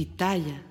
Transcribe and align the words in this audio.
Pitaya. 0.00 0.69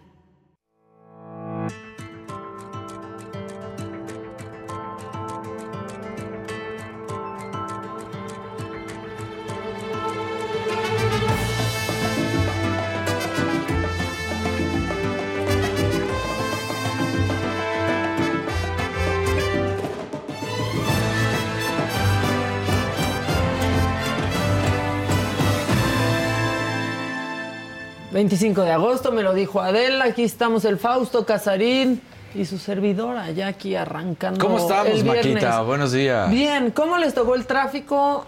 ...25 28.20 28.66
de 28.66 28.72
agosto, 28.72 29.14
me 29.14 29.24
lo 29.24 29.34
dijo 29.34 29.62
Adela... 29.62 30.04
...aquí 30.06 30.24
estamos 30.24 30.66
el 30.66 30.78
Fausto 30.78 31.26
Casarín... 31.26 32.02
...y 32.36 32.44
su 32.44 32.58
servidora 32.58 33.32
ya 33.32 33.48
aquí 33.48 33.76
arrancando 33.76 34.44
¿Cómo 34.44 34.58
estamos, 34.58 34.88
el 34.88 35.04
viernes. 35.04 35.36
Maquita? 35.36 35.62
Buenos 35.62 35.94
días. 35.94 36.30
Bien, 36.30 36.72
¿cómo 36.72 36.98
les 36.98 37.14
tocó 37.14 37.36
el 37.36 37.46
tráfico? 37.46 38.28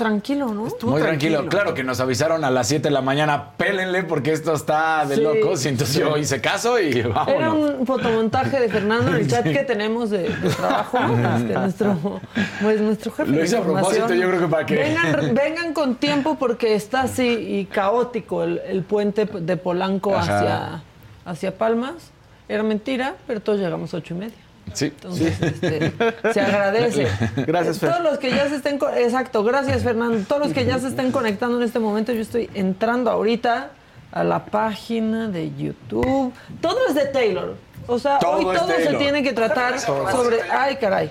Tranquilo, 0.00 0.46
¿no? 0.54 0.66
Muy 0.84 1.02
tranquilo. 1.02 1.44
Claro 1.46 1.74
que 1.74 1.84
nos 1.84 2.00
avisaron 2.00 2.42
a 2.42 2.50
las 2.50 2.68
7 2.68 2.84
de 2.88 2.90
la 2.90 3.02
mañana, 3.02 3.50
pélenle 3.58 4.02
porque 4.02 4.32
esto 4.32 4.54
está 4.54 5.04
de 5.04 5.16
Sí, 5.16 5.20
locos. 5.20 5.62
Y 5.66 5.68
entonces 5.68 5.94
sí. 5.94 6.00
yo 6.00 6.16
hice 6.16 6.40
caso 6.40 6.80
y 6.80 7.02
vámonos. 7.02 7.28
Era 7.28 7.52
un 7.52 7.86
fotomontaje 7.86 8.60
de 8.60 8.70
Fernando 8.70 9.10
en 9.10 9.16
el 9.16 9.28
chat 9.28 9.44
que 9.44 9.62
tenemos 9.64 10.08
de, 10.08 10.30
de 10.30 10.48
trabajo. 10.48 10.96
este, 11.36 11.52
nuestro, 11.52 12.20
pues, 12.62 12.80
nuestro 12.80 13.12
jefe. 13.12 13.30
Lo 13.30 13.36
de 13.36 13.44
hice 13.44 13.58
a 13.58 13.62
propósito, 13.62 14.14
yo 14.14 14.28
creo 14.28 14.40
que 14.40 14.46
para 14.48 14.64
que- 14.64 14.76
Vengan, 14.76 15.34
vengan 15.34 15.74
con 15.74 15.96
tiempo 15.96 16.36
porque 16.38 16.74
está 16.74 17.02
así 17.02 17.28
y 17.28 17.66
caótico 17.66 18.42
el, 18.42 18.58
el 18.66 18.82
puente 18.82 19.26
de 19.26 19.56
Polanco 19.58 20.16
Ajá. 20.16 20.38
hacia, 20.38 20.82
hacia 21.26 21.58
Palmas. 21.58 22.10
Era 22.48 22.62
mentira, 22.62 23.16
pero 23.26 23.40
todos 23.40 23.60
llegamos 23.60 23.92
a 23.92 23.98
ocho 23.98 24.14
y 24.14 24.16
media. 24.16 24.34
Sí. 24.72 24.86
Entonces, 24.86 25.40
este, 25.40 25.92
se 26.32 26.40
agradece. 26.40 27.08
Gracias, 27.46 27.78
Fer. 27.78 27.90
Todos 27.90 28.04
los 28.04 28.18
que 28.18 28.30
ya 28.30 28.48
se 28.48 28.56
estén... 28.56 28.78
Exacto, 28.96 29.42
gracias, 29.42 29.82
Fernando. 29.82 30.24
Todos 30.28 30.46
los 30.46 30.52
que 30.52 30.64
ya 30.64 30.78
se 30.78 30.88
estén 30.88 31.10
conectando 31.10 31.56
en 31.56 31.64
este 31.64 31.78
momento, 31.78 32.12
yo 32.12 32.22
estoy 32.22 32.48
entrando 32.54 33.10
ahorita 33.10 33.70
a 34.12 34.24
la 34.24 34.44
página 34.44 35.28
de 35.28 35.52
YouTube. 35.56 36.32
Todo 36.60 36.78
es 36.88 36.94
de 36.94 37.06
Taylor. 37.06 37.56
O 37.86 37.98
sea, 37.98 38.18
Todo 38.18 38.32
hoy 38.32 38.56
todo 38.56 38.68
se 38.68 38.94
tiene 38.94 39.22
que 39.22 39.32
tratar 39.32 39.78
sobre... 39.80 40.42
Ay, 40.50 40.76
caray. 40.76 41.10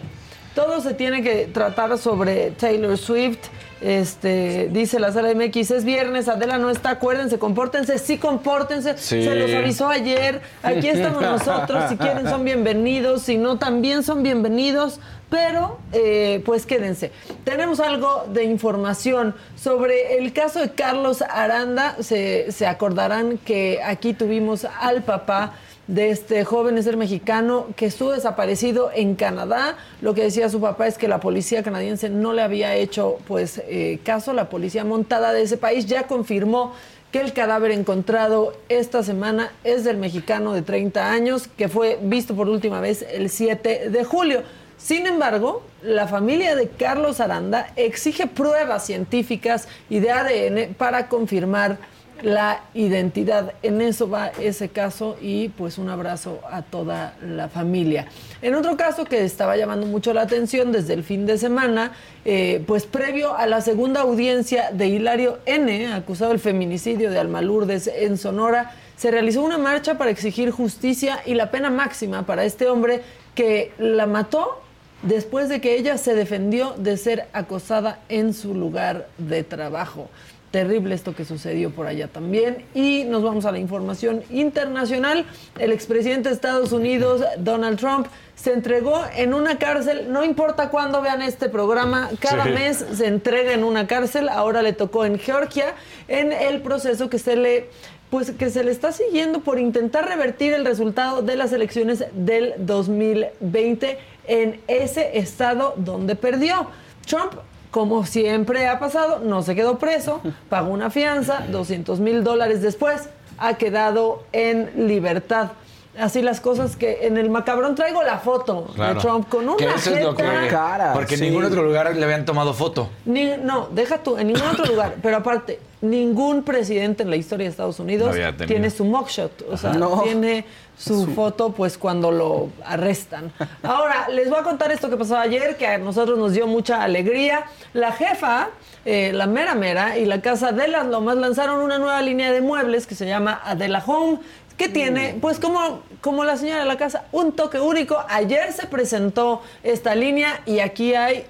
Todo 0.55 0.81
se 0.81 0.93
tiene 0.93 1.21
que 1.21 1.45
tratar 1.45 1.97
sobre 1.97 2.51
Taylor 2.51 2.97
Swift. 2.97 3.47
Este, 3.81 4.69
dice 4.71 4.99
la 4.99 5.11
sala 5.11 5.33
MX, 5.33 5.71
es 5.71 5.85
viernes, 5.85 6.27
Adela 6.27 6.57
no 6.57 6.69
está, 6.69 6.91
acuérdense, 6.91 7.39
compórtense, 7.39 7.97
sí 7.97 8.17
compórtense. 8.17 8.97
Sí. 8.97 9.23
Se 9.23 9.35
los 9.35 9.53
avisó 9.53 9.87
ayer. 9.87 10.41
Aquí 10.63 10.89
estamos 10.89 11.21
nosotros. 11.21 11.85
Si 11.89 11.97
quieren, 11.97 12.27
son 12.29 12.43
bienvenidos. 12.43 13.23
Si 13.23 13.37
no, 13.37 13.57
también 13.57 14.03
son 14.03 14.23
bienvenidos. 14.23 14.99
Pero, 15.29 15.77
eh, 15.93 16.41
pues 16.43 16.65
quédense. 16.65 17.11
Tenemos 17.43 17.79
algo 17.79 18.25
de 18.33 18.45
información 18.45 19.35
sobre 19.55 20.17
el 20.17 20.33
caso 20.33 20.59
de 20.59 20.71
Carlos 20.71 21.21
Aranda. 21.21 21.95
Se, 21.99 22.51
se 22.51 22.65
acordarán 22.65 23.37
que 23.37 23.79
aquí 23.83 24.13
tuvimos 24.13 24.65
al 24.65 25.03
papá 25.03 25.53
de 25.89 26.11
este 26.11 26.45
joven 26.45 26.81
ser 26.83 26.97
mexicano 26.97 27.65
que 27.75 27.87
estuvo 27.87 28.11
desaparecido 28.11 28.91
en 28.93 29.15
Canadá. 29.15 29.75
Lo 30.01 30.13
que 30.13 30.21
decía 30.21 30.47
su 30.47 30.61
papá 30.61 30.85
es 30.85 30.99
que 30.99 31.07
la 31.07 31.19
policía 31.19 31.63
canadiense 31.63 32.09
no 32.09 32.31
le 32.31 32.43
había 32.43 32.75
hecho 32.75 33.17
pues 33.27 33.59
eh, 33.67 33.99
caso. 34.03 34.33
La 34.33 34.49
policía 34.49 34.85
montada 34.85 35.33
de 35.33 35.41
ese 35.41 35.57
país 35.57 35.87
ya 35.87 36.03
confirmó 36.03 36.73
que 37.11 37.21
el 37.21 37.33
cadáver 37.33 37.71
encontrado 37.71 38.53
esta 38.69 39.01
semana 39.01 39.51
es 39.63 39.83
del 39.83 39.97
mexicano 39.97 40.53
de 40.53 40.61
30 40.61 41.11
años 41.11 41.49
que 41.57 41.67
fue 41.67 41.97
visto 42.03 42.35
por 42.35 42.49
última 42.49 42.79
vez 42.81 43.03
el 43.11 43.31
7 43.31 43.89
de 43.89 44.03
julio. 44.03 44.43
Sin 44.77 45.07
embargo, 45.07 45.63
la 45.81 46.07
familia 46.07 46.55
de 46.55 46.69
Carlos 46.69 47.19
Aranda 47.19 47.73
exige 47.75 48.27
pruebas 48.27 48.85
científicas 48.85 49.67
y 49.89 49.99
de 49.99 50.11
ADN 50.11 50.75
para 50.75 51.09
confirmar 51.09 51.79
la 52.21 52.61
identidad. 52.73 53.53
En 53.63 53.81
eso 53.81 54.09
va 54.09 54.27
ese 54.39 54.69
caso 54.69 55.17
y 55.21 55.49
pues 55.49 55.77
un 55.77 55.89
abrazo 55.89 56.39
a 56.49 56.61
toda 56.61 57.15
la 57.21 57.49
familia. 57.49 58.07
En 58.41 58.55
otro 58.55 58.77
caso 58.77 59.05
que 59.05 59.23
estaba 59.23 59.57
llamando 59.57 59.85
mucho 59.85 60.13
la 60.13 60.21
atención 60.21 60.71
desde 60.71 60.93
el 60.93 61.03
fin 61.03 61.25
de 61.25 61.37
semana, 61.37 61.93
eh, 62.25 62.63
pues 62.67 62.85
previo 62.85 63.35
a 63.35 63.45
la 63.47 63.61
segunda 63.61 64.01
audiencia 64.01 64.71
de 64.71 64.87
Hilario 64.87 65.39
N., 65.45 65.93
acusado 65.93 66.31
del 66.31 66.39
feminicidio 66.39 67.11
de 67.11 67.19
Alma 67.19 67.41
Lourdes 67.41 67.87
en 67.87 68.17
Sonora, 68.17 68.71
se 68.95 69.11
realizó 69.11 69.41
una 69.41 69.57
marcha 69.57 69.97
para 69.97 70.11
exigir 70.11 70.51
justicia 70.51 71.21
y 71.25 71.33
la 71.33 71.51
pena 71.51 71.69
máxima 71.69 72.25
para 72.25 72.43
este 72.43 72.67
hombre 72.67 73.01
que 73.33 73.71
la 73.77 74.05
mató 74.05 74.61
después 75.03 75.47
de 75.49 75.61
que 75.61 75.75
ella 75.77 75.97
se 75.97 76.13
defendió 76.13 76.73
de 76.77 76.97
ser 76.97 77.27
acosada 77.33 77.99
en 78.09 78.33
su 78.33 78.53
lugar 78.53 79.07
de 79.17 79.43
trabajo. 79.43 80.09
Terrible 80.51 80.95
esto 80.95 81.13
que 81.13 81.25
sucedió 81.25 81.69
por 81.69 81.85
allá 81.85 82.07
también. 82.07 82.65
Y 82.73 83.03
nos 83.03 83.21
vamos 83.21 83.45
a 83.45 83.51
la 83.51 83.59
información 83.59 84.23
internacional. 84.31 85.25
El 85.59 85.71
expresidente 85.71 86.29
de 86.29 86.35
Estados 86.35 86.71
Unidos, 86.71 87.21
Donald 87.37 87.77
Trump, 87.79 88.07
se 88.35 88.53
entregó 88.53 89.03
en 89.15 89.35
una 89.35 89.59
cárcel. 89.59 90.11
No 90.11 90.23
importa 90.25 90.69
cuándo 90.69 91.01
vean 91.01 91.21
este 91.21 91.49
programa, 91.49 92.09
cada 92.19 92.45
Sí. 92.45 92.49
mes 92.51 92.83
se 92.93 93.05
entrega 93.05 93.53
en 93.53 93.63
una 93.63 93.85
cárcel. 93.85 94.27
Ahora 94.27 94.63
le 94.63 94.73
tocó 94.73 95.05
en 95.05 95.19
Georgia, 95.19 95.75
en 96.07 96.31
el 96.33 96.61
proceso 96.61 97.09
que 97.09 97.19
se 97.19 97.35
le 97.35 97.69
pues 98.09 98.31
que 98.31 98.49
se 98.49 98.63
le 98.63 98.71
está 98.71 98.91
siguiendo 98.91 99.41
por 99.41 99.59
intentar 99.59 100.07
revertir 100.09 100.51
el 100.53 100.65
resultado 100.65 101.21
de 101.21 101.35
las 101.35 101.53
elecciones 101.53 102.05
del 102.13 102.55
2020 102.57 103.99
en 104.27 104.59
ese 104.67 105.19
estado 105.19 105.75
donde 105.77 106.15
perdió. 106.15 106.71
Trump, 107.05 107.33
como 107.71 108.05
siempre 108.05 108.67
ha 108.67 108.79
pasado, 108.79 109.19
no 109.19 109.41
se 109.43 109.55
quedó 109.55 109.77
preso, 109.77 110.21
pagó 110.49 110.69
una 110.69 110.89
fianza, 110.89 111.45
200 111.51 111.99
mil 111.99 112.23
dólares 112.23 112.61
después, 112.61 113.09
ha 113.37 113.55
quedado 113.55 114.23
en 114.31 114.87
libertad. 114.87 115.51
Así 115.99 116.21
las 116.21 116.39
cosas 116.41 116.75
que 116.75 117.05
en 117.07 117.17
el 117.17 117.29
macabrón 117.29 117.75
traigo 117.75 118.01
la 118.03 118.19
foto 118.19 118.67
Claro. 118.75 118.95
de 118.95 118.99
Trump 119.01 119.29
con 119.29 119.47
una 119.49 119.57
Que 119.57 119.65
eso 119.65 119.93
es 119.95 120.03
lo 120.03 120.15
que. 120.15 120.23
jeta- 120.23 120.47
Cara, 120.49 120.93
porque 120.93 121.15
en 121.15 121.21
ningún 121.21 121.43
otro 121.45 121.63
lugar 121.63 121.95
le 121.95 122.03
habían 122.03 122.25
tomado 122.25 122.53
foto. 122.53 122.89
ni- 123.05 123.35
no, 123.37 123.67
deja 123.71 123.97
tú, 124.03 124.17
en 124.17 124.27
ningún 124.27 124.47
otro 124.47 124.65
lugar. 124.71 124.95
Pero 125.01 125.17
aparte, 125.17 125.59
ningún 125.81 126.43
presidente 126.43 127.03
en 127.03 127.09
la 127.09 127.15
historia 127.15 127.45
de 127.45 127.51
Estados 127.51 127.79
Unidos 127.79 128.15
No 128.15 128.45
tiene 128.45 128.69
su 128.69 128.83
mugshot. 128.85 129.45
O 129.51 129.57
sea, 129.57 129.73
No. 129.73 130.01
tiene 130.03 130.45
su 130.77 131.07
foto 131.07 131.51
pues 131.51 131.77
cuando 131.77 132.09
lo 132.11 132.49
arrestan. 132.65 133.31
Ahora, 133.63 134.07
les 134.09 134.29
voy 134.29 134.39
a 134.39 134.43
contar 134.43 134.71
esto 134.71 134.89
que 134.89 134.95
pasó 134.97 135.17
ayer, 135.17 135.57
que 135.57 135.67
a 135.67 135.77
nosotros 135.77 136.17
nos 136.17 136.31
dio 136.33 136.47
mucha 136.47 136.83
alegría. 136.83 137.43
La 137.73 137.91
jefa, 137.91 138.47
eh, 138.85 139.11
la 139.13 139.25
mera 139.27 139.55
mera 139.55 139.97
y 139.97 140.05
la 140.05 140.21
Casa 140.21 140.53
de 140.53 140.67
las 140.69 140.85
Lomas 140.87 141.17
lanzaron 141.17 141.59
una 141.61 141.77
nueva 141.79 142.01
línea 142.01 142.31
de 142.31 142.39
muebles 142.41 142.87
que 142.87 142.95
se 142.95 143.05
llama 143.05 143.41
Adela 143.43 143.83
Home 143.85 144.19
que 144.59 144.67
tiene, 144.67 145.15
pues 145.21 145.39
como, 145.39 145.83
como 146.01 146.25
la 146.25 146.35
señora 146.35 146.59
de 146.59 146.65
la 146.65 146.77
casa, 146.77 147.05
un 147.13 147.31
toque 147.31 147.61
único. 147.61 147.97
Ayer 148.09 148.51
se 148.51 148.67
presentó 148.67 149.41
esta 149.63 149.95
línea 149.95 150.41
y 150.45 150.59
aquí 150.59 150.95
hay 150.95 151.23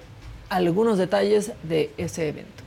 algunos 0.48 0.98
detalles 0.98 1.52
de 1.62 1.94
ese 1.96 2.28
evento. 2.28 2.64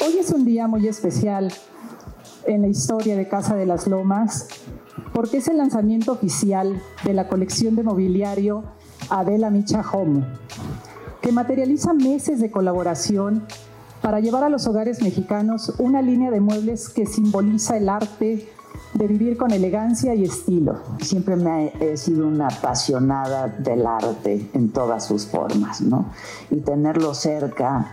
Hoy 0.00 0.18
es 0.18 0.30
un 0.30 0.46
día 0.46 0.66
muy 0.66 0.88
especial 0.88 1.52
en 2.46 2.62
la 2.62 2.68
historia 2.68 3.16
de 3.16 3.28
Casa 3.28 3.54
de 3.56 3.66
las 3.66 3.86
Lomas 3.86 4.48
porque 5.12 5.38
es 5.38 5.48
el 5.48 5.58
lanzamiento 5.58 6.12
oficial 6.12 6.82
de 7.04 7.14
la 7.14 7.28
colección 7.28 7.76
de 7.76 7.84
mobiliario 7.84 8.64
Adela 9.10 9.50
Micha 9.50 9.82
Home, 9.92 10.24
que 11.20 11.32
materializa 11.32 11.94
meses 11.94 12.40
de 12.40 12.50
colaboración 12.50 13.44
para 14.02 14.20
llevar 14.20 14.44
a 14.44 14.48
los 14.48 14.66
hogares 14.66 15.00
mexicanos 15.02 15.72
una 15.78 16.02
línea 16.02 16.30
de 16.30 16.40
muebles 16.40 16.88
que 16.88 17.06
simboliza 17.06 17.76
el 17.76 17.88
arte 17.88 18.48
de 18.92 19.06
vivir 19.06 19.36
con 19.36 19.52
elegancia 19.52 20.14
y 20.14 20.24
estilo. 20.24 20.80
Siempre 21.00 21.36
me 21.36 21.72
he 21.80 21.96
sido 21.96 22.26
una 22.26 22.48
apasionada 22.48 23.48
del 23.48 23.86
arte 23.86 24.50
en 24.52 24.70
todas 24.70 25.06
sus 25.06 25.26
formas, 25.26 25.80
¿no? 25.80 26.10
Y 26.50 26.56
tenerlo 26.56 27.14
cerca 27.14 27.92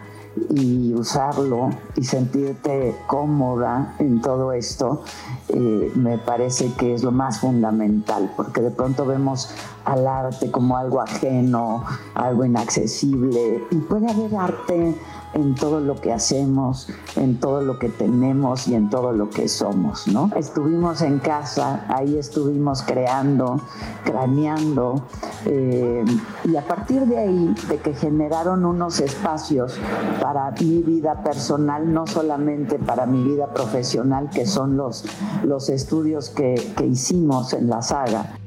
y 0.50 0.94
usarlo 0.94 1.69
y 1.95 2.04
sentirte 2.04 2.95
cómoda 3.07 3.95
en 4.00 4.22
todo 4.22 4.54
esto, 4.54 5.04
eh, 5.50 5.92
me 5.95 6.18
parece 6.18 6.74
que 6.74 6.94
es 6.94 7.04
lo 7.04 7.12
más 7.12 7.39
fundamental, 7.39 8.31
porque 8.36 8.62
de 8.62 8.72
pronto 8.72 9.06
vemos 9.06 9.50
al 9.86 10.07
arte 10.07 10.51
como 10.51 10.78
algo 10.78 11.01
ajeno, 11.01 11.83
algo 12.16 12.45
inaccesible, 12.45 13.63
y 13.72 13.75
puede 13.75 14.10
haber 14.10 14.36
arte 14.36 14.95
en 15.33 15.56
todo 15.56 15.80
lo 15.80 15.95
que 15.95 16.12
hacemos, 16.12 16.89
en 17.16 17.39
todo 17.39 17.62
lo 17.62 17.80
que 17.80 17.89
tenemos 17.89 18.68
y 18.68 18.75
en 18.75 18.89
todo 18.89 19.13
lo 19.13 19.30
que 19.30 19.48
somos, 19.48 20.07
¿no? 20.07 20.30
Estuvimos 20.36 21.01
en 21.01 21.19
casa, 21.19 21.86
ahí 21.88 22.18
estuvimos 22.18 22.83
creando, 22.83 23.62
craneando, 24.04 25.06
eh, 25.45 26.04
y 26.44 26.56
a 26.56 26.68
partir 26.68 27.06
de 27.06 27.18
ahí, 27.18 27.56
de 27.69 27.78
que 27.78 27.94
generaron 27.94 28.66
unos 28.66 29.00
espacios 29.00 29.80
para 30.22 30.51
mi 30.51 30.81
vida 30.81 31.24
personal, 31.24 31.94
no 31.94 32.07
solamente 32.07 32.78
para 32.78 33.06
mi 33.06 33.24
vida 33.24 33.54
profesional, 33.54 34.30
que 34.30 34.45
son 34.45 34.75
los, 34.75 35.06
los 35.44 35.69
estudios 35.69 36.30
que, 36.30 36.56
que 36.75 36.86
hicimos 36.86 37.54
en 37.54 37.69
la 37.69 37.81
saga. 37.81 38.38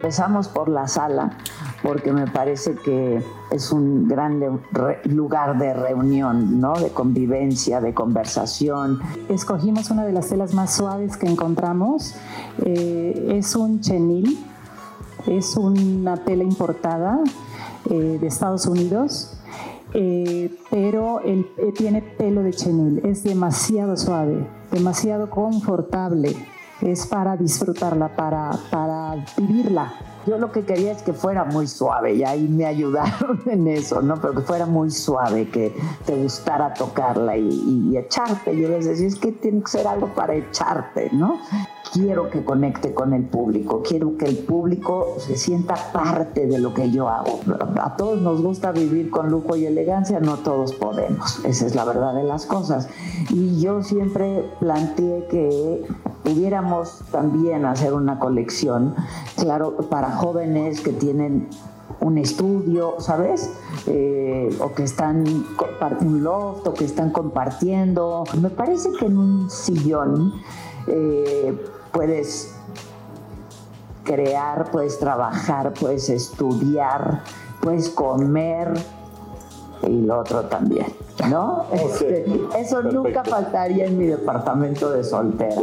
Empezamos 0.00 0.48
por 0.48 0.70
la 0.70 0.88
sala 0.88 1.36
porque 1.82 2.10
me 2.10 2.26
parece 2.26 2.74
que 2.74 3.22
es 3.50 3.70
un 3.70 4.08
gran 4.08 4.40
lugar 5.04 5.58
de 5.58 5.74
reunión, 5.74 6.58
¿no? 6.58 6.72
de 6.72 6.88
convivencia, 6.88 7.82
de 7.82 7.92
conversación. 7.92 8.98
Escogimos 9.28 9.90
una 9.90 10.06
de 10.06 10.12
las 10.12 10.30
telas 10.30 10.54
más 10.54 10.74
suaves 10.74 11.18
que 11.18 11.26
encontramos. 11.26 12.14
Eh, 12.64 13.34
es 13.36 13.54
un 13.54 13.82
chenil, 13.82 14.42
es 15.26 15.58
una 15.58 16.16
tela 16.16 16.44
importada 16.44 17.20
eh, 17.90 18.16
de 18.18 18.26
Estados 18.26 18.64
Unidos. 18.64 19.36
Eh, 19.92 20.56
pero 20.70 21.20
tiene 21.76 22.00
pelo 22.00 22.42
de 22.42 22.54
chenil, 22.54 23.02
es 23.04 23.22
demasiado 23.22 23.98
suave, 23.98 24.46
demasiado 24.70 25.28
confortable, 25.28 26.36
es 26.82 27.06
para 27.06 27.36
disfrutarla, 27.36 28.14
para, 28.16 28.50
para 28.70 29.24
vivirla. 29.36 29.92
Yo 30.26 30.38
lo 30.38 30.52
que 30.52 30.64
quería 30.64 30.92
es 30.92 31.02
que 31.02 31.12
fuera 31.12 31.44
muy 31.44 31.66
suave 31.66 32.14
y 32.14 32.24
ahí 32.24 32.46
me 32.46 32.66
ayudaron 32.66 33.40
en 33.46 33.66
eso, 33.68 34.02
¿no? 34.02 34.20
Pero 34.20 34.34
que 34.34 34.42
fuera 34.42 34.66
muy 34.66 34.90
suave, 34.90 35.48
que 35.48 35.74
te 36.04 36.14
gustara 36.14 36.74
tocarla 36.74 37.36
y, 37.36 37.96
echarte. 37.96 38.56
Yo 38.56 38.68
les 38.68 38.86
decía, 38.86 39.06
es 39.06 39.16
que 39.16 39.32
tiene 39.32 39.62
que 39.62 39.70
ser 39.70 39.86
algo 39.86 40.08
para 40.14 40.34
echarte, 40.34 41.10
¿no? 41.12 41.38
Quiero 41.92 42.30
que 42.30 42.44
conecte 42.44 42.94
con 42.94 43.12
el 43.12 43.24
público, 43.24 43.82
quiero 43.82 44.16
que 44.16 44.26
el 44.26 44.38
público 44.38 45.14
se 45.18 45.36
sienta 45.36 45.74
parte 45.92 46.46
de 46.46 46.58
lo 46.58 46.74
que 46.74 46.90
yo 46.90 47.08
hago. 47.08 47.40
A 47.80 47.96
todos 47.96 48.20
nos 48.20 48.42
gusta 48.42 48.72
vivir 48.72 49.10
con 49.10 49.30
lujo 49.30 49.56
y 49.56 49.66
elegancia, 49.66 50.20
no 50.20 50.38
todos 50.38 50.72
podemos, 50.72 51.44
esa 51.44 51.66
es 51.66 51.74
la 51.74 51.84
verdad 51.84 52.14
de 52.14 52.24
las 52.24 52.46
cosas. 52.46 52.88
Y 53.30 53.60
yo 53.60 53.82
siempre 53.82 54.44
planteé 54.60 55.26
que 55.30 55.84
pudiéramos 56.22 57.02
también 57.10 57.64
hacer 57.64 57.92
una 57.92 58.18
colección, 58.18 58.94
claro, 59.36 59.76
para 59.88 60.12
jóvenes 60.12 60.80
que 60.80 60.92
tienen 60.92 61.48
un 62.00 62.18
estudio, 62.18 62.94
¿sabes? 62.98 63.50
Eh, 63.86 64.56
o 64.60 64.72
que 64.72 64.84
están 64.84 65.24
un 66.00 66.22
loft, 66.22 66.66
o 66.66 66.74
que 66.74 66.84
están 66.84 67.10
compartiendo. 67.10 68.24
Me 68.40 68.48
parece 68.48 68.90
que 68.98 69.06
en 69.06 69.18
un 69.18 69.50
sillón 69.50 70.32
eh, 70.86 71.58
puedes 71.92 72.54
crear, 74.04 74.70
puedes 74.70 74.98
trabajar, 74.98 75.72
puedes 75.74 76.08
estudiar, 76.08 77.22
puedes 77.60 77.88
comer 77.88 78.72
y 79.86 80.02
lo 80.02 80.20
otro 80.20 80.42
también. 80.42 80.86
¿no? 81.28 81.66
Este, 81.72 82.24
eso 82.58 82.82
nunca 82.82 83.24
faltaría 83.24 83.86
en 83.86 83.98
mi 83.98 84.06
departamento 84.06 84.90
de 84.90 85.04
soltera, 85.04 85.54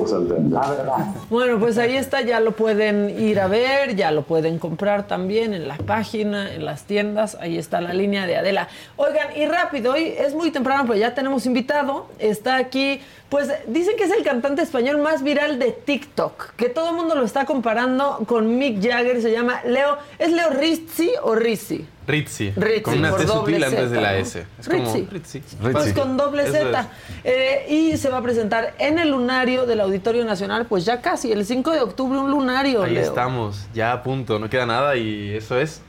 la 0.49 0.69
verdad. 0.69 1.05
Bueno, 1.29 1.59
pues 1.59 1.77
ahí 1.77 1.95
está, 1.95 2.21
ya 2.21 2.39
lo 2.39 2.51
pueden 2.51 3.09
ir 3.09 3.39
a 3.39 3.47
ver, 3.47 3.95
ya 3.95 4.11
lo 4.11 4.23
pueden 4.23 4.59
comprar 4.59 5.07
también 5.07 5.53
en 5.53 5.67
la 5.67 5.77
página, 5.77 6.53
en 6.53 6.65
las 6.65 6.83
tiendas, 6.83 7.37
ahí 7.39 7.57
está 7.57 7.81
la 7.81 7.93
línea 7.93 8.27
de 8.27 8.37
Adela. 8.37 8.67
Oigan, 8.97 9.35
y 9.35 9.45
rápido, 9.45 9.93
hoy 9.93 10.13
es 10.17 10.33
muy 10.35 10.51
temprano, 10.51 10.83
pero 10.87 10.99
ya 10.99 11.15
tenemos 11.15 11.45
invitado, 11.45 12.07
está 12.19 12.57
aquí, 12.57 13.01
pues 13.29 13.51
dicen 13.67 13.97
que 13.97 14.05
es 14.05 14.11
el 14.11 14.23
cantante 14.23 14.61
español 14.61 14.99
más 14.99 15.21
viral 15.21 15.59
de 15.59 15.71
TikTok, 15.71 16.51
que 16.55 16.69
todo 16.69 16.89
el 16.89 16.95
mundo 16.95 17.15
lo 17.15 17.25
está 17.25 17.45
comparando 17.45 18.23
con 18.25 18.57
Mick 18.57 18.81
Jagger, 18.81 19.21
se 19.21 19.31
llama 19.31 19.61
Leo, 19.65 19.97
¿es 20.17 20.31
Leo 20.31 20.49
Rizzi 20.51 21.11
o 21.21 21.35
Rizzi? 21.35 21.85
Rizzi. 22.07 22.53
Rizzi 22.55 22.81
con 22.81 22.97
una 22.99 23.15
T 23.17 23.27
sutil 23.27 23.61
antes 23.61 23.91
de 23.91 23.99
la 23.99 24.15
S. 24.15 24.45
Es 24.57 24.67
Rizzi. 24.67 25.07
Rizzi. 25.11 25.41
Pues 25.59 25.91
con 25.91 26.15
doble 26.15 26.49
Z. 26.49 26.89
Eh, 27.25 27.65
y 27.69 27.97
se 27.97 28.09
va 28.09 28.19
a 28.19 28.21
presentar 28.21 28.75
en 28.79 28.97
el 28.97 29.09
lunario 29.09 29.65
del 29.65 29.81
Auditorio 29.81 30.23
Nacional, 30.23 30.67
pues 30.67 30.85
ya 30.85 31.01
casi, 31.01 31.33
el 31.33 31.45
5 31.45 31.71
de 31.71 31.81
octubre, 31.81 32.17
un 32.17 32.31
lunario. 32.31 32.83
Ahí 32.83 32.97
estamos, 32.97 33.67
ya 33.73 33.91
a 33.91 34.03
punto, 34.03 34.39
no 34.39 34.49
queda 34.49 34.65
nada 34.65 34.95
y 34.95 35.35
eso 35.35 35.59
es 35.59 35.81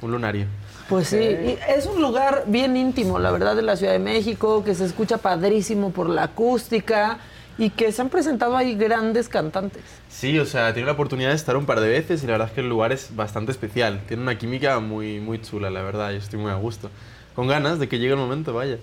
un 0.00 0.12
lunario. 0.12 0.46
Pues 0.88 1.08
sí, 1.08 1.16
es 1.16 1.86
un 1.86 2.02
lugar 2.02 2.44
bien 2.46 2.76
íntimo, 2.76 3.18
la 3.18 3.30
verdad, 3.30 3.56
de 3.56 3.62
la 3.62 3.76
Ciudad 3.76 3.92
de 3.92 3.98
México, 3.98 4.62
que 4.62 4.74
se 4.74 4.84
escucha 4.84 5.16
padrísimo 5.18 5.90
por 5.90 6.10
la 6.10 6.24
acústica 6.24 7.18
y 7.56 7.70
que 7.70 7.90
se 7.92 8.02
han 8.02 8.10
presentado 8.10 8.56
ahí 8.56 8.74
grandes 8.74 9.28
cantantes. 9.28 9.82
Sí, 10.08 10.38
o 10.38 10.44
sea, 10.44 10.74
tiene 10.74 10.86
la 10.86 10.92
oportunidad 10.92 11.30
de 11.30 11.36
estar 11.36 11.56
un 11.56 11.66
par 11.66 11.80
de 11.80 11.88
veces 11.88 12.22
y 12.22 12.26
la 12.26 12.32
verdad 12.32 12.48
es 12.48 12.54
que 12.54 12.60
el 12.60 12.68
lugar 12.68 12.92
es 12.92 13.16
bastante 13.16 13.52
especial. 13.52 14.02
Tiene 14.06 14.22
una 14.22 14.36
química 14.36 14.78
muy, 14.80 15.20
muy 15.20 15.40
chula, 15.40 15.70
la 15.70 15.82
verdad, 15.82 16.12
y 16.12 16.16
estoy 16.16 16.38
muy 16.38 16.50
a 16.50 16.56
gusto. 16.56 16.90
Con 17.34 17.48
ganas 17.48 17.78
de 17.78 17.88
que 17.88 17.98
llegue 17.98 18.12
el 18.12 18.18
momento, 18.18 18.52
vaya. 18.52 18.78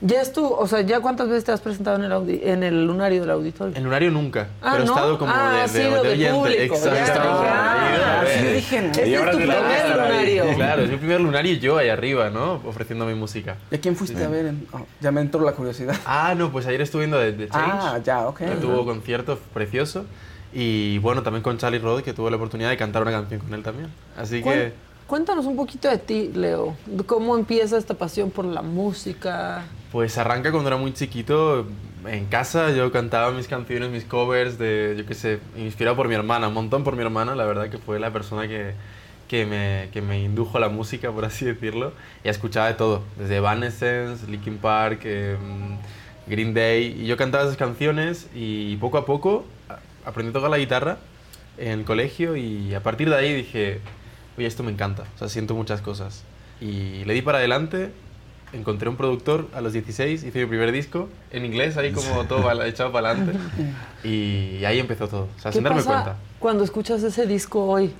Ya 0.00 0.20
es 0.20 0.32
tú, 0.32 0.46
o 0.46 0.66
sea, 0.66 0.80
¿ya 0.80 1.00
cuántas 1.00 1.28
veces 1.28 1.44
te 1.44 1.52
has 1.52 1.60
presentado 1.60 1.96
en 1.96 2.10
el, 2.10 2.40
en 2.42 2.62
el 2.62 2.86
lunario 2.86 3.20
del 3.20 3.30
auditorio? 3.30 3.76
En 3.76 3.84
lunario 3.84 4.10
nunca, 4.10 4.48
ah, 4.60 4.70
pero 4.72 4.84
he 4.84 4.86
estado 4.86 5.18
como 5.18 5.32
ah, 5.34 5.66
de, 5.72 5.78
de, 5.78 6.16
de, 6.16 6.32
oyente. 6.32 6.64
Exacto. 6.64 7.20
Ah, 7.24 8.24
sí, 8.26 8.46
dije, 8.46 8.86
este 8.86 9.14
es 9.14 9.30
tu 9.30 9.36
primer 9.36 9.88
lunario. 9.90 10.44
Claro, 10.54 10.82
es 10.82 10.90
mi 10.90 10.96
primer 10.96 11.20
lunario 11.20 11.54
yo 11.56 11.78
ahí 11.78 11.88
arriba, 11.88 12.30
¿no? 12.30 12.54
Ofreciendo 12.66 13.06
mi 13.06 13.14
música. 13.14 13.56
¿Y 13.70 13.76
a 13.76 13.80
quién 13.80 13.96
fuiste 13.96 14.22
a 14.24 14.28
ver? 14.28 14.54
Oh, 14.72 14.86
ya 15.00 15.12
me 15.12 15.20
entró 15.20 15.44
la 15.44 15.52
curiosidad. 15.52 15.96
Ah, 16.04 16.34
no, 16.36 16.50
pues 16.50 16.66
ayer 16.66 16.80
estuve 16.80 17.06
viendo 17.06 17.18
The, 17.18 17.48
Change. 17.48 17.72
Ah, 17.72 17.98
ya, 18.04 18.26
ok. 18.26 18.38
Que 18.38 18.56
tuvo 18.60 18.84
concierto 18.84 19.38
precioso. 19.54 20.04
Y 20.52 20.98
bueno, 20.98 21.22
también 21.22 21.42
con 21.42 21.56
Charlie 21.58 21.78
Rod, 21.78 22.02
que 22.02 22.12
tuve 22.12 22.30
la 22.30 22.36
oportunidad 22.36 22.70
de 22.70 22.76
cantar 22.76 23.02
una 23.02 23.10
canción 23.10 23.40
con 23.40 23.54
él 23.54 23.62
también. 23.62 23.90
Así 24.16 24.42
que... 24.42 24.72
Cuéntanos 25.12 25.44
un 25.44 25.56
poquito 25.56 25.90
de 25.90 25.98
ti, 25.98 26.30
Leo. 26.34 26.74
¿Cómo 27.04 27.36
empieza 27.36 27.76
esta 27.76 27.92
pasión 27.92 28.30
por 28.30 28.46
la 28.46 28.62
música? 28.62 29.62
Pues 29.90 30.16
arranca 30.16 30.50
cuando 30.50 30.70
era 30.70 30.78
muy 30.78 30.94
chiquito. 30.94 31.66
En 32.06 32.24
casa 32.24 32.70
yo 32.70 32.90
cantaba 32.90 33.30
mis 33.30 33.46
canciones, 33.46 33.90
mis 33.90 34.04
covers 34.04 34.56
de, 34.56 34.94
yo 34.96 35.04
qué 35.04 35.12
sé, 35.12 35.40
inspirado 35.58 35.98
por 35.98 36.08
mi 36.08 36.14
hermana, 36.14 36.48
un 36.48 36.54
montón 36.54 36.82
por 36.82 36.96
mi 36.96 37.02
hermana, 37.02 37.34
la 37.34 37.44
verdad 37.44 37.68
que 37.68 37.76
fue 37.76 38.00
la 38.00 38.10
persona 38.10 38.48
que, 38.48 38.72
que, 39.28 39.44
me, 39.44 39.90
que 39.92 40.00
me 40.00 40.18
indujo 40.18 40.56
a 40.56 40.60
la 40.60 40.70
música, 40.70 41.12
por 41.12 41.26
así 41.26 41.44
decirlo. 41.44 41.92
Y 42.24 42.30
escuchaba 42.30 42.68
de 42.68 42.74
todo, 42.74 43.02
desde 43.18 43.36
Evanescence, 43.36 44.26
Linkin 44.26 44.56
Park, 44.56 45.00
eh, 45.04 45.36
Green 46.26 46.54
Day. 46.54 47.02
Y 47.02 47.04
yo 47.04 47.18
cantaba 47.18 47.44
esas 47.44 47.58
canciones 47.58 48.28
y 48.34 48.76
poco 48.76 48.96
a 48.96 49.04
poco 49.04 49.44
aprendí 50.06 50.30
a 50.30 50.32
tocar 50.32 50.48
la 50.48 50.56
guitarra 50.56 50.96
en 51.58 51.80
el 51.80 51.84
colegio 51.84 52.34
y 52.34 52.72
a 52.72 52.82
partir 52.82 53.10
de 53.10 53.16
ahí 53.16 53.34
dije, 53.34 53.82
oye, 54.38 54.46
esto 54.46 54.62
me 54.62 54.72
encanta, 54.72 55.04
o 55.16 55.18
sea, 55.18 55.28
siento 55.28 55.54
muchas 55.54 55.80
cosas. 55.80 56.22
Y 56.60 57.04
le 57.04 57.14
di 57.14 57.22
para 57.22 57.38
adelante, 57.38 57.90
encontré 58.52 58.88
un 58.88 58.96
productor 58.96 59.48
a 59.54 59.60
los 59.60 59.72
16, 59.72 60.22
hice 60.24 60.38
mi 60.40 60.46
primer 60.46 60.70
disco 60.72 61.08
en 61.30 61.44
inglés, 61.44 61.76
ahí 61.76 61.92
como 61.92 62.24
todo 62.24 62.50
echado 62.64 62.92
para 62.92 63.10
adelante. 63.10 63.38
Y 64.04 64.64
ahí 64.64 64.78
empezó 64.80 65.06
todo, 65.08 65.28
o 65.36 65.40
sea, 65.40 65.52
sin 65.52 65.62
darme 65.62 65.82
cuenta. 65.82 66.16
cuando 66.40 66.64
escuchas 66.64 67.02
ese 67.02 67.26
disco 67.26 67.64
hoy? 67.64 67.92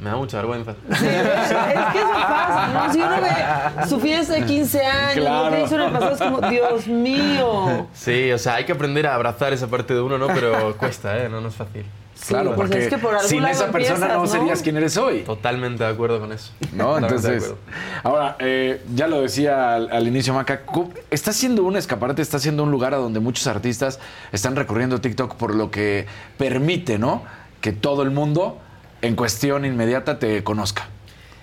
Me 0.00 0.10
da 0.10 0.16
mucha 0.16 0.36
vergüenza. 0.36 0.74
Sí, 0.96 1.06
es 1.06 1.12
que 1.12 1.98
eso 1.98 2.12
pasa, 2.12 2.68
¿no? 2.86 2.92
Si 2.92 3.00
uno 3.00 3.20
ve 3.20 3.86
su 3.88 3.98
fiesta 3.98 4.34
de 4.34 4.46
15 4.46 4.80
años, 4.86 5.16
lo 5.16 5.22
Claro. 5.24 5.56
que 5.56 5.62
hizo 5.64 5.74
en 5.74 5.80
el 5.82 5.90
pasado, 5.92 6.12
es 6.12 6.20
como, 6.20 6.50
Dios 6.50 6.86
mío. 6.86 7.88
Sí, 7.94 8.30
o 8.30 8.38
sea, 8.38 8.54
hay 8.54 8.64
que 8.64 8.70
aprender 8.70 9.08
a 9.08 9.16
abrazar 9.16 9.52
esa 9.52 9.66
parte 9.66 9.94
de 9.94 10.00
uno, 10.00 10.16
¿no? 10.16 10.28
Pero 10.28 10.76
cuesta, 10.76 11.18
¿eh? 11.18 11.28
No, 11.28 11.40
no 11.40 11.48
es 11.48 11.54
fácil. 11.56 11.84
Sí, 12.20 12.28
claro, 12.28 12.54
pues 12.54 12.68
porque 12.68 12.84
es 12.84 12.88
que 12.88 12.98
por 12.98 13.14
algún 13.14 13.28
sin 13.28 13.42
lado 13.42 13.54
esa 13.54 13.70
persona 13.70 13.94
empiezas, 13.94 14.18
no 14.18 14.26
serías 14.26 14.62
quien 14.62 14.76
eres 14.76 14.96
hoy. 14.96 15.20
Totalmente 15.20 15.84
de 15.84 15.90
acuerdo 15.90 16.18
con 16.18 16.32
eso. 16.32 16.50
¿No? 16.72 16.94
Totalmente 16.94 17.28
de 17.28 17.34
Entonces, 17.36 17.44
acuerdo. 17.44 18.02
ahora, 18.02 18.36
eh, 18.40 18.82
ya 18.94 19.06
lo 19.06 19.20
decía 19.22 19.74
al, 19.74 19.90
al 19.92 20.08
inicio, 20.08 20.34
Maca, 20.34 20.62
está 21.10 21.32
siendo 21.32 21.62
un 21.62 21.76
escaparate, 21.76 22.20
está 22.20 22.38
siendo 22.38 22.64
un 22.64 22.70
lugar 22.70 22.92
a 22.92 22.96
donde 22.96 23.20
muchos 23.20 23.46
artistas 23.46 24.00
están 24.32 24.56
recurriendo 24.56 25.00
TikTok 25.00 25.36
por 25.36 25.54
lo 25.54 25.70
que 25.70 26.06
permite, 26.36 26.98
¿no? 26.98 27.22
Que 27.60 27.72
todo 27.72 28.02
el 28.02 28.10
mundo 28.10 28.58
en 29.00 29.14
cuestión 29.14 29.64
inmediata 29.64 30.18
te 30.18 30.42
conozca 30.42 30.88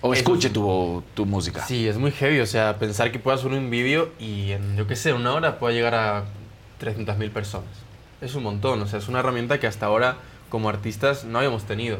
o 0.02 0.14
escuche 0.14 0.50
tu, 0.50 1.02
tu 1.14 1.26
música. 1.26 1.64
Sí, 1.64 1.88
es 1.88 1.96
muy 1.96 2.12
heavy, 2.12 2.40
o 2.40 2.46
sea, 2.46 2.78
pensar 2.78 3.10
que 3.12 3.18
puedas 3.18 3.40
subir 3.40 3.58
un 3.58 3.70
vídeo 3.70 4.10
y 4.18 4.52
en, 4.52 4.76
yo 4.76 4.86
qué 4.86 4.96
sé, 4.96 5.12
una 5.12 5.32
hora 5.32 5.58
pueda 5.58 5.74
llegar 5.74 5.94
a 5.94 6.24
300.000 6.80 7.30
personas. 7.30 7.68
Es 8.20 8.34
un 8.34 8.42
montón, 8.44 8.80
o 8.82 8.86
sea, 8.86 8.98
es 8.98 9.08
una 9.08 9.20
herramienta 9.20 9.58
que 9.58 9.66
hasta 9.66 9.86
ahora 9.86 10.16
como 10.48 10.68
artistas 10.68 11.24
no 11.24 11.38
habíamos 11.38 11.64
tenido. 11.64 11.98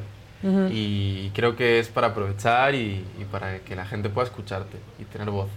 Y 0.70 1.30
creo 1.30 1.56
que 1.56 1.80
es 1.80 1.88
para 1.88 2.08
aprovechar 2.08 2.74
y, 2.76 3.04
y 3.18 3.24
para 3.24 3.58
que 3.60 3.74
la 3.74 3.84
gente 3.84 4.08
pueda 4.08 4.28
escucharte 4.28 4.76
y 5.00 5.04
tener 5.04 5.28
voz. 5.30 5.48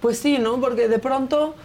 Pues 0.00 0.18
sí, 0.18 0.38
¿no? 0.38 0.60
Porque 0.60 0.86
de 0.86 1.00
pronto 1.00 1.56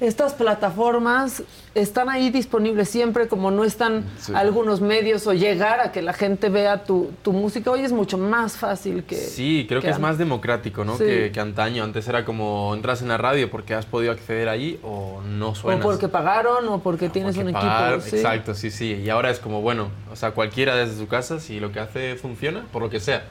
estas 0.00 0.34
plataformas 0.34 1.42
están 1.74 2.08
ahí 2.08 2.30
disponibles 2.30 2.88
siempre, 2.88 3.28
como 3.28 3.50
no 3.50 3.64
están 3.64 4.04
Sí. 4.18 4.32
algunos 4.34 4.80
medios 4.80 5.26
o 5.26 5.32
llegar 5.32 5.80
a 5.80 5.92
que 5.92 6.02
la 6.02 6.12
gente 6.12 6.48
vea 6.48 6.84
tu, 6.84 7.10
tu 7.22 7.32
música. 7.32 7.70
Hoy 7.70 7.80
es 7.80 7.92
mucho 7.92 8.18
más 8.18 8.56
fácil 8.56 9.04
que. 9.04 9.14
Sí, 9.16 9.66
creo 9.68 9.80
que, 9.80 9.90
es 9.90 9.98
más 9.98 10.18
democrático, 10.18 10.84
¿no? 10.84 10.96
Sí. 10.98 11.04
Que, 11.04 11.30
que 11.32 11.40
antaño. 11.40 11.84
Antes 11.84 12.06
era 12.08 12.24
como 12.24 12.72
entras 12.74 13.02
en 13.02 13.08
la 13.08 13.16
radio 13.18 13.50
porque 13.50 13.74
has 13.74 13.86
podido 13.86 14.12
acceder 14.12 14.48
allí 14.48 14.78
o 14.82 15.20
no 15.22 15.50
O 15.50 15.54
suenas. 15.54 15.82
porque 15.84 16.08
pagaron 16.08 16.68
o 16.68 16.80
porque 16.80 17.08
tienes 17.08 17.34
Porque 17.36 17.48
un 17.48 17.54
pagar, 17.54 17.94
equipo. 17.94 18.10
sí. 18.10 18.16
Exacto, 18.16 18.54
sí, 18.54 18.70
sí. 18.70 18.94
Y 18.94 19.10
ahora 19.10 19.30
es 19.30 19.38
como, 19.38 19.60
bueno, 19.62 19.88
o 20.12 20.16
sea, 20.16 20.32
cualquiera 20.32 20.74
desde 20.76 20.96
su 20.98 21.06
casa, 21.08 21.40
si 21.40 21.60
lo 21.60 21.72
que 21.72 21.80
hace 21.80 22.16
funciona, 22.16 22.64
por 22.72 22.82
lo 22.82 22.90
que 22.90 23.00
sea, 23.00 23.24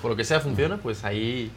por 0.00 0.10
lo 0.12 0.16
que 0.16 0.24
sea 0.24 0.40
funciona, 0.40 0.78
pues 0.78 1.04
ahí 1.04 1.50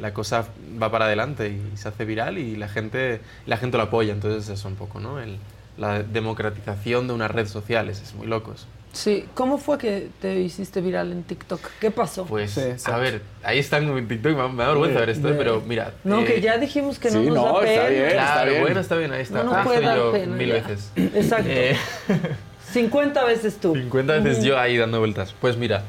la 0.00 0.12
cosa 0.14 0.46
va 0.82 0.90
para 0.90 1.04
adelante 1.06 1.48
y 1.48 1.76
se 1.76 1.88
hace 1.88 2.04
viral 2.04 2.38
y 2.38 2.56
la 2.56 2.68
gente, 2.68 3.20
la 3.46 3.56
gente 3.56 3.76
lo 3.76 3.84
apoya. 3.84 4.12
Entonces 4.12 4.48
eso 4.48 4.68
un 4.68 4.76
poco, 4.76 5.00
¿no? 5.00 5.20
El- 5.20 5.38
la 5.76 6.02
democratización 6.04 7.08
de 7.08 7.14
unas 7.14 7.30
redes 7.30 7.50
sociales, 7.50 8.00
es 8.00 8.14
muy 8.14 8.26
loco 8.28 8.52
eso. 8.54 8.66
Sí. 8.92 9.24
¿Cómo 9.34 9.58
fue 9.58 9.76
que 9.76 10.06
te 10.20 10.38
hiciste 10.38 10.80
viral 10.80 11.10
en 11.10 11.24
TikTok? 11.24 11.60
¿Qué 11.80 11.90
pasó? 11.90 12.26
Pues, 12.26 12.52
Sí, 12.52 12.60
a 12.84 12.96
ver, 12.96 13.22
ahí 13.42 13.58
están 13.58 13.88
en 13.88 14.06
TikTok, 14.06 14.36
me 14.52 14.62
da- 14.62 14.68
vergüenza 14.68 15.00
ver 15.00 15.10
esto, 15.10 15.34
pero 15.36 15.60
mira. 15.66 15.92
no, 16.04 16.20
eh, 16.20 16.24
que 16.26 16.40
ya 16.40 16.58
dijimos 16.58 17.00
que 17.00 17.10
no 17.10 17.20
sí, 17.22 17.26
nos 17.26 17.34
no, 17.34 17.44
da 17.60 17.66
está 17.66 17.86
pena. 17.86 17.88
bien. 17.88 18.10
Claro, 18.12 18.50
bien. 18.52 18.62
bueno, 18.62 18.80
está 18.80 18.96
bien, 18.96 19.12
ahí 19.12 19.22
está. 19.22 19.42
No 19.42 19.52
Ahí 19.52 19.64
puede 19.64 19.76
estoy 19.78 19.88
dar 19.88 19.96
yo 19.98 20.12
pena, 20.12 20.36
mil 20.36 20.48
ya. 20.48 20.54
veces. 20.54 20.92
Exacto. 20.96 21.48
Eh, 21.50 21.76
50 22.72 23.24
veces 23.24 23.56
tú. 23.58 23.74
50 23.74 24.12
veces 24.20 24.44
yo 24.44 24.58
ahí 24.58 24.76
dando 24.76 25.00
vueltas. 25.00 25.34
Pues 25.40 25.56
mira, 25.56 25.82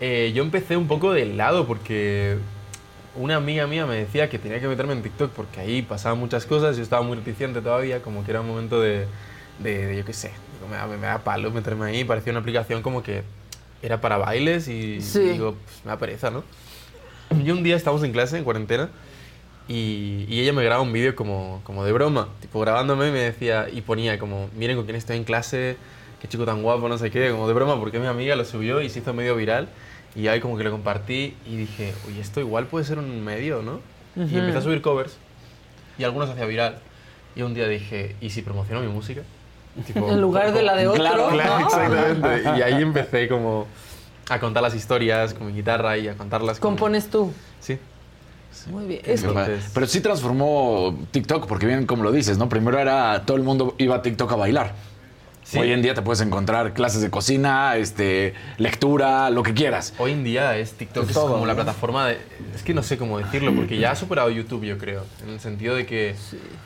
eh, 0.00 0.32
yo 0.34 0.42
empecé 0.42 0.76
un 0.76 0.88
poco 0.88 1.12
del 1.12 1.36
lado 1.36 1.64
porque 1.66 2.38
una 3.16 3.36
amiga 3.36 3.66
mía 3.66 3.86
me 3.86 3.96
decía 3.96 4.28
que 4.28 4.38
tenía 4.38 4.60
que 4.60 4.68
meterme 4.68 4.92
en 4.92 5.02
TikTok 5.02 5.32
porque 5.32 5.60
ahí 5.60 5.82
pasaban 5.82 6.18
muchas 6.18 6.46
cosas, 6.46 6.76
yo 6.76 6.82
estaba 6.82 7.02
muy 7.02 7.16
reticente 7.16 7.60
todavía, 7.60 8.00
como 8.02 8.24
que 8.24 8.30
era 8.30 8.40
un 8.40 8.46
momento 8.48 8.80
de, 8.80 9.06
de, 9.58 9.86
de, 9.86 9.96
yo 9.96 10.04
qué 10.04 10.12
sé, 10.12 10.30
me 10.70 10.76
da, 10.76 10.86
me 10.86 10.96
da 10.98 11.18
palo 11.24 11.50
meterme 11.50 11.86
ahí, 11.86 12.04
parecía 12.04 12.32
una 12.32 12.40
aplicación 12.40 12.82
como 12.82 13.02
que 13.02 13.22
era 13.82 14.00
para 14.00 14.16
bailes 14.18 14.68
y 14.68 15.00
Sí. 15.00 15.20
digo, 15.20 15.54
pues 15.64 15.84
me 15.84 15.90
da 15.90 15.98
pereza, 15.98 16.30
¿no? 16.30 16.44
Y 17.44 17.50
un 17.50 17.62
día 17.62 17.76
estábamos 17.76 18.04
en 18.04 18.12
clase, 18.12 18.38
en 18.38 18.44
cuarentena, 18.44 18.88
y, 19.68 20.24
y 20.28 20.40
ella 20.40 20.52
me 20.52 20.64
graba 20.64 20.80
un 20.82 20.92
vídeo 20.92 21.14
como, 21.14 21.60
como 21.64 21.84
de 21.84 21.92
broma, 21.92 22.28
tipo 22.40 22.58
grabándome 22.60 23.08
y 23.08 23.12
me 23.12 23.18
decía, 23.20 23.68
y 23.70 23.82
ponía 23.82 24.18
como, 24.18 24.48
miren 24.56 24.76
con 24.76 24.84
quién 24.86 24.96
estoy 24.96 25.16
en 25.18 25.24
clase, 25.24 25.76
qué 26.22 26.28
chico 26.28 26.44
tan 26.46 26.62
guapo, 26.62 26.88
no 26.88 26.96
sé 26.98 27.10
qué, 27.10 27.30
como 27.30 27.46
de 27.46 27.54
broma, 27.54 27.78
porque 27.78 27.98
mi 27.98 28.06
amiga 28.06 28.34
lo 28.34 28.44
subió 28.44 28.80
y 28.80 28.88
se 28.88 29.00
hizo 29.00 29.12
medio 29.12 29.36
viral, 29.36 29.68
y 30.18 30.28
ahí 30.28 30.40
como 30.40 30.56
que 30.58 30.64
lo 30.64 30.70
compartí 30.70 31.34
y 31.46 31.56
dije, 31.56 31.94
oye, 32.08 32.20
esto 32.20 32.40
igual 32.40 32.66
puede 32.66 32.84
ser 32.84 32.98
un 32.98 33.24
medio, 33.24 33.62
¿no? 33.62 33.80
Y 34.16 34.36
empecé 34.36 34.58
a 34.58 34.62
subir 34.62 34.82
covers, 34.82 35.16
y 35.96 36.04
algunos 36.04 36.28
hacía 36.28 36.44
viral, 36.44 36.78
y 37.36 37.42
un 37.42 37.54
día 37.54 37.68
dije, 37.68 38.16
¿y 38.20 38.30
si 38.30 38.42
promociono 38.42 38.80
mi 38.80 38.88
música? 38.88 39.22
Tipo, 39.86 40.08
En 40.10 40.20
lugar 40.20 40.52
de 40.52 40.62
la 40.62 40.74
de 40.74 40.88
otro. 40.88 41.00
Claro, 41.00 41.28
claro, 41.28 41.58
¿no? 41.60 41.66
exactamente. 41.66 42.42
Y 42.58 42.62
ahí 42.62 42.82
empecé 42.82 43.28
como 43.28 43.66
a 44.28 44.40
contar 44.40 44.62
las 44.62 44.74
historias 44.74 45.34
con 45.34 45.46
mi 45.46 45.52
guitarra 45.52 45.96
y 45.98 46.08
a 46.08 46.14
contarlas 46.16 46.58
con... 46.58 46.72
Compones 46.72 47.08
tú. 47.08 47.32
Sí. 47.60 47.78
Muy 48.70 48.86
bien. 48.86 49.00
Es 49.04 49.22
que- 49.22 49.28
Entonces- 49.28 49.70
Pero 49.72 49.86
sí 49.86 50.00
transformó 50.00 50.98
TikTok, 51.12 51.46
porque 51.46 51.66
bien 51.66 51.86
como 51.86 52.02
lo 52.02 52.10
dices, 52.10 52.38
¿no? 52.38 52.48
Primero 52.48 52.78
era 52.78 53.22
todo 53.24 53.36
el 53.36 53.44
mundo 53.44 53.74
iba 53.78 53.96
a 53.96 54.02
TikTok 54.02 54.32
a 54.32 54.36
bailar. 54.36 54.74
Sí. 55.48 55.58
Hoy 55.58 55.72
en 55.72 55.80
día 55.80 55.94
te 55.94 56.02
puedes 56.02 56.20
encontrar 56.20 56.74
clases 56.74 57.00
de 57.00 57.08
cocina, 57.08 57.74
este, 57.78 58.34
lectura, 58.58 59.30
lo 59.30 59.42
que 59.42 59.54
quieras. 59.54 59.94
Hoy 59.96 60.12
en 60.12 60.22
día 60.22 60.58
es 60.58 60.72
TikTok 60.72 61.08
es 61.08 61.14
Todo, 61.14 61.32
como 61.32 61.46
la 61.46 61.54
plataforma 61.54 62.06
de... 62.06 62.18
Es 62.54 62.62
que 62.62 62.74
no 62.74 62.82
sé 62.82 62.98
cómo 62.98 63.16
decirlo, 63.18 63.54
porque 63.54 63.78
ya 63.78 63.92
ha 63.92 63.96
superado 63.96 64.28
YouTube, 64.28 64.64
yo 64.64 64.76
creo. 64.76 65.04
En 65.22 65.30
el 65.30 65.40
sentido 65.40 65.74
de 65.74 65.86
que 65.86 66.14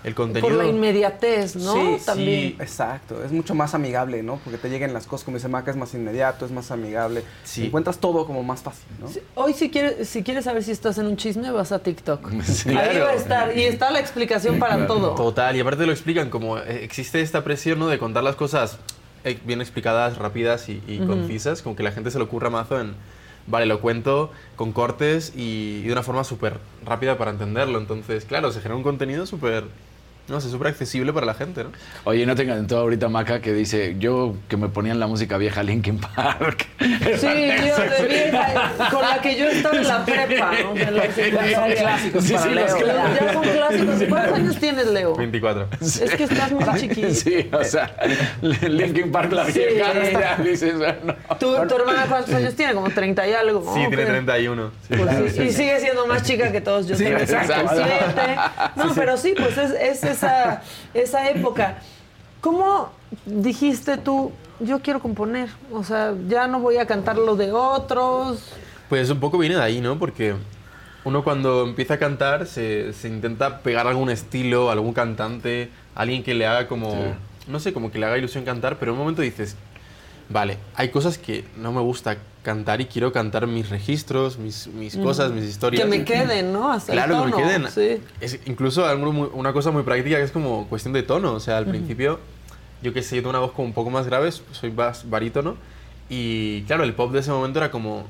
el 0.03 0.17
contenido... 0.17 0.49
por 0.49 0.59
la 0.65 0.69
inmediatez, 0.69 1.55
¿no? 1.55 1.75
Sí, 1.75 2.05
También. 2.05 2.57
Exacto, 2.59 3.23
es 3.25 3.31
mucho 3.31 3.55
más 3.55 3.73
amigable, 3.75 4.21
¿no? 4.25 4.41
Porque 4.43 4.59
te 4.59 4.69
lleguen 4.69 4.93
las 4.93 5.07
cosas, 5.07 5.25
como 5.27 5.37
dice 5.37 5.47
Maca, 5.47 5.71
es 5.71 5.77
más 5.77 5.95
inmediato, 5.95 6.45
es 6.45 6.51
más 6.51 6.73
amigable. 6.73 7.23
Sí. 7.45 7.67
Encuentras 7.67 7.99
todo 7.99 8.27
como 8.27 8.43
más 8.43 8.62
fácil, 8.62 8.87
¿no? 9.01 9.07
Sí, 9.07 9.21
Hoy 9.37 9.53
si 9.55 9.71
quieres, 9.71 10.09
si 10.09 10.25
quieres 10.25 10.45
saber 10.45 10.65
si 10.65 10.73
estás 10.73 10.99
en 10.99 11.07
un 11.07 11.17
chisme, 11.17 11.53
vas 11.53 11.71
a 11.71 11.79
TikTok. 11.79 12.33
Sí. 12.43 12.71
Ahí 12.71 12.75
Claro. 12.75 13.05
va 13.05 13.11
a 13.11 13.15
estar. 13.15 13.57
Y 13.57 13.62
está 13.62 13.93
la 13.93 14.01
explicación 14.01 14.59
para 14.59 14.89
todo. 14.89 15.15
Total, 15.15 15.55
y 15.55 15.61
aparte 15.61 15.87
lo 15.87 15.93
explican 15.93 16.31
como 16.31 16.59
eh, 16.59 16.83
existe 16.83 17.21
esta 17.21 17.45
presión 17.45 17.79
¿no? 17.79 17.87
de 17.87 17.99
contar 17.99 18.25
las 18.25 18.35
cosas 18.35 18.72
bien 19.45 19.61
explicadas, 19.61 20.19
rápidas 20.19 20.69
y, 20.69 20.83
y 20.87 20.99
concisas, 20.99 21.62
como 21.62 21.76
que 21.76 21.83
la 21.83 21.93
gente 21.93 22.11
se 22.11 22.19
le 22.19 22.25
ocurra 22.25 22.50
mazo 22.50 22.81
en, 22.81 22.95
vale, 23.47 23.67
lo 23.67 23.81
cuento 23.81 24.33
con 24.57 24.73
cortes 24.73 25.33
y, 25.37 25.81
y 25.81 25.83
de 25.83 25.93
una 25.93 26.02
forma 26.02 26.25
súper 26.25 26.59
rápida 26.85 27.19
para 27.19 27.31
entenderlo. 27.31 27.79
Entonces, 27.79 28.25
claro, 28.25 28.52
se 28.52 28.61
genera 28.61 28.76
un 28.76 28.83
contenido 28.83 29.26
súper, 29.26 29.64
no 30.29 30.41
sé, 30.41 30.49
súper 30.50 30.69
accesible 30.69 31.12
para 31.12 31.26
la 31.26 31.35
gente, 31.35 31.64
¿no? 31.64 31.71
Oye, 32.05 32.25
¿no 32.26 32.35
te 32.35 32.43
encantó 32.43 32.79
ahorita 32.79 33.09
Maca 33.09 33.41
que 33.41 33.52
dice, 33.52 33.97
yo 33.99 34.35
que 34.49 34.57
me 34.57 34.69
ponían 34.69 34.99
la 35.00 35.07
música 35.07 35.37
vieja 35.37 35.62
Linkin 35.62 35.99
Park? 35.99 36.67
Sí, 36.79 37.26
yo 37.26 37.76
de 37.76 38.09
vieja, 38.09 38.73
con 38.91 39.02
la 39.02 39.21
que 39.21 39.37
yo 39.37 39.47
estaba 39.49 39.76
en 39.76 39.87
la 39.87 40.05
prepa, 40.05 40.52
¿no? 40.62 40.75
De 40.75 40.91
la 40.91 41.11
secundaria. 41.12 41.75
clásicos 41.83 42.25
Sí, 42.25 42.33
para 42.33 42.43
sí, 42.45 42.50
Leo. 42.55 42.64
los 42.67 42.75
clásicos. 42.75 43.21
Ya 43.21 43.33
son 43.33 43.43
clásicos. 43.43 44.09
¿Cuántos 44.09 44.35
años 44.38 44.57
tienes, 44.59 44.87
Leo? 44.87 45.14
24. 45.17 45.69
Es 45.81 46.14
que 46.17 46.25
estás 46.25 46.52
muy 46.52 46.64
chiquito. 46.81 47.11
Sí, 47.14 47.49
o 47.52 47.64
sea, 47.64 47.95
Linkin 48.41 49.12
Park 49.12 49.33
la 49.33 49.47
Sí. 49.47 49.59
vieja, 49.61 49.93
ya 50.12 50.37
dices, 50.43 50.76
bueno. 50.76 51.14
¿Tu, 51.38 51.67
tu 51.69 51.76
hermana 51.76 52.07
cuántos 52.09 52.35
años 52.35 52.55
tiene? 52.55 52.75
Como 52.75 52.91
30 52.91 53.29
y 53.29 53.33
algo. 53.33 53.62
Sí, 53.75 53.81
tiene 53.88 53.97
¿Qué? 53.97 54.05
31. 54.07 54.71
sí. 54.88 54.95
Pues 54.97 55.33
sí, 55.35 55.43
y 55.43 55.52
sigue 55.52 55.81
siendo 55.81 56.07
más 56.07 56.23
chica 56.23 56.50
que 56.52 56.61
todos. 56.61 56.87
Yo 56.87 56.97
Sí, 56.97 57.05
tengo 57.05 57.19
exacto. 57.19 57.52
37. 57.55 58.37
No, 58.76 58.95
pero 58.95 59.17
sí, 59.17 59.35
pues 59.37 59.57
es, 59.59 59.73
es 59.73 60.05
esa, 60.12 60.62
esa 60.95 61.28
época. 61.28 61.78
¿Cómo 62.40 62.90
dijiste 63.26 63.97
tú, 63.97 64.33
yo 64.61 64.81
quiero 64.81 65.00
componer? 65.00 65.49
O 65.73 65.85
sea, 65.85 66.14
ya 66.28 66.47
no 66.47 66.61
voy 66.61 66.76
a 66.76 66.87
cantar 66.87 67.16
lo 67.16 67.37
de 67.37 67.52
otros. 67.52 68.52
Pues 68.88 69.11
un 69.11 69.21
poco 69.21 69.38
viene 69.38 69.57
de 69.57 69.62
ahí, 69.62 69.81
¿no? 69.81 69.99
Porque 69.99 70.35
uno 71.04 71.25
cuando 71.25 71.64
empieza 71.64 71.95
a 71.95 71.99
cantar 71.99 72.47
se, 72.47 72.92
se 72.92 73.09
intenta 73.09 73.59
pegar 73.59 73.87
algún 73.87 74.11
estilo, 74.11 74.71
algún 74.71 74.92
cantante, 74.92 75.71
alguien 75.95 76.23
que 76.23 76.35
le 76.35 76.47
haga 76.47 76.69
como, 76.69 76.95
no 77.49 77.61
sé, 77.61 77.73
como 77.73 77.90
que 77.90 77.99
le 77.99 78.07
haga 78.07 78.19
ilusión 78.19 78.45
cantar, 78.45 78.78
pero 78.78 78.92
en 78.92 78.99
un 78.99 79.00
momento 79.00 79.23
dices, 79.23 79.57
vale, 80.28 80.59
hay 80.75 80.90
cosas 80.90 81.19
que 81.19 81.45
no 81.57 81.73
me 81.73 81.81
gusta 81.81 82.19
cantar 82.42 82.80
y 82.80 82.87
quiero 82.87 83.12
cantar 83.12 83.46
mis 83.46 83.68
registros, 83.70 84.37
mis, 84.38 84.66
mis 84.68 84.96
cosas, 84.96 85.30
mis 85.32 85.44
historias. 85.44 85.82
Que 85.84 85.88
me 85.88 86.04
queden, 86.04 86.52
¿no? 86.52 86.72
Hasta 86.72 86.92
el 86.92 86.99
Claro, 86.99 87.20
que 87.20 87.25
me 87.26 87.30
tono. 87.32 87.44
queden. 87.46 87.70
Sí. 87.70 88.02
Es 88.20 88.40
incluso 88.46 88.84
una 89.34 89.52
cosa 89.52 89.70
muy 89.70 89.82
práctica 89.84 90.16
que 90.16 90.25
es 90.25 90.32
como 90.32 90.66
cuestión 90.68 90.92
de 90.92 91.02
tono. 91.02 91.32
O 91.34 91.40
sea, 91.40 91.58
al 91.58 91.66
principio, 91.66 92.18
yo 92.82 92.92
que 92.92 93.02
sé, 93.02 93.16
yo 93.16 93.22
tengo 93.22 93.30
una 93.30 93.38
voz 93.38 93.52
como 93.52 93.66
un 93.68 93.75
poco 93.75 93.90
más 93.90 94.06
grave, 94.06 94.30
soy 94.32 94.70
bas- 94.70 95.08
barítono. 95.08 95.56
Y 96.08 96.62
claro, 96.62 96.82
el 96.84 96.94
pop 96.94 97.12
de 97.12 97.20
ese 97.20 97.30
momento 97.30 97.58
era 97.61 97.70
como 97.70 98.06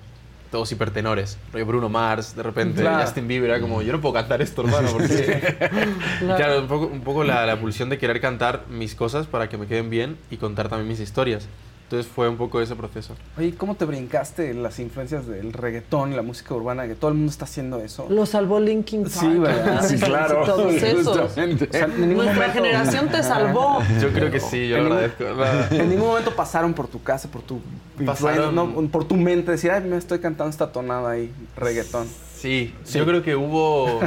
todos 0.50 0.70
hipertenores. 0.72 1.38
Rollo 1.52 1.66
Bruno 1.66 1.88
Mars, 1.88 2.34
de 2.36 2.42
repente 2.42 2.82
Claro. 2.82 3.02
Justin 3.04 3.28
Bieber, 3.28 3.50
era 3.50 3.60
como, 3.60 3.80
yo 3.82 3.92
no 3.92 4.00
puedo 4.00 4.14
cantar 4.14 4.42
esto, 4.42 4.62
hermano. 4.62 4.88
Porque... 4.92 5.54
Y 6.20 6.24
claro, 6.24 6.60
un 6.60 6.68
poco, 6.68 6.86
un 6.86 7.00
poco 7.02 7.22
la, 7.24 7.46
la 7.46 7.60
pulsión 7.60 7.88
de 7.90 7.98
querer 7.98 8.20
cantar 8.20 8.64
mis 8.68 8.94
cosas 8.94 9.26
para 9.26 9.48
que 9.48 9.56
me 9.56 9.66
queden 9.66 9.88
bien 9.90 10.16
y 10.30 10.36
contar 10.38 10.68
también 10.68 10.88
mis 10.88 11.00
historias. 11.00 11.46
Entonces 11.92 12.10
fue 12.10 12.26
un 12.26 12.38
poco 12.38 12.58
ese 12.62 12.74
proceso. 12.74 13.14
Oye, 13.36 13.54
¿cómo 13.54 13.74
te 13.74 13.84
brincaste 13.84 14.54
las 14.54 14.78
influencias 14.78 15.26
del 15.26 15.52
reggaetón 15.52 16.14
y 16.14 16.16
la 16.16 16.22
música 16.22 16.54
urbana? 16.54 16.86
Que 16.86 16.94
todo 16.94 17.10
el 17.10 17.16
mundo 17.18 17.30
está 17.30 17.44
haciendo 17.44 17.80
eso. 17.80 18.06
Lo 18.08 18.24
salvó 18.24 18.58
Linkin 18.60 19.02
Park. 19.02 19.12
Sí, 19.14 19.26
¿verdad? 19.38 19.86
Sí, 19.86 19.96
claro. 19.98 20.42
Todos 20.46 20.72
esos. 20.72 21.18
justamente. 21.20 21.68
O 21.68 21.70
sea, 21.70 21.84
en 21.84 22.00
ningún 22.00 22.14
Nuestra 22.24 22.34
momento- 22.46 22.54
generación 22.54 23.08
te 23.10 23.22
salvó. 23.22 23.80
Yo 24.00 24.08
creo 24.10 24.30
que 24.30 24.40
sí, 24.40 24.68
yo 24.70 24.78
En 24.78 24.84
lo 24.88 24.94
ningún- 25.00 25.12
agradezco. 25.26 25.74
En 25.74 25.90
ningún 25.90 26.06
momento 26.06 26.30
pasaron 26.34 26.72
por 26.72 26.88
tu 26.88 27.02
casa, 27.02 27.28
por 27.30 27.42
tu 27.42 27.60
Pasaron- 28.06 28.54
no, 28.54 28.72
por 28.88 29.04
tu 29.04 29.14
mente, 29.18 29.50
decir, 29.50 29.70
ay, 29.70 29.82
me 29.84 29.98
estoy 29.98 30.18
cantando 30.18 30.48
esta 30.50 30.72
tonada 30.72 31.10
ahí, 31.10 31.30
reggaetón. 31.58 32.06
Sí, 32.38 32.74
yo 32.90 33.04
creo 33.04 33.22
que 33.22 33.36
hubo, 33.36 34.00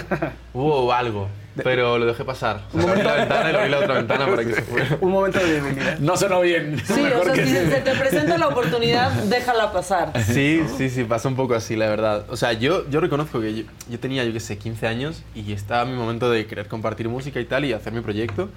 hubo 0.56 0.92
algo, 0.92 1.28
pero 1.64 1.98
lo 1.98 2.06
dejé 2.06 2.24
pasar. 2.26 2.62
O 2.74 2.82
sea, 2.82 2.92
abrí 2.92 3.04
la 3.04 3.14
ventana 3.16 3.50
y 3.50 3.54
le 3.54 3.58
abrí 3.60 3.72
la 3.72 3.80
otra 3.80 3.94
ventana 3.96 4.26
para 4.28 4.44
que 4.46 4.54
se 4.54 4.62
fuera. 4.62 4.98
Un 5.02 5.12
momento 5.12 5.40
de 5.40 5.54
debilidad. 5.62 6.00
No 6.00 6.18
sonó 6.18 6.42
bien. 6.42 6.82
Sí, 6.86 6.94
o 7.02 7.24
sea, 7.24 7.36
si 7.36 7.46
se 7.52 7.82
te 7.82 7.96
presenta 7.96 8.38
la 8.38 8.48
oportunidad, 8.48 9.12
déjala 9.24 9.72
pasar. 9.72 10.12
Sí, 10.24 10.62
sí, 10.78 10.90
sí, 10.90 11.04
pasó 11.04 11.30
un 11.30 11.36
poco 11.36 11.54
así, 11.56 11.76
la 11.76 11.88
verdad. 11.90 12.26
O 12.30 12.38
sea, 12.38 12.54
yo, 12.54 12.90
yo 12.90 13.00
reconozco 13.00 13.40
que 13.42 13.56
yo, 13.56 13.64
yo 13.90 14.00
tenía, 14.00 14.24
yo 14.24 14.34
qué 14.34 14.40
sé, 14.40 14.58
15 14.58 14.88
años 14.88 15.24
y 15.34 15.54
estaba 15.54 15.86
mi 15.86 15.94
momento 15.98 16.30
de 16.30 16.46
querer 16.46 16.68
compartir 16.68 17.08
música 17.10 17.40
y 17.40 17.46
tal 17.46 17.66
y 17.66 17.74
hacer 17.74 17.94
mi 17.94 18.02
proyecto. 18.02 18.50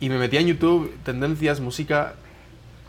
Y 0.00 0.08
me 0.08 0.16
metía 0.18 0.40
en 0.40 0.46
YouTube, 0.46 0.94
tendencias, 1.04 1.60
música, 1.60 2.14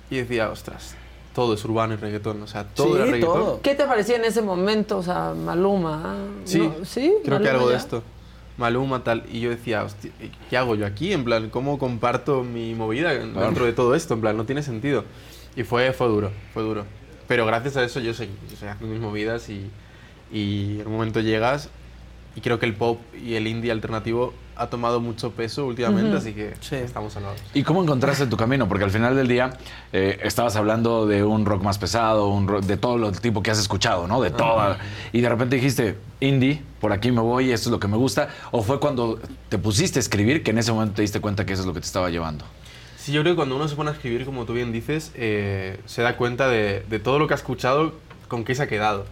y 0.09 0.17
decía, 0.17 0.49
ostras, 0.49 0.95
todo 1.35 1.53
es 1.55 1.63
urbano 1.65 1.93
y 1.93 1.97
reggaetón. 1.97 2.41
O 2.41 2.47
sea, 2.47 2.63
todo 2.65 2.87
Sí, 2.87 2.93
era 2.95 3.05
reggaetón. 3.05 3.33
todo. 3.33 3.61
¿Qué 3.61 3.75
te 3.75 3.85
parecía 3.85 4.15
en 4.15 4.23
ese 4.25 4.41
momento? 4.41 4.97
O 4.97 5.03
sea, 5.03 5.33
Maluma. 5.33 6.01
¿ah? 6.05 6.15
Sí, 6.45 6.59
No, 6.59 6.85
¿Sí? 6.85 7.13
creo 7.23 7.37
que 7.39 7.43
Maluma 7.45 7.49
algo 7.51 7.67
de 7.69 7.73
ya. 7.75 7.79
esto. 7.79 8.03
Maluma, 8.57 9.03
tal. 9.03 9.23
Y 9.31 9.39
yo 9.39 9.49
decía, 9.49 9.83
hostia, 9.83 10.11
¿qué 10.49 10.57
hago 10.57 10.75
yo 10.75 10.85
aquí? 10.85 11.13
En 11.13 11.23
plan, 11.23 11.49
¿cómo 11.49 11.79
comparto 11.79 12.43
mi 12.43 12.75
movida 12.75 13.13
dentro 13.13 13.65
de 13.65 13.73
todo 13.73 13.95
esto? 13.95 14.13
En 14.13 14.21
plan, 14.21 14.37
no 14.37 14.45
tiene 14.45 14.63
sentido. 14.63 15.05
Y 15.55 15.63
fue, 15.63 15.91
fue 15.93 16.07
duro, 16.07 16.31
fue 16.53 16.63
duro. 16.63 16.85
Pero 17.27 17.45
gracias 17.45 17.77
a 17.77 17.83
eso 17.83 17.99
yo 17.99 18.13
seguí, 18.13 18.33
yo 18.49 18.57
seguí 18.57 18.71
haciendo 18.71 18.93
mis 18.93 19.01
movidas 19.01 19.49
y, 19.49 19.69
y 20.31 20.79
en 20.81 20.87
un 20.87 20.93
momento 20.93 21.21
llegas 21.21 21.69
y 22.35 22.41
creo 22.41 22.59
que 22.59 22.65
el 22.65 22.73
pop 22.73 22.99
y 23.15 23.35
el 23.35 23.47
indie 23.47 23.71
alternativo 23.71 24.33
ha 24.55 24.67
tomado 24.67 24.99
mucho 24.99 25.31
peso 25.31 25.65
últimamente, 25.65 26.15
así 26.17 26.33
que 26.33 26.53
Sí. 26.59 26.75
estamos 26.75 27.13
salvados. 27.13 27.39
¿Y 27.53 27.63
cómo 27.63 27.81
encontraste 27.81 28.27
tu 28.27 28.37
camino? 28.37 28.67
Porque 28.67 28.83
al 28.83 28.91
final 28.91 29.15
del 29.15 29.27
día 29.27 29.57
eh, 29.93 30.19
estabas 30.23 30.55
hablando 30.55 31.07
de 31.07 31.23
un 31.23 31.45
rock 31.45 31.63
más 31.63 31.77
pesado, 31.77 32.27
un 32.29 32.47
rock 32.47 32.63
de 32.65 32.77
todo 32.77 32.97
lo 32.97 33.11
tipo 33.11 33.41
que 33.41 33.51
has 33.51 33.59
escuchado, 33.59 34.07
¿no? 34.07 34.21
De 34.21 34.29
todo. 34.31 34.75
Y 35.13 35.21
de 35.21 35.29
repente 35.29 35.55
dijiste, 35.55 35.97
indie, 36.19 36.61
por 36.79 36.91
aquí 36.93 37.11
me 37.11 37.21
voy, 37.21 37.51
esto 37.51 37.69
es 37.69 37.71
lo 37.71 37.79
que 37.79 37.87
me 37.87 37.97
gusta. 37.97 38.29
¿O 38.51 38.61
fue 38.63 38.79
cuando 38.79 39.19
te 39.49 39.57
pusiste 39.57 39.99
a 39.99 40.01
escribir 40.01 40.43
que 40.43 40.51
en 40.51 40.57
ese 40.59 40.71
momento 40.71 40.95
te 40.95 41.01
diste 41.01 41.19
cuenta 41.21 41.45
que 41.45 41.53
eso 41.53 41.61
es 41.63 41.67
lo 41.67 41.73
que 41.73 41.79
te 41.79 41.85
estaba 41.87 42.09
llevando? 42.09 42.45
Sí, 42.97 43.11
yo 43.11 43.21
creo 43.21 43.33
que 43.33 43.37
cuando 43.37 43.55
uno 43.55 43.67
se 43.67 43.75
pone 43.75 43.89
a 43.89 43.93
escribir, 43.93 44.25
como 44.25 44.45
tú 44.45 44.53
bien 44.53 44.71
dices, 44.71 45.11
eh, 45.15 45.79
se 45.87 46.03
da 46.03 46.17
cuenta 46.17 46.47
de, 46.49 46.85
de 46.87 46.99
todo 46.99 47.17
lo 47.17 47.27
que 47.27 47.33
ha 47.33 47.37
escuchado, 47.37 47.93
con 48.27 48.43
qué 48.43 48.53
se 48.53 48.63
ha 48.63 48.67
quedado. 48.67 49.05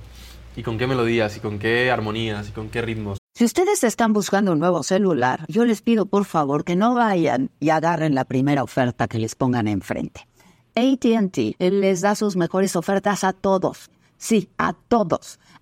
Y 0.55 0.63
con 0.63 0.77
qué 0.77 0.87
melodías, 0.87 1.37
y 1.37 1.39
con 1.39 1.57
qué 1.57 1.89
armonías, 1.89 2.49
y 2.49 2.51
con 2.51 2.69
qué 2.69 2.81
ritmos. 2.81 3.17
Si 3.33 3.45
ustedes 3.45 3.83
están 3.85 4.11
buscando 4.11 4.51
un 4.51 4.59
nuevo 4.59 4.83
celular, 4.83 5.45
yo 5.47 5.63
les 5.63 5.81
pido 5.81 6.05
por 6.05 6.25
favor 6.25 6.65
que 6.65 6.75
no 6.75 6.93
vayan 6.93 7.51
y 7.59 7.69
agarren 7.69 8.13
la 8.13 8.25
primera 8.25 8.63
oferta 8.63 9.07
que 9.07 9.17
les 9.17 9.35
pongan 9.35 9.67
enfrente. 9.67 10.27
ATT 10.75 11.55
les 11.59 12.01
da 12.01 12.15
sus 12.15 12.35
mejores 12.35 12.75
ofertas 12.75 13.23
a 13.23 13.31
todos. 13.33 13.91
Sí, 14.17 14.49
a 14.57 14.73
todos. 14.73 15.39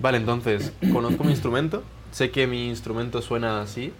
vale, 0.00 0.18
entonces, 0.18 0.72
conozco 0.92 1.24
mi 1.24 1.30
instrumento, 1.30 1.82
sé 2.12 2.30
que 2.30 2.46
mi 2.46 2.68
instrumento 2.68 3.22
suena 3.22 3.60
así, 3.62 3.92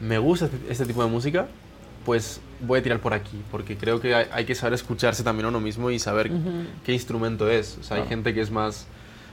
me 0.00 0.18
gusta 0.18 0.46
este- 0.46 0.72
este 0.72 0.86
tipo 0.86 1.02
de 1.04 1.10
música, 1.10 1.46
pues 2.04 2.40
voy 2.60 2.80
a 2.80 2.82
tirar 2.82 2.98
por 3.00 3.14
aquí, 3.14 3.40
porque 3.50 3.76
creo 3.76 4.00
que 4.00 4.14
hay, 4.14 4.26
hay 4.32 4.44
que 4.44 4.54
saber 4.54 4.74
escucharse 4.74 5.22
también 5.22 5.46
a 5.46 5.48
uno 5.50 5.60
mismo 5.60 5.90
y 5.90 5.98
saber 5.98 6.30
qué 6.84 6.92
instrumento 6.92 7.48
es. 7.48 7.78
O 7.80 7.84
sea, 7.84 7.98
hay 7.98 8.02
gente 8.08 8.34
que 8.34 8.40
es 8.40 8.50
más, 8.50 8.86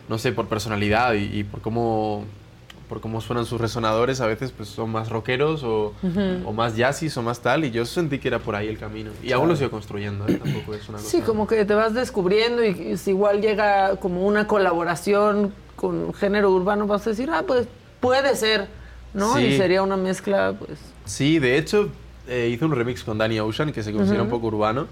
no 0.07 0.17
sé, 0.19 0.31
por 0.31 0.47
personalidad 0.47 1.13
y, 1.15 1.39
y 1.39 1.43
por 1.43 1.61
cómo 1.61 2.25
por 2.89 2.99
cómo 2.99 3.21
suenan 3.21 3.45
sus 3.45 3.61
resonadores, 3.61 4.19
a 4.19 4.27
veces 4.27 4.51
pues 4.51 4.67
son 4.67 4.89
más 4.89 5.09
rockeros 5.09 5.63
o, 5.63 5.93
o 6.43 6.51
más 6.51 6.75
jazzis 6.75 7.15
o 7.15 7.21
más 7.21 7.39
tal, 7.39 7.63
y 7.63 7.71
yo 7.71 7.85
sentí 7.85 8.17
que 8.19 8.27
era 8.27 8.39
por 8.39 8.55
ahí 8.55 8.67
el 8.67 8.77
camino. 8.77 9.11
Y 9.23 9.31
aún 9.31 9.47
lo 9.47 9.55
sigo 9.55 9.69
construyendo, 9.69 10.27
¿eh? 10.27 10.39
tampoco 10.43 10.73
es 10.73 10.89
una 10.89 10.97
cosa... 10.97 11.09
Sí, 11.09 11.21
como 11.21 11.47
que 11.47 11.63
te 11.63 11.75
vas 11.75 11.93
descubriendo 11.93 12.65
y, 12.65 12.69
y 12.69 12.97
si 12.97 13.11
igual 13.11 13.41
llega 13.41 13.95
como 13.97 14.25
una 14.25 14.47
colaboración 14.47 15.53
con 15.75 16.13
género 16.13 16.51
urbano, 16.51 16.87
vas 16.87 17.05
a 17.07 17.11
decir, 17.11 17.29
ah, 17.31 17.43
pues 17.47 17.67
puede 17.99 18.35
ser, 18.35 18.67
¿no? 19.13 19.35
Sí. 19.35 19.43
Y 19.43 19.57
sería 19.57 19.83
una 19.83 19.95
mezcla, 19.95 20.55
pues... 20.57 20.79
Sí, 21.05 21.39
de 21.39 21.57
hecho, 21.57 21.89
eh, 22.27 22.49
hice 22.51 22.65
un 22.65 22.71
remix 22.71 23.03
con 23.03 23.17
Danny 23.17 23.39
Ocean 23.39 23.71
que 23.71 23.83
se 23.83 23.93
considera 23.93 24.23
un 24.23 24.29
poco 24.29 24.47
urbano. 24.47 24.87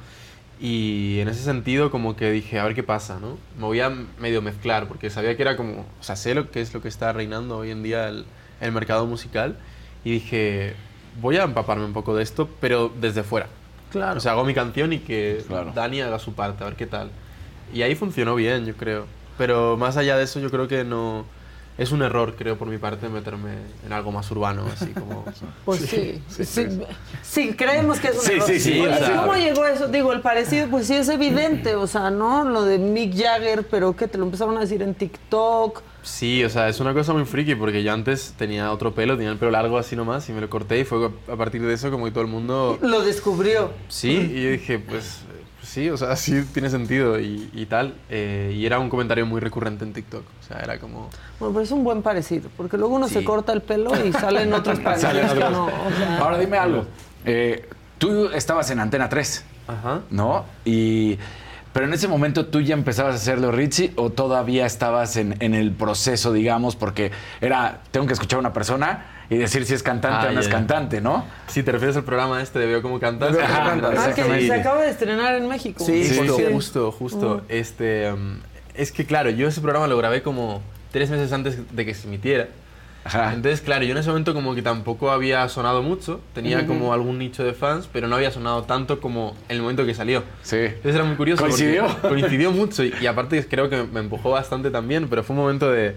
Y 0.60 1.20
en 1.20 1.28
ese 1.28 1.44
sentido, 1.44 1.92
como 1.92 2.16
que 2.16 2.32
dije, 2.32 2.60
a 2.60 2.64
ver 2.64 2.74
qué 2.74 2.82
pasa, 2.84 3.20
¿no? 3.20 3.38
Me 3.58 3.66
voy 3.66 3.80
a 3.80 3.90
medio 3.90 4.42
mezclar, 4.42 4.88
porque 4.88 5.10
sabía 5.10 5.36
que 5.36 5.44
era 5.44 5.56
como. 5.56 5.82
O 6.00 6.04
sea, 6.04 6.16
sé 6.16 6.34
lo 6.34 6.50
que 6.50 6.62
es 6.62 6.74
lo 6.74 6.82
que 6.82 6.88
está 6.88 7.14
reinando 7.14 7.58
hoy 7.58 7.72
en 7.72 7.84
día 7.84 8.08
el, 8.08 8.26
el 8.60 8.72
mercado 8.72 9.06
musical. 9.06 9.58
Y 10.04 10.12
dije, 10.12 10.74
voy 11.22 11.38
a 11.38 11.44
empaparme 11.44 11.86
un 11.86 11.94
poco 11.94 12.16
de 12.16 12.24
esto, 12.24 12.50
pero 12.60 12.92
desde 13.00 13.24
fuera. 13.24 13.48
Claro. 13.92 14.18
O 14.18 14.20
sea, 14.20 14.32
hago 14.34 14.46
mi 14.46 14.54
canción 14.54 14.94
y 14.94 15.00
que 15.00 15.44
Claro. 15.48 15.72
Dani 15.76 16.02
haga 16.02 16.20
su 16.20 16.34
parte, 16.34 16.64
a 16.64 16.68
ver 16.68 16.76
qué 16.76 16.88
tal. 16.88 17.12
Y 17.74 17.82
ahí 17.84 17.96
funcionó 17.96 18.36
bien, 18.36 18.66
yo 18.66 18.76
creo. 18.76 19.06
Pero 19.38 19.78
más 19.78 19.98
allá 19.98 20.18
de 20.18 20.24
eso, 20.24 20.40
yo 20.40 20.50
creo 20.50 20.68
que 20.68 20.84
no. 20.84 21.26
Es 21.78 21.92
un 21.92 22.02
error, 22.02 22.36
creo, 22.36 22.58
por 22.58 22.68
mi 22.68 22.78
parte, 22.80 23.08
meterme 23.08 23.52
en 23.86 23.94
algo 23.94 24.12
más 24.12 24.30
urbano, 24.32 24.66
así 24.74 24.88
como. 24.94 25.24
Pues 25.66 25.82
sí, 25.82 26.22
sí, 26.30 26.44
sí, 27.22 27.54
creemos 27.56 28.00
que 28.00 28.08
es 28.08 28.16
un 28.16 28.22
Sí, 28.22 28.32
error. 28.34 28.48
sí, 28.48 28.60
sí, 28.60 28.80
Oye, 28.82 29.16
¿Cómo 29.16 29.34
llegó 29.36 29.66
eso? 29.66 29.88
Digo, 29.88 30.14
el 30.14 30.22
parecido, 30.22 30.68
pues 30.70 30.88
sí 30.88 30.96
es 30.96 31.10
evidente, 31.10 31.76
o 31.76 31.86
sea, 31.86 32.10
¿no? 32.10 32.44
Lo 32.46 32.64
de 32.64 32.78
Mick 32.80 33.14
Jagger, 33.16 33.68
pero 33.70 33.96
que 33.96 34.08
te 34.08 34.18
lo 34.18 34.24
empezaron 34.26 34.58
a 34.58 34.62
decir 34.62 34.82
en 34.82 34.96
TikTok. 34.96 35.82
Sí, 36.02 36.44
o 36.46 36.50
sea, 36.50 36.70
es 36.70 36.80
una 36.80 36.94
cosa 36.94 37.12
muy 37.14 37.26
friki 37.26 37.56
porque 37.56 37.84
yo 37.84 37.92
antes 37.94 38.34
tenía 38.38 38.72
otro 38.72 38.96
pelo, 38.96 39.16
tenía 39.18 39.32
el 39.32 39.38
pelo 39.38 39.52
largo 39.52 39.78
así 39.78 39.96
nomás 39.96 40.28
y 40.30 40.34
me 40.34 40.40
lo 40.42 40.50
corté 40.50 40.80
y 40.80 40.86
fue 40.86 41.10
a 41.32 41.36
partir 41.36 41.62
de 41.62 41.74
eso 41.74 41.92
como 41.92 42.06
que 42.06 42.12
todo 42.12 42.22
el 42.22 42.30
mundo... 42.30 42.80
Lo 42.82 43.02
descubrió. 43.02 43.72
Sí, 43.90 44.32
y 44.34 44.42
yo 44.44 44.52
dije, 44.52 44.80
pues 44.80 45.20
sí, 45.68 45.90
o 45.90 45.98
sea, 45.98 46.16
sí 46.16 46.44
tiene 46.54 46.70
sentido 46.70 47.20
y, 47.20 47.50
y 47.54 47.66
tal. 47.66 47.94
eh, 48.10 48.54
y 48.56 48.66
era 48.66 48.80
un 48.80 48.90
comentario 48.90 49.26
muy 49.26 49.40
recurrente 49.42 49.84
en 49.84 49.94
TikTok, 49.94 50.24
o 50.24 50.44
sea, 50.48 50.60
era 50.60 50.80
como... 50.80 51.10
Bueno, 51.40 51.54
pero 51.54 51.64
es 51.64 51.72
un 51.72 51.84
buen 51.84 52.02
parecido, 52.02 52.50
porque 52.58 52.78
luego 52.78 52.96
uno 52.96 53.08
Sí. 53.08 53.16
se 53.16 53.24
corta 53.24 53.54
el 53.54 53.62
pelo 53.62 53.92
y 54.06 54.12
salen 54.14 54.54
otros 54.54 54.80
parecidos. 54.80 55.36
No, 55.52 55.66
o 55.66 55.92
sea, 55.98 56.18
Ahora 56.20 56.38
dime 56.40 56.58
algo. 56.58 56.86
Eh, 57.26 57.68
tú 57.98 58.28
estabas 58.34 58.70
en 58.72 58.80
Antena 58.80 59.10
3, 59.10 59.46
Ajá. 59.68 60.02
¿no? 60.10 60.46
Y, 60.66 61.18
Pero 61.78 61.86
en 61.86 61.94
ese 61.94 62.08
momento 62.08 62.48
tú 62.48 62.60
ya 62.60 62.74
empezabas 62.74 63.14
a 63.14 63.18
hacerlo 63.18 63.52
Ritzy 63.52 63.92
o 63.98 64.10
todavía 64.10 64.66
estabas 64.66 65.16
en, 65.16 65.36
en 65.42 65.54
el 65.54 65.72
proceso, 65.72 66.34
digamos, 66.34 66.76
porque 66.76 67.12
era, 67.40 67.82
tengo 67.92 68.08
que 68.08 68.14
escuchar 68.14 68.38
a 68.38 68.40
una 68.40 68.52
persona 68.52 69.06
y 69.30 69.38
decir 69.38 69.64
si 69.64 69.76
es 69.76 69.84
cantante 69.84 70.26
Ah, 70.26 70.30
o 70.32 70.34
no 70.34 70.40
es 70.40 70.48
cantante, 70.48 71.02
¿no? 71.02 71.24
Si 71.46 71.62
te 71.62 71.72
refieres 71.72 71.96
al 71.96 72.04
programa 72.04 72.42
este 72.42 72.58
de 72.58 72.66
Veo 72.66 72.82
cómo 72.82 73.00
cantas. 73.00 73.38
Ah, 73.40 74.12
que 74.16 74.24
se 74.24 74.54
acaba 74.56 74.82
de 74.82 74.90
estrenar 74.90 75.36
en 75.36 75.48
México. 75.48 75.86
Sí, 75.86 76.20
justo, 76.52 76.92
justo. 76.92 77.44
Este, 77.48 78.12
um, 78.12 78.40
es 78.74 78.92
que 78.92 79.06
claro, 79.06 79.30
yo 79.30 79.48
ese 79.48 79.62
programa 79.62 79.86
lo 79.86 79.98
grabé 79.98 80.24
como 80.24 80.64
tres 80.92 81.12
meses 81.12 81.32
antes 81.32 81.60
de 81.76 81.86
que 81.86 81.94
se 81.94 82.08
emitiera. 82.08 82.48
Ajá. 83.08 83.34
Entonces, 83.34 83.62
claro, 83.62 83.86
yo 83.86 83.92
en 83.94 83.98
ese 83.98 84.10
momento 84.10 84.34
como 84.34 84.54
que 84.54 84.62
tampoco 84.62 85.12
había 85.12 85.48
sonado 85.48 85.82
mucho, 85.82 86.20
tenía 86.34 86.68
como 86.68 86.94
algún 86.94 87.18
nicho 87.18 87.44
de 87.44 87.54
fans, 87.54 87.90
pero 87.92 88.08
no 88.08 88.16
había 88.18 88.32
sonado 88.32 88.64
tanto 88.64 89.00
como 89.00 89.36
en 89.48 89.56
el 89.56 89.62
momento 89.62 89.86
que 89.86 89.94
salió. 89.94 90.24
Sí. 90.42 90.58
Entonces 90.58 90.96
era 90.96 91.06
muy 91.06 91.16
curioso. 91.16 91.42
¿Coincidió? 91.42 91.88
Coincidió 92.02 92.52
mucho 92.54 92.84
y, 92.84 92.94
y 93.00 93.08
aparte 93.08 93.48
creo 93.48 93.70
que 93.70 93.84
me 93.84 94.02
empujó 94.02 94.32
bastante 94.32 94.72
también, 94.72 95.08
pero 95.08 95.24
fue 95.24 95.36
un 95.36 95.42
momento 95.42 95.72
de... 95.72 95.96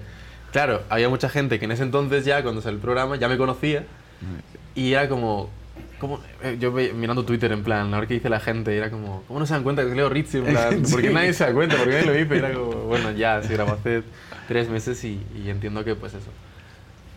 Claro, 0.53 0.83
había 0.88 1.09
mucha 1.09 1.29
gente 1.29 1.59
que 1.59 1.64
en 1.64 1.73
ese 1.73 1.83
entonces 1.83 2.25
ya, 2.25 2.42
cuando 2.42 2.61
salió 2.61 2.77
el 2.77 2.81
programa, 2.83 3.16
ya 3.16 3.29
me 3.29 3.37
conocía 3.37 3.85
y 4.75 4.92
era 4.92 5.09
como... 5.09 5.51
como 5.99 6.20
eh, 6.42 6.59
yo 6.61 6.70
mirando 6.73 7.25
Twitter 7.25 7.51
en 7.51 7.64
plan, 7.64 7.92
a 7.92 7.99
ver 7.99 8.09
qué 8.09 8.14
dice 8.14 8.29
la 8.29 8.40
gente, 8.40 8.77
era 8.77 8.88
como, 8.90 9.25
¿cómo 9.27 9.40
no 9.40 9.46
se 9.46 9.55
dan 9.55 9.64
cuenta 9.64 9.85
que 9.85 9.94
leo 9.94 10.09
Ritzy? 10.09 10.38
En 10.38 10.44
plan, 10.44 10.83
¿por 10.90 11.03
qué 11.03 11.11
nadie 11.11 11.33
se 11.33 11.44
da 11.44 11.53
cuenta? 11.53 11.77
¿Por 11.77 11.87
qué 11.87 11.92
nadie 11.92 12.07
lo 12.07 12.12
dice? 12.12 12.35
Y 12.35 12.38
era 12.38 12.55
como, 12.55 12.70
bueno, 12.85 13.11
ya, 13.12 13.42
se 13.42 13.53
grabó 13.53 13.73
hace 13.73 14.03
tres 14.46 14.68
meses 14.68 15.03
y, 15.05 15.20
y 15.37 15.51
entiendo 15.51 15.85
que 15.85 15.94
pues 15.94 16.14
eso. 16.14 16.31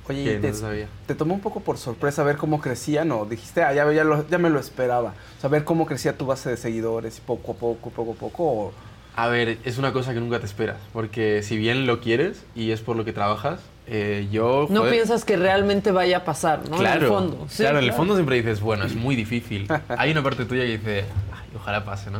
Oye, 0.10 0.24
que 0.24 0.34
¿y 0.34 0.40
te, 0.42 0.50
no 0.50 0.54
sabía. 0.56 0.88
te 1.08 1.16
tomó 1.16 1.34
un 1.34 1.40
poco 1.42 1.62
por 1.62 1.78
sorpresa 1.78 2.24
ver 2.24 2.38
cómo 2.38 2.60
crecían 2.60 3.12
o 3.12 3.26
dijiste, 3.26 3.64
ah, 3.64 3.74
ya, 3.74 3.90
ya, 3.92 4.04
lo- 4.04 4.28
ya 4.28 4.38
me 4.38 4.50
lo 4.50 4.60
esperaba? 4.60 5.14
O 5.38 5.42
sea, 5.42 5.50
ver 5.50 5.64
cómo 5.64 5.86
crecía 5.86 6.18
tu 6.18 6.26
base 6.26 6.50
de 6.50 6.58
seguidores 6.58 7.18
y 7.18 7.22
poco 7.22 7.54
a 7.54 7.56
poco, 7.56 7.90
poco 7.90 8.12
a 8.12 8.16
poco. 8.16 8.44
o- 8.44 8.74
A 9.16 9.28
ver, 9.28 9.60
es 9.64 9.78
una 9.78 9.94
cosa 9.94 10.14
que 10.14 10.20
nunca 10.20 10.40
te 10.40 10.46
esperas, 10.46 10.78
porque 10.92 11.42
si 11.44 11.56
bien 11.58 11.86
lo 11.86 12.02
quieres 12.02 12.44
y 12.56 12.72
es 12.72 12.82
por 12.82 12.96
lo 12.96 13.06
que 13.06 13.14
trabajas, 13.14 13.60
eh, 13.86 14.28
yo... 14.32 14.66
No 14.70 14.80
joder, 14.80 14.94
piensas 14.94 15.24
que 15.24 15.38
realmente 15.38 15.92
vaya 15.92 16.18
a 16.18 16.26
pasar, 16.26 16.68
¿no? 16.70 16.78
Claro, 16.78 16.96
En 16.98 17.04
el 17.04 17.08
fondo. 17.10 17.46
Sí, 17.50 17.58
claro, 17.64 17.78
en 17.80 17.84
el 17.86 17.94
fondo 17.94 18.16
siempre 18.16 18.38
dices, 18.38 18.60
bueno, 18.62 18.86
es 18.86 18.96
muy 18.96 19.16
difícil. 19.16 19.68
Hay 19.98 20.12
una 20.12 20.24
parte 20.24 20.46
tuya 20.46 20.64
que 20.64 20.78
dice, 20.80 21.06
"Ay, 21.32 21.50
ojalá 21.56 21.86
pase, 21.86 22.10
¿no? 22.12 22.20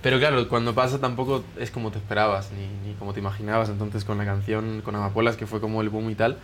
Pero 0.00 0.18
claro, 0.18 0.48
cuando 0.48 0.74
pasa 0.74 0.98
tampoco 0.98 1.44
es 1.58 1.70
como 1.70 1.90
te 1.92 1.98
esperabas, 1.98 2.50
ni, 2.52 2.88
ni 2.88 2.94
como 2.96 3.12
te 3.12 3.20
imaginabas. 3.20 3.68
Entonces 3.68 4.04
con 4.04 4.18
la 4.18 4.24
canción, 4.24 4.80
con 4.84 4.96
Amapolas, 4.96 5.36
que 5.36 5.46
fue 5.46 5.60
como 5.60 5.80
el 5.82 5.90
boom 5.90 6.10
y 6.10 6.14
tal, 6.16 6.38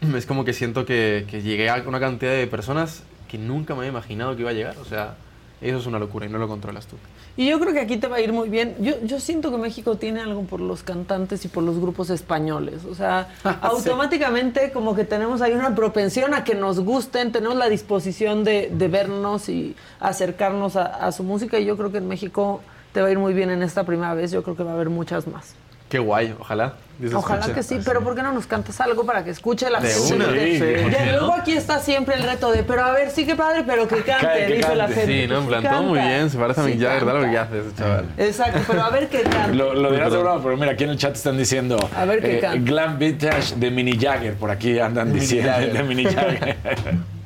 es 0.16 0.26
como 0.26 0.44
que 0.44 0.52
siento 0.52 0.84
que, 0.84 1.26
que 1.30 1.42
llegué 1.42 1.70
a 1.70 1.82
una 1.86 2.00
cantidad 2.00 2.32
de 2.32 2.46
personas 2.46 3.02
que 3.28 3.38
nunca 3.38 3.74
me 3.74 3.80
había 3.80 3.90
imaginado 3.90 4.34
que 4.34 4.42
iba 4.42 4.50
a 4.50 4.54
llegar. 4.54 4.76
O 4.78 4.84
sea, 4.84 5.14
eso 5.60 5.78
es 5.78 5.86
una 5.86 5.98
locura 5.98 6.26
y 6.26 6.28
no 6.28 6.38
lo 6.38 6.48
controlas 6.48 6.86
tú. 6.86 6.96
Y 7.36 7.48
yo 7.48 7.60
creo 7.60 7.72
que 7.72 7.80
aquí 7.80 7.96
te 7.96 8.08
va 8.08 8.16
a 8.16 8.20
ir 8.20 8.32
muy 8.32 8.48
bien. 8.48 8.76
Yo, 8.80 8.94
yo 9.04 9.20
siento 9.20 9.50
que 9.50 9.56
México 9.56 9.96
tiene 9.96 10.20
algo 10.20 10.42
por 10.42 10.60
los 10.60 10.82
cantantes 10.82 11.44
y 11.44 11.48
por 11.48 11.62
los 11.62 11.78
grupos 11.78 12.10
españoles. 12.10 12.84
O 12.84 12.94
sea, 12.94 13.28
automáticamente 13.62 14.72
como 14.72 14.96
que 14.96 15.04
tenemos 15.04 15.40
ahí 15.42 15.52
una 15.52 15.74
propensión 15.74 16.34
a 16.34 16.44
que 16.44 16.54
nos 16.54 16.80
gusten, 16.80 17.30
tenemos 17.30 17.56
la 17.56 17.68
disposición 17.68 18.42
de, 18.42 18.70
de 18.72 18.88
vernos 18.88 19.48
y 19.48 19.76
acercarnos 20.00 20.76
a, 20.76 20.86
a 20.86 21.12
su 21.12 21.22
música. 21.22 21.58
Y 21.58 21.66
yo 21.66 21.76
creo 21.76 21.92
que 21.92 21.98
en 21.98 22.08
México 22.08 22.62
te 22.92 23.00
va 23.00 23.08
a 23.08 23.10
ir 23.10 23.18
muy 23.18 23.32
bien 23.32 23.50
en 23.50 23.62
esta 23.62 23.84
primera 23.84 24.14
vez. 24.14 24.32
Yo 24.32 24.42
creo 24.42 24.56
que 24.56 24.64
va 24.64 24.72
a 24.72 24.74
haber 24.74 24.90
muchas 24.90 25.26
más. 25.26 25.54
Qué 25.90 25.98
guay, 25.98 26.34
ojalá. 26.38 26.74
Ojalá 27.14 27.40
escuche. 27.40 27.54
que 27.54 27.62
sí, 27.62 27.78
pero 27.84 28.02
¿por 28.02 28.14
qué 28.14 28.22
no 28.22 28.30
nos 28.32 28.46
cantas 28.46 28.78
algo 28.80 29.04
para 29.06 29.24
que 29.24 29.30
escuche 29.30 29.68
la 29.70 29.80
De 29.80 29.88
gente? 29.88 30.14
una. 30.14 30.24
Sí, 30.26 30.38
y 30.38 30.58
¿por 30.82 30.90
qué 30.90 31.12
luego 31.12 31.32
aquí 31.34 31.52
está 31.52 31.78
siempre 31.80 32.14
el 32.14 32.22
reto 32.22 32.52
de, 32.52 32.62
pero 32.62 32.84
a 32.84 32.92
ver, 32.92 33.10
sí 33.10 33.24
que 33.26 33.34
padre, 33.36 33.64
pero 33.66 33.88
que 33.88 34.02
cante, 34.02 34.46
que 34.46 34.54
dice 34.56 34.76
la 34.76 34.84
cante. 34.84 35.00
gente. 35.00 35.22
Sí, 35.22 35.26
¿no? 35.28 35.38
En 35.40 35.46
plan, 35.46 35.62
todo 35.62 35.82
muy 35.82 35.98
bien, 35.98 36.28
se 36.30 36.36
parece 36.38 36.60
a 36.60 36.64
Mick 36.64 36.78
Jagger, 36.80 37.04
da 37.06 37.12
lo 37.14 37.20
que 37.20 37.24
canta. 37.32 37.42
hace 37.42 37.58
ese 37.60 37.74
chaval. 37.76 38.04
Exacto, 38.18 38.60
pero 38.66 38.82
a 38.82 38.90
ver 38.90 39.08
qué 39.08 39.22
canta. 39.22 39.48
Lo, 39.48 39.74
lo 39.74 39.90
dirás 39.92 40.12
de 40.12 40.18
broma, 40.18 40.42
pero 40.42 40.56
mira, 40.58 40.72
aquí 40.72 40.84
en 40.84 40.90
el 40.90 40.98
chat 40.98 41.16
están 41.16 41.38
diciendo 41.38 41.76
A 41.96 42.04
ver 42.04 42.20
qué 42.20 42.38
canta. 42.38 42.58
Glam 42.70 42.98
Vintage 42.98 43.56
de 43.56 43.70
Mini 43.70 43.98
Jagger, 43.98 44.34
por 44.34 44.50
aquí 44.50 44.78
andan 44.78 45.08
Mini 45.08 45.20
diciendo 45.20 45.50
Jagger. 45.50 45.72
de 45.72 45.82
Mini 45.82 46.04
Jagger. 46.04 46.56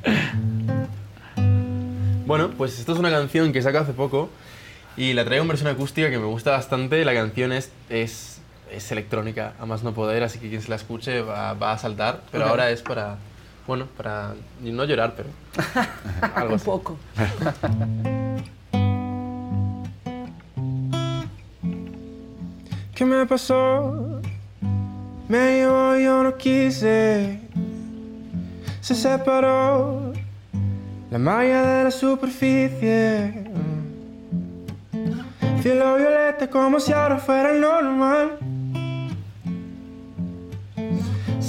Bueno, 2.25 2.49
pues 2.57 2.79
esto 2.79 2.93
es 2.93 2.97
una 2.99 3.11
canción 3.11 3.53
que 3.53 3.61
saca 3.61 3.81
hace 3.81 3.93
poco 3.93 4.29
y 4.97 5.13
la 5.13 5.25
traigo 5.25 5.43
en 5.43 5.47
versión 5.47 5.69
acústica 5.69 6.09
que 6.09 6.17
me 6.17 6.25
gusta 6.25 6.51
bastante. 6.51 7.05
La 7.05 7.13
canción 7.13 7.51
es, 7.51 7.71
es, 7.89 8.34
es 8.75 8.91
electrónica, 8.91 9.53
a 9.59 9.65
más 9.65 9.83
no 9.83 9.93
poder, 9.93 10.23
así 10.23 10.39
que 10.39 10.49
quien 10.49 10.61
se 10.61 10.69
la 10.69 10.75
escuche 10.75 11.21
va, 11.21 11.53
va 11.53 11.71
a 11.73 11.77
saltar. 11.77 12.21
Pero 12.31 12.45
ahora 12.45 12.69
es 12.69 12.81
para, 12.81 13.17
bueno, 13.67 13.87
para 13.97 14.33
no 14.61 14.83
llorar, 14.85 15.13
pero 15.15 15.29
algo 16.35 16.49
Un 16.49 16.55
así. 16.55 16.65
poco. 16.65 16.97
¿Qué 22.93 23.05
me 23.05 23.25
pasó? 23.25 24.21
Me 25.27 25.57
llevó 25.57 25.95
y 25.97 26.03
yo 26.05 26.23
no 26.23 26.37
quise. 26.37 27.39
Se 28.81 28.95
separó 28.95 30.13
la 31.11 31.17
malla 31.17 31.65
de 31.65 31.83
la 31.85 31.91
superficie. 31.91 33.43
Cielo 35.61 35.95
violeta 35.95 36.47
como 36.49 36.79
si 36.79 36.93
ahora 36.93 37.17
fuera 37.17 37.51
normal. 37.53 38.37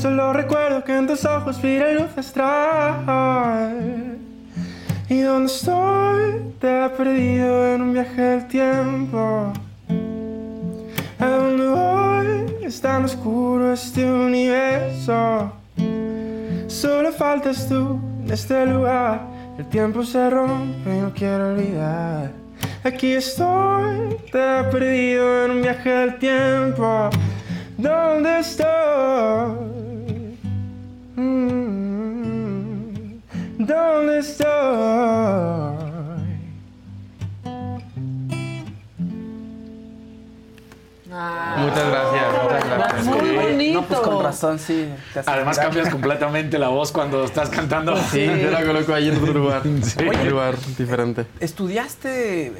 Solo 0.06 0.32
recuerdo 0.32 0.84
que 0.84 0.96
en 0.96 1.08
tus 1.08 1.24
ojos 1.24 1.60
vi 1.60 1.80
la 1.80 1.90
luz 1.94 2.16
astral. 2.16 3.74
Y 5.08 5.20
donde 5.20 5.46
estoy, 5.52 6.54
te 6.60 6.84
he 6.84 6.88
perdido 6.90 7.74
en 7.74 7.82
un 7.82 7.92
viaje 7.92 8.22
del 8.22 8.46
tiempo. 8.46 9.52
A 11.18 11.26
donde 11.26 11.66
voy 11.66 12.64
es 12.64 12.80
tan 12.80 13.04
oscuro 13.04 13.72
este 13.72 14.08
universo. 14.08 15.50
Solo 16.68 17.10
faltas 17.10 17.68
tú 17.68 17.98
en 18.24 18.30
este 18.30 18.64
lugar. 18.64 19.22
El 19.58 19.66
tiempo 19.66 20.04
se 20.04 20.30
rompe 20.30 20.98
y 20.98 21.00
no 21.00 21.12
quiero 21.12 21.48
olvidar. 21.48 22.30
Aquí 22.84 23.14
estoy, 23.14 24.16
te 24.30 24.38
he 24.38 24.62
perdido 24.70 25.46
en 25.46 25.50
un 25.50 25.62
viaje 25.62 25.90
del 25.90 26.18
tiempo. 26.20 27.10
¿Dónde 27.76 28.38
estoy? 28.38 29.85
Mm, 31.16 32.92
¿Dónde 33.58 34.18
estoy? 34.18 34.46
Muchas 41.08 41.88
gracias, 41.88 42.24
muchas 42.42 42.68
gracias. 42.68 43.04
Muy 43.06 43.20
Sí. 43.30 43.36
bonito. 43.36 43.80
No, 43.80 43.86
pues 43.86 44.00
con 44.00 44.22
razón, 44.24 44.58
sí. 44.58 44.88
Además 45.24 45.58
cambias 45.58 45.88
completamente 45.88 46.58
la 46.58 46.68
voz 46.68 46.90
cuando 46.92 47.24
estás 47.24 47.48
cantando. 47.48 47.96
Sí, 48.10 48.26
yo 48.26 48.50
la 48.50 48.64
coloco 48.64 48.92
ahí 48.92 49.08
en 49.08 49.16
otro 49.16 49.32
lugar, 49.32 49.62
Sí. 49.62 49.96
un 50.04 50.28
lugar 50.30 50.56
diferente. 50.76 51.26
¿Estudiaste 51.40 52.52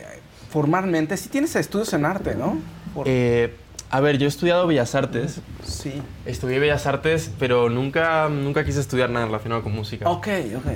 formalmente? 0.51 1.17
Sí 1.17 1.29
tienes 1.29 1.57
estudios 1.57 1.93
en 1.93 2.05
arte, 2.05 2.35
¿no? 2.37 2.57
Por- 2.95 3.07
Eh, 3.09 3.53
a 3.91 4.01
ver, 4.01 4.19
yo 4.19 4.27
he 4.27 4.29
estudiado 4.29 4.67
Bellas 4.67 4.95
Artes. 4.95 5.41
sí. 5.65 6.03
Estudié 6.25 6.59
Bellas 6.59 6.87
Artes, 6.87 7.31
pero 7.39 7.71
nunca, 7.71 8.29
nunca 8.29 8.65
quise 8.65 8.81
estudiar 8.81 9.11
nada 9.11 9.27
relacionado 9.27 9.63
con 9.63 9.73
música. 9.73 10.09
Ok, 10.11 10.29
ok. 10.57 10.67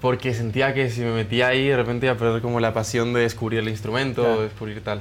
Porque 0.00 0.34
sentía 0.34 0.74
que 0.74 0.90
si 0.90 1.00
me 1.00 1.12
metía 1.12 1.48
ahí, 1.48 1.68
de 1.68 1.76
repente 1.76 2.06
iba 2.06 2.14
a 2.14 2.18
perder 2.18 2.42
como 2.42 2.60
la 2.60 2.74
pasión 2.74 3.12
de 3.14 3.20
descubrir 3.20 3.60
el 3.60 3.68
instrumento, 3.68 4.22
de 4.22 4.44
descubrir 4.44 4.82
tal. 4.84 5.00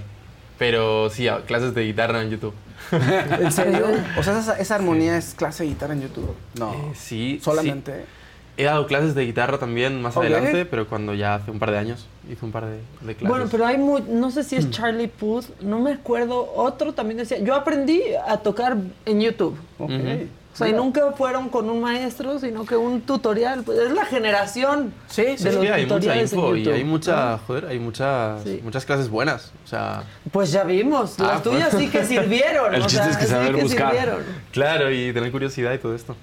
Pero 0.57 1.09
sí, 1.09 1.27
clases 1.45 1.73
de 1.75 1.83
guitarra 1.83 2.21
en 2.21 2.31
YouTube. 2.31 2.53
¿En 2.91 3.51
serio? 3.51 3.85
O 4.17 4.23
sea, 4.23 4.39
esa, 4.39 4.57
esa 4.57 4.75
armonía 4.75 5.17
es 5.17 5.33
clase 5.35 5.63
de 5.63 5.69
guitarra 5.69 5.93
en 5.93 6.01
YouTube. 6.01 6.35
No. 6.57 6.73
Eh, 6.73 6.91
sí. 6.95 7.39
Solamente. 7.43 7.91
sí. 7.91 8.16
He 8.57 8.63
dado 8.63 8.87
clases 8.87 9.13
de 9.13 9.23
guitarra 9.25 9.57
también 9.59 10.01
más 10.01 10.17
Ok. 10.17 10.23
adelante, 10.23 10.65
pero 10.65 10.87
cuando 10.87 11.13
ya 11.13 11.35
hace 11.35 11.51
un 11.51 11.59
par 11.59 11.69
de 11.71 11.77
años 11.77 12.07
hice 12.29 12.43
un 12.43 12.51
par 12.51 12.65
de, 12.65 12.79
de 13.01 13.13
clases. 13.15 13.27
Bueno, 13.29 13.45
pero 13.51 13.65
hay 13.65 13.77
mu- 13.77 13.99
no 13.99 14.31
sé 14.31 14.43
si 14.43 14.55
es 14.55 14.69
Charlie 14.71 15.07
Puth, 15.07 15.45
no 15.61 15.79
me 15.79 15.93
acuerdo, 15.93 16.51
otro 16.55 16.93
también 16.93 17.17
decía, 17.19 17.37
yo 17.37 17.53
aprendí 17.55 18.01
a 18.27 18.37
tocar 18.37 18.75
en 19.05 19.21
YouTube. 19.21 19.55
Ok. 19.77 19.89
Ujú. 19.91 20.27
O 20.53 20.57
sea, 20.57 20.67
y 20.69 20.73
nunca 20.73 21.11
fueron 21.11 21.49
con 21.49 21.69
un 21.69 21.81
maestro, 21.81 22.39
sino 22.39 22.65
que 22.65 22.75
un 22.75 23.01
tutorial. 23.01 23.61
Pues 23.61 23.77
es 23.77 23.91
la 23.91 24.05
generación 24.05 24.91
Sí, 25.07 25.37
sí. 25.37 25.43
de 25.43 25.51
los 25.51 25.61
que 25.63 25.71
hay 25.71 25.83
mucha 25.83 25.93
tutoriales 25.95 26.33
en 26.33 26.39
info 26.39 26.55
y 26.55 26.67
hay 26.69 26.83
mucha, 26.83 27.37
joder, 27.45 27.65
hay 27.67 27.77
muchas, 27.77 28.41
Sí. 28.41 28.59
muchas 28.63 28.83
clases 28.83 29.07
buenas. 29.07 29.51
O 29.63 29.67
sea, 29.67 30.01
Pues 30.31 30.51
ya 30.51 30.63
vimos, 30.63 31.19
las 31.19 31.29
Ah, 31.29 31.39
pues. 31.43 31.55
tuyas 31.55 31.75
sí 31.77 31.89
que 31.89 32.03
sirvieron. 32.03 32.73
El 32.73 32.81
o 32.81 32.87
chiste 32.87 33.03
sea, 33.03 33.11
es 33.11 33.17
que 33.17 33.25
sí 33.25 33.29
saber 33.29 33.53
que 33.55 33.61
buscar. 33.61 33.91
sirvieron. 33.91 34.23
claro, 34.51 34.91
y 34.91 35.13
tener 35.13 35.31
curiosidad 35.31 35.73
y 35.73 35.77
todo 35.77 35.93
esto. 35.93 36.15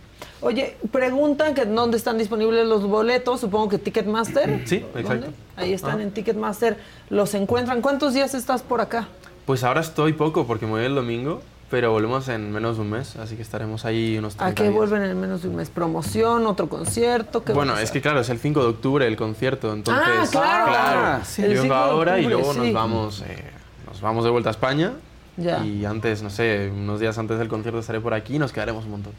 Oye, 0.45 0.77
preguntan 0.93 1.55
que 1.55 1.65
dónde 1.65 1.97
están 1.97 2.19
disponibles 2.19 2.67
los 2.67 2.83
boletos, 2.87 3.41
supongo 3.41 3.71
que 3.71 3.79
Ticketmaster. 3.79 4.61
Sí, 4.67 4.81
¿Dónde? 4.81 5.01
exacto. 5.01 5.27
Ahí 5.57 5.73
están 5.73 6.01
Ah. 6.01 6.03
en 6.03 6.11
Ticketmaster, 6.11 6.77
los 7.09 7.33
encuentran. 7.35 7.81
¿Cuántos 7.81 8.13
días 8.13 8.35
estás 8.35 8.63
por 8.63 8.83
acá? 8.83 9.09
Pues 9.47 9.65
ahora 9.65 9.81
estoy 9.81 10.13
poco 10.13 10.47
porque 10.47 10.67
me 10.67 10.73
voy 10.73 10.85
el 10.85 10.95
domingo, 10.95 11.41
pero 11.71 11.93
volvemos 11.93 12.29
en 12.29 12.53
menos 12.53 12.77
de 12.77 12.83
un 12.83 12.91
mes, 12.91 13.17
así 13.17 13.37
que 13.37 13.43
estaremos 13.43 13.87
ahí 13.87 14.19
unos 14.19 14.37
30 14.37 14.51
¿A 14.51 14.55
qué 14.55 14.65
días. 14.65 14.75
vuelven 14.75 15.03
en 15.03 15.19
menos 15.19 15.43
de 15.43 15.49
un 15.49 15.57
mes? 15.57 15.71
¿Promoción, 15.71 16.47
otro 16.47 16.69
concierto? 16.69 17.43
¿Qué 17.43 17.55
Bueno, 17.55 17.79
es 17.79 17.91
que 17.91 18.03
claro, 18.03 18.21
es 18.21 18.29
el 18.29 18.39
5 18.39 18.61
de 18.63 18.69
octubre 18.69 19.07
el 19.07 19.17
concierto, 19.17 19.73
entonces... 19.73 20.05
Ah, 20.07 20.27
claro. 20.31 20.67
Ah, 20.71 21.21
sí. 21.25 21.43
El 21.43 21.55
Yo 21.55 21.63
5 21.63 21.75
vengo 21.75 21.75
ahora 21.75 22.19
y 22.21 22.27
luego 22.27 22.53
sí. 22.53 22.59
nos 22.61 22.73
vamos, 22.75 23.23
eh, 23.23 23.45
no 23.87 23.93
nos 23.93 24.01
vamos 24.03 24.25
de 24.25 24.31
vuelta 24.31 24.51
a 24.51 24.53
España. 24.53 24.93
Ya. 25.39 25.65
Y 25.65 25.85
antes, 25.87 26.23
no 26.23 26.29
sé, 26.31 26.71
unos 26.71 27.01
días 27.01 27.17
antes 27.19 27.39
del 27.39 27.49
concierto 27.49 27.81
estaré 27.81 28.01
por 28.01 28.13
aquí 28.15 28.37
y 28.37 28.39
nos 28.39 28.53
quedaremos 28.53 28.85
un 28.85 28.91
montón. 28.93 29.13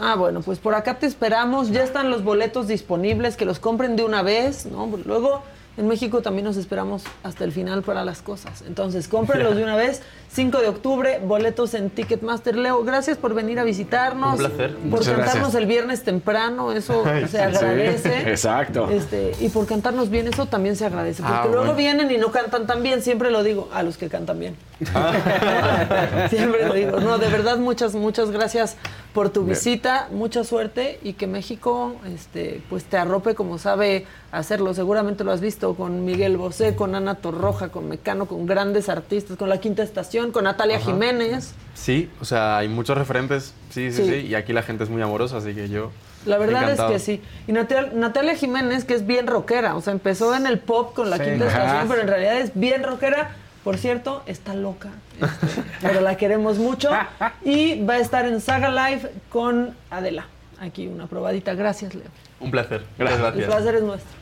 Ah, 0.00 0.14
bueno, 0.16 0.42
pues 0.42 0.58
por 0.58 0.74
acá 0.74 0.98
te 0.98 1.06
esperamos. 1.06 1.70
Ya 1.70 1.82
están 1.82 2.10
los 2.10 2.22
boletos 2.22 2.68
disponibles, 2.68 3.36
que 3.36 3.44
los 3.44 3.58
compren 3.58 3.96
de 3.96 4.04
una 4.04 4.22
vez, 4.22 4.66
¿no? 4.66 4.88
Luego 5.04 5.42
en 5.78 5.88
México 5.88 6.20
también 6.20 6.44
nos 6.44 6.56
esperamos 6.56 7.04
hasta 7.22 7.44
el 7.44 7.52
final 7.52 7.82
para 7.82 8.04
las 8.04 8.20
cosas. 8.20 8.62
Entonces, 8.66 9.08
cómprenlos 9.08 9.56
de 9.56 9.62
una 9.62 9.76
vez. 9.76 10.02
5 10.30 10.58
de 10.60 10.68
octubre, 10.68 11.20
boletos 11.24 11.72
en 11.72 11.88
Ticketmaster. 11.88 12.54
Leo, 12.56 12.84
gracias 12.84 13.16
por 13.16 13.32
venir 13.32 13.58
a 13.58 13.64
visitarnos. 13.64 14.32
Un 14.32 14.38
placer. 14.38 14.74
Por 14.76 14.84
Muchas 14.84 15.06
cantarnos 15.06 15.34
gracias. 15.34 15.54
el 15.54 15.66
viernes 15.66 16.02
temprano, 16.04 16.72
eso 16.72 17.02
Ay, 17.06 17.26
se 17.28 17.40
agradece. 17.40 18.10
sí, 18.24 18.28
exacto. 18.28 18.90
Este, 18.90 19.32
y 19.40 19.48
por 19.48 19.66
cantarnos 19.66 20.10
bien, 20.10 20.26
eso 20.28 20.44
también 20.44 20.76
se 20.76 20.84
agradece. 20.84 21.22
Porque 21.22 21.34
Ah, 21.38 21.44
luego 21.46 21.60
bueno. 21.60 21.74
vienen 21.76 22.10
y 22.10 22.18
no 22.18 22.30
cantan 22.30 22.66
tan 22.66 22.82
bien, 22.82 23.00
siempre 23.00 23.30
lo 23.30 23.42
digo, 23.42 23.70
a 23.72 23.82
los 23.82 23.96
que 23.96 24.08
cantan 24.10 24.38
bien. 24.38 24.56
Siempre 26.30 26.66
lo 26.66 26.74
digo. 26.74 27.00
No, 27.00 27.18
de 27.18 27.28
verdad, 27.28 27.56
muchas, 27.58 27.94
muchas 27.94 28.30
gracias 28.30 28.76
por 29.12 29.30
tu 29.30 29.44
visita, 29.44 30.08
mucha 30.12 30.44
suerte 30.44 30.98
y 31.02 31.14
que 31.14 31.26
México 31.26 31.96
este, 32.06 32.62
pues 32.68 32.84
te 32.84 32.96
arrope 32.96 33.34
como 33.34 33.58
sabe 33.58 34.06
hacerlo. 34.32 34.74
Seguramente 34.74 35.24
lo 35.24 35.32
has 35.32 35.40
visto 35.40 35.74
con 35.74 36.04
Miguel 36.04 36.36
Bosé, 36.36 36.74
con 36.74 36.94
Ana 36.94 37.16
Torroja, 37.16 37.68
con 37.70 37.88
Mecano, 37.88 38.26
con 38.26 38.46
grandes 38.46 38.88
artistas, 38.88 39.36
con 39.36 39.48
La 39.48 39.58
Quinta 39.58 39.82
Estación, 39.82 40.32
con 40.32 40.44
Natalia 40.44 40.78
Jiménez. 40.80 41.54
Sí, 41.74 42.10
o 42.20 42.24
sea, 42.24 42.58
hay 42.58 42.68
muchos 42.68 42.96
referentes, 42.98 43.54
sí, 43.70 43.90
sí, 43.92 44.04
Sí. 44.04 44.08
sí, 44.10 44.26
y 44.26 44.34
aquí 44.34 44.52
la 44.52 44.62
gente 44.62 44.84
es 44.84 44.90
muy 44.90 45.00
amorosa, 45.02 45.38
así 45.38 45.54
que 45.54 45.68
yo... 45.68 45.90
La 46.26 46.36
verdad 46.36 46.64
encantado. 46.64 46.88
es 46.90 46.94
que 46.94 46.98
sí. 47.16 47.22
Y 47.46 47.52
Natal- 47.52 47.92
Natalia 47.94 48.34
Jiménez, 48.34 48.84
que 48.84 48.94
es 48.94 49.06
bien 49.06 49.26
rockera, 49.28 49.76
o 49.76 49.80
sea, 49.80 49.92
empezó 49.92 50.34
en 50.34 50.46
el 50.46 50.58
pop 50.58 50.92
con 50.94 51.10
La 51.10 51.16
Sí. 51.16 51.22
Quinta. 51.24 51.46
Estación, 51.46 51.88
pero 51.88 52.02
en 52.02 52.08
realidad 52.08 52.38
es 52.40 52.50
bien 52.54 52.82
rockera. 52.82 53.30
Por 53.64 53.76
cierto, 53.76 54.22
está 54.26 54.54
loca, 54.54 54.88
este, 55.20 55.62
pero 55.82 56.00
la 56.00 56.16
queremos 56.16 56.58
mucho. 56.58 56.90
Y 57.44 57.82
va 57.84 57.94
a 57.94 57.98
estar 57.98 58.24
en 58.26 58.40
Saga 58.40 58.70
Live 58.70 59.10
con 59.30 59.74
Adela. 59.90 60.26
Aquí 60.60 60.88
una 60.88 61.06
probadita. 61.06 61.54
Gracias, 61.54 61.94
Leo. 61.94 62.08
Un 62.40 62.50
placer, 62.50 62.84
gracias. 62.98 63.20
El 63.20 63.24
gracias. 63.24 63.46
placer 63.46 63.74
es 63.76 63.82
nuestro. 63.82 64.18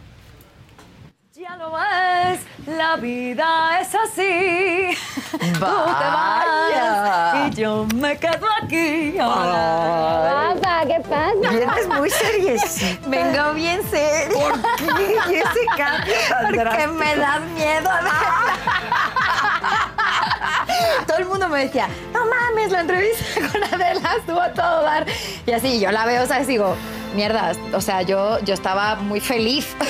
Ya 1.35 1.55
lo 1.57 1.71
ves, 1.71 2.41
la 2.67 2.97
vida 2.97 3.79
es 3.81 3.95
así. 3.95 4.97
Tú 5.33 5.39
te 5.39 5.59
vas 5.61 7.53
y 7.53 7.55
yo 7.55 7.87
me 7.95 8.17
quedo 8.17 8.47
aquí. 8.63 9.13
pasa? 9.19 10.83
¿Qué 10.87 10.99
pasa? 11.07 11.51
Vienes 11.51 11.89
muy 11.89 12.09
seriecita. 12.09 13.07
Vengo 13.09 13.53
bien 13.53 13.83
seria. 13.91 14.35
¿Por 14.35 14.63
qué? 14.79 15.19
¿Y 15.29 15.35
ese 15.35 15.67
cambio 15.77 16.15
Porque 16.65 16.87
me 16.87 17.17
das 17.17 17.41
miedo. 17.55 17.91
Todo 21.07 21.19
el 21.19 21.27
mundo 21.27 21.49
me 21.49 21.65
decía, 21.65 21.89
no 22.13 22.25
mames, 22.27 22.71
la 22.71 22.81
entrevista 22.81 23.25
con 23.53 23.65
Adela 23.65 24.17
estuvo 24.19 24.41
a 24.41 24.53
todo 24.53 24.83
dar. 24.83 25.07
Y 25.47 25.53
así, 25.53 25.81
yo 25.81 25.91
la 25.91 26.07
veo, 26.07 26.27
¿sabes? 26.27 26.47
Digo, 26.47 26.77
mierda, 27.15 27.53
o 27.73 27.81
sea, 27.81 28.03
yo, 28.03 28.39
yo 28.41 28.55
estaba 28.55 28.97
muy 28.97 29.21
feliz. 29.21 29.69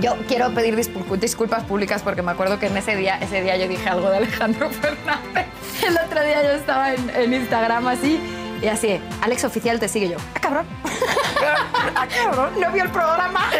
Yo 0.00 0.16
quiero 0.28 0.52
pedir 0.52 0.76
disculpas 0.76 1.62
públicas 1.64 2.02
porque 2.02 2.20
me 2.20 2.32
acuerdo 2.32 2.58
que 2.58 2.66
en 2.66 2.76
ese 2.76 2.96
día, 2.96 3.16
ese 3.18 3.42
día 3.42 3.56
yo 3.56 3.68
dije 3.68 3.88
algo 3.88 4.10
de 4.10 4.18
Alejandro 4.18 4.68
Fernández. 4.68 5.46
El 5.86 5.96
otro 5.96 6.22
día 6.22 6.42
yo 6.42 6.50
estaba 6.50 6.92
en 6.92 7.32
Instagram 7.32 7.86
así 7.86 8.20
y 8.64 8.68
así, 8.68 8.98
Alex 9.20 9.44
Oficial 9.44 9.78
te 9.78 9.88
sigue 9.88 10.08
yo. 10.08 10.16
¡Ah, 10.34 10.40
cabrón! 10.40 10.66
¡Ah, 11.94 12.06
cabrón! 12.08 12.54
¿No 12.58 12.72
vio 12.72 12.84
el 12.84 12.90
programa? 12.90 13.50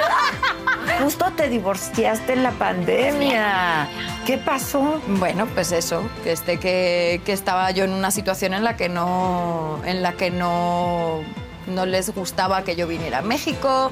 Justo 1.03 1.27
te 1.37 1.51
divorciaste 1.51 2.33
en 2.33 2.43
la 2.43 2.53
pandemia. 2.53 3.87
¿Qué 4.25 4.39
pasó? 4.39 5.03
Bueno, 5.07 5.47
pues 5.55 5.73
eso, 5.73 6.03
que, 6.23 6.33
este, 6.33 6.59
que, 6.59 7.21
que 7.23 7.33
estaba 7.35 7.71
yo 7.71 7.85
en 7.85 7.93
una 7.93 8.11
situación 8.11 8.55
en 8.55 8.65
la 8.65 8.77
que 8.77 8.89
no, 8.89 9.83
en 9.85 10.03
la 10.03 10.13
que 10.15 10.31
no, 10.31 11.21
no 11.67 11.85
les 11.85 12.15
gustaba 12.15 12.65
que 12.65 12.75
yo 12.75 12.87
viniera 12.87 13.19
a 13.19 13.23
México, 13.23 13.91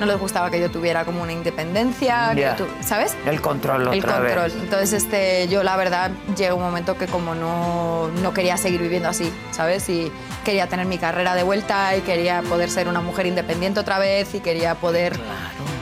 no 0.00 0.06
les 0.06 0.18
gustaba 0.18 0.50
que 0.50 0.60
yo 0.60 0.70
tuviera 0.70 1.04
como 1.04 1.22
una 1.22 1.32
independencia, 1.32 2.32
que 2.34 2.46
tu- 2.56 2.66
¿sabes? 2.82 3.16
El 3.26 3.40
control 3.40 3.82
El 3.92 3.98
otra 4.00 4.14
control. 4.18 4.44
vez. 4.50 4.54
Entonces, 4.54 4.92
este, 4.92 5.48
yo 5.48 5.62
la 5.62 5.76
verdad 5.76 6.10
llegó 6.36 6.56
un 6.56 6.62
momento 6.62 6.96
que 6.96 7.06
como 7.06 7.34
no, 7.34 8.08
no 8.08 8.32
quería 8.34 8.56
seguir 8.56 8.80
viviendo 8.80 9.08
así, 9.08 9.32
¿sabes? 9.50 9.88
Y 9.88 10.10
quería 10.44 10.66
tener 10.68 10.86
mi 10.86 10.98
carrera 10.98 11.34
de 11.34 11.42
vuelta 11.42 11.96
y 11.96 12.00
quería 12.02 12.42
poder 12.42 12.70
ser 12.70 12.88
una 12.88 13.00
mujer 13.00 13.26
independiente 13.26 13.80
otra 13.80 13.98
vez 13.98 14.34
y 14.34 14.40
quería 14.40 14.74
poder, 14.76 15.18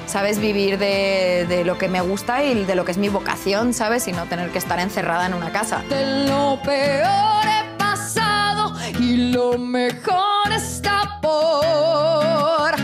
¿sabes? 0.07 0.39
Vivir 0.39 0.79
de, 0.79 1.47
de 1.49 1.65
lo 1.65 1.79
que 1.79 1.89
me 1.89 2.01
gusta 2.01 2.43
y 2.43 2.65
de 2.65 2.75
lo 2.75 2.85
que 2.85 2.93
es 2.93 2.99
mi 2.99 3.09
vocación, 3.09 3.75
¿sabes? 3.75 4.09
Y 4.09 4.13
no 4.13 4.25
tener 4.25 4.51
que 4.51 4.59
estar 4.59 4.79
encerrada 4.81 5.27
en 5.27 5.35
una 5.35 5.53
casa. 5.53 5.83
De 5.89 6.27
lo 6.29 6.59
peor 6.65 7.45
he 7.47 7.77
pasado 7.79 8.73
y 8.99 9.33
lo 9.33 9.59
mejor 9.59 10.51
está 10.53 11.19
por. 11.21 12.75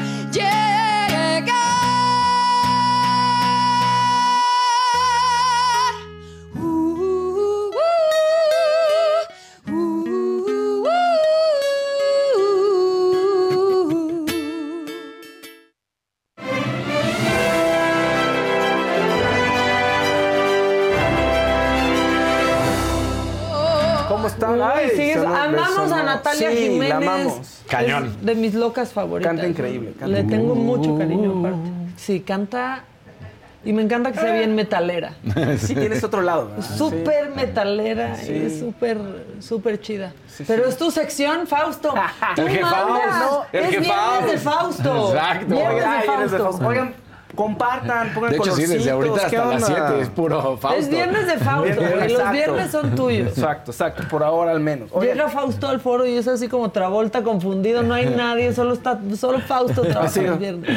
Están? 24.42 24.60
Ay, 24.62 25.14
sonó- 25.14 25.36
amamos 25.36 25.92
a 25.92 26.02
Natalia 26.02 26.50
sí, 26.50 26.56
Jiménez. 26.56 26.88
la 26.88 26.96
amamos. 26.96 27.62
Cañón. 27.68 28.06
Es 28.20 28.26
de 28.26 28.34
mis 28.34 28.54
locas 28.54 28.92
favoritas. 28.92 29.32
Canta 29.32 29.46
increíble, 29.48 29.92
canta 29.98 30.06
Le 30.08 30.24
tengo 30.24 30.54
mucho 30.54 30.96
cariño 30.98 31.38
aparte. 31.40 31.70
Sí, 31.96 32.20
canta. 32.20 32.84
Y 33.64 33.72
me 33.72 33.82
encanta 33.82 34.10
que 34.10 34.18
sea 34.18 34.32
bien 34.34 34.56
metalera. 34.56 35.14
Sí, 35.58 35.74
tienes 35.76 36.02
otro 36.02 36.20
lado. 36.20 36.50
Súper 36.76 37.30
metalera 37.30 38.16
Sí. 38.16 38.32
y 38.32 38.58
súper, 38.58 38.98
súper 39.38 39.80
chida. 39.80 40.12
Pero 40.48 40.66
es 40.66 40.76
tu 40.76 40.90
sección, 40.90 41.46
Fausto. 41.46 41.94
Tú 42.34 42.42
El 42.42 42.60
mandas. 42.60 43.18
¿no? 43.20 43.44
El 43.52 43.64
es 43.66 43.70
viernes 43.80 44.32
de 44.32 44.38
Fausto. 44.38 45.12
Exacto. 45.14 45.54
Viernes 45.54 46.30
de. 46.32 46.38
Fausto. 46.38 46.66
Oigan, 46.66 46.94
compartan, 47.34 48.12
pongan 48.14 48.30
De 48.32 48.36
hecho, 48.36 48.54
sí, 48.54 48.66
desde 48.66 48.90
ahorita 48.90 49.14
colorcitos, 49.14 49.30
¿qué 49.30 49.36
hasta 49.36 49.54
las 49.54 49.70
onda? 49.70 49.86
7 49.88 50.02
es 50.02 50.08
puro 50.10 50.56
Fausto. 50.58 50.80
Es 50.80 50.88
viernes 50.90 51.26
de 51.26 51.38
Fausto, 51.38 51.80
güey. 51.80 52.12
Los 52.12 52.30
viernes 52.30 52.70
son 52.70 52.94
tuyos. 52.94 53.28
Exacto, 53.28 53.70
exacto, 53.70 54.02
por 54.10 54.22
ahora 54.22 54.50
al 54.52 54.60
menos. 54.60 54.90
Oigan, 54.92 55.16
Llega 55.16 55.28
Fausto 55.28 55.68
al 55.68 55.80
foro 55.80 56.04
y 56.06 56.16
es 56.16 56.28
así 56.28 56.48
como 56.48 56.70
Travolta 56.70 57.22
confundido, 57.22 57.82
no 57.82 57.94
hay 57.94 58.06
nadie, 58.06 58.52
solo 58.54 58.74
está 58.74 58.98
solo 59.16 59.40
Fausto 59.40 59.82
trabaja 59.82 60.20
los 60.22 60.38
viernes. 60.38 60.70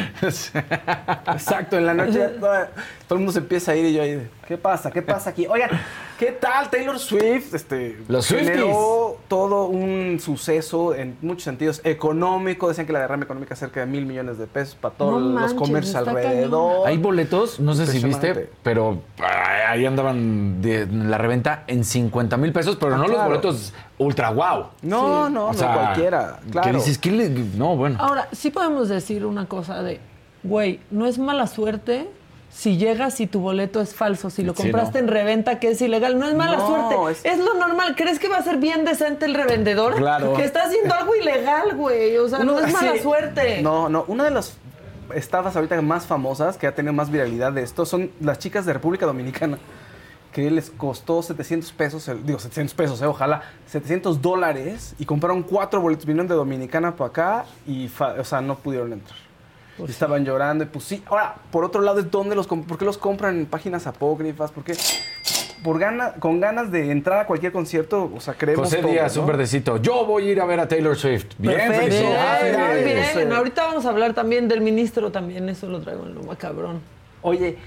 Exacto, 1.33 1.77
en 1.77 1.85
la 1.85 1.93
noche 1.93 2.13
ya 2.19 2.29
toda- 2.39 2.69
todo 3.07 3.15
el 3.17 3.19
mundo 3.19 3.31
se 3.33 3.39
empieza 3.39 3.71
a 3.71 3.75
ir 3.75 3.85
y 3.85 3.93
yo 3.93 4.01
ahí, 4.01 4.27
¿qué 4.47 4.57
pasa? 4.57 4.89
¿Qué 4.91 5.01
pasa 5.01 5.29
aquí? 5.29 5.45
Oigan, 5.47 5.69
¿qué 6.17 6.32
tal 6.32 6.69
Taylor 6.69 6.97
Swift? 6.99 7.54
Este, 7.54 7.97
Los 8.08 8.28
generó 8.28 9.17
todo 9.28 9.65
un 9.67 10.19
suceso 10.19 10.95
en 10.95 11.17
muchos 11.21 11.43
sentidos 11.43 11.82
económico. 11.84 12.67
Decían 12.69 12.88
que 12.88 12.93
la 12.93 12.99
derrama 12.99 13.23
económica 13.23 13.54
es 13.54 13.60
cerca 13.60 13.82
de 13.82 13.86
mil 13.86 14.06
millones 14.06 14.38
de 14.38 14.47
pesos 14.47 14.75
para 14.75 14.93
todos 14.95 15.12
No 15.13 15.19
los 15.19 15.34
manches, 15.34 15.54
comercios 15.58 15.95
alrededor. 15.95 16.88
Hay 16.88 16.97
boletos, 16.97 17.60
no 17.60 17.73
sé 17.73 17.88
si 17.88 18.04
viste, 18.04 18.49
pero 18.63 18.99
ah, 19.21 19.71
ahí 19.71 19.86
andaban 19.86 20.62
de 20.62 20.82
en 20.84 21.10
la 21.12 21.17
reventa 21.17 21.63
en 21.67 21.84
50 21.84 22.38
mil 22.38 22.51
pesos, 22.54 22.78
pero 22.80 22.95
Ah, 22.95 22.97
no 22.97 23.08
los 23.08 23.23
boletos 23.25 23.73
ultra 23.97 24.30
wow. 24.32 24.65
No, 24.82 25.30
no, 25.30 25.45
O 25.47 25.51
no 25.51 25.58
sea, 25.58 25.73
cualquiera. 25.73 26.39
Claro. 26.51 26.69
Que 26.71 26.78
dices, 26.78 26.97
¿qué 26.97 27.12
le- 27.12 27.30
No, 27.30 27.75
bueno. 27.75 27.97
Ahora, 27.99 28.28
sí 28.32 28.51
podemos 28.51 28.89
decir 28.89 29.25
una 29.25 29.47
cosa 29.47 29.82
de, 29.84 29.99
güey, 30.43 30.80
no 30.91 31.06
es 31.08 31.17
mala 31.17 31.47
suerte 31.47 32.10
si 32.55 32.77
llegas 32.77 33.19
y 33.19 33.27
tu 33.27 33.41
boleto 33.41 33.81
es 33.81 33.93
falso, 33.93 34.29
si 34.29 34.41
lo 34.41 34.53
Sí, 34.55 34.63
compraste 34.63 35.01
no. 35.01 35.07
en 35.09 35.13
reventa 35.13 35.59
que 35.59 35.71
es 35.71 35.81
ilegal, 35.81 36.17
no 36.17 36.25
es 36.25 36.35
mala 36.35 36.55
No, 36.57 36.67
suerte, 36.67 37.11
es- 37.27 37.33
es... 37.33 37.39
lo 37.43 37.53
normal. 37.55 37.95
¿Crees 37.97 38.17
que 38.17 38.29
va 38.29 38.37
a 38.37 38.43
ser 38.43 38.57
bien 38.57 38.85
decente 38.85 39.25
el 39.25 39.33
revendedor? 39.33 39.95
Claro. 39.95 40.33
Que 40.35 40.45
está 40.45 40.63
haciendo 40.63 40.93
algo 40.95 41.13
ilegal, 41.15 41.75
güey, 41.75 42.17
o 42.17 42.29
sea, 42.29 42.39
no 42.39 42.53
Uno- 42.53 42.65
es 42.65 42.71
mala 42.71 42.93
sí. 42.93 42.99
suerte. 42.99 43.61
No, 43.61 43.89
no. 43.89 44.05
Una 44.07 44.23
de 44.23 44.31
las 44.31 44.57
estafas 45.13 45.55
ahorita 45.55 45.79
más 45.81 46.05
famosas 46.05 46.57
que 46.57 46.65
ha 46.65 46.73
tenido 46.73 46.93
más 46.93 47.11
viralidad 47.11 47.51
de 47.51 47.61
esto 47.61 47.85
son 47.85 48.09
las 48.21 48.39
chicas 48.39 48.65
de 48.65 48.71
República 48.73 49.05
Dominicana. 49.05 49.57
Que 50.31 50.49
les 50.51 50.69
costó 50.69 51.21
700 51.23 51.71
pesos, 51.73 52.07
el- 52.07 52.25
digo 52.25 52.39
700 52.39 52.73
pesos, 52.73 53.01
eh, 53.01 53.05
ojalá, 53.05 53.43
700 53.67 54.21
dólares 54.21 54.93
y 54.97 55.05
compraron 55.05 55.43
cuatro 55.43 55.79
boletos, 55.81 56.05
vinieron 56.05 56.27
de 56.27 56.35
Dominicana 56.35 56.95
para 56.95 57.09
acá 57.09 57.45
y, 57.67 57.87
fa- 57.89 58.15
o 58.19 58.23
sea, 58.23 58.41
no 58.41 58.55
pudieron 58.55 58.91
entrar. 58.93 59.17
Y 59.77 59.91
estaban 59.91 60.23
llorando 60.23 60.63
y 60.63 60.67
pues 60.67 60.85
sí. 60.85 61.03
Ahora, 61.07 61.35
por 61.51 61.63
otro 61.65 61.81
lado, 61.81 61.99
¿es 61.99 62.09
dónde 62.09 62.35
los 62.35 62.47
¿por 62.47 62.77
qué 62.77 62.85
los 62.85 62.97
compran 62.97 63.38
en 63.38 63.45
páginas 63.45 63.88
apócrifas? 63.88 64.51
¿Por 64.51 64.63
qué? 64.63 64.75
Por 65.63 65.79
gana, 65.79 66.13
con 66.13 66.39
ganas 66.39 66.71
de 66.71 66.91
entrar 66.91 67.19
a 67.19 67.25
cualquier 67.25 67.51
concierto, 67.51 68.11
o 68.15 68.19
sea, 68.19 68.35
creemos 68.35 68.65
José 68.65 68.81
todo, 68.81 68.91
Díaz, 68.91 69.15
¿no? 69.15 69.21
un 69.23 69.27
verdecito. 69.27 69.77
Yo 69.77 70.05
voy 70.05 70.27
a 70.27 70.31
ir 70.31 70.41
a 70.41 70.45
ver 70.45 70.59
a 70.59 70.67
Taylor 70.67 70.95
Swift. 70.95 71.27
Bien, 71.38 71.55
Perfecto. 71.55 71.88
Bien, 71.88 71.91
felicidades. 71.91 73.15
bien. 73.15 73.33
Ahorita 73.33 73.65
vamos 73.65 73.85
a 73.85 73.89
hablar 73.89 74.13
también 74.13 74.47
del 74.47 74.61
ministro, 74.61 75.11
también 75.11 75.49
eso 75.49 75.67
lo 75.67 75.81
traigo 75.81 76.05
en 76.05 76.15
lo 76.15 76.23
macabrón. 76.23 76.81
Oye, 77.21 77.57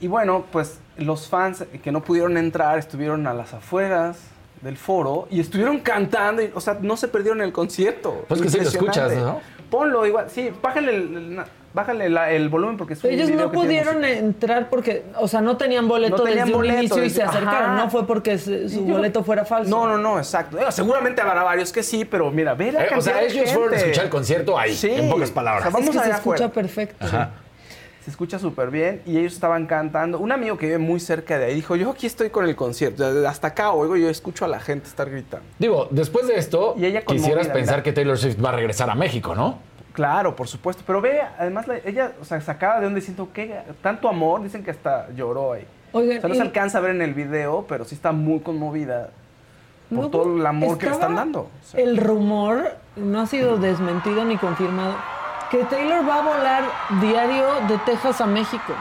Y 0.00 0.08
bueno, 0.08 0.44
pues 0.50 0.80
los 0.98 1.28
fans 1.28 1.64
que 1.82 1.92
no 1.92 2.02
pudieron 2.02 2.36
entrar 2.36 2.78
estuvieron 2.78 3.26
a 3.26 3.32
las 3.34 3.54
afueras 3.54 4.18
del 4.60 4.76
foro 4.76 5.28
y 5.30 5.40
estuvieron 5.40 5.78
cantando, 5.78 6.42
y, 6.42 6.50
o 6.54 6.60
sea, 6.60 6.78
no 6.80 6.96
se 6.96 7.06
perdieron 7.08 7.40
el 7.40 7.52
concierto. 7.52 8.24
Pues 8.26 8.40
que 8.40 8.48
sí 8.50 8.58
lo 8.58 8.64
escuchas, 8.64 9.12
Impresionante. 9.12 9.53
Ponlo 9.74 10.06
igual, 10.06 10.26
sí, 10.30 10.52
bájale 10.62 10.94
el, 10.94 11.42
bájale 11.72 12.08
la- 12.08 12.30
el 12.30 12.48
volumen 12.48 12.76
porque 12.76 12.92
es 12.92 13.02
un 13.02 13.10
Ellos 13.10 13.26
video 13.28 13.46
no 13.46 13.50
que 13.50 13.56
pudieron 13.58 14.04
entrar 14.04 14.70
porque, 14.70 15.02
o 15.18 15.26
sea, 15.26 15.40
no 15.40 15.56
tenían 15.56 15.88
boleto 15.88 16.18
No 16.18 16.22
tenían 16.22 16.44
desde 16.46 16.56
boleto, 16.56 16.74
un 16.74 16.78
inicio 16.80 17.04
y 17.04 17.10
se 17.10 17.22
acercaron. 17.24 17.70
Ajá. 17.72 17.84
No 17.84 17.90
fue 17.90 18.06
porque 18.06 18.38
su 18.38 18.50
yo- 18.68 18.82
boleto 18.82 19.24
fuera 19.24 19.44
falso. 19.44 19.68
No, 19.68 19.88
no, 19.88 19.98
no, 19.98 20.18
exacto. 20.18 20.58
Eh, 20.60 20.64
seguramente 20.70 21.20
habrá 21.22 21.42
varios 21.42 21.72
que 21.72 21.82
sí, 21.82 22.04
pero 22.04 22.30
mira, 22.30 22.54
ve 22.54 22.70
la 22.70 22.84
Eh, 22.84 22.88
o 22.96 23.00
sea, 23.00 23.20
ellos 23.22 23.50
fueron 23.52 23.74
a 23.74 23.76
escuchar 23.78 24.04
el 24.04 24.10
concierto 24.10 24.56
ahí, 24.56 24.74
Sí. 24.74 24.90
en 24.92 25.10
pocas 25.10 25.32
palabras. 25.32 25.62
O 25.66 25.70
sea, 25.70 25.72
vamos 25.72 25.88
es 25.88 25.92
que 25.96 25.98
se 25.98 26.04
allá 26.04 26.16
escucha 26.18 26.44
afuera. 26.44 26.52
perfecto. 26.54 27.06
Se 28.04 28.10
escucha 28.10 28.38
súper 28.38 28.70
bien 28.70 29.00
y 29.06 29.16
ellos 29.16 29.32
estaban 29.32 29.66
cantando. 29.66 30.18
Un 30.18 30.30
amigo 30.30 30.58
que 30.58 30.66
vive 30.66 30.76
muy 30.78 31.00
cerca 31.00 31.38
de 31.38 31.46
ahí 31.46 31.54
dijo, 31.54 31.74
yo 31.74 31.90
aquí 31.92 32.06
estoy 32.06 32.28
con 32.28 32.44
el 32.44 32.54
concierto. 32.54 33.02
Hasta 33.26 33.48
acá 33.48 33.72
oigo, 33.72 33.96
yo 33.96 34.10
escucho 34.10 34.44
a 34.44 34.48
la 34.48 34.60
gente 34.60 34.86
estar 34.88 35.08
gritando. 35.08 35.46
Digo, 35.58 35.88
después 35.90 36.26
de 36.26 36.34
esto, 36.36 36.74
Y 36.76 36.84
ella 36.84 37.02
conmovida, 37.02 37.24
quisieras 37.28 37.48
pensar 37.48 37.76
mira. 37.76 37.82
que 37.82 37.92
Taylor 37.94 38.18
Swift 38.18 38.44
va 38.44 38.50
a 38.50 38.52
regresar 38.52 38.90
a 38.90 38.94
México, 38.94 39.34
¿no? 39.34 39.58
Claro, 39.94 40.36
por 40.36 40.48
supuesto. 40.48 40.82
Pero 40.86 41.00
ve, 41.00 41.20
además, 41.38 41.66
la- 41.66 41.78
ella, 41.78 42.12
o 42.20 42.26
sea, 42.26 42.40
sacaba 42.42 42.76
de 42.80 42.84
donde 42.84 43.00
siento 43.00 43.32
que 43.32 43.54
tanto 43.80 44.06
amor, 44.10 44.42
dicen 44.42 44.62
que 44.62 44.72
hasta 44.72 45.08
lloró 45.16 45.54
ahí. 45.54 45.66
Oigan, 45.92 46.18
o 46.18 46.20
sea, 46.20 46.28
no 46.28 46.34
y- 46.34 46.36
se 46.38 46.42
alcanza 46.42 46.78
a 46.78 46.80
ver 46.82 46.90
en 46.90 47.00
el 47.00 47.14
video, 47.14 47.64
pero 47.66 47.86
sí 47.86 47.94
está 47.94 48.12
muy 48.12 48.40
conmovida 48.40 49.10
por 49.94 50.10
todo 50.10 50.36
el 50.36 50.44
amor 50.44 50.76
que 50.76 50.86
le 50.86 50.92
están 50.92 51.14
dando. 51.14 51.40
O 51.40 51.48
sea, 51.64 51.80
El 51.80 51.96
rumor 51.96 52.72
no 52.96 53.20
ha 53.22 53.26
sido 53.26 53.56
desmentido 53.56 54.24
ni 54.26 54.36
confirmado 54.36 54.94
que 55.54 55.64
Taylor 55.66 56.08
va 56.08 56.16
a 56.16 56.22
volar 56.22 56.62
diario 57.00 57.46
de 57.68 57.78
Texas 57.86 58.20
a 58.20 58.26
México 58.26 58.72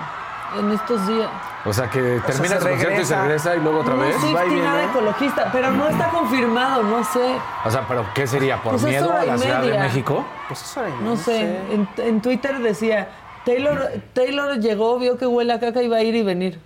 en 0.60 0.72
estos 0.72 1.06
días. 1.08 1.30
O 1.66 1.72
sea, 1.72 1.88
que 1.90 2.00
termina 2.26 2.56
se 2.56 2.62
su 2.62 2.68
concierto 2.68 3.02
y 3.02 3.06
se 3.06 3.16
regresa. 3.22 3.56
y 3.56 3.60
luego 3.60 3.80
otra 3.82 3.94
no 3.94 4.00
vez. 4.02 4.16
soy 4.20 4.34
va 4.34 4.46
y 4.46 4.50
viene. 4.50 4.64
nada 4.66 4.84
ecologista, 4.86 5.50
pero 5.52 5.72
no 5.72 5.88
está 5.88 6.10
confirmado, 6.10 6.82
no 6.84 7.04
sé. 7.04 7.36
O 7.64 7.70
sea, 7.72 7.86
¿pero 7.88 8.06
qué 8.16 8.26
sería? 8.26 8.58
¿Por 8.62 8.72
Pues 8.74 8.84
es 8.84 8.90
miedo 8.90 9.14
a 9.14 9.24
la 9.24 9.38
Ciudad 9.38 9.62
de. 9.62 9.78
México? 9.80 10.26
pues 10.48 10.62
eso 10.64 10.84
era 10.84 10.96
No 11.02 11.16
sé, 11.16 11.58
en, 11.72 11.88
en 11.98 12.22
Twitter 12.22 12.58
decía, 12.60 13.08
Taylor, 13.46 13.90
Taylor 14.14 14.60
llegó, 14.60 14.98
vio 15.00 15.18
que 15.18 15.28
huele 15.28 15.54
a 15.54 15.60
caca 15.60 15.82
y 15.84 15.88
va 15.88 15.98
a 15.98 16.02
ir 16.02 16.16
y 16.16 16.24
venir. 16.24 16.60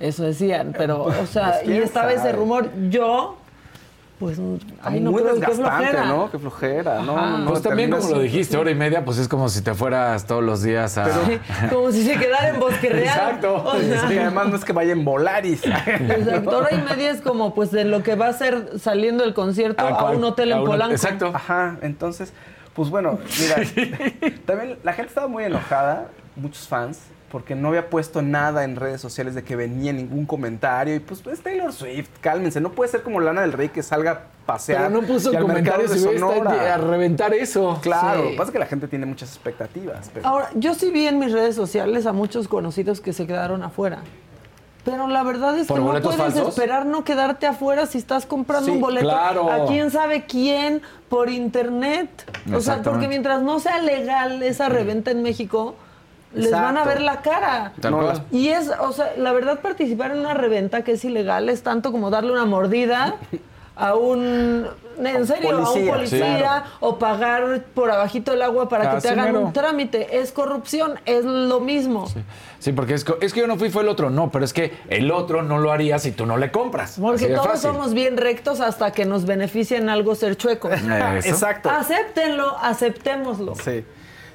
Eso 0.00 0.24
decían, 0.24 0.74
pero, 0.76 1.02
o 1.04 1.26
sea, 1.26 1.50
Pues, 1.52 1.62
y 1.64 1.66
quién 1.66 1.82
estaba 1.82 2.10
ese 2.10 2.20
sabe. 2.22 2.32
rumor. 2.32 2.68
Yo, 2.90 3.36
pues, 4.22 4.38
ay, 4.82 5.00
no 5.00 5.10
muy 5.10 5.20
creo, 5.22 5.34
qué 5.34 5.40
desgastante, 5.40 5.88
flojera. 5.88 6.04
¿no? 6.06 6.30
Qué 6.30 6.38
flojera, 6.38 7.02
¿no? 7.02 7.44
Pues 7.48 7.60
también, 7.62 7.90
como 7.90 8.08
lo 8.08 8.20
dijiste, 8.20 8.56
hora 8.56 8.70
y 8.70 8.74
media, 8.74 9.04
pues 9.04 9.18
es 9.18 9.26
como 9.28 9.48
si 9.48 9.62
te 9.62 9.74
fueras 9.74 10.24
todos 10.26 10.42
los 10.42 10.62
días 10.62 10.96
a... 10.96 11.08
Como 11.70 11.90
si 11.90 12.04
se 12.04 12.16
quedara 12.16 12.50
en 12.50 12.60
Bosque 12.60 12.88
Real. 12.88 13.04
Exacto. 13.04 13.64
O 13.64 13.78
sea, 13.78 14.02
además 14.04 14.48
no 14.48 14.56
es 14.56 14.64
que 14.64 14.72
vaya 14.72 14.92
en 14.92 15.04
Volaris. 15.04 15.62
Exacto, 15.86 16.56
hora 16.58 16.68
y 16.72 16.80
media 16.82 17.10
es 17.10 17.20
como 17.20 17.54
pues 17.54 17.70
de 17.72 17.84
lo 17.84 18.02
que 18.02 18.14
va 18.14 18.28
a 18.28 18.32
ser 18.32 18.78
saliendo 18.78 19.24
el 19.24 19.34
concierto 19.34 19.82
¿A 19.86 20.10
un 20.12 20.22
hotel 20.24 20.52
A 20.52 20.56
en 20.56 20.60
un- 20.62 20.66
Polanco. 20.66 20.92
Exacto. 20.94 21.30
Ajá, 21.34 21.76
entonces, 21.82 22.32
pues 22.74 22.88
bueno, 22.90 23.18
mira, 23.40 23.56
también 24.46 24.78
la 24.82 24.92
gente 24.92 25.08
estaba 25.08 25.26
muy 25.28 25.44
enojada, 25.44 26.08
muchos 26.36 26.68
fans, 26.68 26.98
porque 27.32 27.54
no 27.54 27.68
había 27.68 27.88
puesto 27.88 28.20
nada 28.20 28.62
en 28.62 28.76
redes 28.76 29.00
sociales 29.00 29.34
de 29.34 29.42
que 29.42 29.56
venía 29.56 29.90
ningún 29.92 30.26
comentario. 30.26 30.94
Y 30.94 31.00
pues 31.00 31.26
es 31.26 31.40
Taylor 31.40 31.72
Swift, 31.72 32.10
cálmense, 32.20 32.60
no 32.60 32.72
puede 32.72 32.90
ser 32.90 33.02
como 33.02 33.20
Lana 33.20 33.40
del 33.40 33.52
Rey 33.54 33.70
que 33.70 33.82
salga 33.82 34.10
a 34.12 34.20
pasear. 34.44 34.88
Pero 34.88 35.00
no 35.00 35.06
puso 35.06 35.32
comentarios 35.32 35.90
Sonora. 35.92 36.36
estado 36.52 36.60
a 36.60 36.76
reventar 36.76 37.32
eso. 37.32 37.78
Claro, 37.82 38.18
Sí. 38.18 38.24
lo 38.24 38.30
que 38.32 38.36
pasa 38.36 38.48
es 38.48 38.52
que 38.52 38.58
la 38.58 38.66
gente 38.66 38.86
tiene 38.86 39.06
muchas 39.06 39.30
expectativas. 39.30 40.10
Pero... 40.12 40.28
Ahora, 40.28 40.50
yo 40.56 40.74
sí 40.74 40.90
vi 40.90 41.06
en 41.06 41.18
mis 41.18 41.32
redes 41.32 41.56
sociales 41.56 42.04
a 42.04 42.12
muchos 42.12 42.48
conocidos 42.48 43.00
que 43.00 43.14
se 43.14 43.26
quedaron 43.26 43.62
afuera. 43.62 44.00
Pero 44.84 45.06
la 45.06 45.22
verdad 45.22 45.56
es 45.58 45.68
¿Por 45.68 45.78
que 45.78 45.84
no 45.84 46.00
puedes 46.02 46.16
falsos? 46.16 46.48
esperar 46.48 46.84
no 46.84 47.02
quedarte 47.04 47.46
afuera 47.46 47.86
si 47.86 47.96
estás 47.98 48.26
comprando 48.26 48.66
Sí, 48.66 48.72
un 48.72 48.80
boleto 48.80 49.06
claro. 49.08 49.50
a 49.50 49.64
quién 49.66 49.90
sabe 49.90 50.26
quién 50.26 50.82
por 51.08 51.30
internet. 51.30 52.10
O 52.52 52.60
sea, 52.60 52.82
porque 52.82 53.08
mientras 53.08 53.40
no 53.42 53.58
sea 53.60 53.78
legal 53.80 54.42
esa 54.42 54.68
reventa 54.68 55.12
en 55.12 55.22
México, 55.22 55.76
les 56.34 56.50
van 56.50 56.76
a 56.76 56.84
ver 56.84 57.00
la 57.00 57.20
cara. 57.20 57.72
No, 57.82 58.12
Y 58.30 58.48
es, 58.48 58.70
o 58.80 58.92
sea, 58.92 59.12
la 59.16 59.32
verdad 59.32 59.60
participar 59.60 60.12
en 60.12 60.20
una 60.20 60.34
reventa 60.34 60.82
que 60.82 60.92
es 60.92 61.04
ilegal 61.04 61.48
es 61.48 61.62
tanto 61.62 61.92
como 61.92 62.10
darle 62.10 62.32
una 62.32 62.44
mordida 62.44 63.16
a 63.74 63.94
un, 63.94 64.66
en 65.02 65.26
serio, 65.26 65.50
a 65.50 65.58
un 65.58 65.64
policía, 65.64 65.92
policía 65.94 66.38
claro. 66.38 66.64
o 66.80 66.98
pagar 66.98 67.62
por 67.74 67.90
abajito 67.90 68.32
el 68.32 68.42
agua 68.42 68.68
para 68.68 68.90
que 68.90 69.00
te 69.00 69.08
hagan 69.08 69.26
mero. 69.26 69.40
un 69.40 69.52
trámite. 69.52 70.18
Es 70.20 70.30
corrupción, 70.32 71.00
es 71.06 71.24
lo 71.24 71.60
mismo. 71.60 72.06
Sí, 72.58 72.72
porque 72.72 72.94
es, 72.94 73.04
es 73.20 73.32
que 73.32 73.40
yo 73.40 73.46
no 73.46 73.56
fui, 73.56 73.70
fue 73.70 73.82
el 73.82 73.88
otro. 73.88 74.10
No, 74.10 74.30
pero 74.30 74.44
es 74.44 74.52
que 74.52 74.72
el 74.88 75.10
otro 75.10 75.42
no 75.42 75.58
lo 75.58 75.72
haría 75.72 75.98
si 75.98 76.12
tú 76.12 76.26
no 76.26 76.36
le 76.36 76.50
compras. 76.50 76.98
Porque 77.00 77.28
todos 77.28 77.46
fácil. 77.46 77.70
somos 77.70 77.94
bien 77.94 78.16
rectos 78.16 78.60
hasta 78.60 78.92
que 78.92 79.04
nos 79.04 79.24
beneficia 79.24 79.78
en 79.78 79.88
algo 79.88 80.14
ser 80.14 80.36
chuecos. 80.36 80.72
Exacto. 81.24 81.70
Acéptenlo, 81.70 82.56
aceptémoslo. 82.58 83.54
Sí. 83.56 83.84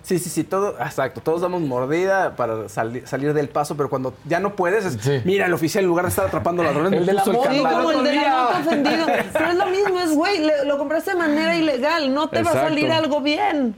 Sí, 0.04 0.20
sí, 0.20 0.30
sí, 0.30 0.44
todo, 0.44 0.80
exacto, 0.80 1.20
todos 1.22 1.42
damos 1.42 1.62
mordida 1.62 2.36
para 2.36 2.70
sali- 2.70 3.06
salir 3.06 3.34
del 3.34 3.50
paso, 3.50 3.76
pero 3.76 3.90
cuando 3.90 4.14
ya 4.26 4.40
no 4.40 4.56
puedes, 4.56 4.86
es, 4.86 4.98
Sí. 5.02 5.22
mira, 5.26 5.46
el 5.48 5.54
oficial 5.54 5.84
en 5.84 5.90
lugar 5.90 6.06
de 6.06 6.10
estar 6.10 6.26
atrapando 6.28 6.64
ladrones, 6.64 6.94
El 6.94 7.00
me 7.02 7.06
de 7.06 7.14
la 7.14 7.26
moto, 7.26 7.38
como 7.40 7.92
el 7.92 8.04
de 8.04 8.14
la 8.16 8.50
ofendido. 8.60 9.06
Pero 9.34 9.46
es 9.50 9.56
lo 9.56 9.66
mismo, 9.68 10.00
es 10.00 10.14
güey, 10.16 10.42
lo 10.66 10.78
compraste 10.78 11.12
de 11.12 11.18
manera 11.18 11.56
ilegal, 11.56 12.14
no 12.14 12.30
te 12.30 12.42
va 12.44 12.52
a 12.52 12.54
Exacto. 12.54 12.70
salir 12.70 12.92
algo 12.92 13.22
bien. 13.22 13.76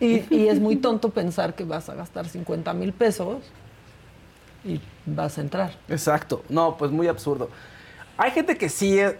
Y, 0.00 0.24
y 0.34 0.48
es 0.48 0.60
muy 0.60 0.76
tonto 0.76 1.10
pensar 1.10 1.54
que 1.54 1.64
vas 1.64 1.88
a 1.88 1.94
gastar 1.94 2.28
50 2.28 2.72
mil 2.72 2.92
pesos 2.92 3.38
y 4.64 4.80
vas 5.06 5.38
a 5.38 5.40
entrar. 5.40 5.72
Exacto. 5.88 6.42
No, 6.48 6.76
pues 6.76 6.90
muy 6.90 7.08
absurdo. 7.08 7.48
Hay 8.16 8.30
gente 8.30 8.56
que 8.56 8.68
sí 8.68 8.98
eh, 8.98 9.18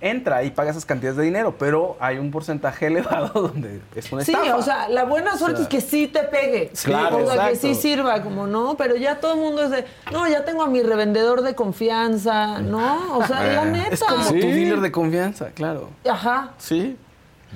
entra 0.00 0.42
y 0.44 0.50
paga 0.50 0.70
esas 0.70 0.84
cantidades 0.86 1.16
de 1.18 1.24
dinero, 1.24 1.56
pero 1.58 1.96
hay 2.00 2.18
un 2.18 2.30
porcentaje 2.30 2.86
elevado 2.88 3.42
donde 3.48 3.80
es 3.94 4.10
una 4.12 4.24
Sí, 4.24 4.32
estafa. 4.32 4.56
o 4.56 4.62
sea, 4.62 4.88
la 4.88 5.04
buena 5.04 5.36
suerte 5.36 5.62
es 5.62 5.68
que 5.68 5.80
sí 5.80 6.06
te 6.06 6.20
pegue. 6.24 6.70
Claro, 6.84 7.18
o 7.26 7.30
sea, 7.30 7.48
que 7.50 7.56
sí 7.56 7.74
sirva, 7.74 8.22
como 8.22 8.46
no, 8.46 8.76
pero 8.76 8.96
ya 8.96 9.20
todo 9.20 9.34
el 9.34 9.40
mundo 9.40 9.62
es 9.64 9.70
de, 9.70 9.84
no, 10.12 10.26
ya 10.28 10.44
tengo 10.44 10.62
a 10.62 10.66
mi 10.68 10.82
revendedor 10.82 11.42
de 11.42 11.54
confianza, 11.54 12.60
¿no? 12.60 13.16
O 13.18 13.26
sea, 13.26 13.42
la 13.44 13.64
neta. 13.66 13.94
es 13.94 14.02
como 14.02 14.24
Sí. 14.24 14.40
tu 14.40 14.46
dealer 14.46 14.80
de 14.80 14.92
confianza, 14.92 15.50
claro. 15.50 15.90
Ajá, 16.08 16.50
Sí, 16.58 16.96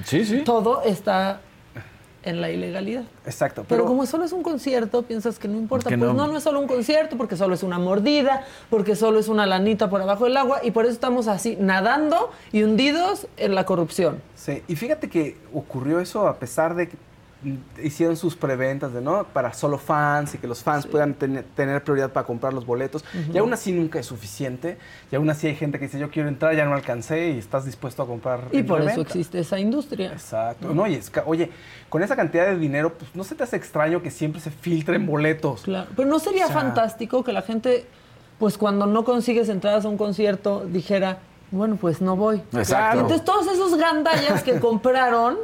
Sí, 0.04 0.24
sí. 0.24 0.40
todo 0.40 0.82
está 0.82 1.40
en 2.24 2.40
la 2.40 2.50
ilegalidad. 2.50 3.04
exacto. 3.26 3.64
Pero, 3.68 3.84
como 3.84 4.06
solo 4.06 4.24
es 4.24 4.32
un 4.32 4.42
concierto, 4.42 5.02
piensas 5.02 5.38
que 5.38 5.48
no 5.48 5.58
importa. 5.58 5.90
Que 5.90 5.98
pues 5.98 6.10
no. 6.12 6.26
no. 6.26 6.32
no, 6.32 6.38
es 6.38 6.44
solo 6.44 6.60
un 6.60 6.66
concierto, 6.66 7.16
porque 7.16 7.36
solo 7.36 7.54
es 7.54 7.62
una 7.62 7.78
mordida, 7.78 8.44
porque 8.70 8.96
solo 8.96 9.18
es 9.18 9.28
una 9.28 9.46
lanita 9.46 9.90
por 9.90 10.00
abajo 10.02 10.24
del 10.24 10.36
agua, 10.36 10.60
y 10.62 10.70
por 10.70 10.84
eso 10.84 10.94
estamos 10.94 11.28
así, 11.28 11.56
nadando 11.60 12.30
y 12.52 12.62
hundidos 12.62 13.26
en 13.36 13.54
la 13.54 13.64
corrupción. 13.64 14.20
Sí, 14.34 14.62
y 14.68 14.76
fíjate 14.76 15.08
que 15.08 15.36
ocurrió 15.52 16.00
eso 16.00 16.26
a 16.26 16.38
pesar 16.38 16.74
de 16.74 16.88
que 16.88 16.96
hicieron 17.82 18.16
sus 18.16 18.36
preventas 18.36 18.92
de 18.94 19.00
no 19.00 19.24
para 19.24 19.52
solo 19.52 19.78
fans 19.78 20.34
y 20.34 20.38
que 20.38 20.46
los 20.46 20.62
fans 20.62 20.86
puedan 20.86 21.14
tener, 21.14 21.44
tener 21.54 21.82
prioridad 21.84 22.10
para 22.12 22.26
comprar 22.26 22.52
los 22.54 22.64
boletos. 22.64 23.04
Y 23.32 23.36
aún 23.38 23.52
así 23.52 23.72
nunca 23.72 23.98
es 23.98 24.06
suficiente. 24.06 24.78
Y 25.12 25.16
aún 25.16 25.28
así 25.30 25.46
hay 25.46 25.54
gente 25.54 25.78
que 25.78 25.86
dice 25.86 25.98
yo 25.98 26.10
quiero 26.10 26.28
entrar, 26.28 26.54
ya 26.56 26.64
no 26.64 26.74
alcancé 26.74 27.30
y 27.30 27.38
estás 27.38 27.64
dispuesto 27.64 28.02
a 28.02 28.06
comprar. 28.06 28.40
Y 28.52 28.62
por 28.62 28.80
eso 28.82 29.00
existe 29.00 29.38
esa 29.40 29.58
industria. 29.58 30.12
Exacto. 30.12 30.72
No, 30.74 30.86
y 30.86 30.94
es 30.94 31.10
ca- 31.10 31.24
oye, 31.26 31.50
con 31.88 32.02
esa 32.02 32.16
cantidad 32.16 32.46
de 32.46 32.58
dinero, 32.58 32.92
pues 32.94 33.14
no 33.14 33.24
se 33.24 33.34
te 33.34 33.44
hace 33.44 33.56
extraño 33.56 34.02
que 34.02 34.10
siempre 34.10 34.40
se 34.40 34.50
filtren 34.50 35.06
boletos. 35.06 35.62
Claro. 35.62 35.88
Pero 35.94 36.08
no 36.08 36.18
sería 36.18 36.44
O 36.46 36.48
sea- 36.48 36.56
fantástico 36.60 37.24
que 37.24 37.32
la 37.32 37.42
gente, 37.42 37.86
pues 38.38 38.56
cuando 38.58 38.86
no 38.86 39.04
consigues 39.04 39.48
entradas 39.48 39.84
a 39.84 39.88
un 39.88 39.96
concierto, 39.96 40.64
dijera, 40.66 41.18
bueno, 41.50 41.76
pues 41.76 42.00
no 42.00 42.16
voy. 42.16 42.42
Exacto. 42.52 43.00
Entonces 43.00 43.24
todos 43.24 43.46
esos 43.46 43.76
gandallas 43.76 44.42
que 44.42 44.58
compraron 44.60 45.36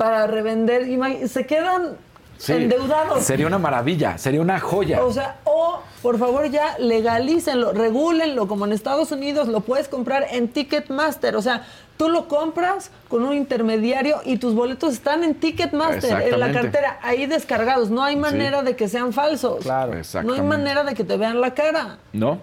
para 0.00 0.26
revender, 0.26 0.86
se 1.28 1.44
quedan 1.44 1.98
Sí. 2.38 2.54
endeudados. 2.54 3.22
Sería 3.22 3.46
una 3.46 3.58
maravilla, 3.58 4.16
sería 4.16 4.40
una 4.40 4.58
joya. 4.58 5.04
O 5.04 5.12
sea, 5.12 5.36
o 5.44 5.80
por 6.00 6.18
favor 6.18 6.48
ya 6.50 6.78
legalícenlo, 6.78 7.72
regúlenlo, 7.72 8.48
como 8.48 8.64
en 8.64 8.72
Estados 8.72 9.12
Unidos 9.12 9.46
lo 9.48 9.60
puedes 9.60 9.88
comprar 9.88 10.24
en 10.30 10.48
Ticketmaster. 10.48 11.36
O 11.36 11.42
sea, 11.42 11.66
tú 11.98 12.08
lo 12.08 12.28
compras 12.28 12.90
con 13.10 13.24
un 13.26 13.34
intermediario 13.34 14.22
y 14.24 14.38
tus 14.38 14.54
boletos 14.54 14.94
están 14.94 15.22
en 15.22 15.34
Ticketmaster, 15.34 16.32
en 16.32 16.40
la 16.40 16.50
cartera, 16.50 16.98
ahí 17.02 17.26
descargados. 17.26 17.90
No 17.90 18.02
hay 18.02 18.16
manera 18.16 18.62
de 18.62 18.74
que 18.76 18.88
sean 18.88 19.12
falsos. 19.12 19.62
Claro. 19.62 19.92
No 20.24 20.32
hay 20.32 20.40
manera 20.40 20.82
de 20.82 20.94
que 20.94 21.04
te 21.04 21.18
vean 21.18 21.42
la 21.42 21.52
cara. 21.52 21.98
¿no? 22.14 22.38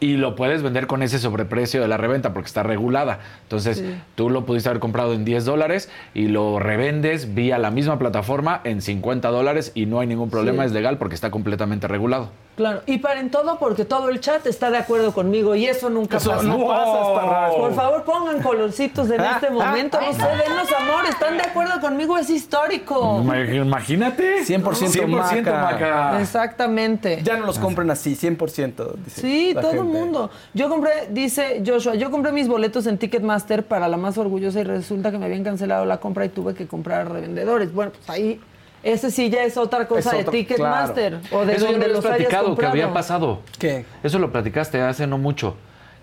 Y 0.00 0.16
lo 0.16 0.36
puedes 0.36 0.62
vender 0.62 0.86
con 0.86 1.02
ese 1.02 1.18
sobreprecio 1.18 1.80
de 1.82 1.88
la 1.88 1.96
reventa 1.96 2.32
porque 2.32 2.46
está 2.46 2.62
regulada. 2.62 3.18
Entonces, 3.42 3.78
Sí. 3.78 4.00
tú 4.14 4.30
lo 4.30 4.46
pudiste 4.46 4.68
haber 4.68 4.80
comprado 4.80 5.12
en 5.12 5.24
10 5.24 5.44
dólares 5.44 5.90
y 6.14 6.28
lo 6.28 6.58
revendes 6.60 7.34
vía 7.34 7.58
la 7.58 7.70
misma 7.72 7.98
plataforma 7.98 8.60
en 8.64 8.80
50 8.80 9.28
dólares 9.30 9.72
y 9.74 9.86
no 9.86 9.98
hay 10.00 10.06
ningún 10.06 10.30
problema, 10.30 10.62
Sí. 10.62 10.68
es 10.68 10.72
legal 10.72 10.98
porque 10.98 11.14
está 11.16 11.30
completamente 11.32 11.88
regulado. 11.88 12.30
Claro, 12.56 12.82
y 12.86 12.98
paren 12.98 13.30
todo 13.30 13.56
porque 13.60 13.84
todo 13.84 14.08
el 14.08 14.18
chat 14.18 14.44
está 14.46 14.68
de 14.70 14.78
acuerdo 14.78 15.12
conmigo 15.12 15.54
y 15.54 15.66
eso 15.66 15.90
nunca 15.90 16.16
Eso 16.16 16.30
pasa. 16.30 16.42
no 16.42 16.66
pasa. 16.66 17.54
Por 17.56 17.72
favor, 17.72 18.02
pongan 18.02 18.42
colorcitos 18.42 19.08
en 19.10 19.20
este 19.20 19.48
momento. 19.50 20.00
No 20.00 20.12
sé, 20.12 20.18
denos 20.22 20.72
amor. 20.72 21.06
¿Están 21.08 21.36
de 21.36 21.44
acuerdo 21.44 21.80
conmigo? 21.80 22.18
Es 22.18 22.28
histórico. 22.30 23.22
Ma- 23.22 23.38
Imagínate. 23.44 24.44
100% 24.44 24.88
100% 24.90 25.52
maca. 25.52 25.72
maca. 25.72 26.20
Exactamente. 26.20 27.20
Ya 27.22 27.36
no 27.36 27.46
los 27.46 27.60
compren 27.60 27.90
así, 27.92 28.16
100%. 28.16 28.94
dice 29.04 29.20
Sí, 29.20 29.54
todo 29.60 29.84
el 29.88 29.98
mundo. 29.98 30.30
Yo 30.54 30.68
compré, 30.68 31.08
dice 31.10 31.62
Joshua, 31.66 31.94
yo 31.94 32.10
compré 32.10 32.32
mis 32.32 32.48
boletos 32.48 32.86
en 32.86 32.98
Ticketmaster 32.98 33.64
para 33.64 33.88
la 33.88 33.96
más 33.96 34.18
orgullosa 34.18 34.60
y 34.60 34.64
resulta 34.64 35.10
que 35.10 35.18
me 35.18 35.26
habían 35.26 35.44
cancelado 35.44 35.84
la 35.84 35.98
compra 35.98 36.24
y 36.24 36.28
tuve 36.28 36.54
que 36.54 36.66
comprar 36.66 37.02
a 37.02 37.04
revendedores. 37.04 37.72
Bueno, 37.72 37.92
pues 37.92 38.08
ahí, 38.10 38.40
ese 38.82 39.10
sí 39.10 39.30
ya 39.30 39.42
es 39.44 39.56
otra 39.56 39.88
cosa 39.88 40.16
Es 40.16 40.24
de 40.24 40.30
Ticketmaster 40.30 41.18
o 41.32 41.44
de 41.44 41.54
Eso 41.54 41.66
ya 41.66 41.72
lo 41.72 41.72
donde 41.72 41.86
habías 41.86 41.96
los 41.96 42.04
hayas 42.04 42.16
platicado, 42.16 42.56
que 42.56 42.66
había 42.66 42.92
pasado. 42.92 43.40
¿Qué? 43.58 43.84
Eso 44.02 44.18
lo 44.18 44.30
platicaste 44.30 44.80
hace 44.80 45.06
no 45.06 45.18
mucho. 45.18 45.56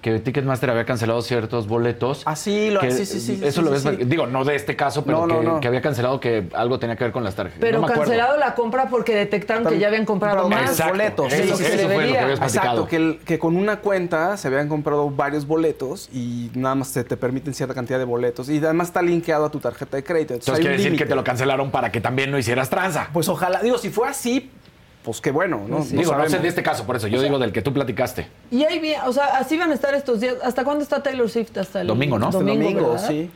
Que 0.06 0.20
Ticketmaster 0.20 0.70
había 0.70 0.86
cancelado 0.86 1.20
ciertos 1.24 1.68
boletos. 1.68 2.22
Ah, 2.26 2.36
sí, 2.36 2.70
lo- 2.70 2.80
que- 2.80 2.91
sí, 2.91 3.08
sí, 3.08 3.20
sí, 3.20 3.39
Eso 3.43 3.62
sí, 3.64 3.68
lo 3.68 3.76
sí, 3.80 3.88
ves. 3.89 3.97
sí. 4.01 4.06
Digo, 4.06 4.28
no 4.28 4.45
de 4.45 4.53
este 4.53 4.76
caso, 4.76 5.03
pero 5.03 5.22
No, 5.22 5.26
no, 5.26 5.39
que, 5.39 5.45
no. 5.47 5.60
que 5.62 5.68
había 5.68 5.82
cancelado 5.82 6.20
que 6.20 6.47
algo 6.53 6.78
tenía 6.78 6.95
que 6.95 7.06
ver 7.06 7.12
con 7.12 7.24
las 7.24 7.34
tarjetas. 7.34 7.60
Pero 7.60 7.82
me 7.82 7.88
cancelado 7.88 8.38
la 8.38 8.53
compra 8.53 8.88
porque 8.88 9.16
detectaron 9.16 9.66
que 9.66 9.80
ya 9.80 9.88
habían 9.88 10.06
comprado 10.06 10.47
más. 10.47 10.70
Exacto. 10.70 10.91
boletos. 10.93 11.34
Eso- 11.34 11.58
Sí, 11.58 11.64
eso 11.66 11.89
fue 11.89 12.06
lo 12.06 12.12
que 12.14 12.20
habías 12.20 12.38
platicado. 12.39 12.82
Exacto, 12.84 12.88
que, 12.88 12.95
el- 12.97 13.20
que 13.26 13.39
con 13.39 13.58
una 13.58 13.78
cuenta 13.80 14.38
se 14.38 14.47
habían 14.47 14.70
comprado 14.70 15.10
varios 15.10 15.47
boletos 15.47 16.08
y 16.14 16.51
nada 16.53 16.76
más 16.76 16.89
se 16.89 17.03
te 17.03 17.18
permiten 17.18 17.56
cierta 17.56 17.74
cantidad 17.74 17.97
de 17.97 18.06
boletos. 18.06 18.47
Y 18.47 18.60
además 18.60 18.89
está 18.89 19.01
linkeado 19.01 19.45
a 19.45 19.49
tu 19.49 19.60
tarjeta 19.60 19.97
de 19.97 20.03
crédito. 20.03 20.36
Entonces 20.36 20.53
hay 20.53 20.62
quiere 20.62 20.76
un 20.76 20.84
decir 20.84 20.99
que 20.99 21.08
te 21.08 21.16
lo 21.16 21.24
cancelaron 21.24 21.72
para 21.72 21.91
que 21.91 21.99
también 21.99 22.30
no 22.30 22.38
hicieras 22.38 22.70
tranza. 22.70 23.10
Pues 23.12 23.28
ojalá, 23.28 23.64
digo, 23.64 23.80
si 23.80 23.89
fue 23.89 24.08
así, 24.08 24.51
pues 25.06 25.22
qué 25.22 25.32
bueno, 25.32 25.62
¿no? 25.68 25.84
Sí. 25.84 25.93
No 25.93 25.99
digo, 26.01 26.16
no 26.16 26.28
sé 26.28 26.39
de 26.39 26.47
este 26.47 26.64
caso, 26.64 26.84
por 26.86 26.95
eso. 26.95 27.08
Yo 27.08 27.22
digo 27.22 27.38
del 27.39 27.53
que 27.53 27.62
tú 27.62 27.72
platicaste. 27.72 28.28
Y 28.51 28.64
ahí 28.66 28.80
bien, 28.80 28.99
o 29.06 29.14
sea, 29.14 29.38
así 29.38 29.58
van 29.58 29.72
a 29.72 29.76
estar 29.76 29.93
estos 29.93 30.20
días. 30.20 30.36
¿Hasta 30.43 30.64
cuándo 30.64 30.82
está 30.84 31.01
Taylor 31.03 31.30
Swift? 31.30 31.56
Hasta 31.58 31.82
el 31.82 31.88
Domingo, 31.88 32.18
¿no? 32.20 32.28
Hasta 32.28 32.39
el 32.39 32.47
domingo, 32.47 32.91
¿verdad? 32.93 33.08
sí. 33.08 33.30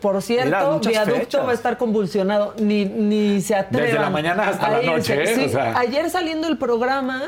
Por 0.00 0.20
cierto, 0.22 0.46
Mira, 0.46 0.78
Viaducto 0.78 1.20
fechas. 1.20 1.46
va 1.46 1.50
a 1.50 1.54
estar 1.54 1.76
convulsionado. 1.78 2.54
Ni, 2.58 2.86
ni 2.86 3.40
se 3.42 3.54
atrevan. 3.54 3.86
Desde 3.86 4.00
la 4.00 4.10
mañana 4.10 4.48
hasta 4.48 4.68
la 4.70 4.78
a 4.78 4.82
noche, 4.82 5.22
¿eh? 5.22 5.34
Sí, 5.36 5.44
O 5.44 5.48
sea. 5.50 5.78
Ayer 5.78 6.10
saliendo 6.10 6.48
el 6.48 6.58
programa, 6.58 7.22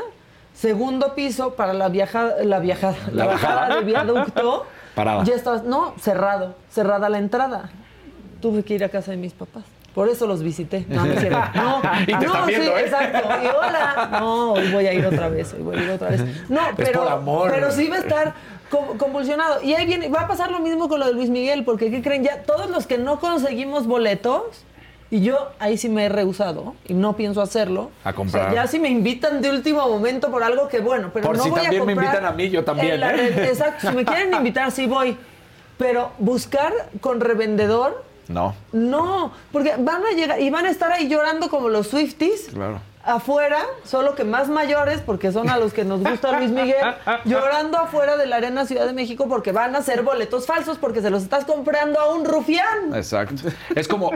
segundo 0.53 1.15
piso 1.15 1.53
para 1.53 1.73
la 1.73 1.87
viajada, 1.89 2.43
la 2.43 2.59
viajada, 2.59 2.95
la, 3.11 3.25
La 3.25 3.31
bajada 3.31 3.55
bajada. 3.61 3.75
de 3.77 3.83
Viaducto. 3.85 4.65
Parada. 4.95 5.23
Ya 5.23 5.35
estaba, 5.35 5.61
no, 5.65 5.93
cerrado, 5.99 6.55
cerrada 6.69 7.07
la 7.09 7.17
entrada. 7.19 7.69
Tuve 8.41 8.63
que 8.63 8.73
ir 8.73 8.83
a 8.83 8.89
casa 8.89 9.11
de 9.11 9.17
mis 9.17 9.33
papás. 9.33 9.63
Por 9.93 10.09
eso 10.09 10.25
los 10.25 10.41
visité. 10.41 10.85
No, 10.89 11.05
no. 11.05 11.13
No, 11.13 11.81
Y 12.01 12.05
te 12.05 12.11
no, 12.13 12.19
están 12.21 12.47
viendo, 12.47 12.65
sí, 12.71 12.71
¿eh? 12.77 12.81
exacto. 12.85 13.29
Y 13.43 13.47
hola. 13.47 14.09
No, 14.19 14.53
hoy 14.53 14.71
voy 14.71 14.87
a 14.87 14.93
ir 14.93 15.05
otra 15.05 15.29
vez, 15.29 15.53
hoy 15.53 15.61
voy 15.61 15.77
a 15.77 15.83
ir 15.83 15.89
otra 15.91 16.09
vez. 16.09 16.23
No, 16.49 16.61
pero, 16.75 17.03
por 17.03 17.11
amor. 17.11 17.51
pero 17.51 17.71
sí 17.71 17.87
va 17.89 17.97
a 17.97 17.99
estar 17.99 18.33
co- 18.71 18.95
convulsionado. 18.97 19.61
Y 19.61 19.73
ahí 19.75 19.85
viene, 19.85 20.09
va 20.09 20.21
a 20.21 20.27
pasar 20.27 20.49
lo 20.51 20.59
mismo 20.59 20.89
con 20.89 20.99
lo 20.99 21.05
de 21.05 21.13
Luis 21.13 21.29
Miguel, 21.29 21.63
porque 21.63 21.91
¿qué 21.91 22.01
creen? 22.01 22.23
Ya 22.23 22.41
todos 22.43 22.69
los 22.71 22.87
que 22.87 22.97
no 22.97 23.19
conseguimos 23.19 23.85
boletos, 23.85 24.43
y 25.11 25.21
yo 25.21 25.51
ahí 25.59 25.77
sí 25.77 25.89
me 25.89 26.05
he 26.05 26.09
rehusado 26.09 26.73
y 26.87 26.95
no 26.95 27.15
pienso 27.15 27.39
hacerlo. 27.39 27.91
A 28.03 28.13
comprar. 28.13 28.47
O 28.47 28.51
sea, 28.51 28.63
ya 28.63 28.67
si 28.67 28.79
me 28.79 28.89
invitan 28.89 29.43
de 29.43 29.51
último 29.51 29.87
momento 29.87 30.31
por 30.31 30.41
algo 30.43 30.67
que 30.69 30.79
bueno, 30.79 31.11
pero 31.13 31.27
Por 31.27 31.37
no 31.37 31.43
si 31.43 31.49
voy 31.51 31.61
también 31.61 31.81
a 31.83 31.85
me 31.85 31.93
comprar 31.93 32.15
invitan 32.15 32.33
a 32.33 32.35
mí, 32.35 32.49
yo 32.49 32.63
también, 32.63 32.99
la 32.99 33.13
¿eh? 33.13 33.45
Exacto, 33.47 33.91
si 33.91 33.95
me 33.95 34.05
quieren 34.05 34.33
invitar, 34.33 34.71
sí 34.71 34.87
voy. 34.87 35.15
Pero 35.77 36.09
buscar 36.17 36.73
con 36.99 37.19
revendedor, 37.21 38.03
No. 38.27 38.55
no, 38.71 39.31
porque 39.51 39.75
van 39.77 40.05
a 40.05 40.11
llegar 40.11 40.39
y 40.41 40.49
van 40.49 40.65
a 40.65 40.69
estar 40.69 40.91
ahí 40.91 41.07
llorando 41.09 41.49
como 41.49 41.69
los 41.69 41.87
Swifties. 41.87 42.49
Claro. 42.53 42.79
Afuera, 43.05 43.59
solo 43.83 44.15
que 44.15 44.23
más 44.23 44.47
mayores, 44.47 45.01
porque 45.01 45.33
son 45.33 45.49
a 45.49 45.57
los 45.57 45.73
que 45.73 45.83
nos 45.83 45.99
gusta 46.01 46.39
Luis 46.39 46.51
Miguel, 46.51 46.77
llorando 47.25 47.77
afuera 47.77 48.15
de 48.15 48.25
la 48.25 48.37
Arena 48.37 48.65
Ciudad 48.65 48.85
de 48.85 48.93
México 48.93 49.27
porque 49.27 49.51
van 49.51 49.75
a 49.75 49.79
hacer 49.79 50.03
boletos 50.03 50.45
falsos 50.45 50.77
porque 50.77 51.01
se 51.01 51.09
los 51.09 51.21
estás 51.23 51.43
comprando 51.43 51.99
a 51.99 52.13
un 52.13 52.23
rufián. 52.23 52.95
Exacto. 52.95 53.49
Es 53.75 53.89
como 53.89 54.11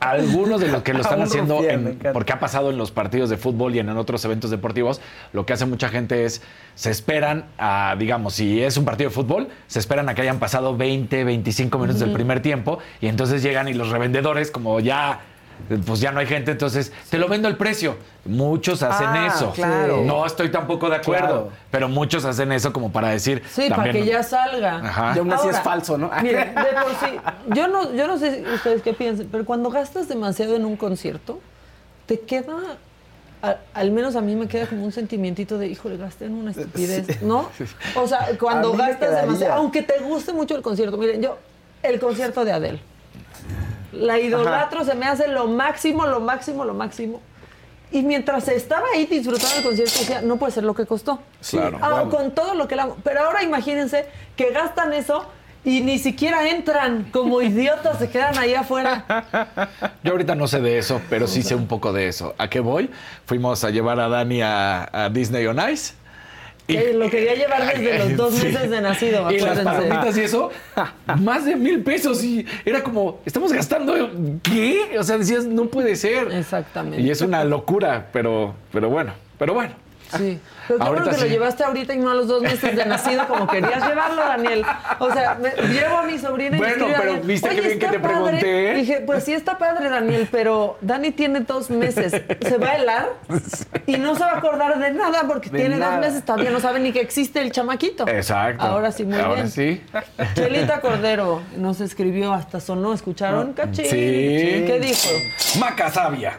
algunos 0.00 0.60
de 0.62 0.68
los 0.68 0.82
que 0.82 0.94
lo 0.94 1.00
están 1.02 1.20
haciendo, 1.20 1.58
rufián, 1.58 1.98
en- 2.02 2.12
porque 2.14 2.32
ha 2.32 2.40
pasado 2.40 2.70
en 2.70 2.78
los 2.78 2.90
partidos 2.90 3.28
de 3.28 3.36
fútbol 3.36 3.74
y 3.74 3.80
en 3.80 3.90
otros 3.90 4.24
eventos 4.24 4.50
deportivos, 4.50 5.02
lo 5.34 5.44
que 5.44 5.52
hace 5.52 5.66
mucha 5.66 5.90
gente 5.90 6.24
es, 6.24 6.40
se 6.74 6.90
esperan 6.90 7.44
a, 7.58 7.94
digamos, 7.98 8.34
si 8.34 8.62
es 8.62 8.78
un 8.78 8.86
partido 8.86 9.10
de 9.10 9.14
fútbol, 9.14 9.48
se 9.66 9.78
esperan 9.80 10.08
a 10.08 10.14
que 10.14 10.22
hayan 10.22 10.38
pasado 10.38 10.74
20, 10.76 11.24
25 11.24 11.76
minutos 11.78 12.00
del 12.00 12.12
primer 12.12 12.40
tiempo 12.40 12.78
y 13.02 13.08
entonces 13.08 13.42
llegan 13.42 13.68
y 13.68 13.74
los 13.74 13.90
revendedores, 13.90 14.50
como 14.50 14.80
ya... 14.80 15.20
Pues 15.86 16.00
ya 16.00 16.12
no 16.12 16.20
hay 16.20 16.26
gente, 16.26 16.50
entonces 16.50 16.92
te 17.08 17.16
lo 17.18 17.26
vendo 17.28 17.48
al 17.48 17.56
precio. 17.56 17.96
Muchos 18.26 18.82
hacen 18.82 19.06
Ah, 19.08 19.26
eso. 19.28 19.50
claro. 19.52 20.02
No 20.04 20.26
estoy 20.26 20.50
tampoco 20.50 20.90
de 20.90 20.96
acuerdo, 20.96 21.26
Claro. 21.26 21.52
pero 21.70 21.88
muchos 21.88 22.24
hacen 22.24 22.52
eso 22.52 22.72
como 22.72 22.92
para 22.92 23.08
decir. 23.10 23.42
Sí, 23.50 23.68
para 23.70 23.90
que 23.92 24.04
ya 24.04 24.22
salga. 24.22 24.76
Ajá. 24.76 25.12
Y 25.16 25.18
aún 25.20 25.32
así 25.32 25.46
Ahora, 25.46 25.58
es 25.58 25.64
falso, 25.64 25.96
¿no? 25.96 26.10
Miren, 26.22 26.54
de 26.54 26.62
por 26.62 26.90
sí, 27.00 27.16
yo 27.54 27.68
no, 27.68 27.92
yo 27.94 28.06
no 28.06 28.18
sé 28.18 28.44
ustedes 28.54 28.82
qué 28.82 28.92
piensan, 28.92 29.28
pero 29.32 29.44
cuando 29.46 29.70
gastas 29.70 30.06
demasiado 30.08 30.54
en 30.56 30.64
un 30.66 30.76
concierto, 30.76 31.40
te 32.06 32.20
queda, 32.20 32.56
a- 33.42 33.56
al 33.72 33.90
menos 33.90 34.16
a 34.16 34.20
mí 34.20 34.36
me 34.36 34.48
queda 34.48 34.66
como 34.66 34.84
un 34.84 34.92
sentimientito 34.92 35.56
de, 35.56 35.68
híjole, 35.68 35.96
gasté 35.96 36.26
en 36.26 36.34
una 36.34 36.50
estupidez, 36.50 37.06
¿no? 37.22 37.48
O 37.94 38.06
sea, 38.06 38.28
cuando 38.38 38.72
gastas 38.74 39.22
demasiado, 39.22 39.54
aunque 39.54 39.82
te 39.82 39.98
guste 40.00 40.32
mucho 40.34 40.54
el 40.56 40.62
concierto, 40.62 40.98
miren, 40.98 41.22
yo, 41.22 41.38
el 41.82 41.98
concierto 41.98 42.44
de 42.44 42.52
Adele, 42.52 42.80
la 43.94 44.18
idolatro, 44.18 44.84
se 44.84 44.94
me 44.94 45.06
hace 45.06 45.28
lo 45.28 45.46
máximo, 45.46 46.06
lo 46.06 46.20
máximo, 46.20 46.64
lo 46.64 46.74
máximo. 46.74 47.20
Y 47.90 48.02
mientras 48.02 48.48
estaba 48.48 48.86
ahí 48.94 49.06
disfrutando 49.06 49.56
el 49.56 49.62
concierto, 49.62 49.98
decía, 49.98 50.20
no 50.22 50.36
puede 50.36 50.52
ser 50.52 50.64
lo 50.64 50.74
que 50.74 50.84
costó. 50.84 51.20
Sí, 51.40 51.56
Claro. 51.56 51.78
Ah, 51.80 52.04
con 52.10 52.32
todo 52.32 52.54
lo 52.54 52.66
que 52.66 52.74
la. 52.76 52.88
Pero 53.04 53.20
ahora 53.24 53.42
imagínense 53.42 54.06
que 54.36 54.50
gastan 54.50 54.92
eso 54.92 55.26
y 55.64 55.80
ni 55.80 55.98
siquiera 55.98 56.48
entran 56.48 57.04
como 57.12 57.40
idiotas, 57.40 57.98
se 57.98 58.10
quedan 58.10 58.36
ahí 58.36 58.54
afuera. 58.54 59.04
Yo 60.02 60.12
ahorita 60.12 60.34
no 60.34 60.48
sé 60.48 60.60
de 60.60 60.78
eso, 60.78 61.00
pero 61.08 61.26
sí 61.26 61.42
sé 61.42 61.54
un 61.54 61.66
poco 61.68 61.92
de 61.92 62.08
eso. 62.08 62.34
¿A 62.36 62.48
qué 62.48 62.60
voy? 62.60 62.90
Fuimos 63.26 63.62
a 63.64 63.70
llevar 63.70 64.00
a 64.00 64.08
Dani 64.08 64.42
a, 64.42 64.88
a 64.92 65.08
Disney 65.08 65.46
on 65.46 65.58
Ice. 65.70 65.94
Que 66.66 66.94
lo 66.94 67.10
quería 67.10 67.34
llevar 67.34 67.66
desde 67.76 67.98
los 67.98 68.16
dos 68.16 68.34
Sí. 68.34 68.46
meses 68.46 68.70
de 68.70 68.80
nacido, 68.80 69.30
Y 69.30 69.38
las 69.38 69.58
palomitas 69.60 70.16
y 70.16 70.20
eso, 70.22 70.50
más 71.20 71.44
de 71.44 71.56
mil 71.56 71.82
pesos. 71.82 72.24
Y 72.24 72.46
era 72.64 72.82
como, 72.82 73.20
estamos 73.26 73.52
gastando, 73.52 73.94
¿qué? 74.42 74.96
O 74.98 75.02
sea, 75.04 75.18
decías, 75.18 75.44
no 75.44 75.66
puede 75.66 75.94
ser. 75.96 76.32
Exactamente. 76.32 77.00
Y 77.02 77.10
es 77.10 77.20
una 77.20 77.44
locura, 77.44 78.08
pero, 78.12 78.54
pero 78.72 78.88
bueno, 78.88 79.12
pero 79.38 79.52
bueno. 79.54 79.74
Sí. 80.16 80.40
Pero 80.66 80.78
qué 80.80 80.88
bueno 80.90 81.10
que 81.10 81.16
lo 81.18 81.26
llevaste 81.26 81.62
ahorita 81.64 81.92
y 81.94 81.98
no 81.98 82.10
a 82.10 82.14
los 82.14 82.26
dos 82.26 82.40
meses 82.42 82.74
de 82.74 82.84
nacido 82.86 83.28
como 83.28 83.46
querías 83.46 83.86
llevarlo, 83.86 84.22
Daniel. 84.22 84.64
O 84.98 85.12
sea, 85.12 85.34
me, 85.34 85.50
llevo 85.68 85.98
a 85.98 86.02
mi 86.04 86.18
sobrina 86.18 86.56
y 86.56 86.58
Bueno, 86.60 86.86
pero 86.86 86.98
Daniel, 87.12 87.20
¿viste 87.26 87.48
qué 87.50 87.54
"Oye, 87.60 87.66
bien 87.68 87.78
que 87.78 87.86
te 87.88 87.98
padre". 87.98 88.14
pregunté? 88.14 88.74
Dije, 88.74 89.02
pues 89.04 89.24
sí 89.24 89.34
está 89.34 89.58
padre, 89.58 89.90
Daniel, 89.90 90.26
pero 90.30 90.78
Dani 90.80 91.10
tiene 91.10 91.40
dos 91.40 91.68
meses. 91.70 92.12
Se 92.40 92.56
va 92.58 92.68
a 92.70 92.74
helar 92.76 93.08
y 93.86 93.96
no 93.98 94.14
se 94.14 94.20
va 94.20 94.30
a 94.32 94.38
acordar 94.38 94.78
de 94.78 94.90
nada 94.92 95.24
porque 95.28 95.50
De 95.50 95.58
tiene 95.58 95.76
nada. 95.76 95.96
dos 95.98 96.06
meses. 96.06 96.24
Todavía 96.24 96.50
no 96.50 96.60
sabe 96.60 96.80
ni 96.80 96.92
que 96.92 97.00
existe 97.00 97.40
el 97.42 97.52
chamaquito. 97.52 98.08
Exacto. 98.08 98.62
Ahora 98.64 98.90
sí, 98.90 99.04
muy 99.04 99.18
Ahora 99.18 99.34
bien. 99.34 99.50
sí. 99.50 99.82
Chelita 100.34 100.80
Cordero 100.80 101.42
nos 101.58 101.80
escribió, 101.82 102.32
hasta 102.32 102.60
sonó, 102.60 102.94
¿escucharon? 102.94 103.52
Cachín. 103.52 103.84
Ah, 103.86 103.90
Sí. 103.90 104.64
¿Qué 104.66 104.78
dijo? 104.80 105.10
Maca 105.60 105.90
Sabia. 105.90 106.38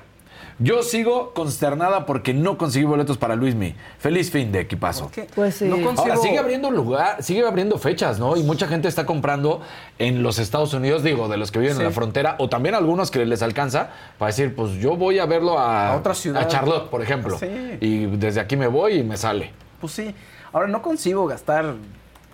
Yo 0.58 0.84
sigo 0.84 1.34
consternada 1.34 2.06
porque 2.06 2.34
no 2.34 2.58
conseguí 2.58 2.86
boletos 2.86 3.18
para 3.18 3.36
Luismi. 3.36 3.76
Feliz 4.00 4.32
fin 4.32 4.54
de 4.54 4.62
equipazo. 4.62 5.12
Pues 5.36 5.56
sí. 5.56 5.66
No 5.66 5.76
consigo- 5.78 6.00
Ahora 6.00 6.16
sigue 6.18 6.38
abriendo 6.40 6.72
lugar, 6.72 7.22
sigue 7.22 7.46
abriendo 7.46 7.78
fechas, 7.78 8.20
¿no? 8.20 8.38
Y 8.38 8.44
mucha 8.44 8.66
gente 8.68 8.88
está 8.88 9.06
comprando 9.06 9.62
en 10.00 10.24
los 10.24 10.40
Estados 10.40 10.74
Unidos, 10.74 11.04
digo, 11.04 11.28
de 11.28 11.36
los 11.36 11.52
que 11.52 11.60
viven 11.60 11.76
Sí. 11.76 11.82
en 11.82 11.88
la 11.88 11.92
frontera, 11.92 12.36
o 12.40 12.48
también 12.48 12.74
algunos 12.74 13.12
que 13.12 13.26
les 13.26 13.42
alcanza 13.42 13.90
para 14.18 14.28
decir, 14.28 14.56
pues 14.56 14.72
yo 14.76 14.96
voy 14.96 15.20
a 15.20 15.26
verlo 15.26 15.60
a, 15.60 15.90
A 15.92 15.98
otra 15.98 16.14
ciudad. 16.14 16.42
a 16.44 16.48
Charlotte, 16.48 16.90
por 16.90 17.02
ejemplo. 17.02 17.38
Sí. 17.38 17.48
Y 17.82 18.06
desde 18.06 18.40
aquí 18.40 18.56
me 18.56 18.68
voy 18.68 19.00
y 19.00 19.04
me 19.04 19.18
sale. 19.18 19.52
Pues 19.82 19.92
sí. 19.92 20.16
Ahora 20.54 20.68
no 20.70 20.82
consigo 20.82 21.28
gastar, 21.28 21.74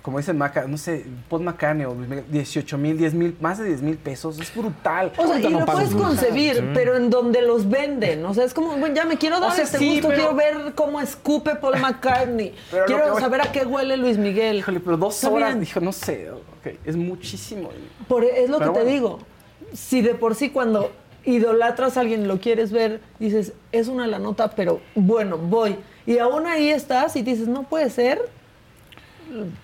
como 0.02 0.18
dicen 0.18 0.38
Maca, 0.38 0.66
no 0.68 0.78
sé, 0.78 1.06
Paul 1.30 1.44
McCartney 1.44 1.86
o 1.86 1.94
Luis 1.94 2.10
Miguel, 2.10 2.26
18 2.30 2.78
mil, 2.78 2.98
10 2.98 3.14
mil, 3.14 3.38
más 3.40 3.60
de 3.60 3.66
10 3.66 3.82
mil 3.84 3.98
pesos. 3.98 4.40
Es 4.40 4.54
brutal. 4.56 5.12
O 5.18 5.28
sea, 5.28 5.40
y 5.40 5.44
no 5.48 5.60
lo 5.60 5.66
puedes 5.66 5.92
concebir, 5.94 6.72
pero 6.74 6.96
en 6.98 7.10
donde 7.10 7.42
los 7.42 7.70
venden. 7.70 8.26
O 8.26 8.34
sea, 8.34 8.44
es 8.46 8.54
como, 8.54 8.76
bueno, 8.78 8.96
ya 8.96 9.06
me 9.06 9.18
quiero 9.18 9.40
dar 9.40 9.52
O 9.52 9.54
sea, 9.54 9.64
este 9.66 9.78
sí, 9.78 9.90
gusto, 9.94 10.08
pero- 10.10 10.20
quiero 10.20 10.36
ver 10.36 10.74
cómo 10.74 11.00
escupe 11.00 11.56
Paul 11.56 11.80
McCartney. 11.80 12.56
Pero 12.72 12.82
lo 12.84 12.88
que 12.88 12.94
quiero 12.96 13.12
voy- 13.14 13.22
saber 13.22 13.42
a 13.42 13.52
qué 13.52 13.66
huele 13.66 13.98
Luis 13.98 14.18
Miguel. 14.18 14.58
Híjole, 14.58 14.80
pero 14.80 14.98
dos 14.98 15.24
horas, 15.24 15.50
bien. 15.50 15.60
dijo, 15.60 15.80
no 15.80 15.92
sé, 15.92 16.32
ok, 16.32 16.74
es 16.86 16.96
muchísimo. 16.96 17.70
Por- 18.08 18.24
es 18.24 18.50
lo 18.50 18.58
Pero 18.58 18.74
que 18.74 18.80
te 18.80 18.84
bueno. 18.86 18.96
digo. 18.96 19.20
Si 19.74 20.02
de 20.02 20.16
por 20.16 20.34
sí 20.36 20.50
cuando 20.50 20.92
idolatras 21.24 21.98
a 21.98 22.02
alguien, 22.02 22.28
lo 22.28 22.40
quieres 22.40 22.72
ver, 22.72 23.02
dices, 23.20 23.54
es 23.72 23.88
una 23.88 24.08
la 24.08 24.18
nota, 24.20 24.50
pero 24.52 24.82
bueno, 24.96 25.38
voy. 25.38 25.76
Y 26.06 26.18
aún 26.18 26.48
ahí 26.48 26.70
estás 26.70 27.16
y 27.16 27.22
dices, 27.22 27.48
no 27.48 27.64
puede 27.64 27.90
ser 27.92 28.20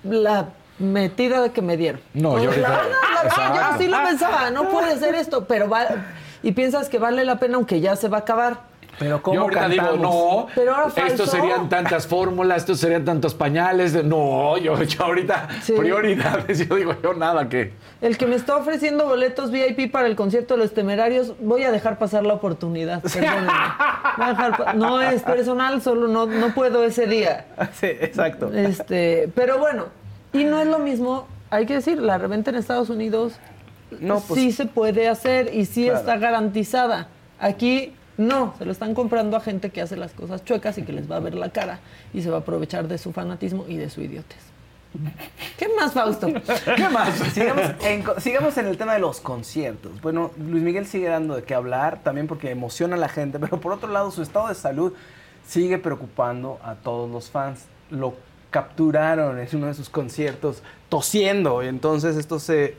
la 0.04 0.50
metida 0.80 1.42
de 1.42 1.52
que 1.52 1.62
me 1.62 1.78
dieron. 1.78 2.02
No, 2.14 2.42
yo 2.42 2.52
la 2.52 2.70
la 2.70 3.72
yo 3.72 3.78
sí 3.80 3.88
lo 3.88 4.04
pensaba, 4.04 4.50
no 4.52 4.70
puede 4.70 4.98
ser 4.98 5.16
esto, 5.16 5.46
pero 5.46 5.70
va, 5.70 5.88
y 6.44 6.52
piensas 6.52 6.90
que 6.90 7.00
vale 7.00 7.26
la 7.26 7.40
pena 7.40 7.56
aunque 7.56 7.80
ya 7.80 7.96
se 7.96 8.08
va 8.08 8.18
a 8.18 8.22
acabar. 8.22 8.62
Pero 9.00 9.22
¿cómo 9.22 9.36
Yo 9.36 9.42
ahorita 9.44 9.70
digo, 9.70 9.92
no, 9.98 10.48
Pero 10.56 10.76
ahora 10.76 10.92
estos 11.08 11.30
serían 11.30 11.70
tantas 11.70 12.08
fórmulas, 12.08 12.58
estos 12.60 12.80
serían 12.80 13.06
tantos 13.06 13.36
pañales. 13.36 13.94
de- 13.94 14.04
No, 14.04 14.58
yo, 14.58 14.82
yo 14.84 15.04
ahorita, 15.04 15.48
Sí. 15.62 15.74
prioridades, 15.74 16.60
yo 16.68 16.76
digo, 16.76 16.96
yo 17.04 17.14
nada 17.14 17.48
que... 17.48 17.74
El 18.02 18.18
que 18.18 18.26
me 18.26 18.36
está 18.36 18.56
ofreciendo 18.58 19.06
boletos 19.06 19.52
VIP 19.52 19.92
para 19.92 20.08
el 20.08 20.16
concierto 20.16 20.56
de 20.56 20.62
los 20.62 20.74
temerarios, 20.74 21.34
voy 21.40 21.64
a 21.64 21.72
dejar 21.72 21.98
pasar 22.00 22.26
la 22.26 22.34
oportunidad. 22.34 23.04
dejar 23.04 24.76
no 24.76 25.02
es 25.02 25.22
personal, 25.24 25.82
solo 25.82 26.08
no, 26.08 26.26
no 26.26 26.54
puedo 26.54 26.84
ese 26.84 27.08
día. 27.08 27.46
Sí, 27.80 27.88
exacto. 27.88 28.52
Este, 28.54 29.30
pero 29.36 29.58
bueno, 29.60 29.86
y 30.34 30.44
no 30.44 30.60
es 30.60 30.68
lo 30.68 30.80
mismo, 30.80 31.28
hay 31.50 31.66
que 31.66 31.76
decir, 31.76 32.00
la 32.02 32.18
reventa 32.18 32.50
en 32.52 32.58
Estados 32.58 32.90
Unidos 32.90 33.34
No, 34.00 34.20
pues- 34.22 34.40
sí 34.42 34.52
se 34.52 34.66
puede 34.66 35.08
hacer 35.08 35.54
y 35.54 35.66
sí 35.66 35.86
Claro. 35.86 36.00
está 36.00 36.18
garantizada. 36.18 37.08
Aquí 37.40 37.94
no, 38.18 38.56
se 38.58 38.66
lo 38.66 38.72
están 38.72 38.96
comprando 38.96 39.38
a 39.38 39.40
gente 39.40 39.70
que 39.70 39.82
hace 39.82 39.96
las 39.96 40.14
cosas 40.14 40.44
chuecas 40.44 40.78
y 40.78 40.84
que 40.84 40.92
les 40.92 41.10
va 41.10 41.18
a 41.18 41.20
ver 41.20 41.36
la 41.36 41.50
cara 41.50 41.80
y 42.14 42.22
se 42.22 42.30
va 42.30 42.38
a 42.38 42.40
aprovechar 42.40 42.88
de 42.88 42.98
su 42.98 43.14
fanatismo 43.14 43.66
y 43.68 43.78
de 43.78 43.90
su 43.90 44.02
idiotez. 44.02 44.58
¿Qué 45.58 45.68
más, 45.76 45.94
Fausto? 45.94 46.28
¿Qué 46.76 46.90
más? 46.90 47.14
sigamos, 47.34 47.66
en, 47.84 48.04
sigamos 48.20 48.58
en 48.58 48.68
el 48.68 48.78
tema 48.78 48.94
de 48.94 49.00
los 49.00 49.20
conciertos. 49.20 50.02
Bueno, 50.02 50.32
Luis 50.38 50.64
Miguel 50.64 50.88
sigue 50.88 51.08
dando 51.08 51.36
de 51.36 51.44
qué 51.44 51.54
hablar, 51.54 52.02
también 52.04 52.28
porque 52.28 52.50
emociona 52.50 52.96
a 52.96 53.00
la 53.00 53.10
gente, 53.10 53.38
pero 53.40 53.60
por 53.60 53.74
otro 53.74 53.92
lado, 53.92 54.10
su 54.12 54.24
estado 54.24 54.48
de 54.48 54.56
salud 54.56 54.94
sigue 55.46 55.78
preocupando 55.78 56.60
a 56.64 56.76
todos 56.76 57.10
los 57.12 57.30
fans. 57.30 57.66
Lo 57.92 58.16
capturaron 58.50 59.40
en 59.40 59.48
uno 59.54 59.68
de 59.68 59.74
sus 59.74 59.90
conciertos 59.90 60.64
tosiendo, 60.90 61.64
y 61.64 61.68
entonces 61.68 62.16
esto 62.16 62.40
se 62.40 62.76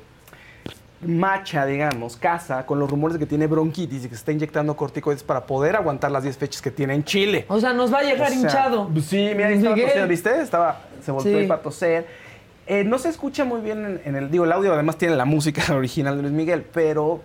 macha, 1.01 1.65
digamos, 1.65 2.17
casa 2.17 2.67
con 2.67 2.79
los 2.81 2.91
rumores 2.91 3.15
de 3.15 3.21
que 3.21 3.27
tiene 3.27 3.47
bronquitis 3.47 4.01
y 4.05 4.09
que 4.09 4.15
se 4.15 4.21
está 4.21 4.33
inyectando 4.33 4.75
corticoides 4.77 5.23
para 5.23 5.47
poder 5.47 5.77
aguantar 5.77 6.11
las 6.11 6.23
10 6.25 6.37
fechas 6.37 6.61
que 6.61 6.71
tiene 6.71 6.95
en 6.95 7.05
Chile. 7.05 7.45
O 7.49 7.61
sea, 7.61 7.73
nos 7.73 7.93
va 7.93 7.99
a 7.99 8.03
llegar 8.03 8.27
O 8.29 8.31
sea, 8.31 8.39
hinchado. 8.41 8.91
Sí, 9.03 9.31
mira, 9.35 9.49
ahí 9.49 9.55
estaba 9.55 9.75
Miguel. 9.75 9.89
tosiendo, 9.91 10.09
¿viste? 10.09 10.41
Estaba, 10.41 10.81
se 11.05 11.13
volteó 11.13 11.41
Sí. 11.41 11.47
para 11.47 11.63
toser. 11.63 12.07
Eh, 12.67 12.85
no 12.85 12.99
se 12.99 13.09
escucha 13.09 13.45
muy 13.45 13.61
bien 13.61 13.85
en, 13.85 14.01
en 14.05 14.17
el, 14.17 14.31
digo, 14.31 14.45
el 14.45 14.53
audio 14.53 14.75
además 14.75 14.99
tiene 14.99 15.15
la 15.17 15.25
música 15.25 15.63
original 15.75 16.17
de 16.17 16.23
Luis 16.23 16.35
Miguel, 16.35 16.67
pero 16.73 17.21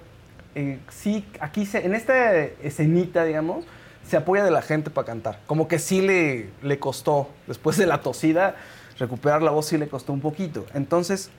eh, 0.56 0.80
sí, 0.90 1.26
aquí 1.40 1.66
se, 1.66 1.86
en 1.86 1.96
esta 1.96 2.34
escenita, 2.64 3.26
digamos, 3.26 3.66
se 4.08 4.18
apoya 4.18 4.44
de 4.44 4.52
la 4.52 4.62
gente 4.62 4.90
para 4.90 5.06
cantar. 5.08 5.40
Como 5.48 5.68
que 5.68 5.80
sí 5.80 6.02
le, 6.02 6.50
le 6.62 6.78
costó, 6.80 7.30
después 7.48 7.76
de 7.78 7.88
la 7.88 8.02
tosida, 8.02 8.56
recuperar 9.00 9.42
la 9.42 9.50
voz 9.52 9.66
sí 9.66 9.78
le 9.78 9.88
costó 9.88 10.14
un 10.14 10.22
poquito. 10.22 10.66
Entonces, 10.76 11.30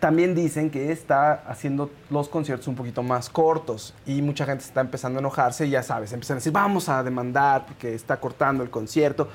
también 0.00 0.34
dicen 0.34 0.70
que 0.70 0.90
está 0.92 1.34
haciendo 1.46 1.90
los 2.10 2.28
conciertos 2.28 2.68
un 2.68 2.74
poquito 2.74 3.02
más 3.02 3.28
cortos 3.28 3.94
y 4.06 4.22
mucha 4.22 4.46
gente 4.46 4.64
está 4.64 4.80
empezando 4.80 5.18
a 5.18 5.20
enojarse 5.20 5.66
y 5.66 5.70
ya 5.70 5.82
sabes, 5.82 6.12
empiezan 6.12 6.36
a 6.36 6.38
decir, 6.38 6.52
vamos 6.52 6.88
a 6.88 7.02
demandar 7.02 7.66
porque 7.66 7.94
está 7.94 8.18
cortando 8.18 8.62
el 8.62 8.70
concierto. 8.70 9.28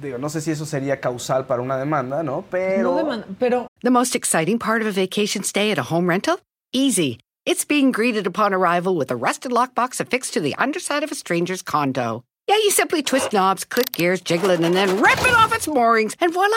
Digo, 0.00 0.18
no 0.18 0.28
sé 0.28 0.40
si 0.40 0.50
eso 0.50 0.66
sería 0.66 1.00
causal 1.00 1.46
para 1.46 1.62
una 1.62 1.76
demanda, 1.76 2.22
¿no? 2.22 2.44
Pero... 2.50 2.82
No 2.92 2.98
deman- 2.98 3.24
pero 3.38 3.66
The 3.82 3.90
most 3.90 4.14
exciting 4.14 4.58
part 4.58 4.82
of 4.82 4.88
a 4.88 4.92
vacation 5.00 5.42
stay 5.44 5.70
at 5.70 5.78
a 5.78 5.82
home 5.84 6.08
rental? 6.08 6.38
Easy. 6.72 7.18
It's 7.44 7.64
being 7.64 7.92
greeted 7.92 8.26
upon 8.26 8.52
arrival 8.54 8.96
with 8.96 9.10
a 9.10 9.16
rusted 9.16 9.52
lockbox 9.52 10.00
affixed 10.00 10.32
to 10.34 10.40
the 10.40 10.54
underside 10.58 11.02
of 11.02 11.10
a 11.10 11.14
stranger's 11.14 11.62
condo. 11.62 12.22
Yeah, 12.48 12.56
you 12.56 12.70
simply 12.70 13.02
twist 13.02 13.32
knobs, 13.32 13.64
click 13.64 13.92
gears, 13.92 14.20
jiggle 14.20 14.50
it, 14.50 14.60
and 14.60 14.74
then 14.74 15.00
rip 15.00 15.20
it 15.22 15.34
off 15.34 15.54
its 15.54 15.66
moorings, 15.68 16.14
and 16.20 16.32
voila! 16.32 16.56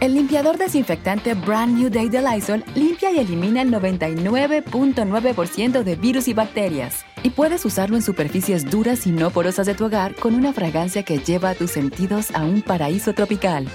El 0.00 0.14
limpiador 0.14 0.56
desinfectante 0.56 1.34
Brand 1.34 1.76
New 1.76 1.90
Day 1.90 2.08
de 2.08 2.22
Lysol 2.22 2.64
limpia 2.74 3.12
y 3.12 3.18
elimina 3.18 3.60
el 3.60 3.70
99.9% 3.70 5.82
de 5.82 5.94
virus 5.94 6.26
y 6.26 6.32
bacterias. 6.32 7.04
Y 7.22 7.28
puedes 7.28 7.66
usarlo 7.66 7.96
en 7.96 8.02
superficies 8.02 8.70
duras 8.70 9.06
y 9.06 9.12
no 9.12 9.28
porosas 9.28 9.66
de 9.66 9.74
tu 9.74 9.84
hogar 9.84 10.14
con 10.14 10.34
una 10.34 10.54
fragancia 10.54 11.02
que 11.02 11.18
lleva 11.18 11.50
a 11.50 11.54
tus 11.54 11.72
sentidos 11.72 12.34
a 12.34 12.44
un 12.44 12.62
paraíso 12.62 13.12
tropical. 13.12 13.68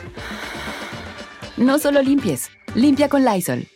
No 1.58 1.78
solo 1.78 2.02
limpies, 2.02 2.50
limpia 2.74 3.08
con 3.08 3.24
Lysol. 3.24 3.68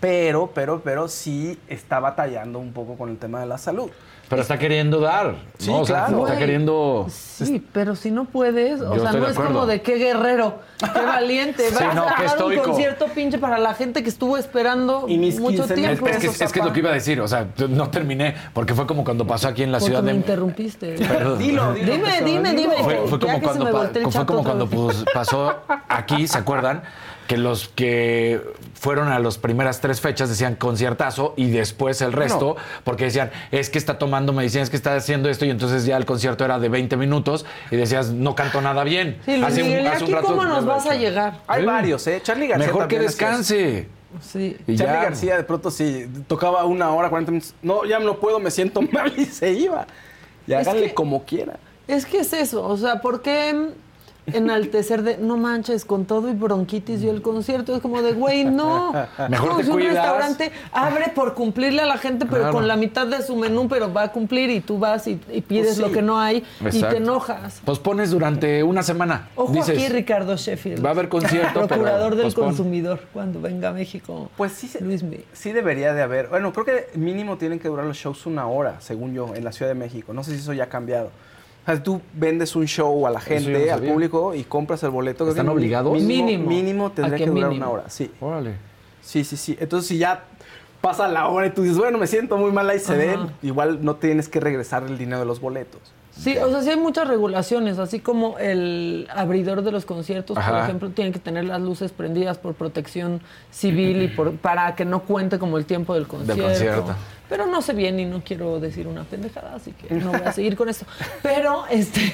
Pero, 0.00 0.50
pero, 0.54 0.80
pero 0.80 1.08
sí 1.08 1.58
está 1.68 2.00
batallando 2.00 2.58
un 2.58 2.72
poco 2.72 2.96
con 2.96 3.10
el 3.10 3.18
tema 3.18 3.40
de 3.40 3.46
la 3.46 3.58
salud. 3.58 3.90
Pero 4.28 4.42
está 4.42 4.58
queriendo 4.58 5.00
dar, 5.00 5.36
Sí, 5.58 5.70
¿no? 5.70 5.80
O 5.80 5.86
sea, 5.86 6.06
claro. 6.06 6.26
está 6.26 6.38
queriendo... 6.38 7.06
Sí, 7.08 7.64
pero 7.72 7.96
si 7.96 8.10
no 8.10 8.26
puedes, 8.26 8.80
o 8.82 8.94
Yo 8.94 9.00
sea, 9.02 9.12
no 9.12 9.26
es 9.26 9.32
acuerdo. 9.32 9.54
como 9.54 9.66
de 9.66 9.80
qué 9.80 9.94
guerrero, 9.96 10.58
qué 10.92 11.00
valiente. 11.00 11.70
Sí, 11.70 11.74
Vas 11.84 11.94
no, 11.94 12.02
a 12.02 12.14
qué 12.16 12.24
dar 12.24 12.44
un 12.44 12.56
concierto 12.58 13.06
pinche 13.06 13.38
para 13.38 13.58
la 13.58 13.72
gente 13.74 14.02
que 14.02 14.08
estuvo 14.10 14.36
esperando 14.36 15.06
Y 15.08 15.16
mis 15.18 15.40
mucho 15.40 15.58
15 15.66 15.74
mil 15.76 15.84
tiempo. 15.84 16.06
Es, 16.08 16.16
es 16.16 16.20
que, 16.38 16.44
es 16.44 16.52
que 16.52 16.58
es 16.60 16.64
lo 16.66 16.72
que 16.72 16.80
iba 16.80 16.90
a 16.90 16.94
decir, 16.94 17.20
o 17.22 17.26
sea, 17.28 17.46
no 17.70 17.88
terminé, 17.90 18.34
porque 18.52 18.74
fue 18.74 18.86
como 18.86 19.02
cuando 19.04 19.26
pasó 19.26 19.48
aquí 19.48 19.62
en 19.62 19.72
la 19.72 19.78
Porque 19.78 19.86
ciudad 19.90 20.02
me 20.02 20.10
de... 20.12 20.16
interrumpiste. 20.18 20.96
Perdón. 20.98 21.38
Dilo, 21.38 21.72
dilo. 21.72 21.92
Dime, 21.92 22.20
dime, 22.24 22.52
dime. 22.54 22.74
Fue, 23.08 23.18
como 23.18 23.40
cuando, 23.40 23.64
me 23.64 23.72
pa- 23.72 24.10
fue 24.10 24.26
como 24.26 24.44
cuando 24.44 24.68
pues, 24.68 25.04
pasó 25.14 25.54
aquí, 25.88 26.28
¿se 26.28 26.38
acuerdan? 26.38 26.82
Que 27.28 27.36
los 27.36 27.68
que 27.68 28.40
fueron 28.74 29.08
a 29.08 29.18
las 29.20 29.38
primeras 29.38 29.80
tres 29.80 30.00
fechas 30.00 30.28
decían 30.30 30.56
conciertazo 30.56 31.34
y 31.36 31.50
después 31.50 32.00
el 32.00 32.12
resto, 32.12 32.56
porque 32.84 33.04
decían, 33.04 33.30
es 33.52 33.68
que 33.70 33.78
está 33.78 33.98
tomando 33.98 34.32
medicina, 34.32 34.62
es 34.64 34.70
que 34.70 34.76
está 34.76 34.96
haciendo 34.96 35.28
esto, 35.28 35.44
y 35.44 35.50
entonces 35.50 35.84
ya 35.84 35.96
el 35.98 36.06
concierto 36.06 36.44
era 36.44 36.58
de 36.58 36.68
20 36.70 36.96
minutos 36.96 37.44
y 37.70 37.76
decías, 37.76 38.10
no 38.12 38.34
canto 38.34 38.60
nada 38.62 38.82
bien. 38.82 39.18
Sí, 39.26 39.40
Hace 39.44 39.62
un- 39.62 39.68
Miguel, 39.68 39.84
¿y 39.84 39.86
hace 39.88 40.04
un 40.04 40.12
rato 40.12 40.26
cómo 40.28 40.44
nos 40.44 40.64
vas 40.64 40.86
a 40.86 40.94
llegar? 40.94 41.40
Hay 41.46 41.64
varios, 41.66 42.06
¿eh? 42.06 42.18
Charlie 42.24 42.46
García 42.48 42.66
Mejor 42.66 42.88
que 42.88 42.98
descanse. 42.98 43.88
Sí. 44.22 44.56
Y 44.66 44.76
Charlie 44.76 44.94
ya. 44.94 45.02
García 45.02 45.36
de 45.36 45.44
pronto 45.44 45.70
sí 45.70 46.06
tocaba 46.26 46.64
una 46.64 46.90
hora, 46.94 47.10
40 47.10 47.30
minutos. 47.30 47.54
No, 47.60 47.84
ya 47.84 47.98
no 47.98 48.16
puedo, 48.18 48.40
me 48.40 48.50
siento 48.50 48.80
mal 48.90 49.12
y 49.14 49.26
se 49.26 49.52
iba. 49.52 49.86
Y 50.46 50.54
Es 50.54 50.66
háganle 50.66 50.86
que- 50.88 50.94
como 50.94 51.24
quiera. 51.24 51.58
Es 51.86 52.06
que 52.06 52.20
es 52.20 52.32
eso, 52.32 52.64
o 52.66 52.76
sea, 52.78 53.02
¿por 53.02 53.20
qué 53.20 53.68
enaltecer 54.34 55.02
de 55.02 55.18
no 55.18 55.36
manches 55.36 55.84
con 55.84 56.04
todo 56.04 56.28
y 56.28 56.32
bronquitis 56.34 57.02
y 57.02 57.08
el 57.08 57.22
concierto? 57.22 57.74
Es 57.74 57.82
como 57.82 58.02
de, 58.02 58.12
güey, 58.12 58.44
no. 58.44 58.92
Mejor 59.28 59.50
No, 59.52 59.56
te 59.58 59.64
si 59.64 59.70
un 59.70 59.80
restaurante 59.80 60.52
abre 60.72 61.12
por 61.14 61.34
cumplirle 61.34 61.82
a 61.82 61.86
la 61.86 61.98
gente, 61.98 62.26
pero 62.26 62.38
Claro. 62.42 62.52
con 62.54 62.68
la 62.68 62.76
mitad 62.76 63.06
de 63.06 63.22
su 63.22 63.36
menú, 63.36 63.68
pero 63.68 63.92
va 63.92 64.04
a 64.04 64.12
cumplir 64.12 64.50
y 64.50 64.60
tú 64.60 64.78
vas 64.78 65.06
y, 65.06 65.20
y 65.32 65.40
pides 65.40 65.66
Pues 65.66 65.76
sí. 65.76 65.82
lo 65.82 65.90
que 65.92 66.02
no 66.02 66.18
hay 66.18 66.44
y 66.60 66.80
te 66.80 66.96
enojas. 66.98 67.60
Pues 67.64 67.78
pones 67.78 68.10
durante 68.10 68.62
una 68.62 68.82
semana. 68.82 69.28
Ojo 69.34 69.52
Dices, 69.52 69.76
aquí, 69.78 69.88
Ricardo 69.88 70.36
Sheffield. 70.36 70.84
va 70.84 70.90
a 70.90 70.92
haber 70.92 71.08
concierto, 71.08 71.52
pero 71.54 71.66
Procurador 71.68 72.14
del 72.16 72.24
pospon. 72.26 72.44
consumidor 72.46 73.00
cuando 73.12 73.40
venga 73.40 73.70
a 73.70 73.72
México. 73.72 74.30
Pues 74.36 74.52
sí, 74.52 74.68
se- 74.68 74.80
Luis 74.82 75.02
Miguel. 75.02 75.24
sí 75.32 75.52
debería 75.52 75.92
de 75.94 76.02
haber. 76.02 76.28
Bueno, 76.28 76.52
creo 76.52 76.64
que 76.64 76.88
mínimo 76.98 77.36
tienen 77.38 77.58
que 77.58 77.68
durar 77.68 77.86
los 77.86 77.96
shows 77.96 78.26
una 78.26 78.46
hora, 78.46 78.80
según 78.80 79.14
yo, 79.14 79.34
en 79.34 79.44
la 79.44 79.52
Ciudad 79.52 79.70
de 79.70 79.74
México. 79.78 80.12
No 80.12 80.22
sé 80.24 80.32
si 80.32 80.38
eso 80.38 80.52
ya 80.52 80.64
ha 80.64 80.68
cambiado. 80.68 81.10
O 81.68 81.70
sea, 81.70 81.82
tú 81.82 82.00
vendes 82.14 82.56
un 82.56 82.66
show 82.66 83.06
a 83.06 83.10
la 83.10 83.20
gente, 83.20 83.66
no 83.66 83.74
al 83.74 83.82
público 83.82 84.34
y 84.34 84.44
compras 84.44 84.82
el 84.84 84.90
boleto. 84.90 85.28
¿Están 85.28 85.44
que 85.46 85.52
obligados? 85.52 85.92
Mínimo, 86.00 86.24
Mínimo. 86.26 86.48
mínimo 86.48 86.86
¿A 86.86 86.94
tendría 86.94 87.18
que 87.18 87.26
durar 87.26 87.50
mínimo? 87.50 87.66
una 87.66 87.68
hora, 87.80 87.90
sí. 87.90 88.10
Órale. 88.20 88.54
Sí, 89.02 89.22
sí, 89.22 89.36
sí. 89.36 89.54
Entonces, 89.60 89.86
si 89.88 89.98
ya 89.98 90.24
pasa 90.80 91.08
la 91.08 91.28
hora 91.28 91.46
y 91.46 91.50
tú 91.50 91.62
dices, 91.62 91.78
bueno, 91.78 91.98
me 91.98 92.06
siento 92.06 92.36
muy 92.36 92.52
mal 92.52 92.68
ahí 92.70 92.78
se 92.78 92.96
ven, 92.96 93.30
igual 93.42 93.84
no 93.84 93.96
tienes 93.96 94.28
que 94.28 94.40
regresar 94.40 94.84
el 94.84 94.98
dinero 94.98 95.20
de 95.20 95.26
los 95.26 95.40
boletos. 95.40 95.80
Sí, 96.12 96.36
o 96.36 96.50
sea, 96.50 96.62
sí 96.62 96.70
hay 96.70 96.76
muchas 96.76 97.06
regulaciones, 97.06 97.78
así 97.78 98.00
como 98.00 98.38
el 98.38 99.06
abridor 99.14 99.62
de 99.62 99.70
los 99.70 99.84
conciertos, 99.84 100.36
por 100.36 100.58
ejemplo, 100.58 100.90
tiene 100.90 101.12
que 101.12 101.20
tener 101.20 101.44
las 101.44 101.60
luces 101.60 101.92
prendidas 101.92 102.38
por 102.38 102.54
protección 102.54 103.20
civil 103.52 104.02
y 104.02 104.08
por, 104.08 104.36
para 104.36 104.74
que 104.74 104.84
no 104.84 105.04
cuente 105.04 105.38
como 105.38 105.58
el 105.58 105.64
tiempo 105.64 105.94
del 105.94 106.08
concierto. 106.08 106.42
concierto. 106.42 106.96
Pero 107.28 107.46
no 107.46 107.62
sé 107.62 107.72
bien 107.72 108.00
y 108.00 108.04
no 108.04 108.22
quiero 108.24 108.58
decir 108.58 108.88
una 108.88 109.04
pendejada, 109.04 109.54
así 109.54 109.72
que 109.72 109.94
no 109.94 110.10
voy 110.10 110.22
a 110.24 110.32
seguir 110.32 110.56
con 110.56 110.68
esto. 110.68 110.86
Pero, 111.22 111.66
este, 111.70 112.12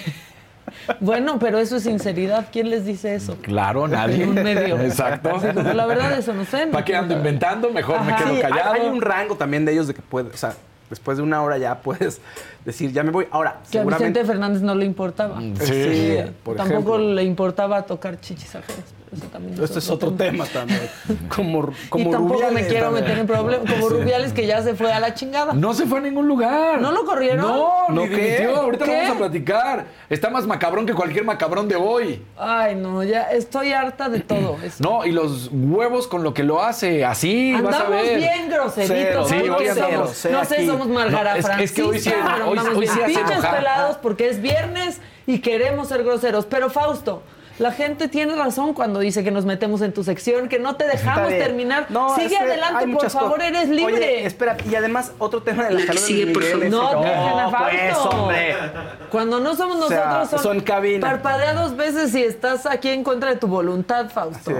bueno, 1.01 1.39
pero 1.39 1.59
eso 1.59 1.77
es 1.77 1.83
sinceridad. 1.85 2.47
¿Quién 2.53 2.71
les 2.71 2.85
dice 2.85 3.15
eso? 3.15 3.37
Claro, 3.43 3.87
nadie. 3.89 4.23
En 4.25 4.31
un 4.31 4.35
medio. 4.43 4.79
Exacto. 4.81 5.37
Así 5.37 5.49
como, 5.55 5.73
la 5.73 5.87
verdad, 5.87 6.19
eso 6.19 6.33
no 6.33 6.45
sé. 6.45 6.67
no 6.67 6.73
¿Para 6.73 6.85
qué 6.85 6.97
ando 6.97 7.15
inventando? 7.15 7.71
Mejor 7.71 8.03
me 8.05 8.15
quedo 8.17 8.29
Sí, 8.31 8.37
hay- 8.37 8.43
callado. 8.43 8.73
Hay, 8.75 8.81
un 8.89 9.01
rango 9.01 9.37
también 9.37 9.65
de 9.65 9.73
ellos 9.73 9.87
de 9.87 9.95
que 9.95 10.03
puedes, 10.03 10.33
o 10.35 10.37
sea, 10.37 10.55
después 10.91 11.17
de 11.17 11.23
una 11.23 11.43
hora 11.43 11.59
ya 11.59 11.77
puedes 11.79 12.21
decir, 12.65 12.93
ya 12.93 13.03
me 13.03 13.11
voy. 13.11 13.27
Ahora, 13.31 13.59
Que 13.71 13.79
a 13.79 13.81
seguramente... 13.83 14.21
Vicente 14.21 14.33
Fernández 14.33 14.63
no 14.63 14.75
le 14.75 14.85
importaba. 14.87 15.41
Sí. 15.41 15.55
Sí, 15.67 16.17
por 16.43 16.57
Tampoco 16.57 16.95
ejemplo. 16.97 17.15
le 17.15 17.23
importaba 17.25 17.83
tocar 17.83 18.21
chichis 18.21 18.55
ajenas. 18.55 18.85
Ese 19.15 19.27
también 19.29 19.63
Este 19.63 19.79
es 19.79 19.89
otro 19.91 20.11
tema 20.13 20.45
también. 20.47 20.81
Como, 21.29 21.71
como 21.89 22.09
y 22.09 22.11
tampoco 22.11 22.41
me 22.41 22.47
Rubiales 22.47 22.67
quiero 22.67 22.87
también. 22.87 23.05
meter 23.05 23.19
en 23.21 23.27
problemas. 23.29 23.71
Como 23.73 23.89
Rubiales 23.89 24.33
que 24.33 24.45
ya 24.45 24.61
se 24.63 24.75
fue 24.75 24.93
a 24.93 24.99
la 24.99 25.15
chingada. 25.15 25.53
No 25.53 25.73
se 25.73 25.87
fue 25.87 25.99
a 25.99 26.03
ningún 26.03 26.27
lugar. 26.27 26.81
¿No 26.81 26.91
lo 26.91 27.05
corrieron? 27.05 27.47
No, 27.47 27.89
¿No 27.91 28.03
ni 28.03 28.09
qué? 28.09 28.17
dimitió. 28.17 28.57
Ahorita 28.57 28.87
lo 28.87 28.93
vamos 28.93 29.11
a 29.11 29.19
platicar. 29.19 29.85
Está 30.11 30.31
más 30.31 30.49
macabrón 30.49 30.85
que 30.85 30.95
cualquier 30.95 31.25
macabrón 31.25 31.69
de 31.69 31.77
hoy. 31.77 32.23
Ay, 32.37 32.75
no, 32.75 33.05
ya 33.05 33.23
estoy 33.31 33.73
harta 33.73 34.09
de 34.09 34.19
todo 34.19 34.57
eso. 34.65 34.83
No, 34.83 35.07
y 35.07 35.13
los 35.13 35.49
huevos 35.53 36.09
con 36.09 36.25
lo 36.25 36.35
que 36.35 36.43
lo 36.43 36.61
hace 36.65 37.05
así, 37.05 37.53
vas 37.53 37.63
a 37.77 37.83
Andamos 37.85 38.03
ver. 38.03 38.17
bien 38.19 38.51
groseritos. 38.51 39.27
Cero, 39.29 39.45
sí, 39.45 39.49
hoy 39.49 39.69
andamos. 39.69 40.11
somos. 40.11 40.39
No 40.39 40.45
sé, 40.45 40.55
aquí. 40.57 40.67
somos 40.67 40.89
Margara 40.89 41.35
No, 41.35 41.39
es- 41.39 41.61
es 41.61 41.73
que 41.73 41.83
hoy 41.83 42.01
sí- 42.01 42.11
hoy- 42.63 42.87
sí 42.87 42.99
pinches 43.07 43.45
pelados 43.47 43.97
porque 43.99 44.29
es 44.29 44.41
viernes 44.41 45.01
y 45.27 45.41
queremos 45.41 45.89
ser 45.89 46.05
groseros. 46.05 46.47
Pero 46.47 46.71
Fausto, 46.71 47.23
la 47.59 47.71
gente 47.71 48.09
tiene 48.09 48.35
razón 48.35 48.75
cuando 48.75 48.99
dice 48.99 49.23
que 49.23 49.31
nos 49.31 49.45
metemos 49.45 49.81
en 49.83 49.93
tu 49.93 50.03
sección, 50.03 50.49
que 50.49 50.59
no 50.59 50.75
te 50.77 50.87
dejamos 50.89 51.29
terminar. 51.29 51.87
No, 51.89 52.15
Sigue 52.17 52.37
adelante, 52.37 52.89
por 52.89 53.09
favor, 53.11 53.41
eres 53.43 53.69
libre. 53.69 53.95
Oye, 53.95 54.27
espera, 54.27 54.57
y 54.69 54.75
además 54.75 55.13
otro 55.19 55.43
tema 55.43 55.65
de 55.65 55.71
la 55.75 55.87
salud 55.87 56.01
sigue, 56.01 56.33
por 56.33 56.43
favor. 56.43 56.65
es- 56.65 56.71
No, 56.71 57.01
dejen 57.01 57.39
a 57.39 57.51
pues, 57.57 57.93
Fausto. 57.93 58.09
hombre. 58.11 58.57
Cuando 59.11 59.39
no 59.41 59.55
somos 59.55 59.77
O 59.77 59.89
sea, 59.89 60.05
nosotros, 60.07 60.31
son, 60.31 60.41
son 60.57 60.61
cabina. 60.63 61.09
Parpadea 61.09 61.55
dos 61.55 61.77
veces 61.77 62.13
y 62.17 62.25
estás 62.25 62.67
aquí 62.67 62.89
en 62.89 63.05
contra 63.05 63.31
de 63.31 63.37
tu 63.37 63.47
voluntad, 63.47 64.11
Fausto. 64.11 64.51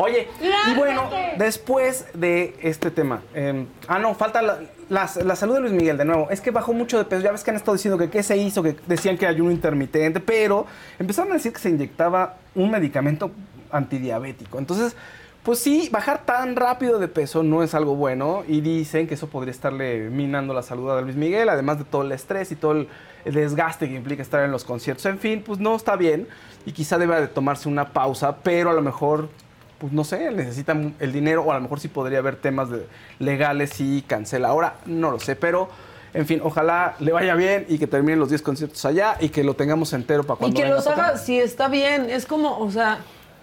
Oye, 0.00 0.28
y 0.70 0.74
bueno, 0.74 1.10
después 1.38 2.06
de 2.14 2.56
este 2.62 2.90
tema, 2.92 3.22
eh, 3.34 3.66
ah, 3.88 3.98
no, 3.98 4.14
falta 4.14 4.40
la, 4.42 4.58
la- 4.88 5.06
salud 5.36 5.54
de 5.54 5.60
Luis 5.60 5.72
Miguel 5.72 5.96
de 5.98 6.04
nuevo. 6.04 6.28
Es 6.30 6.40
que 6.40 6.50
bajó 6.50 6.72
mucho 6.72 6.98
de 6.98 7.04
peso. 7.04 7.22
Ya 7.22 7.32
ves 7.32 7.44
que 7.44 7.50
han 7.50 7.56
estado 7.56 7.74
diciendo 7.74 7.98
que 7.98 8.10
qué 8.10 8.22
se 8.22 8.36
hizo, 8.36 8.62
que 8.62 8.76
decían 8.86 9.16
que 9.18 9.26
ayuno 9.26 9.50
intermitente, 9.50 10.20
pero 10.20 10.66
empezaron 10.98 11.32
a 11.32 11.34
decir 11.34 11.52
que 11.52 11.58
se 11.58 11.70
inyectaba 11.70 12.36
un 12.54 12.70
medicamento 12.70 13.30
antidiabético. 13.70 14.58
Entonces, 14.58 14.96
pues 15.42 15.60
sí, 15.60 15.88
bajar 15.90 16.24
tan 16.26 16.56
rápido 16.56 16.98
de 16.98 17.08
peso 17.08 17.42
no 17.42 17.62
es 17.62 17.74
algo 17.74 17.94
bueno 17.94 18.42
y 18.46 18.60
dicen 18.60 19.06
que 19.06 19.14
eso 19.14 19.28
podría 19.28 19.52
estarle 19.52 20.10
minando 20.10 20.52
la 20.52 20.62
salud 20.62 20.90
a 20.90 21.00
Luis 21.00 21.16
Miguel, 21.16 21.48
además 21.48 21.78
de 21.78 21.84
todo 21.84 22.02
el 22.02 22.12
estrés 22.12 22.50
y 22.52 22.56
todo 22.56 22.72
el, 22.72 22.88
el 23.24 23.34
desgaste 23.34 23.88
que 23.88 23.94
implica 23.94 24.20
estar 24.22 24.42
en 24.44 24.50
los 24.50 24.64
conciertos. 24.64 25.06
En 25.06 25.18
fin, 25.18 25.42
pues 25.46 25.58
no 25.58 25.74
está 25.76 25.96
bien 25.96 26.26
y 26.66 26.72
quizá 26.72 26.98
deba 26.98 27.20
de 27.20 27.28
tomarse 27.28 27.68
una 27.68 27.92
pausa, 27.92 28.36
pero 28.42 28.70
a 28.70 28.74
lo 28.74 28.82
mejor, 28.82 29.30
pues 29.78 29.92
no 29.92 30.04
sé, 30.04 30.30
necesita 30.30 30.76
el 30.98 31.12
dinero 31.12 31.42
o 31.44 31.52
a 31.52 31.54
lo 31.54 31.60
mejor 31.60 31.80
sí 31.80 31.88
podría 31.88 32.18
haber 32.18 32.36
temas 32.36 32.70
de- 32.70 32.86
legales 33.18 33.70
si 33.70 34.02
cancela. 34.06 34.48
Ahora 34.48 34.74
no 34.86 35.10
lo 35.10 35.20
sé, 35.20 35.36
pero... 35.36 35.68
En 36.14 36.24
fin, 36.26 36.40
ojalá 36.42 36.94
le 37.00 37.12
vaya 37.12 37.34
bien 37.34 37.66
y 37.68 37.78
que 37.78 37.86
terminen 37.86 38.18
los 38.18 38.30
10 38.30 38.40
conciertos 38.40 38.82
allá 38.86 39.18
y 39.20 39.28
que 39.28 39.44
lo 39.44 39.52
tengamos 39.54 39.92
entero 39.92 40.22
para 40.24 40.36
Y 40.36 40.38
cuando 40.38 40.56
que 40.56 40.62
venga 40.62 40.76
los 40.76 40.86
haga, 40.86 41.18
si 41.18 41.38
está 41.38 41.68
bien, 41.68 42.08
es 42.08 42.24
como, 42.24 42.58
o 42.58 42.70
sea, 42.70 43.00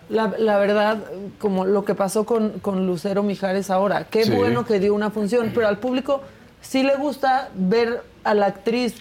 la, 0.09 0.33
la 0.39 0.57
verdad, 0.57 0.97
como 1.38 1.63
lo 1.65 1.86
que 1.86 1.93
pasó 1.93 2.25
con, 2.25 2.57
con 2.59 2.88
Lucero 2.88 3.21
Mijares 3.21 3.69
ahora. 3.69 4.05
Qué 4.05 4.23
Sí. 4.25 4.31
bueno 4.31 4.65
que 4.65 4.79
dio 4.79 4.95
una 4.95 5.11
función, 5.11 5.51
pero 5.53 5.67
al 5.67 5.77
público 5.77 6.21
sí 6.59 6.81
le 6.81 6.95
gusta 6.95 7.49
ver 7.53 8.01
a 8.23 8.33
la 8.33 8.47
actriz 8.47 8.95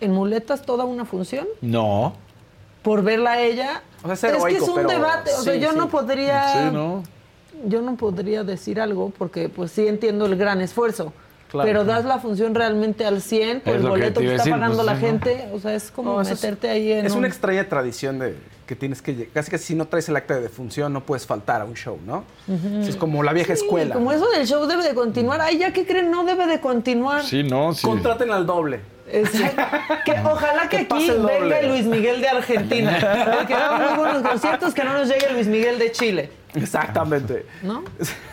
en 0.00 0.12
muletas 0.12 0.62
toda 0.62 0.84
una 0.84 1.04
función 1.04 1.48
No. 1.60 2.14
Por 2.82 3.02
verla 3.02 3.32
a 3.32 3.40
ella. 3.40 3.82
O 4.02 4.06
sea, 4.06 4.12
es 4.14 4.22
es 4.24 4.30
que 4.30 4.36
heroico, 4.36 4.64
es 4.64 4.68
un 4.70 4.74
pero 4.76 4.88
debate, 4.88 5.30
o 5.34 5.42
sea, 5.42 5.54
sí, 5.54 5.60
yo 5.60 5.70
sí. 5.72 5.76
no 5.76 5.88
podría... 5.88 6.48
Sí, 6.52 6.58
no. 6.72 7.02
Yo 7.64 7.82
no 7.82 7.96
podría 7.96 8.44
decir 8.44 8.80
algo 8.80 9.10
porque 9.18 9.48
pues 9.48 9.72
sí 9.72 9.88
entiendo 9.88 10.26
el 10.26 10.36
gran 10.36 10.60
esfuerzo. 10.60 11.12
Claro. 11.50 11.66
Pero 11.66 11.84
das 11.84 12.04
la 12.04 12.18
función 12.18 12.54
realmente 12.54 13.04
al 13.06 13.22
100 13.22 13.60
por 13.62 13.70
Es 13.72 13.76
el 13.76 13.82
que 13.82 13.88
boleto 13.88 14.20
que, 14.20 14.26
está 14.26 14.36
decir, 14.44 14.52
pagando 14.52 14.76
pues, 14.76 14.86
la 14.86 14.92
sí, 14.96 15.00
¿no? 15.02 15.08
gente. 15.08 15.48
O 15.54 15.58
sea, 15.58 15.74
es 15.74 15.90
como 15.90 16.12
No, 16.12 16.20
eso 16.20 16.34
es- 16.34 16.42
meterte 16.42 16.68
ahí 16.68 16.92
en 16.92 17.06
Es 17.06 17.12
un- 17.12 17.18
una 17.18 17.28
extraña 17.28 17.68
tradición 17.68 18.18
de 18.18 18.36
que 18.66 18.76
tienes 18.76 19.00
que 19.00 19.28
casi 19.28 19.50
que 19.50 19.56
si 19.56 19.74
no 19.74 19.86
traes 19.88 20.08
el 20.10 20.16
acta 20.16 20.34
de 20.34 20.42
defunción 20.42 20.92
no 20.92 21.02
puedes 21.04 21.26
faltar 21.26 21.62
a 21.62 21.64
un 21.64 21.72
show, 21.74 21.98
¿no? 22.06 22.24
Es 22.86 22.96
como 22.96 23.22
la 23.22 23.32
vieja 23.32 23.56
Sí, 23.56 23.62
escuela. 23.64 23.94
Como 23.94 24.12
eso 24.12 24.28
del 24.28 24.46
show 24.46 24.66
debe 24.66 24.82
de 24.86 24.94
continuar. 24.94 25.40
Ay, 25.40 25.56
ya 25.58 25.72
que 25.72 25.86
creen, 25.86 26.10
no 26.10 26.24
debe 26.24 26.46
de 26.46 26.60
continuar. 26.60 27.24
Sí, 27.24 27.42
no, 27.42 27.72
sí. 27.72 27.80
Contraten 27.84 28.30
al 28.30 28.44
doble. 28.46 28.80
Que 30.04 30.12
ojalá 30.24 30.68
que, 30.68 30.86
Que 30.86 30.94
aquí 30.94 31.10
venga 31.10 31.62
Luis 31.62 31.84
Miguel 31.84 32.20
de 32.20 32.28
Argentina. 32.28 32.98
Porque 33.38 33.54
da 33.54 33.78
muy 33.78 33.98
buenos 33.98 34.22
conciertos 34.22 34.74
que 34.74 34.84
no 34.84 34.92
nos 34.92 35.08
llegue 35.08 35.32
Luis 35.32 35.46
Miguel 35.46 35.78
de 35.78 35.92
Chile. 35.92 36.30
Exactamente. 36.54 37.46
¿No? 37.62 37.84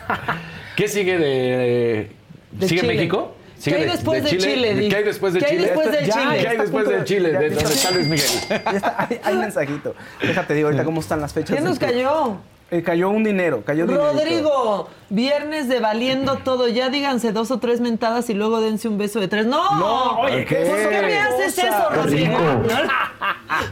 ¿Qué 0.75 0.87
sigue 0.87 1.17
de. 1.17 2.11
De 2.51 2.67
¿Sigue 2.67 2.81
Chile. 2.81 2.93
México? 2.95 3.35
¿Qué 3.63 3.73
hay 3.73 3.85
después 3.85 4.23
de 4.23 4.37
Chile? 4.37 4.87
¿Qué 4.89 4.95
hay 4.97 5.03
después 5.03 5.33
de 5.33 5.39
¿Qué 5.39 5.45
hay 5.45 5.51
Chile? 5.53 5.65
después 5.65 5.91
del 5.91 6.05
Ya, 6.05 6.13
Chile? 6.13 6.37
¿Qué 6.41 6.47
hay 6.47 6.57
después 6.57 6.83
punto 6.83 6.89
de 6.91 6.97
de- 6.97 7.03
Chile? 7.05 7.31
De 7.31 7.49
donde 7.49 7.73
está- 7.73 7.91
Luis 7.91 8.07
Miguel. 8.07 8.29
Ya 8.49 8.71
está, 8.71 9.07
hay, 9.09 9.21
hay 9.23 9.35
mensajito. 9.37 9.95
Déjate 10.21 10.53
digo 10.53 10.67
ahorita 10.67 10.83
cómo 10.83 11.01
están 11.01 11.21
las 11.21 11.33
fechas. 11.33 11.51
¿Quién 11.51 11.63
nos 11.63 11.79
de- 11.79 11.85
cayó? 11.85 12.37
Eh, 12.71 12.81
cayó 12.81 13.09
un 13.11 13.23
dinero, 13.23 13.61
cayó 13.63 13.85
dinero. 13.85 14.11
Rodrigo, 14.11 14.89
viernes 15.09 15.69
de 15.69 15.79
valiendo 15.79 16.37
todo. 16.43 16.67
Ya 16.67 16.89
díganse 16.89 17.31
dos 17.31 17.51
o 17.51 17.59
tres 17.59 17.79
mentadas 17.79 18.27
y 18.31 18.33
luego 18.33 18.59
dense 18.59 18.87
un 18.87 18.97
beso 18.97 19.19
de 19.19 19.27
tres. 19.27 19.45
¡No! 19.45 19.77
No, 19.79 20.19
oye, 20.21 20.45
¿qué 20.45 20.65
¿Por 20.65 20.89
qué 20.89 21.01
me 21.03 21.19
haces 21.19 21.57
eso, 21.59 21.89
Rodrigo? 21.93 22.37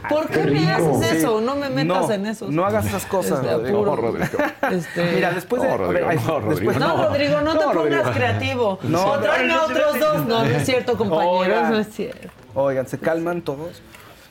¿Por 0.10 0.28
qué 0.30 0.44
me 0.44 0.72
haces 0.72 1.10
Sí. 1.10 1.18
eso? 1.18 1.42
No 1.42 1.56
me 1.56 1.70
metas 1.72 2.08
No, 2.08 2.14
en 2.14 2.26
eso. 2.28 2.48
No 2.52 2.66
hagas 2.66 2.86
esas 2.86 3.06
cosas, 3.08 3.40
Este, 3.40 3.52
Rodrigo. 3.52 3.78
apuro. 3.80 3.96
No, 3.96 4.02
Rodrigo. 4.02 4.38
Este, 4.72 5.12
Mira, 5.16 5.32
después 5.32 5.62
de. 5.64 5.68
No, 5.70 5.78
ver, 5.78 5.88
Rodrigo, 5.88 6.08
ay, 6.10 6.18
no, 6.18 6.40
Rodrigo, 6.40 6.72
después- 6.72 6.78
No, 6.78 7.04
Rodrigo, 7.08 7.42
no, 7.42 7.52
te 7.54 7.58
pongas 7.60 7.76
Rodrigo. 7.76 8.04
creativo. 8.14 8.80
No. 8.84 9.12
tráeme 9.20 9.56
otros 9.58 10.00
dos. 10.00 10.26
No, 10.28 10.40
no 10.44 10.46
es 10.46 10.66
cierto, 10.66 10.98
compañeros. 10.98 11.70
No 11.70 11.80
es 11.80 11.88
cierto. 11.90 12.28
Oigan, 12.54 12.88
se 12.88 13.00
calman 13.00 13.42
todos. 13.42 13.82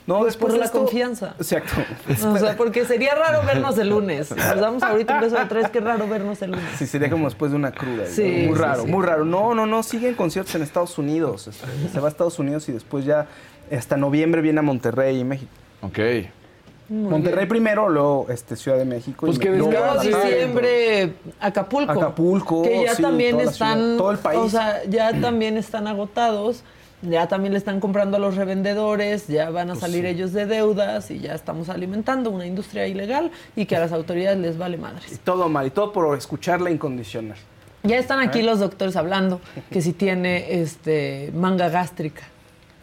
No, 0.05 0.15
Pues 0.19 0.33
después 0.33 0.51
por 0.51 0.59
la 0.59 0.65
esto- 0.65 0.79
confianza. 0.79 1.33
Exacto. 1.37 1.71
O 2.27 2.37
sea, 2.37 2.57
porque 2.57 2.83
sería 2.85 3.15
raro 3.15 3.45
vernos 3.45 3.77
el 3.77 3.89
lunes. 3.89 4.31
Nos 4.35 4.59
damos 4.59 4.83
ahorita 4.83 5.15
un 5.15 5.21
beso 5.21 5.35
de 5.37 5.45
tres, 5.45 5.69
qué 5.69 5.79
raro 5.79 6.07
vernos 6.07 6.41
el 6.41 6.51
lunes. 6.51 6.65
Sí, 6.77 6.85
sería 6.87 7.09
como 7.09 7.25
después 7.25 7.51
de 7.51 7.57
una 7.57 7.71
cruda. 7.71 8.05
Sí, 8.07 8.45
muy 8.47 8.57
raro, 8.57 8.83
sí. 8.83 8.91
muy 8.91 9.05
raro. 9.05 9.23
No, 9.23 9.55
no, 9.55 9.65
no, 9.65 9.81
siguen 9.83 10.15
conciertos 10.15 10.53
en 10.55 10.61
Estados 10.61 10.97
Unidos. 10.97 11.47
Este, 11.47 11.65
Se 11.93 11.99
va 11.99 12.07
a 12.07 12.11
Estados 12.11 12.37
Unidos 12.39 12.67
y 12.67 12.73
después 12.73 13.05
ya 13.05 13.27
hasta 13.71 13.95
noviembre 13.97 14.41
viene 14.41 14.59
a 14.59 14.63
Monterrey 14.63 15.19
y 15.19 15.23
México. 15.23 15.51
Ok. 15.81 15.99
Monterrey 16.89 17.45
primero, 17.47 17.87
luego 17.89 18.27
este, 18.29 18.55
Ciudad 18.55 18.77
de 18.77 18.85
México. 18.85 19.25
Pues 19.25 19.37
y 19.37 19.39
que 19.39 19.51
descanse. 19.51 20.07
diciembre, 20.09 21.13
Acapulco. 21.39 21.91
Acapulco, 21.91 22.61
Que 22.63 22.83
ya 22.83 22.93
sí, 22.95 23.01
también 23.01 23.39
están. 23.39 23.79
ciudad, 23.79 23.97
todo 23.97 24.11
el 24.11 24.17
país. 24.17 24.39
O 24.41 24.49
sea, 24.49 24.83
ya 24.89 25.19
también 25.19 25.57
están 25.57 25.87
agotados. 25.87 26.63
Ya 27.03 27.27
también 27.27 27.51
le 27.51 27.57
están 27.57 27.79
comprando 27.81 28.17
a 28.17 28.19
los 28.19 28.35
revendedores, 28.35 29.27
ya 29.27 29.49
van 29.49 29.67
Pues 29.67 29.77
a 29.79 29.81
salir 29.81 30.05
ellos 30.05 30.31
de 30.31 30.45
deudas 30.45 31.11
y 31.11 31.19
ya 31.19 31.35
estamos 31.35 31.67
alimentando 31.69 32.29
una 32.29 32.45
industria 32.45 32.87
ilegal 32.87 33.31
y 33.55 33.65
que 33.65 33.75
a 33.75 33.79
las 33.79 33.91
autoridades 33.91 34.39
les 34.39 34.57
vale 34.57 34.77
Y 34.77 34.79
madres. 34.79 35.19
todo 35.23 35.49
mal, 35.49 35.67
y 35.67 35.69
todo 35.69 35.91
por 35.91 36.17
escucharla 36.17 36.71
incondicional. 36.71 37.37
Ya 37.83 37.97
están 37.97 38.19
aquí 38.19 38.41
los 38.41 38.59
doctores 38.59 38.95
hablando 38.95 39.41
que 39.69 39.81
si 39.81 39.91
tiene 39.91 40.61
este 40.61 41.31
manga 41.35 41.67
gástrica. 41.67 42.23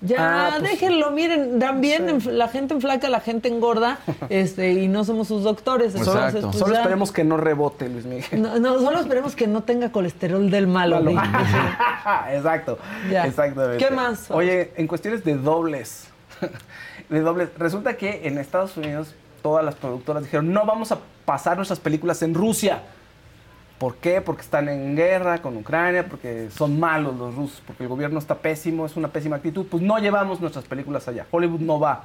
Ya, 0.03 0.17
Ah, 0.19 0.57
pues 0.59 0.71
déjenlo, 0.71 1.11
miren, 1.11 1.59
también 1.59 2.21
la 2.31 2.49
gente 2.49 2.73
enflaca, 2.73 3.11
la 3.11 3.21
gente 3.21 3.49
engorda, 3.49 3.99
este, 4.31 4.73
y 4.73 4.89
no 4.89 5.05
somos 5.05 5.29
sus 5.29 5.43
doctores. 5.43 5.95
Exacto. 5.95 6.19
Entonces, 6.21 6.43
pues, 6.45 6.57
Solo 6.57 6.73
ya- 6.73 6.81
esperemos 6.81 7.13
que 7.13 7.23
no 7.25 7.37
rebote, 7.37 7.89
Luis 7.89 8.07
Miguel. 8.07 8.41
No, 8.41 8.59
no, 8.59 8.79
solo 8.79 8.99
esperemos 9.01 9.37
que 9.37 9.47
no 9.47 9.63
tenga 9.63 9.93
colesterol 9.93 10.51
del 10.51 10.67
malo. 10.67 11.01
Malo. 11.03 11.21
Exacto. 12.33 12.79
Ya. 13.11 13.27
Exactamente. 13.27 13.85
¿Qué 13.85 13.95
más? 13.95 14.31
Oye, 14.31 14.73
en 14.77 14.87
cuestiones 14.87 15.23
de 15.25 15.35
dobles, 15.37 16.09
de 17.11 17.21
dobles, 17.21 17.51
resulta 17.59 17.97
que 17.97 18.27
en 18.27 18.39
Estados 18.39 18.77
Unidos 18.77 19.15
todas 19.43 19.65
las 19.65 19.75
productoras 19.75 20.23
dijeron, 20.23 20.53
no 20.53 20.65
vamos 20.67 20.93
a 20.93 20.99
pasar 21.25 21.57
nuestras 21.57 21.79
películas 21.81 22.23
en 22.23 22.35
Rusia. 22.35 22.83
¿Por 23.81 23.97
qué? 23.97 24.21
Porque 24.21 24.43
están 24.43 24.69
en 24.69 24.95
guerra 24.95 25.41
con 25.41 25.57
Ucrania, 25.57 26.07
porque 26.07 26.51
son 26.55 26.79
malos 26.79 27.17
los 27.17 27.35
rusos, 27.35 27.63
porque 27.67 27.85
el 27.85 27.89
gobierno 27.89 28.19
está 28.19 28.35
pésimo, 28.35 28.85
es 28.85 28.95
una 28.95 29.09
pésima 29.09 29.37
actitud. 29.37 29.65
Pues 29.65 29.83
no 29.83 29.99
llevamos 29.99 30.39
nuestras 30.39 30.67
películas 30.67 31.09
allá. 31.09 31.27
Hollywood 31.31 31.61
no 31.61 31.81
va. 31.81 32.05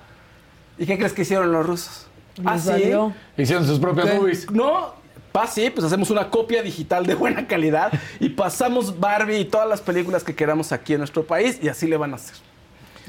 ¿Y 0.78 0.86
qué 0.86 0.97
crees 0.97 1.11
que 1.11 1.23
hicieron 1.23 1.51
los 1.51 1.65
rusos? 1.65 2.07
Valió. 2.41 3.13
Hicieron 3.36 3.67
sus 3.67 3.78
propias 3.78 4.09
¿Qué? 4.09 4.17
movies. 4.17 4.49
No, 4.51 4.93
pa, 5.34 5.47
sí, 5.47 5.69
pues 5.69 5.86
hacemos 5.86 6.09
una 6.11 6.30
copia 6.30 6.63
digital 6.63 7.05
de 7.05 7.13
buena 7.13 7.45
calidad 7.45 7.91
y 8.21 8.30
pasamos 8.30 8.97
Barbie 8.97 9.39
y 9.39 9.45
todas 9.45 9.67
las 9.67 9.82
películas 9.82 10.23
que 10.23 10.34
queramos 10.34 10.71
aquí 10.71 10.93
en 10.93 10.99
nuestro 10.99 11.26
país 11.26 11.59
y 11.61 11.67
así 11.67 11.88
le 11.88 11.97
van 11.97 12.13
a 12.13 12.15
hacer. 12.15 12.38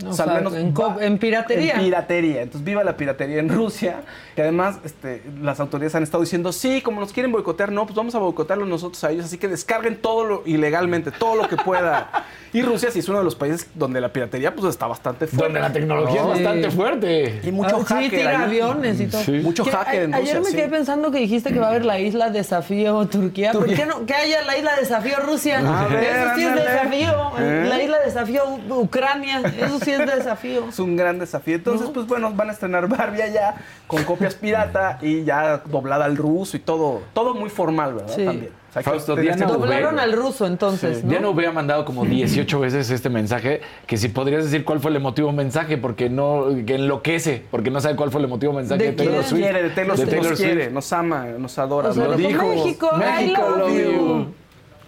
O 0.04 0.10
O 0.10 0.12
sea, 0.12 0.24
al 0.24 0.30
sea, 0.30 0.38
menos 0.38 0.54
en, 0.54 0.72
co- 0.72 0.94
va- 0.96 1.04
en 1.04 1.18
piratería. 1.18 1.74
En 1.74 1.80
piratería. 1.80 2.42
Entonces, 2.42 2.64
viva 2.64 2.84
la 2.84 2.96
piratería 2.96 3.38
en 3.38 3.48
Rusia. 3.48 4.00
Y 4.36 4.40
además, 4.40 4.78
este, 4.84 5.22
las 5.40 5.60
autoridades 5.60 5.94
han 5.94 6.02
estado 6.02 6.22
diciendo, 6.22 6.52
sí, 6.52 6.82
como 6.82 7.00
nos 7.00 7.12
quieren 7.12 7.32
boicotear, 7.32 7.72
no, 7.72 7.86
pues 7.86 7.96
vamos 7.96 8.14
a 8.14 8.18
boicotearlo 8.18 8.66
nosotros 8.66 9.02
a 9.04 9.10
ellos. 9.10 9.24
Así 9.24 9.38
que 9.38 9.48
descarguen 9.48 9.96
todo 10.00 10.24
lo 10.24 10.42
ilegalmente, 10.44 11.10
todo 11.10 11.36
lo 11.36 11.48
que 11.48 11.56
pueda. 11.56 12.10
y 12.52 12.62
Rusia 12.62 12.90
sí 12.90 12.98
es 12.98 13.08
uno 13.08 13.18
de 13.18 13.24
los 13.24 13.34
países 13.34 13.68
donde 13.74 14.00
la 14.00 14.12
piratería 14.12 14.54
pues 14.54 14.68
está 14.68 14.86
bastante 14.86 15.26
fuerte. 15.26 15.44
Donde 15.44 15.60
la 15.60 15.72
tecnología 15.72 16.22
¿no? 16.22 16.34
es 16.34 16.42
bastante 16.42 16.70
fuerte. 16.70 17.40
Y 17.42 17.50
mucho 17.52 17.76
Ah, 17.80 17.84
hacker. 17.86 18.10
Sí, 18.10 18.16
tira 18.16 18.42
aviones 18.42 19.00
y 19.00 19.06
todo. 19.06 19.22
Sí. 19.22 19.32
Mucho 19.42 19.64
Que 19.64 19.70
hacker 19.70 20.14
Ayer 20.14 20.36
Rusia, 20.36 20.40
me 20.40 20.46
sí. 20.50 20.56
quedé 20.56 20.68
pensando 20.68 21.10
que 21.10 21.18
dijiste 21.18 21.52
que 21.52 21.58
va 21.58 21.66
a 21.66 21.70
haber 21.70 21.84
la 21.84 21.98
isla 21.98 22.30
Desafío 22.30 23.06
Turquía. 23.06 23.52
¿Por 23.52 23.62
Turquía. 23.66 23.76
qué 23.76 23.86
no? 23.86 24.04
Que 24.06 24.14
haya 24.14 24.42
la 24.42 24.56
isla 24.58 24.76
Desafío 24.76 25.16
Rusia. 25.20 25.58
A 25.60 25.86
ver, 25.86 26.04
Eso 26.04 26.34
sí 26.36 26.44
es 26.44 26.54
desafío. 26.54 27.32
¿Eh? 27.38 27.66
La 27.68 27.82
isla 27.82 27.98
Desafío 28.04 28.42
Ucrania. 28.68 29.40
Eso 29.58 29.78
sí 29.86 29.92
es 30.02 30.06
desafío. 30.06 30.68
Es 30.68 30.78
un 30.78 30.96
gran 30.96 31.18
desafío. 31.18 31.54
Entonces, 31.56 31.88
pues 31.94 32.06
bueno, 32.06 32.32
van 32.34 32.50
a 32.50 32.52
estrenar 32.52 32.88
Barbie 32.88 33.22
allá 33.22 33.54
con 33.86 34.04
copias 34.04 34.34
pirata 34.34 34.98
y 35.00 35.24
ya 35.24 35.58
doblada 35.64 36.04
al 36.04 36.16
ruso 36.16 36.56
y 36.56 36.60
todo, 36.60 37.02
todo 37.14 37.34
muy 37.34 37.48
formal, 37.50 37.94
¿verdad? 37.94 38.14
Sí. 38.14 38.24
También. 38.24 38.52
O 38.68 38.72
sea, 38.76 38.82
que 38.82 38.90
Fausto, 38.90 39.16
Diana 39.16 39.46
Doblaron 39.46 39.98
al 39.98 40.12
ruso 40.12 40.44
entonces, 40.46 41.02
¿no? 41.02 41.08
Diana 41.32 41.48
ha 41.48 41.52
mandado 41.52 41.84
como 41.86 42.04
18 42.04 42.60
veces 42.60 42.90
este 42.90 43.08
mensaje, 43.08 43.62
que 43.86 43.96
si 43.96 44.08
podrías 44.08 44.44
decir 44.44 44.66
cuál 44.66 44.80
fue 44.80 44.90
el 44.90 44.96
emotivo 44.98 45.32
mensaje, 45.32 45.78
porque 45.78 46.10
no, 46.10 46.46
que 46.66 46.74
enloquece, 46.74 47.42
porque 47.50 47.70
no 47.70 47.80
sabe 47.80 47.96
cuál 47.96 48.10
fue 48.10 48.20
el 48.20 48.26
emotivo 48.26 48.52
mensaje 48.52 48.82
¿De 48.82 48.90
de, 48.90 48.96
Taylor? 48.96 49.24
Swift. 49.24 49.40
quiere, 49.42 49.62
de 49.62 49.70
Taylor, 49.70 49.96
De 49.96 50.02
Swift, 50.02 50.10
Taylor 50.10 50.30
nos 50.30 50.38
Swift. 50.38 50.50
quiere, 50.52 50.70
nos 50.70 50.92
ama, 50.92 51.24
nos 51.38 51.58
adora. 51.58 51.88
O 51.88 51.94
sea, 51.94 52.04
Lo 52.04 52.16
dijo, 52.18 52.28
dijo. 52.30 52.48
México, 52.64 52.90
I 52.92 52.98
México, 52.98 53.56
love 53.56 53.70
you. 53.72 53.90
you. 53.92 54.26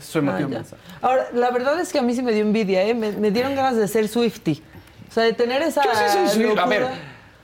Su 0.00 0.18
Ah, 0.18 0.20
emotivo 0.20 0.48
ya. 0.50 0.56
mensaje. 0.58 0.82
Ahora, 1.00 1.26
la 1.32 1.50
verdad 1.50 1.80
es 1.80 1.90
que 1.90 1.98
a 1.98 2.02
mí 2.02 2.14
sí 2.14 2.22
me 2.22 2.32
dio 2.32 2.42
envidia, 2.42 2.82
¿eh? 2.84 2.94
Me, 2.94 3.12
me 3.12 3.30
dieron 3.30 3.54
ganas 3.54 3.76
de 3.76 3.88
ser 3.88 4.06
Swifty. 4.08 4.62
O 5.08 5.12
sea, 5.12 5.24
de 5.24 5.32
tener 5.32 5.62
esa. 5.62 5.82
Yo 5.84 5.90
sí 5.94 6.12
soy 6.12 6.28
Swift. 6.44 6.58
A 6.58 6.66
ver, 6.66 6.86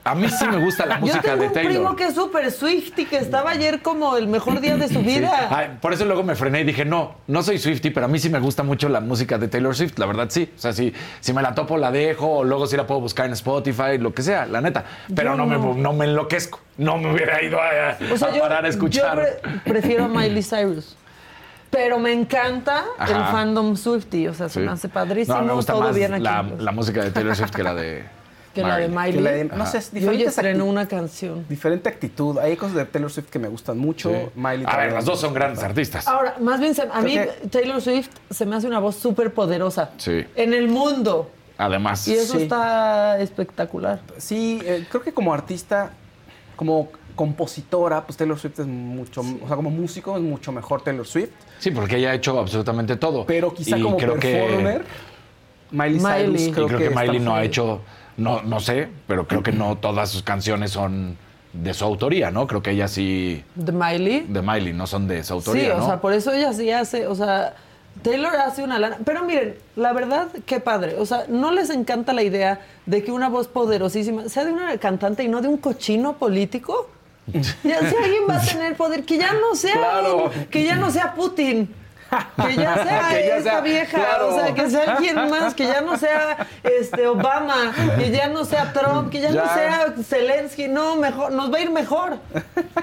a 0.03 0.13
mí 0.13 0.29
sí 0.29 0.45
me 0.47 0.57
gusta 0.57 0.85
la 0.85 0.95
Yo 0.95 1.01
música 1.01 1.21
tengo 1.23 1.37
de 1.41 1.47
un 1.47 1.53
Taylor. 1.53 1.71
primo 1.73 1.95
que 1.95 2.03
es 2.03 2.13
súper 2.13 2.51
Swifty, 2.51 3.05
que 3.05 3.17
estaba 3.17 3.49
ayer 3.49 3.81
como 3.81 4.15
el 4.17 4.27
mejor 4.27 4.61
día 4.61 4.77
de 4.77 4.87
su 4.87 4.93
Sí. 4.99 5.01
vida. 5.01 5.47
Ay, 5.49 5.77
por 5.81 5.93
eso 5.93 6.05
luego 6.05 6.21
me 6.21 6.35
frené 6.35 6.61
y 6.61 6.63
dije, 6.63 6.85
no, 6.85 7.15
no 7.25 7.41
soy 7.41 7.57
Swifty, 7.57 7.89
pero 7.89 8.05
a 8.05 8.09
mí 8.09 8.19
sí 8.19 8.29
me 8.29 8.37
gusta 8.39 8.61
mucho 8.61 8.87
la 8.87 8.99
música 8.99 9.39
de 9.39 9.47
Taylor 9.47 9.75
Swift, 9.75 9.97
la 9.97 10.05
verdad 10.05 10.27
sí. 10.29 10.51
O 10.55 10.59
sea, 10.59 10.73
si, 10.73 10.93
si 11.21 11.33
me 11.33 11.41
la 11.41 11.55
topo, 11.55 11.77
la 11.77 11.89
dejo, 11.91 12.29
o 12.37 12.43
luego 12.43 12.67
sí 12.67 12.77
la 12.77 12.85
puedo 12.85 13.01
buscar 13.01 13.25
en 13.25 13.33
Spotify, 13.33 13.97
lo 13.97 14.13
que 14.13 14.21
sea, 14.21 14.45
la 14.45 14.61
neta. 14.61 14.85
Pero 15.15 15.31
Yo 15.31 15.37
no. 15.37 15.45
Me, 15.47 15.57
no 15.81 15.93
me 15.93 16.05
enloquezco. 16.05 16.59
No 16.77 16.97
me 16.97 17.11
hubiera 17.11 17.41
ido 17.41 17.57
a, 17.59 17.97
O 18.13 18.17
sea, 18.17 18.27
a 18.27 18.31
yo, 18.35 18.41
parar 18.41 18.63
a 18.65 18.67
escuchar. 18.67 19.15
yo 19.17 19.21
pre- 19.41 19.59
prefiero 19.73 20.05
a 20.05 20.07
Miley 20.07 20.43
Cyrus. 20.43 20.95
Pero 21.69 21.99
me 21.99 22.13
encanta 22.13 22.85
Ajá. 22.97 23.11
el 23.17 23.23
fandom 23.31 23.75
Swifty. 23.75 24.27
O 24.27 24.33
sea, 24.33 24.47
se 24.49 24.59
Sí. 24.61 24.65
me 24.65 24.71
hace 24.71 24.87
padrísimo. 24.89 25.37
No, 25.37 25.43
me 25.43 25.53
gusta 25.53 25.73
todo 25.73 25.83
más 25.83 25.95
bien 25.95 26.13
aquí. 26.13 26.23
la, 26.23 26.43
la 26.59 26.71
música 26.71 27.03
de 27.03 27.11
Taylor 27.11 27.35
Swift 27.35 27.51
que 27.51 27.63
la 27.63 27.73
de 27.75 28.03
que 28.53 28.61
la 28.61 28.77
de 28.77 28.87
Miley. 28.87 29.13
Que 29.15 29.21
la 29.21 29.31
de- 29.31 29.43
no 29.45 29.65
sé, 29.65 29.79
es 29.79 29.91
Yo 29.91 29.99
ya 29.99 29.99
diferentes 30.11 30.27
estrenó 30.37 30.65
una 30.65 30.87
canción. 30.87 31.45
Diferente 31.49 31.89
actitud. 31.89 32.37
Hay 32.37 32.55
cosas 32.55 32.75
de 32.77 32.85
Taylor 32.85 33.11
Swift 33.11 33.29
que 33.29 33.37
me 33.39 33.49
gustan 33.49 33.77
mucho. 33.77 34.09
Sí. 34.11 34.17
Miley 34.35 34.63
A 34.65 34.77
ver, 34.77 34.93
las 34.93 35.03
dos 35.03 35.19
son 35.19 35.33
grandes 35.33 35.61
artistas. 35.61 36.07
Ahora, 36.07 36.35
más 36.39 36.61
bien, 36.61 36.73
a 36.93 37.01
mí 37.01 37.15
que- 37.15 37.47
Taylor 37.49 37.81
Swift 37.81 38.07
se 38.29 38.45
me 38.45 38.55
hace 38.55 38.67
una 38.67 38.79
voz 38.79 38.95
súper 38.95 39.33
poderosa. 39.33 39.89
Sí. 39.97 40.23
En 40.35 40.53
el 40.53 40.69
mundo. 40.69 41.29
Además. 41.57 42.07
Y 42.07 42.13
eso 42.13 42.35
Sí. 42.37 42.43
está 42.43 43.19
espectacular. 43.19 43.99
Sí, 44.17 44.61
eh, 44.63 44.85
creo 44.89 45.03
que 45.03 45.13
como 45.13 45.33
artista, 45.33 45.89
como 46.55 46.89
compositora, 47.15 48.03
pues 48.05 48.17
Taylor 48.17 48.37
Swift 48.37 48.59
es 48.59 48.67
mucho, 48.67 49.21
o 49.21 49.47
sea, 49.47 49.55
como 49.55 49.69
músico 49.69 50.15
es 50.17 50.21
mucho 50.23 50.51
mejor 50.51 50.81
Taylor 50.81 51.05
Swift. 51.07 51.29
Sí, 51.59 51.71
porque 51.71 51.97
ella 51.97 52.11
ha 52.11 52.13
hecho 52.15 52.37
absolutamente 52.39 52.95
todo. 52.97 53.25
Pero 53.25 53.53
quizá 53.53 53.77
Y 53.77 53.81
como 53.81 53.97
creo 53.97 54.15
que- 54.15 54.33
performer, 54.33 54.85
Miley, 55.71 55.99
Miley. 55.99 56.23
Cyrus 56.25 56.41
Y 56.41 56.45
Y 56.45 56.51
creo, 56.51 56.67
creo, 56.67 56.79
que, 56.79 56.89
Miley 56.91 57.19
no 57.19 57.35
ha 57.35 57.43
hecho, 57.43 57.81
no, 58.17 58.41
no 58.43 58.59
sé, 58.59 58.87
pero 59.07 59.27
creo 59.27 59.41
que 59.43 59.51
no 59.51 59.77
todas 59.77 60.09
sus 60.09 60.23
canciones 60.23 60.71
son 60.71 61.17
de 61.53 61.73
su 61.73 61.85
autoría, 61.85 62.31
¿no? 62.31 62.47
Creo 62.47 62.61
que 62.61 62.71
ella 62.71 62.87
sí, 62.87 63.43
De 63.55 63.71
Miley. 63.71 64.25
de 64.27 64.41
Miley, 64.41 64.73
no 64.73 64.87
son 64.87 65.07
de 65.07 65.23
su 65.23 65.33
autoría, 65.33 65.63
Sí, 65.65 65.69
o 65.71 65.77
¿no? 65.77 65.85
sea, 65.85 66.01
por 66.01 66.13
eso 66.13 66.31
ella 66.33 66.51
sí 66.53 66.69
hace, 66.69 67.07
o 67.07 67.15
sea, 67.15 67.55
Taylor 68.01 68.35
hace 68.35 68.61
una 68.61 68.77
lana. 68.77 68.97
Pero 69.05 69.23
miren, 69.23 69.55
la 69.77 69.93
verdad, 69.93 70.27
qué 70.45 70.59
padre. 70.59 70.95
O 70.99 71.05
sea, 71.05 71.25
¿no 71.29 71.51
les 71.53 71.69
encanta 71.69 72.11
la 72.11 72.23
idea 72.23 72.59
de 72.85 73.03
que 73.05 73.11
una 73.13 73.29
voz 73.29 73.47
poderosísima 73.47 74.27
sea 74.27 74.43
de 74.43 74.51
una 74.51 74.77
cantante 74.79 75.23
y 75.23 75.29
no 75.29 75.39
de 75.41 75.47
un 75.47 75.55
cochino 75.57 76.17
político? 76.17 76.89
Ya 77.63 77.79
si 77.89 77.95
alguien 77.95 78.23
va 78.29 78.37
a 78.37 78.45
tener 78.45 78.75
poder, 78.75 79.03
que 79.03 79.17
ya 79.17 79.33
no 79.33 79.55
sea 79.55 79.73
Claro. 79.73 80.31
que 80.51 80.63
ya 80.63 80.75
no 80.75 80.91
sea 80.91 81.13
Putin. 81.15 81.73
Que 82.47 82.55
ya 82.55 82.73
sea 82.83 83.09
Que 83.09 83.27
ya 83.27 83.37
esta 83.37 83.49
sea- 83.51 83.61
vieja, 83.61 83.97
claro. 83.97 84.27
o 84.29 84.39
sea, 84.39 84.53
que 84.53 84.69
sea 84.69 84.95
alguien 84.95 85.15
más, 85.29 85.53
que 85.53 85.65
ya 85.65 85.81
no 85.81 85.97
sea 85.97 86.47
este 86.63 87.07
Obama, 87.07 87.73
que 87.97 88.11
ya 88.11 88.27
no 88.29 88.45
sea 88.45 88.71
Trump, 88.73 89.09
que 89.09 89.21
ya, 89.21 89.31
no 89.31 89.43
sea 89.53 89.93
Zelensky, 90.03 90.67
no, 90.67 90.95
mejor, 90.95 91.31
nos 91.31 91.51
va 91.53 91.57
a 91.57 91.61
ir 91.61 91.71
mejor. 91.71 92.17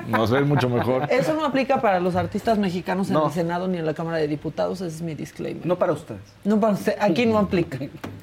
Nos 0.09 0.31
ve 0.31 0.41
mucho 0.43 0.69
mejor. 0.69 1.07
Eso 1.11 1.35
no 1.35 1.45
aplica 1.45 1.81
para 1.81 2.01
los 2.01 2.17
artistas 2.17 2.59
mexicanos 2.59 3.09
en 3.09 3.15
No. 3.15 3.27
el 3.27 3.33
Senado 3.33 3.69
ni 3.69 3.79
en 3.79 3.87
la 3.87 3.95
Cámara 3.95 4.19
de 4.19 4.29
Diputados, 4.29 4.81
ese 4.81 4.97
es 4.97 5.03
mi 5.03 5.15
disclaimer. 5.15 5.65
No 5.67 5.77
para 5.79 5.93
ustedes. 5.93 6.21
No 6.45 6.59
para 6.61 6.73
usted, 6.75 6.97
aquí 7.01 7.27
no 7.27 7.39
aplica. 7.39 7.79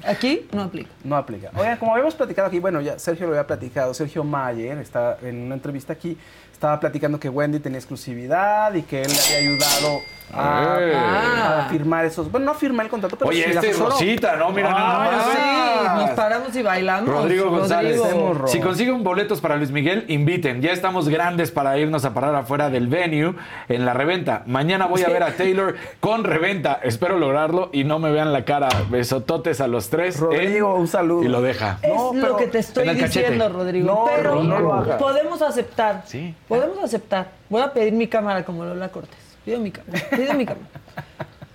Aquí 0.06 0.46
no 0.52 0.62
aplica. 0.62 0.90
No 1.04 1.16
aplica. 1.16 1.50
Oigan, 1.56 1.76
como 1.78 1.92
habíamos 1.92 2.14
platicado 2.14 2.48
aquí, 2.48 2.58
bueno, 2.58 2.80
ya 2.80 2.98
Sergio 2.98 3.26
lo 3.26 3.32
había 3.32 3.46
platicado, 3.46 3.92
Sergio 3.94 4.24
Mayer 4.24 4.78
está 4.78 5.16
en 5.22 5.42
una 5.42 5.54
entrevista 5.54 5.92
aquí, 5.92 6.16
estaba 6.52 6.78
platicando 6.80 7.18
que 7.18 7.28
Wendy 7.28 7.58
tenía 7.60 7.78
exclusividad 7.78 8.72
y 8.74 8.82
que 8.82 9.02
él 9.02 9.08
le 9.08 9.36
había 9.36 9.38
ayudado 9.50 10.00
a, 10.32 10.76
¡Eh! 10.80 10.94
a 10.94 11.66
firmar 11.70 12.04
esos, 12.04 12.30
bueno, 12.30 12.46
no 12.46 12.54
firmar 12.54 12.86
el 12.86 12.90
contrato, 12.90 13.16
pero 13.16 13.28
Oye, 13.30 13.48
este 13.50 13.70
es. 13.70 13.78
Rosita, 13.78 14.36
¿no? 14.36 14.50
Mira 14.50 14.70
nada 14.70 14.98
más. 14.98 15.24
sí, 15.26 15.98
nos 16.06 16.10
paramos 16.10 16.54
y 16.56 16.62
bailamos. 16.62 17.08
Rodrigo 17.08 17.50
González. 17.50 17.98
Rodrigo. 17.98 18.46
Si 18.46 18.60
consiguen 18.60 19.02
boletos 19.02 19.40
para 19.40 19.56
Luis 19.56 19.70
Miguel, 19.70 20.04
inviten. 20.08 20.60
Ya 20.62 20.72
estamos 20.72 21.08
grandes 21.08 21.50
para 21.50 21.76
irnos 21.78 22.04
a 22.04 22.14
parar 22.14 22.34
afuera 22.34 22.70
del 22.70 22.86
venue 22.88 23.34
en 23.68 23.84
la 23.86 23.92
reventa. 23.94 24.42
Mañana 24.46 24.86
voy 24.86 25.02
a 25.02 25.08
ver 25.08 25.22
a 25.22 25.32
Taylor 25.36 25.76
con 26.00 26.24
reventa. 26.24 26.80
Espero 26.82 27.18
lograrlo 27.18 27.70
y 27.72 27.84
no 27.84 27.98
me 27.98 28.10
vean 28.10 28.32
la 28.32 28.44
cara. 28.44 28.68
Besototes 28.90 29.60
a 29.60 29.66
los 29.66 29.90
tres. 29.90 30.18
Rodrigo, 30.20 30.76
¿eh? 30.76 30.78
un 30.80 30.88
saludo. 30.88 31.24
Y 31.24 31.28
lo 31.28 31.42
deja. 31.42 31.78
Es 31.82 31.90
No, 31.92 32.12
lo 32.14 32.36
que 32.36 32.46
te 32.46 32.58
estoy 32.58 32.86
cachete. 32.86 33.06
diciendo, 33.06 33.48
Rodrigo. 33.48 33.86
No, 33.86 34.04
pero 34.14 34.42
no 34.42 34.58
lo 34.60 34.74
hagas. 34.74 34.96
podemos 34.98 35.42
aceptar. 35.42 36.02
Sí. 36.06 36.34
Podemos 36.48 36.78
aceptar. 36.82 37.28
Voy 37.48 37.62
a 37.62 37.72
pedir 37.72 37.92
mi 37.92 38.06
cámara 38.06 38.44
como 38.44 38.64
Lola 38.64 38.88
Cortés. 38.90 39.29
Pido 39.44 39.60
mi 39.60 39.70
cámara. 39.70 40.02
Pido 40.10 40.34
mi 40.34 40.46
cámara. 40.46 40.66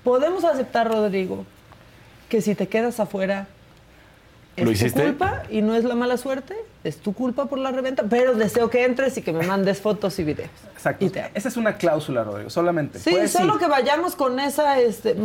Podemos 0.03 0.43
aceptar, 0.43 0.87
Rodrigo, 0.87 1.45
que 2.29 2.41
si 2.41 2.55
te 2.55 2.67
quedas 2.67 2.99
afuera 2.99 3.47
es 4.57 4.65
¿Lo 4.65 4.89
tu 4.91 5.01
culpa 5.01 5.43
y 5.49 5.61
no 5.61 5.75
es 5.75 5.83
la 5.83 5.95
mala 5.95 6.17
suerte, 6.17 6.55
es 6.83 6.97
tu 6.97 7.13
culpa 7.13 7.45
por 7.47 7.59
la 7.59 7.71
reventa, 7.71 8.03
pero 8.09 8.35
deseo 8.35 8.69
que 8.69 8.85
entres 8.85 9.17
y 9.17 9.21
que 9.21 9.33
me 9.33 9.45
mandes 9.45 9.81
fotos 9.81 10.17
y 10.19 10.23
videos. 10.23 10.49
Exacto. 10.73 11.03
Y 11.03 11.09
te 11.09 11.19
amo. 11.21 11.29
Esa 11.33 11.47
es 11.49 11.57
una 11.57 11.77
cláusula, 11.77 12.23
Rodrigo, 12.23 12.49
solamente. 12.49 12.99
Sí, 12.99 13.09
Pues 13.11 13.31
solo 13.31 13.57
que 13.57 13.67
vayamos 13.67 14.15
con 14.15 14.39
esa, 14.39 14.79
este, 14.79 15.15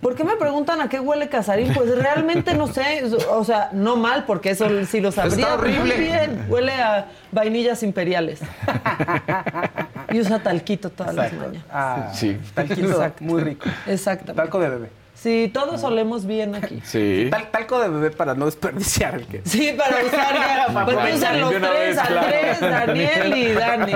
¿por 0.00 0.14
qué 0.16 0.24
me 0.24 0.36
preguntan 0.36 0.80
a 0.80 0.88
qué 0.88 0.98
huele 1.00 1.28
Casarín? 1.28 1.72
Pues 1.72 1.96
realmente 1.96 2.54
no 2.54 2.66
sé, 2.66 3.04
o 3.30 3.44
sea, 3.44 3.70
no 3.72 3.96
mal, 3.96 4.24
porque 4.26 4.50
eso 4.50 4.66
sí 4.86 5.00
lo 5.00 5.12
sabría. 5.12 5.54
horrible. 5.54 5.94
Muy 5.96 6.04
bien, 6.04 6.46
huele 6.48 6.72
a 6.72 7.06
vainillas 7.32 7.82
imperiales. 7.82 8.40
Y 10.12 10.20
usa 10.20 10.40
talquito 10.42 10.90
todas 10.90 11.14
las 11.14 11.26
Exacto. 11.26 11.46
mañanas. 11.48 11.68
Ah, 11.72 12.10
Sí. 12.12 12.36
Talquito, 12.54 12.88
Exacto. 12.88 13.24
muy 13.24 13.42
rico. 13.42 13.68
Exactamente. 13.86 14.34
Talco 14.40 14.58
de 14.60 14.68
bebé. 14.68 15.03
Sí, 15.24 15.50
todos 15.54 15.82
olemos 15.84 16.26
bien 16.26 16.54
aquí. 16.54 16.82
Sí. 16.84 17.28
Tal- 17.30 17.50
talco 17.50 17.80
de 17.80 17.88
bebé 17.88 18.10
para 18.10 18.34
no 18.34 18.44
desperdiciar 18.44 19.14
el 19.14 19.26
que. 19.26 19.40
Sí, 19.46 19.74
para 19.74 20.04
usar 20.04 20.34
ya, 20.34 20.66
Para 20.70 20.84
pues 20.84 21.14
usan 21.14 21.40
los 21.40 21.48
tres, 21.50 21.62
vez, 21.70 21.98
claro. 21.98 22.20
Andrés, 22.20 22.60
Daniel 22.60 23.36
y 23.38 23.52
Dani. 23.54 23.92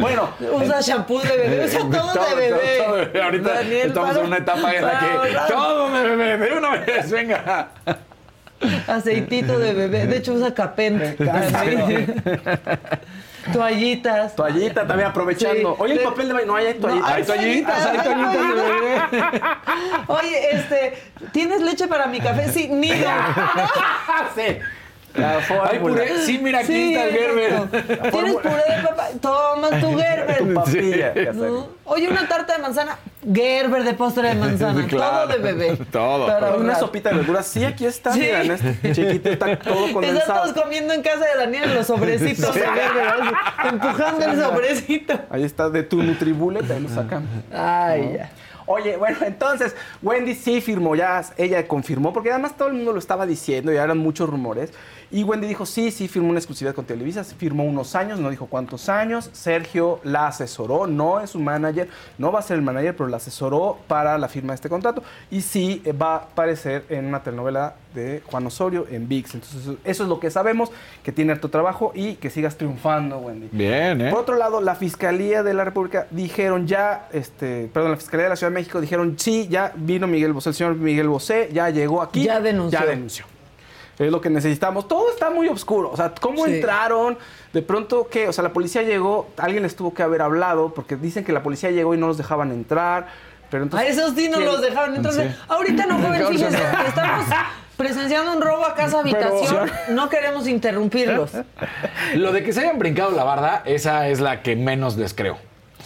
Bueno, 0.00 0.30
Usa 0.54 0.80
shampoo 0.80 1.20
de 1.20 1.36
bebé, 1.36 1.64
usa 1.66 1.78
todo, 1.78 2.34
de 2.34 2.34
bebé. 2.50 2.78
todo 2.84 2.96
de 2.96 3.04
bebé. 3.04 3.22
Ahorita 3.22 3.52
Daniel, 3.54 3.86
estamos 3.88 4.08
para- 4.10 4.20
en 4.20 4.26
una 4.26 4.36
etapa 4.38 4.72
en 4.74 4.84
la 4.84 4.98
que 4.98 5.52
todo 5.52 5.90
de 5.92 6.16
bebé, 6.16 6.50
de 6.50 6.58
una 6.58 6.70
vez, 6.70 7.10
venga. 7.12 7.68
Aceitito 8.88 9.56
de 9.60 9.72
bebé. 9.72 10.06
De 10.08 10.16
hecho, 10.16 10.32
usa 10.32 10.52
capén. 10.52 11.16
Toallitas. 13.52 14.34
toallita 14.36 14.86
también 14.86 15.08
aprovechando. 15.10 15.70
Sí. 15.76 15.82
Oye, 15.82 15.92
el 15.92 15.98
De- 15.98 16.04
papel 16.04 16.28
de 16.28 16.34
baño, 16.34 16.46
no 16.46 16.56
hay 16.56 16.74
No, 16.74 16.80
toallita. 16.80 17.14
Hay 17.14 17.24
toallitas, 17.24 17.86
hay 17.86 17.98
toallitas 17.98 18.32
de 18.34 18.62
bebé. 18.62 19.00
Oye, 20.08 20.50
este, 20.52 21.02
¿tienes 21.32 21.60
leche 21.62 21.86
para 21.88 22.06
mi 22.06 22.20
café? 22.20 22.48
Sí, 22.52 22.68
nido. 22.68 23.08
sí. 24.36 24.58
La 25.18 25.36
Hay 25.36 25.42
fórmula. 25.42 25.80
puré. 25.80 26.18
Sí, 26.24 26.38
mira, 26.42 26.58
aquí 26.60 26.66
Sí, 26.72 26.94
está 26.94 27.08
el 27.08 27.14
Gerber. 27.14 28.10
¿Tienes 28.10 28.34
puré 28.34 28.76
de 28.76 28.82
papá? 28.88 29.08
Toma 29.20 29.70
tu 29.80 29.98
Gerber. 29.98 31.34
Tu. 31.34 31.66
Oye, 31.84 32.08
una 32.08 32.28
tarta 32.28 32.54
de 32.56 32.62
manzana. 32.62 32.98
Gerber 33.32 33.82
de 33.84 33.94
postre 33.94 34.28
de 34.28 34.34
manzana. 34.34 34.86
Claro. 34.88 35.26
Todo 35.28 35.36
de 35.36 35.38
bebé. 35.52 35.76
Todo. 35.90 36.26
Para 36.26 36.54
Una 36.56 36.74
sopita 36.74 37.10
de 37.10 37.16
verduras. 37.16 37.46
Sí, 37.46 37.64
aquí 37.64 37.84
está. 37.86 38.12
Sí. 38.12 38.20
Mira, 38.20 38.42
en 38.42 38.50
este 38.52 38.92
chiquito 38.92 39.28
está 39.30 39.58
todo 39.58 39.92
condensado. 39.92 40.42
todos 40.52 40.62
comiendo 40.62 40.94
en 40.94 41.02
casa 41.02 41.24
de 41.26 41.36
Daniel 41.38 41.74
los 41.74 41.86
sobrecitos 41.86 42.54
de 42.54 42.60
Gerber. 42.60 43.08
así, 43.08 43.68
Empujando 43.68 44.24
el 44.24 44.40
sobrecito. 44.40 45.20
Ahí 45.30 45.44
está 45.44 45.68
de 45.70 45.82
tu 45.82 46.02
Nutribullet, 46.02 46.70
ahí 46.70 46.80
lo 46.80 46.88
sacamos. 46.88 47.28
Ay, 47.52 48.14
ya. 48.18 48.30
Oye, 48.70 48.98
bueno, 48.98 49.16
entonces 49.22 49.74
Wendy 50.02 50.34
sí 50.34 50.60
firmó, 50.60 50.94
ya 50.94 51.22
ella 51.38 51.66
confirmó, 51.66 52.12
porque 52.12 52.30
además 52.30 52.54
todo 52.54 52.68
el 52.68 52.74
mundo 52.74 52.92
lo 52.92 52.98
estaba 52.98 53.24
diciendo, 53.24 53.72
ya 53.72 53.82
eran 53.82 53.96
muchos 53.96 54.28
rumores. 54.28 54.74
Y 55.10 55.24
Wendy 55.24 55.46
dijo, 55.46 55.64
sí, 55.64 55.90
sí, 55.90 56.06
firmó 56.06 56.28
una 56.30 56.38
exclusividad 56.38 56.74
con 56.74 56.84
Televisa, 56.84 57.24
firmó 57.24 57.64
unos 57.64 57.94
años, 57.94 58.20
no 58.20 58.28
dijo 58.30 58.46
cuántos 58.46 58.88
años. 58.90 59.30
Sergio 59.32 60.00
la 60.04 60.26
asesoró, 60.26 60.86
no 60.86 61.20
es 61.20 61.30
su 61.30 61.38
manager, 61.40 61.88
no 62.18 62.30
va 62.30 62.40
a 62.40 62.42
ser 62.42 62.56
el 62.56 62.62
manager, 62.62 62.94
pero 62.94 63.08
la 63.08 63.16
asesoró 63.16 63.78
para 63.88 64.18
la 64.18 64.28
firma 64.28 64.52
de 64.52 64.56
este 64.56 64.68
contrato. 64.68 65.02
Y 65.30 65.40
sí, 65.40 65.80
eh, 65.84 65.92
va 65.92 66.12
a 66.14 66.16
aparecer 66.18 66.84
en 66.90 67.06
una 67.06 67.22
telenovela 67.22 67.74
de 67.94 68.22
Juan 68.30 68.46
Osorio 68.46 68.86
en 68.90 69.08
VIX. 69.08 69.34
Entonces, 69.36 69.62
eso- 69.62 69.76
eso 69.82 70.02
es 70.02 70.08
lo 70.08 70.20
que 70.20 70.30
sabemos, 70.30 70.70
que 71.02 71.10
tiene 71.10 71.32
harto 71.32 71.48
trabajo 71.48 71.92
y 71.94 72.14
que 72.16 72.28
sigas 72.28 72.56
triunfando, 72.56 73.16
Wendy. 73.18 73.48
Bien, 73.50 74.00
¿eh? 74.02 74.10
Por 74.10 74.20
otro 74.20 74.36
lado, 74.36 74.60
la 74.60 74.74
Fiscalía 74.74 75.42
de 75.42 75.54
la 75.54 75.64
República 75.64 76.06
dijeron 76.10 76.66
ya, 76.66 77.08
este, 77.12 77.68
perdón, 77.72 77.92
la 77.92 77.96
Fiscalía 77.96 78.24
de 78.24 78.30
la 78.30 78.36
Ciudad 78.36 78.50
de 78.50 78.54
México 78.56 78.80
dijeron, 78.80 79.14
sí, 79.18 79.48
ya 79.48 79.72
vino 79.74 80.06
Miguel 80.06 80.34
Bosé, 80.34 80.50
el 80.50 80.54
señor 80.54 80.74
Miguel 80.76 81.08
Bosé, 81.08 81.48
ya 81.52 81.70
llegó 81.70 82.02
aquí. 82.02 82.24
Ya 82.24 82.40
denunció. 82.40 82.78
Ya 82.78 82.84
denunció. 82.86 83.24
Es 83.98 84.12
lo 84.12 84.20
que 84.20 84.30
necesitamos. 84.30 84.86
Todo 84.86 85.10
está 85.10 85.30
muy 85.30 85.48
oscuro. 85.48 85.90
O 85.90 85.96
sea, 85.96 86.12
¿cómo 86.20 86.44
Sí. 86.46 86.54
entraron? 86.54 87.18
De 87.52 87.62
pronto, 87.62 88.08
¿qué? 88.10 88.28
O 88.28 88.32
sea, 88.32 88.44
la 88.44 88.52
policía 88.52 88.82
llegó, 88.82 89.28
alguien 89.36 89.62
les 89.64 89.74
tuvo 89.74 89.92
que 89.92 90.02
haber 90.02 90.22
hablado, 90.22 90.72
porque 90.72 90.96
dicen 90.96 91.24
que 91.24 91.32
la 91.32 91.42
policía 91.42 91.70
llegó 91.70 91.94
y 91.94 91.98
no 91.98 92.06
los 92.06 92.16
dejaban 92.18 92.52
entrar. 92.52 93.06
Pero 93.50 93.62
A 93.62 93.64
entonces, 93.64 93.96
esos 93.96 94.14
sí 94.14 94.28
no 94.28 94.36
¿quién? 94.38 94.48
los 94.50 94.60
dejaron 94.60 94.94
entrar. 94.94 95.14
Sí. 95.14 95.22
Ahorita 95.48 95.86
no, 95.86 95.98
joven, 95.98 96.20
estamos 96.22 97.24
presenciando 97.76 98.32
un 98.34 98.42
robo 98.42 98.66
a 98.66 98.74
casa 98.74 99.00
habitación. 99.00 99.70
No 99.90 100.08
queremos 100.08 100.46
interrumpirlos. 100.48 101.32
Lo 102.14 102.32
de 102.32 102.42
que 102.42 102.52
se 102.52 102.60
hayan 102.60 102.78
brincado 102.78 103.10
la 103.12 103.24
barda, 103.24 103.62
esa 103.64 104.08
es 104.08 104.20
la 104.20 104.42
que 104.42 104.54
menos 104.56 104.96
les 104.96 105.14
creo. 105.14 105.38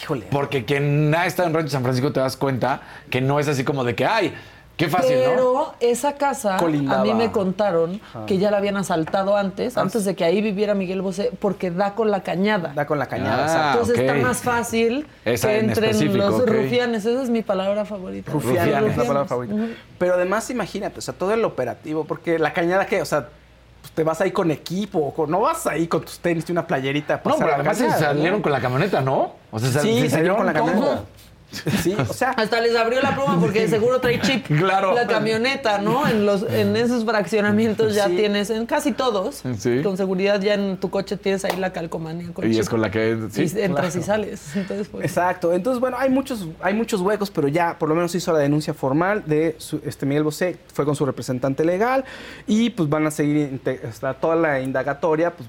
Híjole. 0.02 0.26
Porque 0.30 0.64
quien 0.64 1.14
ha 1.14 1.26
estado 1.26 1.48
en 1.48 1.54
Rancho 1.54 1.70
San 1.70 1.82
Francisco 1.82 2.12
te 2.12 2.18
das 2.20 2.36
cuenta 2.36 2.80
que 3.10 3.20
no 3.20 3.38
es 3.38 3.46
así 3.46 3.62
como 3.62 3.84
de 3.84 3.94
que, 3.94 4.06
ay, 4.06 4.34
qué 4.76 4.88
fácil, 4.88 5.16
¿no? 5.18 5.30
Pero 5.30 5.74
esa 5.80 6.14
casa, 6.14 6.56
Colindaba. 6.56 7.00
a 7.00 7.04
mí 7.04 7.14
me 7.14 7.30
contaron 7.30 8.00
Ajá. 8.10 8.26
que 8.26 8.38
ya 8.38 8.50
la 8.50 8.56
habían 8.58 8.76
asaltado 8.76 9.36
antes, 9.36 9.76
antes 9.76 10.04
de 10.04 10.14
que 10.16 10.24
ahí 10.24 10.40
viviera 10.42 10.74
Miguel 10.74 11.02
Bosé, 11.02 11.30
porque 11.38 11.70
da 11.70 11.94
con 11.94 12.10
la 12.10 12.22
cañada. 12.22 12.72
Da 12.74 12.86
con 12.86 12.98
la 12.98 13.06
cañada. 13.06 13.42
Ah, 13.42 13.46
exacto. 13.46 13.70
Entonces 13.80 13.98
está 13.98 14.14
más 14.26 14.42
fácil 14.42 15.06
Esa 15.24 15.48
que 15.48 15.58
en 15.58 15.68
entren 15.70 16.18
los 16.18 16.46
rufianes. 16.46 17.04
Esa 17.04 17.22
es 17.22 17.30
mi 17.30 17.42
palabra 17.42 17.84
favorita. 17.84 18.32
Rufianes, 18.32 18.90
es 18.92 18.96
la 18.96 19.04
palabra 19.04 19.28
favorita. 19.28 19.54
Pero 19.98 20.14
además, 20.14 20.48
imagínate, 20.50 20.98
o 20.98 21.02
sea, 21.02 21.14
todo 21.14 21.32
el 21.32 21.44
operativo, 21.44 22.04
porque 22.04 22.38
la 22.38 22.52
cañada 22.52 22.86
que, 22.86 23.00
o 23.00 23.04
sea, 23.06 23.28
pues, 23.80 23.92
te 23.94 24.04
vas 24.04 24.20
ahí 24.20 24.30
con 24.30 24.50
equipo, 24.52 25.12
con- 25.12 25.30
no 25.30 25.40
vas 25.40 25.66
ahí 25.66 25.86
con 25.88 26.02
tus 26.02 26.18
tenis 26.20 26.44
y 26.48 26.52
una 26.52 26.66
playerita. 26.66 27.14
a 27.24 27.28
No, 27.28 27.36
pero 27.36 27.54
además 27.54 27.76
se 27.78 27.90
salieron 27.90 28.38
¿no? 28.38 28.42
con 28.42 28.52
la 28.52 28.60
camioneta, 28.60 29.00
¿no? 29.00 29.32
O 29.50 29.58
sea, 29.58 29.70
sal- 29.70 29.82
Sí, 29.82 30.02
se 30.02 30.10
salieron 30.10 30.36
con 30.36 30.46
la 30.46 30.52
camioneta. 30.52 31.02
Sí, 31.82 31.94
o 31.98 32.12
sea, 32.12 32.30
Hasta 32.30 32.60
les 32.60 32.74
abrió 32.76 33.00
la 33.02 33.14
pluma 33.14 33.38
porque 33.40 33.68
seguro 33.68 34.00
trae 34.00 34.20
chip. 34.20 34.46
Claro. 34.46 34.94
La 34.94 35.06
camioneta, 35.06 35.78
¿no? 35.78 36.06
En 36.08 36.24
los 36.26 36.42
en 36.44 36.76
esos 36.76 37.04
fraccionamientos 37.04 37.94
ya 37.94 38.06
Sí. 38.06 38.16
tienes, 38.16 38.50
en 38.50 38.66
casi 38.66 38.92
todos, 38.92 39.42
Sí. 39.58 39.82
con 39.82 39.96
seguridad 39.96 40.40
ya 40.40 40.54
en 40.54 40.76
tu 40.78 40.90
coche 40.90 41.16
tienes 41.16 41.44
ahí 41.44 41.56
la 41.56 41.72
calcomanía 41.72 42.32
con 42.32 42.46
Y 42.46 42.52
chip. 42.52 42.60
es 42.62 42.68
con 42.68 42.80
la 42.80 42.90
que... 42.90 43.18
sí, 43.30 43.42
y 43.42 43.60
entras 43.60 43.92
claro. 43.92 44.00
y 44.00 44.02
sales. 44.02 44.56
Entonces, 44.56 44.88
pues, 44.88 45.04
Exacto. 45.04 45.52
Entonces, 45.52 45.80
bueno, 45.80 45.96
hay 45.98 46.10
muchos, 46.10 46.46
hay 46.60 46.74
muchos 46.74 47.00
huecos, 47.00 47.30
pero 47.30 47.48
ya 47.48 47.78
por 47.78 47.88
lo 47.88 47.94
menos 47.94 48.14
hizo 48.14 48.32
la 48.32 48.38
denuncia 48.38 48.72
formal 48.74 49.22
de 49.26 49.56
su- 49.58 49.80
este 49.84 50.06
Miguel 50.06 50.24
Bosé, 50.24 50.56
fue 50.72 50.84
con 50.84 50.96
su 50.96 51.04
representante 51.06 51.64
legal 51.64 52.04
y 52.46 52.70
pues 52.70 52.88
van 52.88 53.06
a 53.06 53.10
seguir 53.10 53.60
toda 54.20 54.36
la 54.36 54.60
indagatoria, 54.60 55.30
pues 55.32 55.48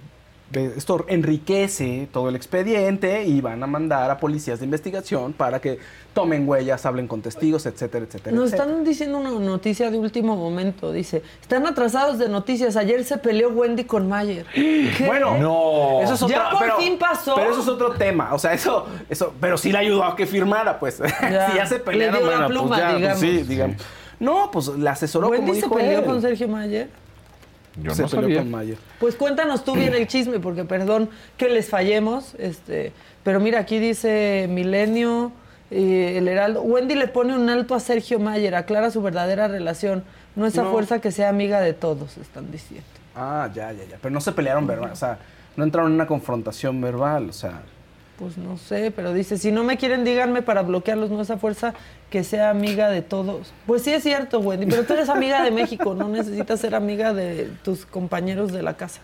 esto 0.54 1.06
enriquece 1.08 2.08
todo 2.12 2.30
el 2.30 2.36
expediente 2.36 3.24
y 3.26 3.41
van 3.41 3.62
a 3.64 3.68
mandar 3.68 4.10
a 4.12 4.18
policías 4.18 4.60
de 4.60 4.66
investigación 4.66 5.34
para 5.34 5.60
que 5.60 5.80
tomen 6.14 6.47
huellas, 6.47 6.86
hablen 6.86 7.08
con 7.08 7.22
testigos, 7.22 7.66
etcétera, 7.66 8.06
etcétera. 8.06 8.36
Nos 8.36 8.49
etcétera. 8.49 8.70
están 8.70 8.84
diciendo 8.84 9.18
una 9.18 9.32
noticia 9.32 9.89
de 9.89 9.97
último 9.97 10.36
momento. 10.36 10.91
Dice, 10.91 11.24
están 11.41 11.66
atrasados 11.66 12.20
de 12.20 12.30
noticias. 12.30 12.76
Ayer 12.76 13.04
se 13.04 13.18
peleó 13.18 13.49
Wendy 13.49 13.84
con 13.86 14.08
Mayer. 14.08 14.45
¿Qué? 14.54 15.04
Bueno, 15.08 15.38
No. 15.38 16.01
Eso 16.01 16.14
es 16.14 16.20
Ya 16.32 16.45
otro, 16.47 16.58
por 16.60 16.68
pero- 16.68 16.78
fin 16.78 16.97
pasó. 16.97 17.36
Pero 17.36 17.51
eso 17.51 17.62
es 17.62 17.68
otro 17.68 17.91
tema. 17.93 18.34
O 18.34 18.39
sea, 18.39 18.54
eso, 18.54 18.86
eso, 19.10 19.34
pero 19.41 19.58
sí 19.58 19.72
le 19.72 19.80
ayudó 19.80 20.04
a 20.04 20.16
que 20.16 20.26
firmara, 20.28 20.80
pues. 20.80 20.99
Ya. 21.22 21.49
si 21.51 21.58
ya 21.58 21.66
se 21.66 21.76
Le 21.76 21.80
pelearon, 21.82 22.20
dio 22.20 22.30
la 22.30 22.36
bueno, 22.38 22.47
pluma, 22.49 22.68
pues 22.70 22.80
ya, 22.80 22.88
pues 22.89 22.97
digamos. 22.99 23.20
sí, 23.20 23.43
digamos. 23.43 23.78
No, 24.20 24.49
pues 24.51 24.68
le 24.68 24.89
asesoró 24.89 25.30
Wendy 25.30 25.47
como 25.47 25.54
se 25.56 25.62
dijo 25.66 25.76
peleó 25.76 25.99
él. 25.99 26.06
con 26.06 26.22
Sergio 26.22 26.47
Mayer. 26.47 26.89
Yo 27.82 27.93
se 27.95 28.03
no 28.03 28.07
peleó 28.09 28.21
sabía. 28.24 28.39
con 28.39 28.51
Mayer. 28.51 28.78
Pues 28.99 29.15
cuéntanos 29.15 29.63
tú 29.63 29.74
bien 29.74 29.93
el 29.95 30.07
chisme, 30.07 30.39
porque 30.39 30.63
perdón 30.65 31.09
que 31.38 31.49
les 31.49 31.69
fallemos, 31.69 32.36
este, 32.38 32.91
pero 33.24 33.39
mira, 33.39 33.59
aquí 33.59 33.80
dice 33.80 34.47
Milenio, 34.49 35.32
eh, 35.71 36.15
el 36.17 36.28
Heraldo, 36.28 36.61
Wendy 36.61 36.93
le 36.95 37.07
pone 37.07 37.36
un 37.36 37.49
alto 37.49 37.74
a 37.74 37.80
Sergio 37.80 38.19
Mayer, 38.19 38.53
aclara 38.55 38.91
su 38.91 39.01
verdadera 39.01 39.47
relación, 39.47 40.03
no 40.36 40.45
esa 40.45 40.63
No. 40.63 40.71
fuerza 40.71 40.99
que 41.01 41.11
sea 41.11 41.30
amiga 41.30 41.61
de 41.61 41.74
todos, 41.74 42.17
están 42.17 42.51
diciendo. 42.51 42.86
Ah, 43.15 43.49
ya, 43.53 43.71
ya, 43.71 43.84
ya. 43.86 43.97
Pero 44.01 44.13
no 44.13 44.21
se 44.21 44.32
pelearon 44.32 44.65
verbal. 44.67 44.91
O 44.91 44.95
sea, 44.95 45.19
no 45.55 45.63
entraron 45.63 45.91
en 45.91 45.95
una 45.95 46.07
confrontación 46.07 46.82
verbal. 46.82 47.30
O 47.30 47.34
sea, 47.34 47.61
Pues 48.18 48.38
no 48.38 48.57
sé, 48.57 48.91
pero 48.95 49.11
dice, 49.11 49.38
si 49.38 49.51
no 49.51 49.64
me 49.64 49.78
quieren, 49.78 50.03
díganme 50.03 50.41
para 50.43 50.61
bloquearlos, 50.61 51.09
no 51.09 51.22
esa 51.22 51.38
fuerza 51.38 51.74
que 52.11 52.24
sea 52.24 52.51
amiga 52.51 52.89
de 52.89 53.01
todos. 53.01 53.51
Pues 53.66 53.82
sí 53.82 53.91
es 53.91 54.03
cierto, 54.03 54.39
Wendy, 54.39 54.68
pero 54.68 54.84
tú 54.84 54.93
eres 54.93 55.09
amiga 55.09 55.41
de 55.43 55.49
México, 55.51 55.95
no 55.95 56.07
necesitas 56.07 56.59
ser 56.59 56.76
amiga 56.76 57.11
de 57.14 57.49
tus 57.64 57.86
compañeros 57.88 58.51
de 58.51 58.61
la 58.61 58.76
casa. 58.78 59.01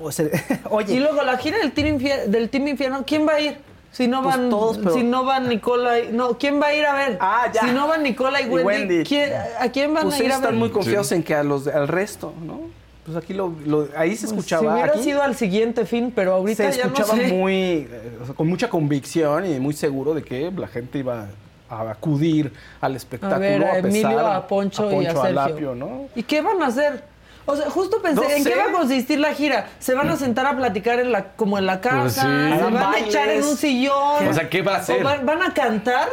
o 0.00 0.10
sea, 0.10 0.26
oye. 0.70 0.94
Y 0.94 1.00
luego 1.00 1.22
la 1.22 1.36
gira 1.36 1.58
del 1.58 1.72
Team, 1.72 1.98
Infier- 1.98 2.24
del 2.26 2.48
team 2.48 2.68
Infierno, 2.68 3.04
¿quién 3.06 3.26
va 3.28 3.34
a 3.34 3.40
ir? 3.40 3.58
Si 3.92 4.08
no 4.08 4.22
Pues 4.22 4.36
van, 4.36 4.50
todos, 4.50 4.78
pero- 4.78 4.94
si 4.94 5.02
no 5.02 5.24
van 5.24 5.48
Nicola, 5.48 5.98
y- 6.00 6.08
no, 6.12 6.36
¿quién 6.38 6.60
va 6.60 6.66
a 6.68 6.74
ir 6.74 6.84
a 6.86 6.94
ver? 6.94 7.18
Ah, 7.20 7.50
ya. 7.52 7.60
Si 7.62 7.70
no 7.70 7.86
van 7.86 8.02
Nicola 8.02 8.40
y 8.40 8.44
Y 8.46 8.48
Wendy, 8.48 8.64
Wendy. 8.66 9.04
¿quién- 9.04 9.32
¿a 9.60 9.68
quién 9.70 9.92
van 9.94 10.04
pues 10.04 10.14
a 10.20 10.24
ir 10.24 10.32
a 10.32 10.36
ver? 10.36 10.44
están 10.44 10.58
muy 10.58 10.70
confiados 10.70 11.12
en 11.12 11.22
que 11.22 11.34
a 11.34 11.42
los, 11.42 11.66
al 11.66 11.86
resto, 11.88 12.32
¿no? 12.44 12.60
Pues 13.06 13.16
aquí 13.16 13.32
lo, 13.34 13.54
lo- 13.64 13.88
ahí 13.96 14.16
se 14.16 14.26
Pues, 14.26 14.32
escuchaba. 14.38 14.62
si 14.62 14.66
hubiera 14.68 14.92
aquí 14.92 15.02
sido 15.02 15.22
al 15.22 15.36
siguiente 15.36 15.86
fin, 15.86 16.12
pero 16.14 16.34
ahorita 16.34 16.72
se 16.72 16.78
ya 16.78 16.84
escuchaba 16.84 17.14
no 17.14 17.22
sé. 17.22 17.28
muy, 17.32 17.54
eh, 17.54 18.18
o 18.22 18.26
sea, 18.26 18.34
con 18.34 18.48
mucha 18.48 18.68
convicción 18.68 19.46
y 19.46 19.60
muy 19.60 19.74
seguro 19.74 20.12
de 20.12 20.22
que 20.24 20.50
la 20.50 20.66
gente 20.66 20.98
iba 20.98 21.26
a 21.70 21.90
acudir 21.90 22.52
al 22.80 22.96
espectáculo 22.96 23.36
A 23.36 23.38
ver, 23.38 23.62
a 23.64 23.72
pesar- 23.74 23.86
Emilio, 23.86 24.26
a 24.26 24.46
Poncho, 24.46 24.90
y 25.02 25.06
a 25.06 25.12
Sergio. 25.12 25.30
Lapio, 25.32 25.74
¿no? 25.76 26.06
¿Y 26.16 26.22
qué 26.24 26.40
van 26.42 26.60
a 26.62 26.66
hacer? 26.66 27.04
O 27.48 27.54
sea, 27.54 27.70
justo 27.70 28.02
pensé, 28.02 28.20
No 28.20 28.28
¿en 28.28 28.42
sé. 28.42 28.50
qué 28.50 28.56
va 28.56 28.64
a 28.64 28.72
consistir 28.72 29.20
la 29.20 29.32
gira? 29.32 29.68
¿Se 29.78 29.94
van 29.94 30.08
a 30.10 30.16
sentar 30.16 30.46
a 30.46 30.56
platicar 30.56 30.98
en 30.98 31.12
la, 31.12 31.32
como 31.34 31.58
en 31.58 31.66
la 31.66 31.80
casa? 31.80 32.00
Pues 32.00 32.14
sí. 32.14 32.20
¿Se 32.20 32.62
van 32.64 32.76
a 32.76 32.98
echar 32.98 33.28
en 33.28 33.44
un 33.44 33.56
sillón? 33.56 34.26
O 34.28 34.32
sea, 34.34 34.48
¿qué 34.50 34.62
va 34.62 34.74
a 34.74 34.78
hacer? 34.78 35.00
¿O 35.00 35.04
van, 35.04 35.24
van 35.24 35.42
a 35.42 35.54
cantar? 35.54 36.08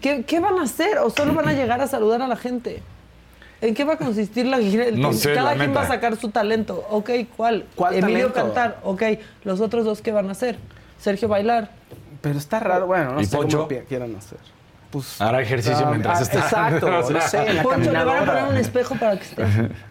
¿Qué, 0.00 0.24
qué 0.24 0.40
van 0.40 0.58
a 0.58 0.62
hacer? 0.62 0.98
¿O 0.98 1.10
solo 1.10 1.34
van 1.34 1.46
a 1.48 1.52
llegar 1.52 1.80
a 1.80 1.86
saludar 1.86 2.20
a 2.22 2.26
la 2.26 2.36
gente? 2.36 2.82
¿En 3.60 3.74
qué 3.74 3.84
va 3.84 3.94
a 3.94 3.96
consistir 3.96 4.46
la 4.46 4.58
gira? 4.58 4.86
No 4.92 5.12
sé, 5.12 5.34
Cada 5.34 5.50
la 5.52 5.56
quien 5.56 5.70
neta. 5.70 5.80
va 5.80 5.86
a 5.86 5.88
sacar 5.88 6.16
su 6.16 6.30
talento. 6.30 6.86
Ok, 6.90 7.10
¿cuál? 7.36 7.66
¿Cuál 7.74 7.94
Emilio 7.94 8.30
talento? 8.30 8.34
cantar. 8.54 8.80
Ok, 8.84 9.02
los 9.44 9.60
otros 9.60 9.84
dos, 9.84 10.00
¿qué 10.00 10.12
van 10.12 10.28
a 10.28 10.32
hacer? 10.32 10.58
Sergio 10.98 11.28
bailar. 11.28 11.70
Pero 12.20 12.38
está 12.38 12.60
raro, 12.60 12.86
bueno, 12.86 13.12
no 13.14 13.20
¿Y 13.20 13.24
sé 13.26 13.36
Poncho? 13.36 13.68
cómo 13.68 13.80
quieran 13.88 14.14
hacer. 14.16 14.38
Pues, 14.90 15.20
Hará 15.20 15.42
ejercicio 15.42 15.86
ah, 15.86 15.90
mientras 15.90 16.18
ah, 16.18 16.22
está. 16.22 16.38
Exacto, 16.38 16.90
no 17.12 17.20
sé, 17.20 17.46
en 17.46 17.56
la 17.56 17.62
Poncho, 17.62 17.92
le 17.92 18.04
van 18.04 18.22
a 18.22 18.26
poner 18.26 18.44
un 18.44 18.56
espejo 18.56 18.94
para 18.94 19.16
que 19.16 19.24
esté. 19.24 19.44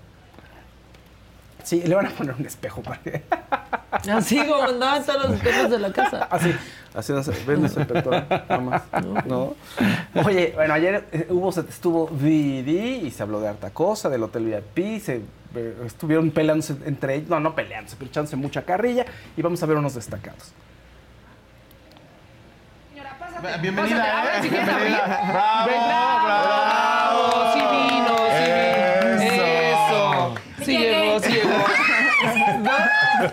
Sí, 1.68 1.82
le 1.82 1.95
van 1.95 2.05
a 2.05 2.09
poner 2.11 2.34
un 2.39 2.45
espejo 2.45 2.82
para 2.82 2.97
que... 3.01 3.24
Así 4.13 4.38
como 4.38 4.63
andaban 4.63 5.05
todos 5.05 5.24
los 5.26 5.34
espejos 5.34 5.70
de 5.70 5.80
la 5.80 5.91
casa. 5.91 6.24
Así, 6.32 6.55
así 6.95 7.11
no 7.11 7.22
se 7.22 7.32
el 7.32 7.86
pectoral, 7.88 8.26
nada 8.30 8.57
más. 8.61 8.84
¿No? 9.26 9.53
Oye, 10.26 10.53
bueno, 10.55 10.74
ayer 10.74 11.05
eh, 11.11 11.28
hubo, 11.30 11.51
se- 11.51 11.59
estuvo 11.68 12.07
VD 12.07 12.70
y 13.03 13.11
se 13.11 13.22
habló 13.22 13.41
de 13.41 13.49
harta 13.49 13.70
cosa, 13.72 14.07
del 14.07 14.24
Hotel 14.24 14.45
VIP, 14.76 15.01
se 15.01 15.15
eh, 15.55 15.78
estuvieron 15.86 16.32
peleándose 16.32 16.74
entre 16.86 17.15
ellos, 17.15 17.28
no, 17.30 17.41
no 17.41 17.53
peleándose, 17.53 17.97
pero 17.99 18.09
echándose 18.11 18.38
mucha 18.38 18.61
carrilla 18.61 19.05
y 19.36 19.41
vamos 19.41 19.61
a 19.61 19.65
ver 19.65 19.76
unos 19.76 19.93
destacados. 19.95 20.53
Bienvenida, 23.61 24.38
¿eh? 24.38 24.41
Bienvenida. 24.41 25.22
¡Bravo! 25.74 27.53
Sí 27.53 27.59
vino, 27.59 28.15
sí 28.18 28.43
vino. 28.45 28.57
Eso. 28.57 28.66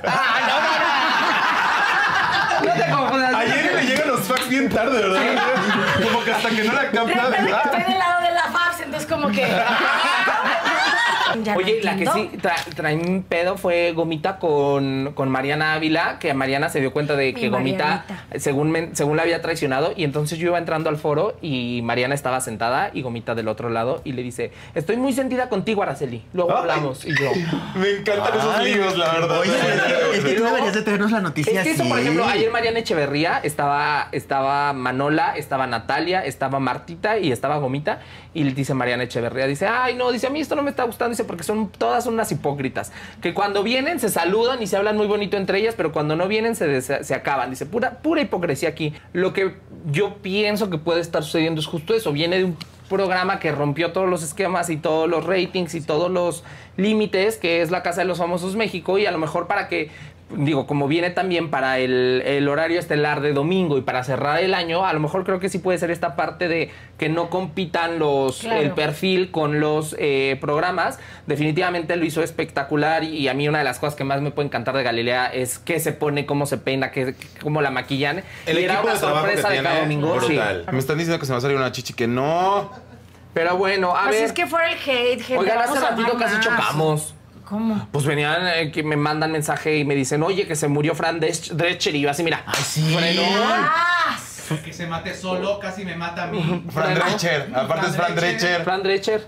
Ah, 0.06 0.40
no, 0.48 0.56
no, 0.60 0.70
no. 2.64 2.74
No 2.74 2.84
te 2.84 2.90
confundas. 2.90 3.34
Ayer 3.34 3.74
le 3.74 3.82
llegan 3.86 4.08
los 4.08 4.20
facts 4.20 4.48
bien 4.48 4.68
tarde, 4.68 5.02
¿verdad? 5.02 5.22
Como 6.02 6.24
que 6.24 6.32
hasta 6.32 6.48
que 6.48 6.64
no 6.64 6.72
la 6.72 6.90
capta. 6.90 7.12
Estoy 7.12 7.82
del 7.82 7.98
lado 7.98 8.22
de 8.22 8.30
la 8.30 8.42
FAPS, 8.44 8.80
entonces 8.80 9.08
como 9.10 9.28
que... 9.28 9.44
Ya 11.42 11.54
no 11.54 11.58
Oye, 11.58 11.80
la 11.82 11.96
que 11.96 12.06
sí 12.06 12.30
tra- 12.40 12.62
trae 12.74 12.94
un 12.96 13.22
pedo 13.22 13.56
fue 13.56 13.92
Gomita 13.92 14.38
con, 14.38 15.12
con 15.14 15.28
Mariana 15.30 15.74
Ávila, 15.74 16.18
que 16.18 16.32
Mariana 16.34 16.68
se 16.68 16.80
dio 16.80 16.92
cuenta 16.92 17.16
de 17.16 17.32
Mi 17.32 17.40
que 17.40 17.48
Gomita, 17.48 18.04
Marianita. 18.08 18.38
según, 18.38 18.90
según 18.92 19.16
la 19.16 19.22
había 19.24 19.40
traicionado, 19.42 19.92
y 19.96 20.04
entonces 20.04 20.38
yo 20.38 20.48
iba 20.48 20.58
entrando 20.58 20.88
al 20.90 20.96
foro 20.98 21.36
y 21.42 21.80
Mariana 21.82 22.14
estaba 22.14 22.40
sentada 22.40 22.90
y 22.92 23.02
Gomita 23.02 23.34
del 23.34 23.48
otro 23.48 23.70
lado 23.70 24.00
y 24.04 24.12
le 24.12 24.22
dice, 24.22 24.52
estoy 24.74 24.96
muy 24.96 25.12
sentida 25.12 25.48
contigo, 25.48 25.82
Araceli, 25.82 26.22
luego 26.32 26.52
Ay. 26.52 26.58
hablamos. 26.60 27.04
Y 27.04 27.10
yo... 27.18 27.30
Me 27.74 27.90
encantan 27.90 28.38
esos 28.38 28.62
líos, 28.62 28.96
la 28.98 29.12
verdad. 29.14 29.40
Oye, 29.40 29.52
es 30.14 30.24
que 30.24 30.34
tú 30.34 30.44
deberías 30.44 30.74
de 30.74 30.82
tenernos 30.82 31.10
la 31.10 31.20
noticia 31.20 31.60
Es 31.60 31.64
que 31.66 31.72
eso, 31.72 31.82
así. 31.82 31.90
por 31.90 31.98
ejemplo, 31.98 32.24
ayer 32.24 32.50
Mariana 32.50 32.78
Echeverría 32.80 33.40
estaba, 33.42 34.08
estaba 34.12 34.72
Manola, 34.72 35.34
estaba 35.36 35.66
Natalia, 35.66 36.24
estaba 36.24 36.60
Martita 36.60 37.18
y 37.18 37.32
estaba 37.32 37.56
Gomita. 37.58 38.00
Y 38.32 38.44
le 38.44 38.52
dice 38.52 38.74
Mariana 38.74 39.04
Echeverría, 39.04 39.46
dice, 39.46 39.66
ay, 39.66 39.94
no, 39.94 40.10
dice, 40.10 40.26
a 40.26 40.30
mí 40.30 40.40
esto 40.40 40.56
no 40.56 40.62
me 40.62 40.70
está 40.70 40.84
gustando. 40.84 41.10
dice, 41.10 41.23
porque 41.24 41.44
son 41.44 41.68
todas 41.68 42.06
unas 42.06 42.30
hipócritas. 42.32 42.92
Que 43.20 43.34
cuando 43.34 43.62
vienen 43.62 44.00
se 44.00 44.08
saludan 44.08 44.62
y 44.62 44.66
se 44.66 44.76
hablan 44.76 44.96
muy 44.96 45.06
bonito 45.06 45.36
entre 45.36 45.58
ellas, 45.58 45.74
pero 45.76 45.92
cuando 45.92 46.16
no 46.16 46.28
vienen 46.28 46.54
se, 46.54 46.80
se 46.82 47.14
acaban. 47.14 47.50
Dice, 47.50 47.66
pura, 47.66 47.98
pura 48.02 48.20
hipocresía 48.20 48.68
aquí. 48.68 48.94
Lo 49.12 49.32
que 49.32 49.54
yo 49.86 50.16
pienso 50.16 50.70
que 50.70 50.78
puede 50.78 51.00
estar 51.00 51.22
sucediendo 51.22 51.60
es 51.60 51.66
justo 51.66 51.94
eso. 51.94 52.12
Viene 52.12 52.38
de 52.38 52.44
un 52.44 52.56
programa 52.88 53.38
que 53.38 53.50
rompió 53.52 53.92
todos 53.92 54.08
los 54.08 54.22
esquemas 54.22 54.70
y 54.70 54.76
todos 54.76 55.08
los 55.08 55.24
ratings 55.24 55.74
y 55.74 55.80
todos 55.80 56.10
los 56.10 56.44
límites, 56.76 57.36
que 57.36 57.62
es 57.62 57.70
la 57.70 57.82
Casa 57.82 58.02
de 58.02 58.06
los 58.06 58.18
Famosos 58.18 58.56
México, 58.56 58.98
y 58.98 59.06
a 59.06 59.10
lo 59.10 59.18
mejor 59.18 59.46
para 59.46 59.68
que, 59.68 59.90
digo, 60.30 60.66
como 60.66 60.88
viene 60.88 61.10
también 61.10 61.50
para 61.50 61.78
el, 61.78 62.22
el 62.26 62.48
horario 62.48 62.80
estelar 62.80 63.20
de 63.20 63.32
domingo 63.32 63.78
y 63.78 63.82
para 63.82 64.02
cerrar 64.04 64.40
el 64.42 64.54
año, 64.54 64.84
a 64.84 64.92
lo 64.92 64.98
mejor 65.00 65.24
creo 65.24 65.38
que 65.38 65.48
sí 65.48 65.58
puede 65.58 65.78
ser 65.78 65.90
esta 65.90 66.16
parte 66.16 66.48
de 66.48 66.70
que 66.98 67.08
no 67.08 67.30
compitan 67.30 67.98
los 67.98 68.38
Claro. 68.38 68.60
el 68.60 68.70
perfil 68.72 69.30
con 69.30 69.60
los 69.60 69.94
eh, 69.98 70.36
programas. 70.40 70.98
Definitivamente 71.26 71.94
lo 71.96 72.04
hizo 72.04 72.22
espectacular 72.22 73.04
y 73.04 73.28
a 73.28 73.34
mí 73.34 73.48
una 73.48 73.58
de 73.58 73.64
las 73.64 73.78
cosas 73.78 73.94
que 73.94 74.04
más 74.04 74.20
me 74.22 74.30
puede 74.30 74.46
encantar 74.46 74.76
de 74.76 74.82
Galilea 74.82 75.26
es 75.32 75.58
qué 75.58 75.78
se 75.78 75.92
pone, 75.92 76.26
cómo 76.26 76.46
se 76.46 76.58
peina, 76.58 76.90
qué, 76.90 77.14
cómo 77.42 77.60
la 77.62 77.70
maquillan. 77.70 78.22
El 78.46 78.58
y 78.58 78.64
era 78.64 78.74
equipo 78.74 78.86
una 78.88 78.94
de 78.94 79.00
sorpresa 79.00 79.48
de 79.50 79.62
cada 79.62 79.80
domingo. 79.80 80.20
sí. 80.22 80.38
Me 80.72 80.78
están 80.78 80.98
diciendo 80.98 81.18
que 81.20 81.26
se 81.26 81.32
me 81.32 81.34
va 81.34 81.38
a 81.38 81.42
salir 81.42 81.56
una 81.56 81.70
chichi 81.72 81.92
que 81.92 82.06
no. 82.06 82.70
Pero 83.34 83.56
bueno, 83.56 83.94
a 83.96 84.02
Así 84.04 84.12
ver. 84.16 84.24
es 84.24 84.32
que 84.32 84.46
fuera 84.46 84.70
el 84.70 84.78
hate, 84.78 85.20
gente. 85.20 85.36
Oigan, 85.38 85.58
hace 85.58 85.80
ratito 85.80 86.16
casi 86.16 86.36
más. 86.36 86.44
chocamos. 86.44 87.14
¿Cómo? 87.44 87.88
Pues 87.92 88.06
venían 88.06 88.46
eh, 88.46 88.70
que 88.72 88.82
me 88.82 88.96
mandan 88.96 89.30
mensaje 89.32 89.76
y 89.76 89.84
me 89.84 89.94
dicen, 89.94 90.22
oye, 90.22 90.46
que 90.46 90.56
se 90.56 90.66
murió 90.68 90.94
Fran 90.94 91.20
Dres- 91.20 91.52
Drescher. 91.54 91.94
Y 91.94 92.00
yo 92.00 92.10
así, 92.10 92.22
mira. 92.22 92.42
Ay, 92.46 92.62
sí. 92.64 92.96
Que 94.64 94.72
se 94.72 94.86
mate 94.86 95.14
solo 95.14 95.58
casi 95.58 95.84
me 95.84 95.94
mata 95.96 96.24
a 96.24 96.26
mí. 96.28 96.64
Fran 96.72 96.94
Drescher. 96.94 97.50
Aparte 97.54 97.86
es 97.88 97.96
Fran 97.96 98.14
Drescher. 98.14 98.64
Fran 98.64 98.82
Drescher. 98.82 99.26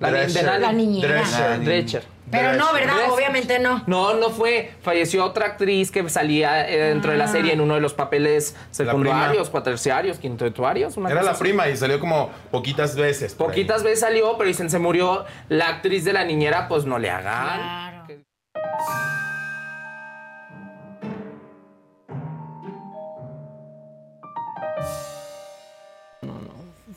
La, 0.00 0.10
ni- 0.10 0.16
de 0.16 0.22
Drescher. 0.26 0.60
La 0.60 0.72
niñera. 0.72 1.08
Drescher. 1.14 1.64
Drescher. 1.64 2.13
Pero 2.34 2.52
no, 2.54 2.72
¿verdad? 2.72 3.10
Obviamente 3.10 3.58
no. 3.58 3.82
No, 3.86 4.14
no 4.14 4.30
fue. 4.30 4.72
Falleció 4.82 5.24
otra 5.24 5.46
actriz 5.46 5.90
que 5.90 6.08
salía 6.08 6.68
eh, 6.68 6.76
dentro 6.90 7.12
de 7.12 7.18
la 7.18 7.24
Ah. 7.24 7.28
serie 7.28 7.52
en 7.52 7.60
uno 7.60 7.74
de 7.74 7.80
los 7.80 7.94
papeles 7.94 8.56
secundarios, 8.70 9.50
cuaterciarios, 9.50 10.18
quintuarios. 10.18 10.96
una 10.96 11.10
Era 11.10 11.22
la 11.22 11.30
así. 11.32 11.40
prima 11.40 11.68
y 11.68 11.76
salió 11.76 11.98
como 12.00 12.30
poquitas 12.50 12.96
veces. 12.96 13.34
Poquitas 13.34 13.82
veces 13.82 14.00
salió, 14.00 14.36
pero 14.36 14.48
dicen 14.48 14.70
se 14.70 14.78
murió 14.78 15.24
la 15.48 15.68
actriz 15.68 16.04
de 16.04 16.12
la 16.12 16.24
niñera, 16.24 16.68
pues 16.68 16.84
no 16.84 16.98
le 16.98 17.10
hagan. 17.10 18.04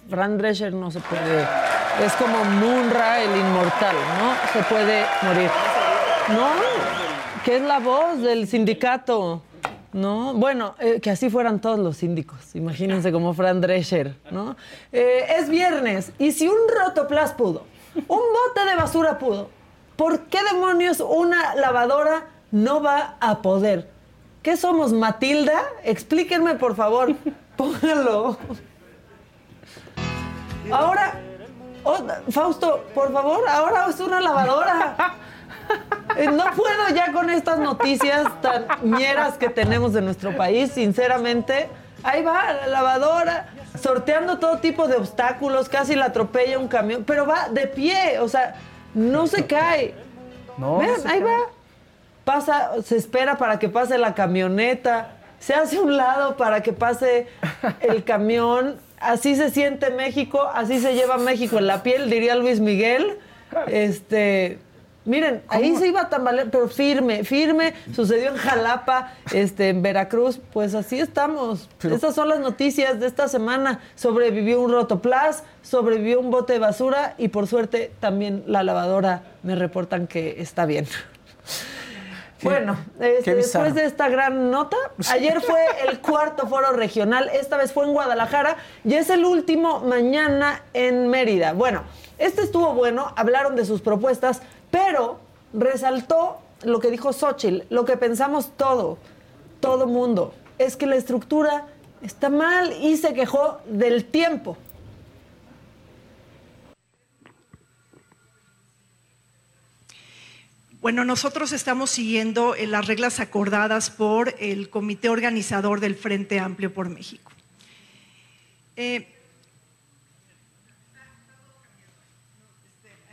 Fran 0.10 0.38
Drescher 0.38 0.74
no 0.74 0.90
se 0.92 1.00
puede. 1.00 1.46
Es 2.04 2.14
como 2.14 2.44
Munra, 2.46 3.22
el 3.22 3.36
inmortal, 3.36 3.96
¿no? 4.20 4.34
Se 4.54 4.64
puede 4.64 5.06
morir. 5.24 5.50
No, 6.30 6.50
que 7.44 7.58
es 7.58 7.62
la 7.62 7.80
voz 7.80 8.22
del 8.22 8.48
sindicato. 8.48 9.42
No, 9.94 10.34
bueno, 10.34 10.76
eh, 10.80 11.00
que 11.02 11.10
así 11.10 11.30
fueran 11.30 11.60
todos 11.60 11.80
los 11.80 11.98
síndicos. 11.98 12.56
Imagínense 12.56 13.12
como 13.12 13.34
Fran 13.34 13.62
Drescher, 13.62 14.16
¿no? 14.32 14.56
Eh, 14.92 15.26
es 15.38 15.50
viernes 15.50 16.12
y 16.20 16.32
si 16.34 16.48
un 16.48 16.58
rotoplas 16.78 17.34
pudo, 17.34 17.64
un 17.96 18.06
bote 18.20 18.70
de 18.70 18.76
basura 18.76 19.18
pudo, 19.18 19.50
¿por 19.96 20.26
qué 20.26 20.40
demonios 20.52 21.00
una 21.00 21.56
lavadora 21.56 22.26
no 22.52 22.82
va 22.82 23.16
a 23.20 23.42
poder? 23.42 23.90
¿Qué 24.44 24.56
somos, 24.56 24.94
Matilda? 24.94 25.64
Explíquenme, 25.84 26.56
por 26.56 26.76
favor. 26.76 27.16
Póngalo. 27.58 28.38
Ahora, 30.72 31.14
oh, 31.84 31.98
Fausto, 32.32 32.86
por 32.94 33.12
favor, 33.14 33.48
ahora 33.50 33.88
es 33.90 34.00
una 34.00 34.22
lavadora. 34.22 34.96
Eh, 36.16 36.28
No 36.32 36.46
puedo 36.56 36.96
ya 36.96 37.12
con 37.12 37.30
estas 37.30 37.60
noticias 37.60 38.24
tan 38.42 38.66
ñeras 38.84 39.38
que 39.38 39.50
tenemos 39.50 39.92
de 39.92 40.02
nuestro 40.02 40.36
país, 40.38 40.72
sinceramente. 40.72 41.68
Ahí 42.04 42.24
va 42.24 42.54
la 42.54 42.68
lavadora, 42.68 43.48
sorteando 43.78 44.40
todo 44.40 44.60
tipo 44.60 44.88
de 44.88 44.96
obstáculos, 44.96 45.68
casi 45.68 45.96
la 45.96 46.06
atropella 46.06 46.58
un 46.58 46.70
camión, 46.70 47.04
pero 47.06 47.26
va 47.26 47.50
de 47.50 47.68
pie, 47.68 48.20
o 48.20 48.30
sea, 48.30 48.56
no 48.94 49.28
se 49.28 49.46
cae. 49.46 49.94
No, 50.58 50.78
Vean, 50.78 51.04
no 51.04 51.10
ahí 51.12 51.20
cae. 51.20 51.24
va. 51.24 51.40
Pasa, 52.24 52.72
se 52.82 52.96
espera 52.96 53.38
para 53.38 53.60
que 53.60 53.68
pase 53.68 53.98
la 53.98 54.16
camioneta, 54.16 55.10
se 55.40 55.54
hace 55.54 55.80
un 55.80 55.98
lado 55.98 56.38
para 56.38 56.62
que 56.64 56.72
pase 56.72 57.28
el 57.82 58.06
camión. 58.06 58.80
Así 59.00 59.36
se 59.36 59.52
siente 59.52 59.92
México, 59.92 60.42
así 60.54 60.80
se 60.80 60.96
lleva 60.96 61.18
México 61.18 61.60
en 61.60 61.68
la 61.68 61.84
piel, 61.84 62.10
diría 62.10 62.36
Luis 62.36 62.60
Miguel. 62.60 63.18
Este, 63.68 64.58
miren, 65.06 65.44
ahí 65.48 65.76
se 65.76 65.88
iba 65.88 66.02
a 66.02 66.10
tambalear, 66.10 66.50
pero 66.50 66.68
firme, 66.68 67.24
firme. 67.24 67.74
Sucedió 67.96 68.30
en 68.32 68.38
Jalapa, 68.38 69.14
este, 69.34 69.70
en 69.70 69.84
Veracruz. 69.84 70.40
Pues 70.52 70.74
así 70.74 71.00
estamos. 71.00 71.70
Estas 71.84 72.16
son 72.16 72.30
las 72.30 72.40
noticias 72.40 73.00
de 73.00 73.06
esta 73.06 73.28
semana. 73.28 73.82
Sobrevivió 73.96 74.62
un 74.62 74.72
rotoplas, 74.72 75.44
sobrevivió 75.62 76.20
un 76.20 76.32
bote 76.32 76.54
de 76.54 76.60
basura 76.60 77.14
y 77.18 77.28
por 77.28 77.46
suerte 77.48 77.92
también 78.00 78.44
la 78.48 78.64
lavadora 78.64 79.22
me 79.44 79.56
reportan 79.56 80.08
que 80.08 80.42
está 80.42 80.66
bien. 80.66 80.88
Bueno, 82.42 82.78
este, 83.00 83.36
después 83.36 83.74
de 83.74 83.86
esta 83.86 84.10
gran 84.10 84.52
nota, 84.52 84.78
ayer 85.10 85.42
fue 85.42 85.60
el 85.88 86.00
cuarto 86.00 86.48
foro 86.48 86.72
regional, 86.72 87.30
esta 87.34 87.58
vez 87.58 87.72
fue 87.72 87.86
en 87.86 87.94
Guadalajara 87.94 88.58
y 88.84 88.94
es 88.94 89.10
el 89.10 89.26
último 89.26 89.80
mañana 89.80 90.64
en 90.74 91.08
Mérida. 91.08 91.54
Bueno, 91.54 91.84
este 92.20 92.44
estuvo 92.44 92.74
bueno, 92.74 93.12
hablaron 93.16 93.56
de 93.56 93.66
sus 93.66 93.82
propuestas, 93.82 94.42
pero 94.70 95.20
resaltó 95.54 96.38
lo 96.64 96.80
que 96.80 96.92
dijo 96.92 97.12
Xochitl, 97.12 97.64
lo 97.70 97.86
que 97.86 97.98
pensamos 97.98 98.52
todo, 98.56 98.98
todo 99.60 99.88
mundo, 99.88 100.34
es 100.60 100.76
que 100.76 100.86
la 100.86 100.96
estructura 100.96 101.66
está 102.04 102.30
mal 102.30 102.74
y 102.74 102.98
se 102.98 103.14
quejó 103.14 103.60
del 103.66 104.06
tiempo. 104.06 104.58
Bueno, 110.80 111.04
nosotros 111.04 111.54
estamos 111.54 111.90
siguiendo 111.90 112.54
eh, 112.54 112.68
las 112.68 112.86
reglas 112.86 113.20
acordadas 113.20 113.90
por 113.90 114.36
el 114.40 114.70
Comité 114.70 115.10
Organizador 115.10 115.80
del 115.80 115.96
Frente 115.96 116.40
Amplio 116.40 116.74
por 116.74 116.90
México. 116.90 117.32
Eh, 118.76 119.08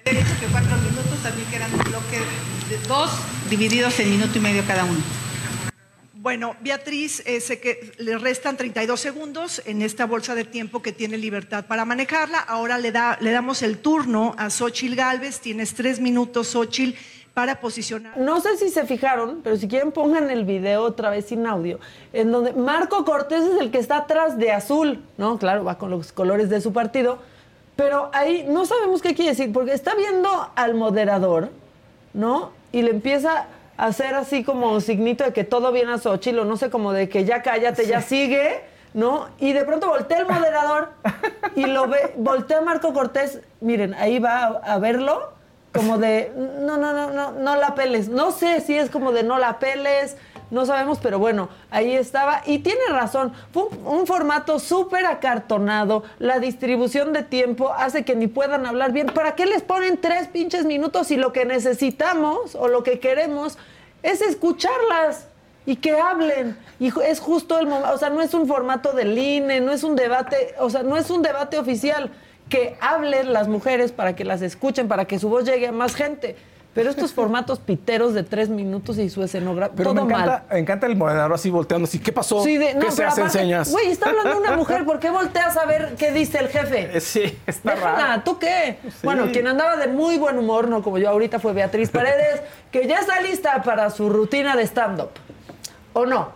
He 0.06 0.10
dicho 0.10 0.38
que 0.38 0.46
cuatro 0.48 0.76
minutos, 0.76 1.22
también 1.22 1.48
que 1.48 1.56
eran 1.56 1.72
un 1.72 1.80
bloque 1.80 2.18
de 2.68 2.78
dos 2.86 3.10
divididos 3.48 3.98
en 4.00 4.10
minuto 4.10 4.36
y 4.36 4.40
medio 4.42 4.62
cada 4.66 4.84
uno. 4.84 5.00
Bueno, 6.12 6.56
Beatriz, 6.60 7.22
eh, 7.24 7.40
sé 7.40 7.58
que 7.58 7.92
le 7.98 8.18
restan 8.18 8.58
32 8.58 9.00
segundos 9.00 9.62
en 9.64 9.80
esta 9.80 10.04
bolsa 10.04 10.34
de 10.34 10.44
tiempo 10.44 10.82
que 10.82 10.92
tiene 10.92 11.16
libertad 11.16 11.66
para 11.66 11.86
manejarla. 11.86 12.38
Ahora 12.38 12.76
le, 12.76 12.92
da, 12.92 13.16
le 13.22 13.30
damos 13.30 13.62
el 13.62 13.78
turno 13.78 14.34
a 14.38 14.50
Xochil 14.50 14.94
Gálvez. 14.94 15.40
Tienes 15.40 15.72
tres 15.72 16.00
minutos, 16.00 16.48
Xochil, 16.48 16.96
para 17.34 17.60
posicionar. 17.60 18.16
No 18.16 18.40
sé 18.40 18.56
si 18.56 18.70
se 18.70 18.86
fijaron, 18.86 19.40
pero 19.42 19.56
si 19.56 19.66
quieren 19.66 19.90
pongan 19.90 20.30
el 20.30 20.44
video 20.44 20.82
otra 20.84 21.10
vez 21.10 21.26
sin 21.26 21.46
audio, 21.46 21.80
en 22.12 22.30
donde 22.30 22.52
Marco 22.52 23.04
Cortés 23.04 23.42
es 23.42 23.60
el 23.60 23.72
que 23.72 23.78
está 23.78 23.98
atrás 23.98 24.38
de 24.38 24.52
azul, 24.52 25.04
¿no? 25.18 25.36
Claro, 25.38 25.64
va 25.64 25.76
con 25.76 25.90
los 25.90 26.12
colores 26.12 26.48
de 26.48 26.60
su 26.60 26.72
partido, 26.72 27.18
pero 27.74 28.08
ahí 28.12 28.46
no 28.48 28.64
sabemos 28.66 29.02
qué 29.02 29.16
quiere 29.16 29.32
decir, 29.32 29.52
porque 29.52 29.72
está 29.72 29.96
viendo 29.96 30.48
al 30.54 30.74
moderador, 30.74 31.50
¿no? 32.12 32.52
Y 32.70 32.82
le 32.82 32.90
empieza 32.90 33.48
a 33.76 33.86
hacer 33.86 34.14
así 34.14 34.44
como 34.44 34.80
signito 34.80 35.24
de 35.24 35.32
que 35.32 35.42
todo 35.42 35.72
viene 35.72 35.92
a 35.92 35.98
Xochitl, 35.98 36.38
o 36.38 36.44
no 36.44 36.56
sé, 36.56 36.70
como 36.70 36.92
de 36.92 37.08
que 37.08 37.24
ya 37.24 37.42
cállate, 37.42 37.86
ya 37.86 38.00
sigue, 38.00 38.60
¿no? 38.92 39.26
Y 39.40 39.54
de 39.54 39.64
pronto 39.64 39.88
voltea 39.88 40.18
el 40.18 40.26
moderador 40.26 40.90
y 41.56 41.66
lo 41.66 41.88
ve, 41.88 42.14
voltea 42.16 42.60
Marco 42.60 42.92
Cortés, 42.92 43.40
miren, 43.60 43.92
ahí 43.94 44.20
va 44.20 44.60
a, 44.62 44.74
a 44.74 44.78
verlo, 44.78 45.33
como 45.74 45.98
de, 45.98 46.32
no, 46.36 46.76
no, 46.76 46.92
no, 46.92 47.10
no, 47.10 47.32
no 47.32 47.56
la 47.56 47.74
peles. 47.74 48.08
No 48.08 48.30
sé 48.30 48.60
si 48.60 48.78
es 48.78 48.90
como 48.90 49.10
de 49.10 49.24
no 49.24 49.38
la 49.38 49.58
peles, 49.58 50.16
no 50.50 50.64
sabemos, 50.66 50.98
pero 51.02 51.18
bueno, 51.18 51.48
ahí 51.70 51.94
estaba. 51.94 52.42
Y 52.46 52.60
tiene 52.60 52.80
razón, 52.90 53.32
fue 53.52 53.64
un, 53.64 53.86
un 53.86 54.06
formato 54.06 54.60
súper 54.60 55.04
acartonado, 55.04 56.04
la 56.18 56.38
distribución 56.38 57.12
de 57.12 57.24
tiempo 57.24 57.72
hace 57.72 58.04
que 58.04 58.14
ni 58.14 58.28
puedan 58.28 58.66
hablar 58.66 58.92
bien. 58.92 59.08
¿Para 59.08 59.34
qué 59.34 59.46
les 59.46 59.62
ponen 59.62 60.00
tres 60.00 60.28
pinches 60.28 60.64
minutos 60.64 61.08
si 61.08 61.16
lo 61.16 61.32
que 61.32 61.44
necesitamos 61.44 62.54
o 62.54 62.68
lo 62.68 62.84
que 62.84 63.00
queremos 63.00 63.58
es 64.02 64.20
escucharlas? 64.20 65.26
y 65.66 65.76
que 65.76 65.98
hablen. 65.98 66.58
Y 66.78 66.92
es 67.04 67.20
justo 67.20 67.58
el 67.58 67.66
momento, 67.66 67.94
o 67.94 67.98
sea, 67.98 68.10
no 68.10 68.20
es 68.20 68.34
un 68.34 68.46
formato 68.46 68.92
del 68.92 69.16
INE, 69.16 69.60
no 69.60 69.72
es 69.72 69.82
un 69.82 69.96
debate, 69.96 70.54
o 70.58 70.68
sea, 70.68 70.82
no 70.82 70.96
es 70.96 71.08
un 71.10 71.22
debate 71.22 71.58
oficial. 71.58 72.10
Que 72.48 72.76
hablen 72.80 73.32
las 73.32 73.48
mujeres 73.48 73.90
para 73.92 74.14
que 74.14 74.24
las 74.24 74.42
escuchen, 74.42 74.86
para 74.88 75.06
que 75.06 75.18
su 75.18 75.28
voz 75.28 75.44
llegue 75.44 75.68
a 75.68 75.72
más 75.72 75.94
gente. 75.94 76.36
Pero 76.74 76.90
estos 76.90 77.12
formatos 77.14 77.60
piteros 77.60 78.14
de 78.14 78.22
tres 78.24 78.48
minutos 78.48 78.98
y 78.98 79.08
su 79.08 79.22
escenografía, 79.22 79.74
Pero 79.76 79.92
todo 79.94 80.04
me 80.04 80.12
encanta, 80.12 80.30
mal. 80.30 80.42
me 80.50 80.58
encanta 80.58 80.86
el 80.88 80.96
moderador 80.96 81.32
así 81.34 81.48
volteando 81.48 81.86
así. 81.86 82.00
¿Qué 82.00 82.10
pasó? 82.12 82.42
Sí, 82.42 82.58
de- 82.58 82.74
no, 82.74 82.80
¿Qué 82.80 82.90
se 82.90 83.04
hace 83.04 83.22
enseñas? 83.22 83.70
Güey, 83.70 83.90
está 83.92 84.10
hablando 84.10 84.38
una 84.38 84.56
mujer, 84.56 84.84
¿por 84.84 84.98
qué 84.98 85.08
volteas 85.10 85.56
a 85.56 85.64
ver 85.66 85.94
qué 85.96 86.10
dice 86.12 86.38
el 86.38 86.48
jefe? 86.48 86.96
Eh, 86.96 87.00
Sí, 87.00 87.38
está 87.46 87.74
Déjala, 87.76 87.96
raro. 88.08 88.22
¿tú 88.24 88.38
qué? 88.40 88.78
Bueno, 89.04 89.28
quien 89.32 89.46
andaba 89.46 89.76
de 89.76 89.86
muy 89.86 90.18
buen 90.18 90.36
humor, 90.36 90.68
no 90.68 90.82
como 90.82 90.98
yo 90.98 91.08
ahorita, 91.10 91.38
fue 91.38 91.52
Beatriz 91.52 91.90
Paredes, 91.92 92.40
que 92.72 92.86
ya 92.88 92.98
está 92.98 93.20
lista 93.22 93.62
para 93.62 93.88
su 93.90 94.10
rutina 94.10 94.56
de 94.56 94.64
stand-up. 94.64 95.10
¿O 95.92 96.04
no? 96.06 96.32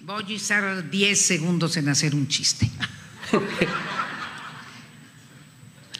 Voy 0.00 0.32
a 0.32 0.36
usar 0.36 0.88
10 0.90 1.20
segundos 1.20 1.76
en 1.76 1.88
hacer 1.90 2.14
un 2.14 2.26
chiste. 2.26 2.66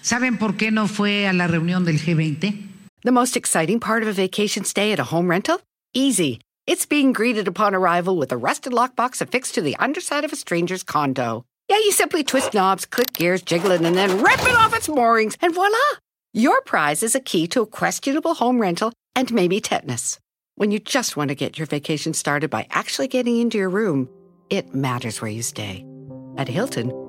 ¿Saben 0.07 0.39
por 0.39 0.57
qué 0.57 0.71
no 0.71 0.87
fue 0.87 1.27
a 1.27 1.33
la 1.33 1.49
reunión 1.49 1.85
del 1.85 1.99
G20? 1.99 2.69
The 3.03 3.11
most 3.11 3.37
exciting 3.37 3.81
part 3.81 4.05
of 4.05 4.09
a 4.09 4.13
vacation 4.13 4.63
stay 4.65 4.93
at 4.93 5.01
a 5.01 5.11
home 5.13 5.29
rental? 5.29 5.59
Easy. 5.95 6.39
It's 6.65 6.87
being 6.87 7.13
greeted 7.13 7.49
upon 7.49 7.75
arrival 7.75 8.17
with 8.17 8.31
a 8.31 8.37
rusted 8.37 8.73
lockbox 8.73 9.21
affixed 9.21 9.57
to 9.57 9.63
the 9.63 9.75
underside 9.81 10.25
of 10.25 10.33
a 10.33 10.37
stranger's 10.37 10.85
condo. 10.85 11.45
Yeah, 11.69 11.79
you 11.79 11.91
simply 11.91 12.23
twist 12.23 12.55
knobs, 12.55 12.87
click 12.87 13.15
gears, 13.15 13.43
jiggle 13.43 13.73
it, 13.73 13.81
and 13.81 13.97
then 13.97 14.23
rip 14.23 14.41
it 14.43 14.55
off 14.55 14.77
its 14.77 14.89
moorings, 14.89 15.37
and 15.43 15.53
voila! 15.53 15.99
Your 16.33 16.61
prize 16.61 17.03
is 17.03 17.17
a 17.17 17.21
key 17.21 17.49
to 17.49 17.63
a 17.63 17.67
questionable 17.67 18.35
home 18.35 18.61
rental 18.61 18.93
and 19.17 19.33
maybe 19.33 19.61
tetanus. 19.61 20.21
When 20.55 20.71
you 20.71 20.79
just 20.79 21.17
want 21.17 21.31
to 21.31 21.35
get 21.35 21.59
your 21.59 21.67
vacation 21.67 22.15
started 22.15 22.49
by 22.49 22.69
actually 22.71 23.09
getting 23.09 23.41
into 23.41 23.59
your 23.59 23.71
room, 23.71 24.09
it 24.51 24.73
matters 24.73 25.21
where 25.21 25.33
you 25.33 25.43
stay. 25.43 25.85
At 26.37 26.47
Hilton, 26.47 26.93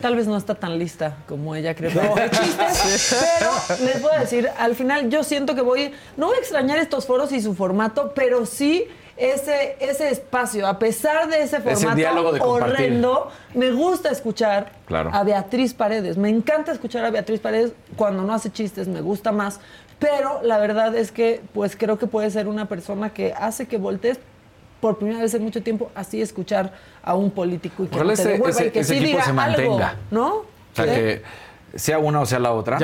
Tal 0.00 0.16
vez 0.16 0.26
no 0.26 0.36
está 0.36 0.54
tan 0.54 0.78
lista 0.78 1.16
como 1.28 1.54
ella 1.54 1.74
cree 1.74 1.90
hacer 1.90 2.30
chistes, 2.30 3.16
pero 3.38 3.78
les 3.84 4.02
voy 4.02 4.10
a 4.16 4.20
decir, 4.20 4.50
al 4.58 4.74
final 4.74 5.08
yo 5.10 5.22
siento 5.22 5.54
que 5.54 5.60
voy, 5.60 5.92
no 6.16 6.26
voy 6.26 6.36
a 6.36 6.40
extrañar 6.40 6.78
estos 6.78 7.06
foros 7.06 7.30
y 7.32 7.40
su 7.40 7.54
formato, 7.54 8.12
pero 8.14 8.46
sí 8.46 8.84
ese, 9.16 9.76
ese 9.78 10.10
espacio, 10.10 10.66
a 10.66 10.78
pesar 10.80 11.28
de 11.28 11.42
ese 11.42 11.58
Ese 11.58 11.74
formato 11.76 11.94
diálogo 11.96 12.32
de 12.32 12.40
compartir. 12.40 12.74
horrendo, 12.74 13.30
me 13.54 13.70
gusta 13.70 14.10
escuchar 14.10 14.72
Claro. 14.86 15.10
a 15.12 15.22
Beatriz 15.22 15.72
Paredes, 15.72 16.16
me 16.16 16.28
encanta 16.30 16.72
escuchar 16.72 17.04
a 17.04 17.10
Beatriz 17.10 17.38
Paredes 17.38 17.72
cuando 17.96 18.22
no 18.24 18.34
hace 18.34 18.50
chistes, 18.50 18.88
me 18.88 19.02
gusta 19.02 19.30
más, 19.30 19.60
pero 20.00 20.40
la 20.42 20.58
verdad 20.58 20.96
es 20.96 21.12
que 21.12 21.40
pues 21.54 21.76
creo 21.76 21.96
que 21.96 22.08
puede 22.08 22.28
ser 22.32 22.48
una 22.48 22.66
persona 22.66 23.10
que 23.10 23.32
hace 23.32 23.66
que 23.66 23.78
voltees 23.78 24.18
por 24.84 24.98
primera 24.98 25.20
vez 25.20 25.32
en 25.32 25.42
mucho 25.42 25.62
tiempo 25.62 25.90
así 25.94 26.20
escuchar 26.20 26.70
a 27.02 27.14
un 27.14 27.30
político 27.30 27.84
y 27.84 27.86
que 27.86 27.96
no 28.04 28.10
ese, 28.10 28.28
devuelva 28.32 28.50
ese- 28.50 28.66
y 28.66 28.70
que 28.70 28.80
ese 28.80 28.92
sí 28.92 28.98
equipo 28.98 29.12
diga 29.12 29.24
se 29.24 29.30
algo, 29.30 29.40
mantenga. 29.40 29.96
¿no? 30.10 30.28
O 30.34 30.44
sea, 30.74 30.84
Sí. 30.84 30.90
que 30.90 31.22
sea 31.74 31.98
una 31.98 32.20
o 32.20 32.26
sea 32.26 32.38
la 32.38 32.52
otra, 32.52 32.78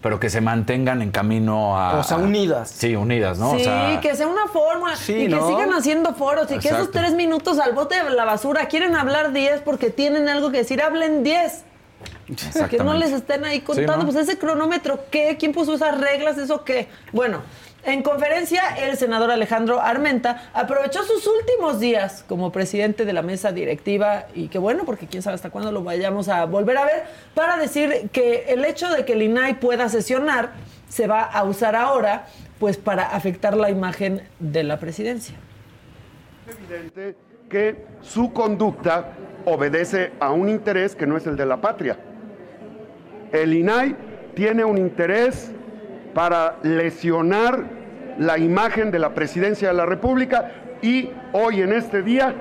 pero 0.00 0.20
que 0.20 0.30
se 0.30 0.40
mantengan 0.40 1.02
en 1.02 1.10
camino 1.10 1.76
a... 1.76 1.98
O 1.98 2.04
sea, 2.04 2.18
unidas. 2.18 2.70
Sí, 2.70 2.94
unidas, 2.94 3.40
¿no? 3.40 3.50
sí, 3.56 3.62
o 3.62 3.64
sea, 3.64 3.98
que 4.00 4.14
sea 4.14 4.28
una 4.28 4.46
fórmula 4.46 4.94
Sí, 4.94 5.14
y 5.24 5.28
que 5.28 5.40
sigan 5.40 5.72
haciendo 5.74 6.14
foros 6.14 6.48
y 6.52 6.60
que 6.60 6.68
esos 6.68 6.92
tres 6.92 7.12
minutos 7.14 7.58
al 7.58 7.72
bote 7.72 8.00
de 8.00 8.10
la 8.10 8.24
basura 8.24 8.66
quieren 8.66 8.94
hablar 8.94 9.32
10 9.32 9.62
porque 9.62 9.90
tienen 9.90 10.28
algo 10.28 10.52
que 10.52 10.58
decir, 10.58 10.80
hablen 10.80 11.24
10. 11.24 11.64
Que 12.70 12.78
no 12.78 12.94
les 12.94 13.10
estén 13.10 13.44
ahí 13.44 13.56
Sí, 13.58 13.62
contando, 13.62 13.96
¿no? 13.98 14.12
pues 14.12 14.16
ese 14.16 14.38
cronómetro, 14.38 15.00
¿qué? 15.10 15.36
¿Quién 15.40 15.52
puso 15.52 15.74
esas 15.74 16.00
reglas? 16.00 16.38
¿Eso 16.38 16.62
qué? 16.64 16.88
Bueno, 17.12 17.40
en 17.84 18.02
conferencia, 18.02 18.76
el 18.76 18.96
senador 18.96 19.30
Alejandro 19.30 19.80
Armenta 19.80 20.50
aprovechó 20.54 21.02
sus 21.02 21.26
últimos 21.26 21.80
días 21.80 22.24
como 22.28 22.52
presidente 22.52 23.04
de 23.04 23.12
la 23.12 23.22
mesa 23.22 23.50
directiva 23.50 24.26
y 24.34 24.48
que 24.48 24.58
bueno, 24.58 24.84
porque 24.84 25.08
quién 25.08 25.22
sabe 25.22 25.34
hasta 25.34 25.50
cuándo 25.50 25.72
lo 25.72 25.82
vayamos 25.82 26.28
a 26.28 26.44
volver 26.44 26.76
a 26.76 26.84
ver, 26.84 27.04
para 27.34 27.56
decir 27.56 28.08
que 28.12 28.44
el 28.48 28.64
hecho 28.64 28.88
de 28.88 29.04
que 29.04 29.14
el 29.14 29.22
INAI 29.22 29.54
pueda 29.54 29.88
sesionar 29.88 30.50
se 30.88 31.08
va 31.08 31.22
a 31.22 31.42
usar 31.42 31.74
ahora 31.74 32.26
pues 32.60 32.76
para 32.76 33.08
afectar 33.08 33.56
la 33.56 33.68
imagen 33.68 34.22
de 34.38 34.62
la 34.62 34.78
presidencia. 34.78 35.34
evidente 36.46 37.16
que 37.50 37.84
su 38.00 38.32
conducta 38.32 39.12
obedece 39.44 40.12
a 40.20 40.30
un 40.30 40.48
interés 40.48 40.94
que 40.94 41.06
no 41.06 41.16
es 41.16 41.26
el 41.26 41.36
de 41.36 41.46
la 41.46 41.60
patria. 41.60 41.98
El 43.32 43.52
INAI 43.54 43.96
tiene 44.34 44.64
un 44.64 44.78
interés 44.78 45.50
para 46.14 46.56
lesionar 46.62 47.64
la 48.18 48.38
imagen 48.38 48.90
de 48.90 48.98
la 48.98 49.14
presidencia 49.14 49.68
de 49.68 49.74
la 49.74 49.86
República 49.86 50.52
y 50.82 51.10
hoy 51.32 51.62
en 51.62 51.72
este 51.72 52.02
día 52.02 52.34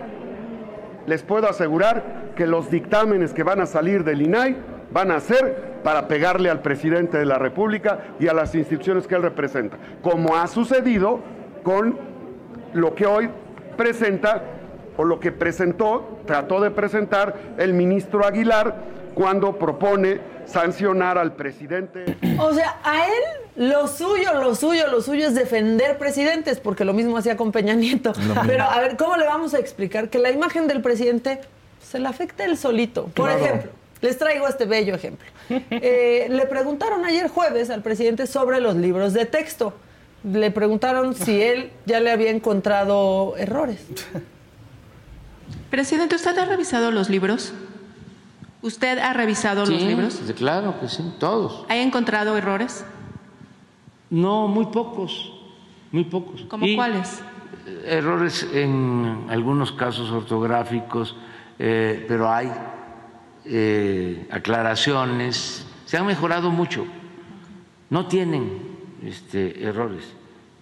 les 1.05 1.23
puedo 1.23 1.47
asegurar 1.47 2.33
que 2.35 2.47
los 2.47 2.69
dictámenes 2.69 3.33
que 3.33 3.43
van 3.43 3.61
a 3.61 3.65
salir 3.65 4.03
del 4.03 4.21
INAI 4.21 4.57
van 4.91 5.11
a 5.11 5.19
ser 5.19 5.79
para 5.83 6.07
pegarle 6.07 6.49
al 6.49 6.61
presidente 6.61 7.17
de 7.17 7.25
la 7.25 7.37
República 7.37 7.99
y 8.19 8.27
a 8.27 8.33
las 8.33 8.53
instituciones 8.55 9.07
que 9.07 9.15
él 9.15 9.23
representa, 9.23 9.77
como 10.01 10.35
ha 10.35 10.47
sucedido 10.47 11.21
con 11.63 11.97
lo 12.73 12.93
que 12.93 13.05
hoy 13.05 13.29
presenta 13.77 14.43
o 14.97 15.03
lo 15.03 15.19
que 15.19 15.31
presentó, 15.31 16.19
trató 16.25 16.61
de 16.61 16.71
presentar 16.71 17.35
el 17.57 17.73
ministro 17.73 18.25
Aguilar 18.25 18.75
cuando 19.13 19.57
propone 19.57 20.19
sancionar 20.45 21.17
al 21.17 21.33
presidente. 21.33 22.17
O 22.39 22.53
sea, 22.53 22.77
a 22.83 23.05
él 23.07 23.40
lo 23.55 23.87
suyo, 23.87 24.33
lo 24.41 24.55
suyo, 24.55 24.87
lo 24.87 25.01
suyo 25.01 25.27
es 25.27 25.35
defender 25.35 25.97
presidentes, 25.97 26.59
porque 26.59 26.85
lo 26.85 26.93
mismo 26.93 27.17
hacía 27.17 27.35
con 27.37 27.51
Peña 27.51 27.73
Nieto. 27.73 28.13
Pero 28.47 28.63
a 28.63 28.79
ver, 28.79 28.97
¿cómo 28.97 29.17
le 29.17 29.25
vamos 29.25 29.53
a 29.53 29.59
explicar 29.59 30.09
que 30.09 30.19
la 30.19 30.31
imagen 30.31 30.67
del 30.67 30.81
presidente 30.81 31.41
se 31.81 31.99
le 31.99 32.07
afecta 32.07 32.45
él 32.45 32.57
solito? 32.57 33.05
Por 33.07 33.29
Claro. 33.29 33.45
ejemplo, 33.45 33.71
les 34.01 34.17
traigo 34.17 34.47
este 34.47 34.65
bello 34.65 34.95
ejemplo. 34.95 35.27
Eh, 35.49 36.27
le 36.29 36.45
preguntaron 36.45 37.03
ayer 37.05 37.27
jueves 37.29 37.69
al 37.69 37.81
presidente 37.81 38.25
sobre 38.27 38.61
los 38.61 38.75
libros 38.75 39.13
de 39.13 39.25
texto. 39.25 39.73
Le 40.23 40.51
preguntaron 40.51 41.13
si 41.15 41.41
él 41.41 41.71
ya 41.85 41.99
le 41.99 42.11
había 42.11 42.29
encontrado 42.29 43.35
errores. 43.37 43.79
Presidente, 45.69 46.15
¿usted 46.15 46.37
ha 46.37 46.45
revisado 46.45 46.91
los 46.91 47.09
libros? 47.09 47.53
¿Usted 48.61 48.99
ha 48.99 49.13
revisado 49.13 49.65
los 49.65 49.69
Sí, 49.81 49.87
libros? 49.87 50.19
Claro 50.37 50.79
que 50.79 50.87
sí, 50.87 51.03
todos. 51.19 51.65
¿Ha 51.69 51.77
encontrado 51.77 52.37
errores? 52.37 52.83
No, 54.11 54.47
muy 54.47 54.65
pocos, 54.67 55.31
muy 55.91 56.03
pocos. 56.03 56.43
¿Cómo 56.47 56.65
Y 56.67 56.75
cuáles? 56.75 57.21
Errores 57.85 58.47
en 58.53 59.25
algunos 59.29 59.71
casos 59.71 60.11
ortográficos, 60.11 61.15
eh, 61.57 62.05
pero 62.07 62.29
hay 62.29 62.51
eh, 63.45 64.27
aclaraciones, 64.29 65.65
se 65.85 65.97
han 65.97 66.05
mejorado 66.05 66.51
mucho. 66.51 66.85
No 67.89 68.07
tienen 68.07 68.59
este, 69.03 69.63
errores, 69.63 70.03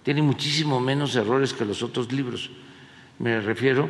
tienen 0.02 0.24
muchísimo 0.24 0.78
menos 0.80 1.14
errores 1.16 1.52
que 1.52 1.64
los 1.64 1.82
otros 1.82 2.10
libros. 2.12 2.50
Me 3.18 3.40
refiero 3.40 3.88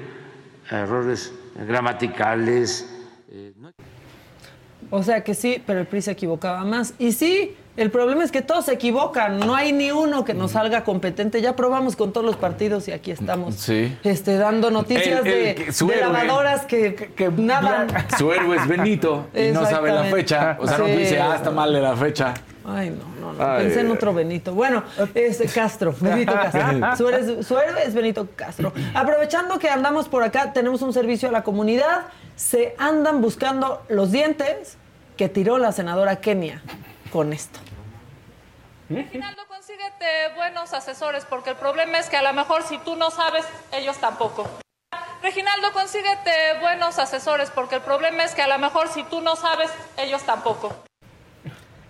a 0.71 0.79
errores 0.79 1.33
gramaticales. 1.69 2.89
eh, 3.31 3.53
no- 3.61 3.73
O 4.91 5.03
sea 5.03 5.23
que 5.23 5.35
sí, 5.35 5.63
pero 5.67 5.81
el 5.81 5.87
PRI 5.87 6.03
se 6.03 6.11
equivocaba 6.13 6.65
más. 6.65 6.95
Y 6.99 7.13
sí, 7.13 7.55
el 7.77 7.91
problema 7.91 8.25
es 8.25 8.31
que 8.33 8.43
todos 8.43 8.67
se 8.67 8.73
equivocan. 8.75 9.39
No 9.41 9.55
hay 9.55 9.73
ni 9.73 9.91
uno 9.91 10.25
que 10.25 10.35
nos 10.35 10.53
salga 10.53 10.85
competente. 10.85 11.41
Ya 11.41 11.57
probamos 11.57 11.97
con 11.97 12.13
todos 12.13 12.27
los 12.27 12.37
partidos 12.37 12.89
y 12.89 12.93
aquí 12.93 13.11
estamos. 13.11 13.55
sí. 13.55 13.97
Este, 14.05 14.37
dando 14.37 14.71
noticias 14.71 15.21
El- 15.21 15.27
el 15.27 15.45
de, 15.45 15.55
que- 15.55 15.73
su 15.73 15.87
de 15.87 15.95
héroe. 15.97 16.13
lavadoras 16.13 16.67
que, 16.67 17.11
nadan. 17.37 17.89
Su 18.19 18.33
héroe 18.33 18.57
es 18.57 18.67
Benito 18.69 19.29
y 19.35 19.51
no 19.53 19.65
sabe 19.67 19.93
la 19.93 20.05
fecha. 20.05 20.57
O 20.61 20.67
sea, 20.67 20.79
no 20.79 20.87
Sí. 20.87 20.93
dice, 20.93 21.21
ah, 21.21 21.35
está 21.37 21.51
mal 21.51 21.73
de 21.73 21.81
la 21.81 21.97
fecha. 21.97 22.35
Ay, 22.63 22.91
no, 22.91 23.05
no, 23.21 23.33
no. 23.33 23.45
Ay. 23.53 23.65
Pensé 23.65 23.81
en 23.81 23.91
otro 23.91 24.13
Benito. 24.13 24.53
Bueno, 24.55 24.83
este 25.15 25.47
Castro, 25.47 25.95
Benito 25.99 26.33
Castro. 26.33 26.63
Su 26.97 27.09
héroe, 27.09 27.43
su 27.43 27.59
héroe 27.59 27.83
es 27.87 27.95
Benito 27.95 28.29
Castro. 28.37 28.73
Aprovechando 28.95 29.59
que 29.59 29.71
andamos 29.71 30.09
por 30.09 30.23
acá, 30.23 30.53
tenemos 30.53 30.83
un 30.83 30.93
servicio 30.93 31.29
a 31.31 31.33
la 31.33 31.43
comunidad. 31.43 32.03
Se 32.37 32.75
andan 32.79 33.23
buscando 33.23 33.83
los 33.89 34.13
dientes 34.13 34.77
que 35.17 35.29
tiró 35.29 35.57
la 35.59 35.73
senadora 35.73 36.17
Kenia 36.17 36.63
con 37.11 37.33
esto. 37.33 37.61
Reginaldo 38.89 39.43
consigue 39.47 39.79
consíguete 39.79 40.35
buenos 40.35 40.73
asesores, 40.73 41.25
porque 41.25 41.51
el 41.51 41.57
problema 41.57 41.99
es 41.99 42.09
que 42.09 42.17
a 42.17 42.23
lo 42.23 42.33
mejor 42.33 42.63
si 42.63 42.79
tú 42.79 42.97
no 42.97 43.11
sabes, 43.11 43.45
ellos 43.73 43.99
tampoco. 43.99 44.49
Reginaldo, 45.23 45.71
consíguete 45.73 46.59
buenos 46.61 46.99
asesores, 46.99 47.51
porque 47.51 47.77
el 47.77 47.83
problema 47.83 48.25
es 48.25 48.35
que 48.35 48.43
a 48.43 48.49
lo 48.49 48.59
mejor 48.59 48.89
si 48.89 49.05
tú 49.05 49.21
no 49.21 49.37
sabes, 49.37 49.71
ellos 49.99 50.23
tampoco. 50.23 50.75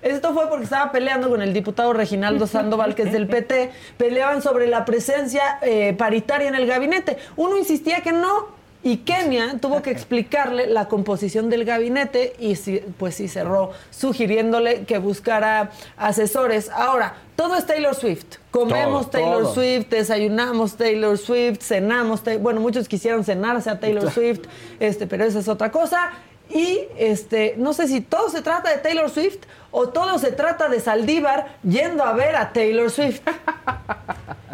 Esto 0.02 0.34
fue 0.34 0.48
porque 0.48 0.64
estaba 0.64 0.90
peleando 0.92 1.28
con 1.28 1.40
el 1.40 1.52
diputado 1.52 1.92
Reginaldo 1.92 2.46
Sandoval, 2.48 2.94
que 2.94 3.02
es 3.02 3.12
del 3.12 3.28
PT. 3.28 3.72
Peleaban 3.96 4.42
sobre 4.42 4.66
la 4.66 4.84
presencia 4.84 5.58
eh, 5.62 5.94
paritaria 5.96 6.48
en 6.48 6.54
el 6.54 6.66
gabinete. 6.66 7.18
Uno 7.36 7.56
insistía 7.56 8.00
que 8.00 8.12
no. 8.12 8.59
Y 8.82 8.98
Kenia 8.98 9.58
tuvo 9.60 9.82
que 9.82 9.90
explicarle 9.90 10.66
la 10.66 10.88
composición 10.88 11.50
del 11.50 11.66
gabinete 11.66 12.32
y 12.38 12.54
pues 12.98 13.16
sí 13.16 13.28
cerró 13.28 13.72
sugiriéndole 13.90 14.84
que 14.84 14.96
buscara 14.98 15.70
asesores. 15.98 16.70
Ahora, 16.70 17.14
todo 17.36 17.56
es 17.56 17.66
Taylor 17.66 17.94
Swift. 17.94 18.36
Comemos 18.50 19.10
Todo, 19.10 19.10
Taylor 19.10 19.42
todo. 19.42 19.54
Swift, 19.54 19.88
desayunamos 19.90 20.76
Taylor 20.76 21.18
Swift, 21.18 21.60
cenamos. 21.60 22.22
Ta- 22.22 22.38
bueno, 22.38 22.60
muchos 22.62 22.88
quisieron 22.88 23.22
cenarse 23.22 23.68
a 23.68 23.78
Taylor 23.78 24.10
Swift, 24.14 24.40
este, 24.78 25.06
pero 25.06 25.24
esa 25.24 25.40
es 25.40 25.48
otra 25.48 25.70
cosa. 25.70 26.12
Y 26.48 26.80
este, 26.96 27.54
no 27.58 27.74
sé 27.74 27.86
si 27.86 28.00
todo 28.00 28.30
se 28.30 28.40
trata 28.40 28.70
de 28.70 28.78
Taylor 28.78 29.10
Swift 29.10 29.40
o 29.70 29.90
todo 29.90 30.18
se 30.18 30.32
trata 30.32 30.68
de 30.70 30.80
Saldívar 30.80 31.58
yendo 31.62 32.02
a 32.02 32.12
ver 32.14 32.34
a 32.34 32.52
Taylor 32.54 32.90
Swift. 32.90 33.20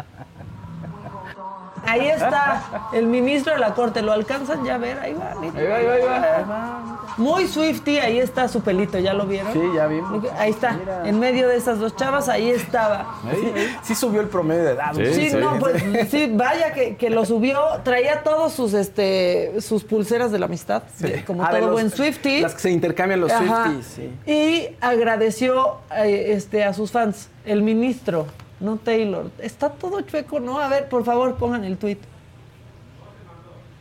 Ahí 1.87 2.07
está 2.07 2.89
el 2.93 3.05
ministro 3.07 3.53
de 3.53 3.59
la 3.59 3.73
corte, 3.73 4.01
¿lo 4.01 4.11
alcanzan 4.11 4.63
ya 4.65 4.75
a 4.75 4.77
ver? 4.77 4.99
Ahí 4.99 5.13
va, 5.13 5.33
mira. 5.39 5.53
Ahí 5.59 5.85
va, 5.85 5.93
ahí 5.93 6.01
va, 6.03 6.15
ahí 6.37 6.43
va. 6.47 6.83
Muy 7.17 7.47
Swifty, 7.47 7.97
ahí 7.97 8.19
está 8.19 8.47
su 8.47 8.61
pelito, 8.61 8.99
¿ya 8.99 9.13
lo 9.13 9.25
vieron? 9.25 9.51
Sí, 9.53 9.61
ya 9.73 9.87
vimos. 9.87 10.23
Ahí 10.37 10.51
está, 10.51 10.77
en 11.05 11.19
medio 11.19 11.47
de 11.47 11.55
esas 11.55 11.79
dos 11.79 11.95
chavas, 11.95 12.29
ahí 12.29 12.49
estaba. 12.49 13.15
Sí, 13.31 13.53
sí 13.83 13.95
subió 13.95 14.21
el 14.21 14.27
promedio 14.27 14.63
de 14.65 14.71
edad. 14.73 14.91
Sí, 14.93 15.31
no, 15.35 15.57
pues 15.59 15.83
sí, 16.11 16.29
vaya 16.35 16.73
que, 16.73 16.95
que 16.95 17.09
lo 17.09 17.25
subió, 17.25 17.59
traía 17.83 18.21
todos 18.23 18.53
sus 18.53 18.73
este 18.73 19.59
sus 19.61 19.83
pulseras 19.83 20.31
de 20.31 20.39
la 20.39 20.45
amistad, 20.45 20.83
de- 20.99 21.23
como 21.25 21.43
Ah, 21.43 21.49
todo 21.51 21.61
los- 21.61 21.71
buen 21.71 21.89
Swifty. 21.89 22.41
Las 22.41 22.53
que 22.53 22.59
se 22.61 22.71
intercambian 22.71 23.21
los. 23.21 23.31
Swifties, 23.31 23.85
sí. 23.85 24.11
Y 24.31 24.67
agradeció 24.81 25.77
eh, 25.95 26.33
este, 26.33 26.63
a 26.65 26.73
sus 26.73 26.91
fans, 26.91 27.29
el 27.45 27.61
ministro, 27.63 28.27
no 28.59 28.77
Taylor. 28.77 29.31
Está 29.39 29.69
todo 29.69 30.01
chueco, 30.01 30.39
¿no? 30.39 30.59
A 30.59 30.67
ver, 30.67 30.89
por 30.89 31.03
favor, 31.03 31.35
pongan 31.35 31.63
el 31.63 31.77
tweet. 31.77 31.97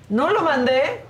¿No 0.08 0.30
lo 0.30 0.42
mandé? 0.42 1.00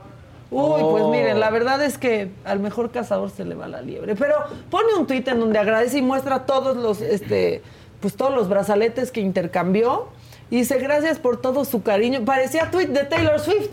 Uy, 0.51 0.81
pues 0.81 1.03
Oh. 1.05 1.11
miren, 1.11 1.41
la 1.41 1.51
verdad 1.51 1.83
es 1.83 1.99
que 1.99 2.31
al 2.45 2.61
mejor 2.61 2.91
cazador 2.91 3.31
se 3.31 3.45
le 3.45 3.55
va 3.55 3.67
la 3.69 3.83
liebre. 3.83 4.15
Pero 4.15 4.37
pone 4.71 4.95
un 4.95 5.07
tweet 5.07 5.25
en 5.27 5.41
donde 5.41 5.59
agradece 5.59 5.99
y 5.99 6.03
muestra 6.03 6.47
todos 6.47 6.77
los, 6.77 7.01
este, 7.01 7.63
pues 8.01 8.17
todos 8.17 8.35
los 8.35 8.49
brazaletes 8.49 9.11
que 9.11 9.21
intercambió. 9.21 10.09
Y 10.49 10.59
dice, 10.59 10.79
gracias 10.79 11.19
por 11.19 11.41
todo 11.41 11.65
su 11.65 11.83
cariño. 11.83 12.25
Parecía 12.25 12.71
tweet 12.71 12.87
de 12.87 13.03
Taylor 13.05 13.41
Swift, 13.41 13.69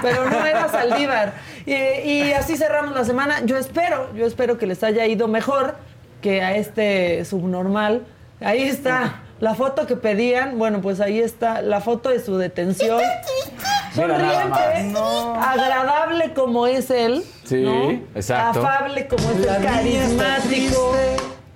pero 0.00 0.30
no 0.30 0.46
era 0.46 0.68
Saldívar. 0.68 1.34
Y, 1.66 1.72
y 1.72 2.32
así 2.32 2.56
cerramos 2.56 2.94
la 2.94 3.04
semana. 3.04 3.44
Yo 3.44 3.56
espero, 3.58 4.14
yo 4.14 4.24
espero 4.24 4.56
que 4.56 4.66
les 4.66 4.84
haya 4.84 5.04
ido 5.06 5.26
mejor 5.26 5.74
que 6.20 6.40
a 6.40 6.56
este 6.56 7.24
subnormal. 7.24 8.02
Ahí 8.40 8.62
está 8.62 9.22
la 9.42 9.56
foto 9.56 9.88
que 9.88 9.96
pedían. 9.96 10.56
Bueno, 10.56 10.80
pues 10.80 11.00
ahí 11.00 11.18
está 11.18 11.62
la 11.62 11.80
foto 11.80 12.10
de 12.10 12.20
su 12.20 12.38
detención. 12.38 13.00
Sonriente, 13.92 14.94
agradable 15.36 16.32
como 16.32 16.68
es 16.68 16.90
él. 16.90 17.24
Sí, 17.42 17.60
¿no? 17.60 17.90
exacto. 18.14 18.60
Afable 18.60 19.08
como 19.08 19.28
es 19.32 19.38
él, 19.38 19.64
carismático. 19.64 20.94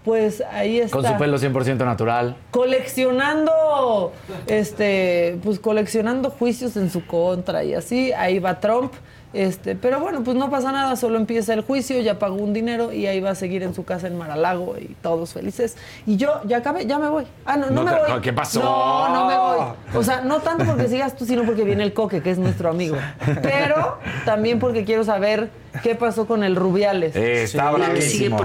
Pues 0.05 0.43
ahí 0.51 0.81
está. 0.81 0.97
Con 0.97 1.07
su 1.07 1.17
pelo 1.17 1.39
100% 1.39 1.85
natural. 1.85 2.37
Coleccionando, 2.51 4.13
este, 4.49 5.39
pues 5.45 5.61
coleccionando 5.61 6.31
juicios 6.31 6.77
en 6.77 6.91
su 6.91 7.07
contra 7.07 7.63
y 7.63 7.75
así. 7.75 8.13
Ahí 8.13 8.41
va 8.41 8.59
Trump. 8.59 8.95
Este, 9.37 9.75
pero 9.77 10.01
bueno, 10.01 10.23
pues 10.25 10.35
no 10.35 10.49
pasa 10.49 10.73
nada, 10.73 10.97
solo 10.97 11.19
empieza 11.19 11.53
el 11.53 11.61
juicio, 11.61 12.01
ya 12.01 12.19
pagó 12.19 12.37
un 12.37 12.55
dinero 12.55 12.91
y 12.93 13.05
ahí 13.07 13.21
va 13.21 13.31
a 13.31 13.35
seguir 13.35 13.63
en 13.63 13.75
su 13.75 13.85
casa 13.85 14.07
en 14.07 14.17
Maralago 14.17 14.77
y 14.79 14.97
todos 15.03 15.35
felices. 15.35 15.77
Y 16.07 16.17
yo 16.17 16.41
ya 16.47 16.57
acabé, 16.57 16.87
ya 16.87 16.99
me 16.99 17.09
voy. 17.11 17.27
Ah, 17.45 17.59
no, 17.59 17.67
no, 17.67 17.73
No 17.73 17.83
me 17.85 17.91
te- 17.93 17.99
voy. 17.99 18.11
no, 18.13 18.21
¿qué 18.23 18.33
pasó? 18.33 18.63
No, 18.63 19.09
no 19.15 19.27
me 19.27 19.37
voy. 19.37 19.75
O 19.95 20.03
sea, 20.03 20.23
no 20.23 20.39
tanto 20.41 20.65
porque 20.65 20.89
sigas 20.89 21.15
tú, 21.17 21.27
sino 21.27 21.43
porque 21.45 21.65
viene 21.65 21.83
el 21.83 21.93
coque, 21.93 22.23
que 22.23 22.31
es 22.31 22.39
nuestro 22.39 22.71
amigo. 22.71 22.97
Pero 23.43 23.99
también 24.25 24.59
porque 24.59 24.85
quiero 24.87 25.05
saber 25.05 25.51
qué 25.83 25.95
pasó 25.95 26.27
con 26.27 26.43
el 26.43 26.57
Rubiales. 26.57 27.15
Eh, 27.15 27.43
está 27.43 27.71
Sí. 27.71 27.77
bravísimo. 27.77 28.39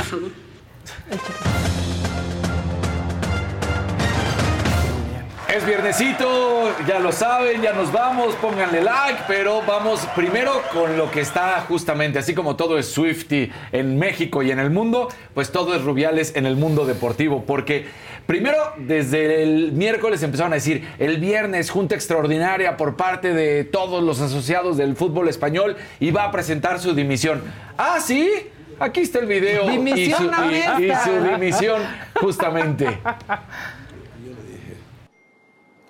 Es 5.53 5.65
viernesito, 5.65 6.71
ya 6.87 6.99
lo 6.99 7.11
saben, 7.11 7.61
ya 7.61 7.73
nos 7.73 7.91
vamos, 7.91 8.35
pónganle 8.35 8.81
like, 8.81 9.23
pero 9.27 9.61
vamos 9.67 9.99
primero 10.15 10.61
con 10.71 10.97
lo 10.97 11.11
que 11.11 11.19
está 11.19 11.65
justamente, 11.67 12.19
así 12.19 12.33
como 12.33 12.55
todo 12.55 12.77
es 12.79 12.87
Swifty 12.93 13.51
en 13.73 13.99
México 13.99 14.43
y 14.43 14.51
en 14.51 14.59
el 14.59 14.69
mundo, 14.69 15.09
pues 15.33 15.51
todo 15.51 15.75
es 15.75 15.81
Rubiales 15.83 16.37
en 16.37 16.45
el 16.45 16.55
mundo 16.55 16.85
deportivo, 16.85 17.43
porque 17.45 17.85
primero 18.27 18.57
desde 18.77 19.43
el 19.43 19.73
miércoles 19.73 20.23
empezaron 20.23 20.53
a 20.53 20.55
decir, 20.55 20.87
el 20.99 21.17
viernes 21.19 21.69
junta 21.69 21.95
extraordinaria 21.95 22.77
por 22.77 22.95
parte 22.95 23.33
de 23.33 23.65
todos 23.65 24.01
los 24.01 24.21
asociados 24.21 24.77
del 24.77 24.95
fútbol 24.95 25.27
español 25.27 25.75
y 25.99 26.11
va 26.11 26.23
a 26.25 26.31
presentar 26.31 26.79
su 26.79 26.93
dimisión. 26.93 27.41
Ah, 27.77 27.97
sí, 28.01 28.31
aquí 28.79 29.01
está 29.01 29.19
el 29.19 29.25
video 29.25 29.65
y 29.65 29.71
Dimisión 29.71 30.17
su, 30.17 30.23
y- 30.23 30.55
y 30.55 30.61
abierta. 30.63 31.03
su 31.03 31.23
dimisión 31.25 31.81
justamente. 32.21 32.87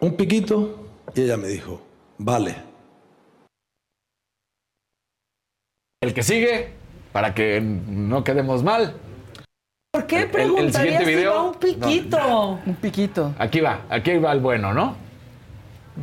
Un 0.02 0.16
piquito 0.16 0.80
y 1.14 1.22
ella 1.22 1.38
me 1.38 1.48
dijo, 1.48 1.80
vale. 2.18 2.56
El 6.02 6.14
que 6.16 6.24
sigue, 6.24 6.70
para 7.12 7.36
que 7.36 7.62
no 7.62 8.24
quedemos 8.24 8.64
mal. 8.64 8.96
¿Por 9.94 10.08
qué 10.08 10.26
preguntarías 10.26 10.76
siguiente 10.76 11.06
si 11.06 11.16
video- 11.16 11.34
va 11.36 11.44
un 11.44 11.54
piquito? 11.56 12.60
Un 12.66 12.76
piquito. 12.76 13.36
Aquí 13.38 13.60
va, 13.60 13.82
aquí 13.90 14.18
va 14.18 14.32
el 14.32 14.40
bueno, 14.40 14.74
¿no? 14.74 14.96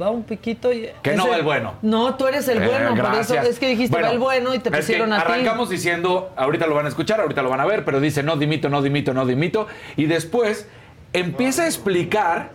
Va 0.01 0.11
un 0.11 0.23
piquito 0.23 0.73
y... 0.73 0.91
Que 1.03 1.17
no 1.17 1.27
va 1.29 1.37
el 1.37 1.43
bueno. 1.43 1.75
No, 1.83 2.15
tú 2.15 2.29
eres 2.29 2.47
el 2.47 2.63
Eh, 2.63 2.67
bueno, 2.69 2.95
por 2.95 3.15
eso 3.19 3.35
es 3.35 3.59
que 3.59 3.69
dijiste 3.71 3.91
Bueno, 3.91 4.07
va 4.09 4.13
el 4.13 4.19
bueno 4.21 4.55
y 4.55 4.61
te 4.61 4.71
pusieron 4.71 5.13
a 5.13 5.17
ti. 5.17 5.23
Arrancamos 5.33 5.71
diciendo, 5.71 6.31
ahorita 6.37 6.69
lo 6.69 6.75
van 6.77 6.85
a 6.87 6.91
escuchar, 6.91 7.21
ahorita 7.21 7.43
lo 7.43 7.49
van 7.51 7.61
a 7.61 7.67
ver, 7.67 7.85
pero 7.85 7.99
dice 7.99 8.23
no 8.23 8.37
dimito, 8.37 8.69
no 8.69 8.81
dimito, 8.81 9.13
no 9.13 9.27
dimito. 9.27 9.67
Y 9.97 10.05
después 10.05 10.69
empieza 11.15 11.63
a 11.65 11.67
explicar 11.67 12.53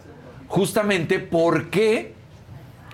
justamente 0.47 1.19
por 1.19 1.69
qué 1.69 2.13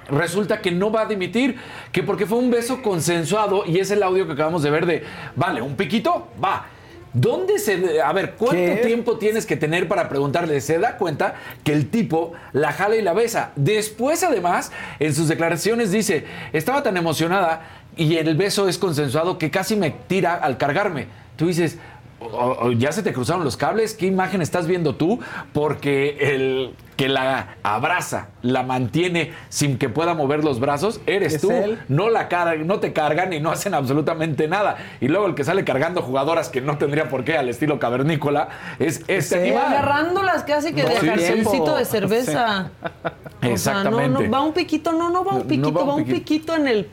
resulta 0.10 0.62
que 0.62 0.72
no 0.72 0.92
va 0.92 1.02
a 1.02 1.06
dimitir, 1.06 1.58
que 1.92 2.04
porque 2.04 2.26
fue 2.26 2.38
un 2.38 2.50
beso 2.50 2.82
consensuado 2.82 3.64
y 3.66 3.80
es 3.80 3.92
el 3.92 4.04
audio 4.04 4.26
que 4.26 4.34
acabamos 4.34 4.64
de 4.64 4.72
ver 4.72 4.86
de, 4.86 5.04
vale, 5.36 5.62
un 5.62 5.76
piquito, 5.76 6.28
va. 6.44 6.68
¿Dónde 7.12 7.58
se.? 7.58 8.02
A 8.02 8.14
ver, 8.14 8.36
¿cuánto 8.38 8.56
¿Qué? 8.56 8.82
tiempo 8.86 9.18
tienes 9.18 9.48
que 9.48 9.58
tener 9.58 9.88
para 9.88 10.08
preguntarle? 10.10 10.62
Se 10.62 10.78
da 10.78 10.96
cuenta 10.98 11.36
que 11.64 11.74
el 11.74 11.90
tipo 11.90 12.34
la 12.54 12.72
jala 12.72 12.98
y 12.98 13.02
la 13.02 13.14
besa. 13.14 13.52
Después, 13.56 14.24
además, 14.24 14.72
en 15.00 15.16
sus 15.16 15.28
declaraciones 15.28 15.92
dice: 15.92 16.26
Estaba 16.54 16.84
tan 16.84 16.98
emocionada 16.98 17.64
y 17.98 18.18
el 18.18 18.38
beso 18.38 18.68
es 18.68 18.78
consensuado 18.78 19.40
que 19.40 19.50
casi 19.50 19.76
me 19.76 19.90
tira 19.90 20.36
al 20.36 20.58
cargarme. 20.58 21.08
Tú 21.36 21.48
dices. 21.48 21.80
"O- 22.22 22.58
o 22.68 22.72
ya 22.72 22.92
se 22.92 23.02
te 23.04 23.14
cruzaron 23.14 23.44
los 23.44 23.56
cables, 23.58 23.94
¿qué 23.94 24.06
imagen 24.06 24.42
estás 24.42 24.68
viendo 24.68 24.96
tú? 24.96 25.20
Porque 25.54 26.18
el 26.20 26.74
que 26.98 27.08
la 27.08 27.56
abraza, 27.64 28.28
la 28.42 28.62
mantiene 28.64 29.32
sin 29.48 29.78
que 29.78 29.88
pueda 29.88 30.14
mover 30.16 30.44
los 30.44 30.60
brazos, 30.60 31.00
eres 31.06 31.36
Es 31.36 31.42
tú. 31.42 31.50
él. 31.50 31.80
No 31.88 32.10
la 32.10 32.28
cargan, 32.28 32.68
no 32.68 32.82
te 32.82 32.92
cargan 32.92 33.32
y 33.32 33.40
no 33.40 33.52
hacen 33.52 33.74
absolutamente 33.74 34.50
nada. 34.50 34.76
Y 35.00 35.08
luego 35.08 35.26
el 35.28 35.34
que 35.34 35.46
sale 35.46 35.64
cargando 35.64 36.02
jugadoras 36.02 36.50
que 36.50 36.60
no 36.60 36.78
tendría 36.78 37.08
por 37.08 37.24
qué 37.24 37.38
al 37.38 37.48
estilo 37.48 37.80
cavernícola 37.80 38.50
es 38.80 39.02
este 39.08 39.42
animal. 39.44 39.68
agarrándolas 39.68 40.44
casi 40.44 40.74
que 40.74 40.84
de 40.84 41.00
Sí, 41.00 41.06
carcelcito 41.08 41.72
sí. 41.74 41.80
de 41.80 41.86
cerveza. 41.86 42.70
O 42.92 43.06
sea, 43.44 43.50
Exactamente. 43.50 44.10
no, 44.10 44.20
no, 44.22 44.30
va 44.32 44.42
un 44.42 44.52
piquito, 44.54 44.92
no, 44.92 45.10
no 45.10 45.24
va 45.24 45.32
un 45.32 45.38
No, 45.38 45.44
no 45.44 45.48
piquito, 45.50 45.74
va 45.74 45.82
un 45.84 45.90
va 45.90 45.94
un 45.96 46.04
piquito. 46.04 46.18
piquito 46.20 46.56
en 46.56 46.68
el 46.68 46.90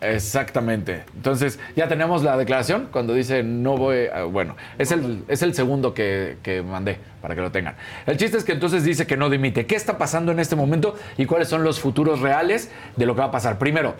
Exactamente. 0.00 1.02
Entonces, 1.14 1.58
ya 1.76 1.86
tenemos 1.88 2.22
la 2.22 2.36
declaración 2.36 2.88
cuando 2.90 3.12
dice 3.14 3.42
no 3.42 3.76
voy. 3.76 4.06
a- 4.06 4.24
bueno, 4.24 4.56
es 4.78 4.92
el, 4.92 5.24
es 5.28 5.42
el 5.42 5.54
segundo 5.54 5.92
que, 5.92 6.38
que 6.42 6.62
mandé 6.62 6.98
para 7.20 7.34
que 7.34 7.40
lo 7.42 7.50
tengan. 7.52 7.74
El 8.06 8.16
chiste 8.16 8.38
es 8.38 8.44
que 8.44 8.52
entonces 8.52 8.82
dice 8.84 9.06
que 9.06 9.16
no 9.16 9.28
dimite. 9.28 9.66
¿Qué 9.66 9.76
está 9.76 9.98
pasando 9.98 10.32
en 10.32 10.40
este 10.40 10.56
momento 10.56 10.94
y 11.18 11.26
cuáles 11.26 11.48
son 11.48 11.64
los 11.64 11.80
futuros 11.80 12.20
reales 12.20 12.70
de 12.96 13.06
lo 13.06 13.14
que 13.14 13.20
va 13.20 13.26
a 13.26 13.30
pasar? 13.30 13.58
Primero, 13.58 13.94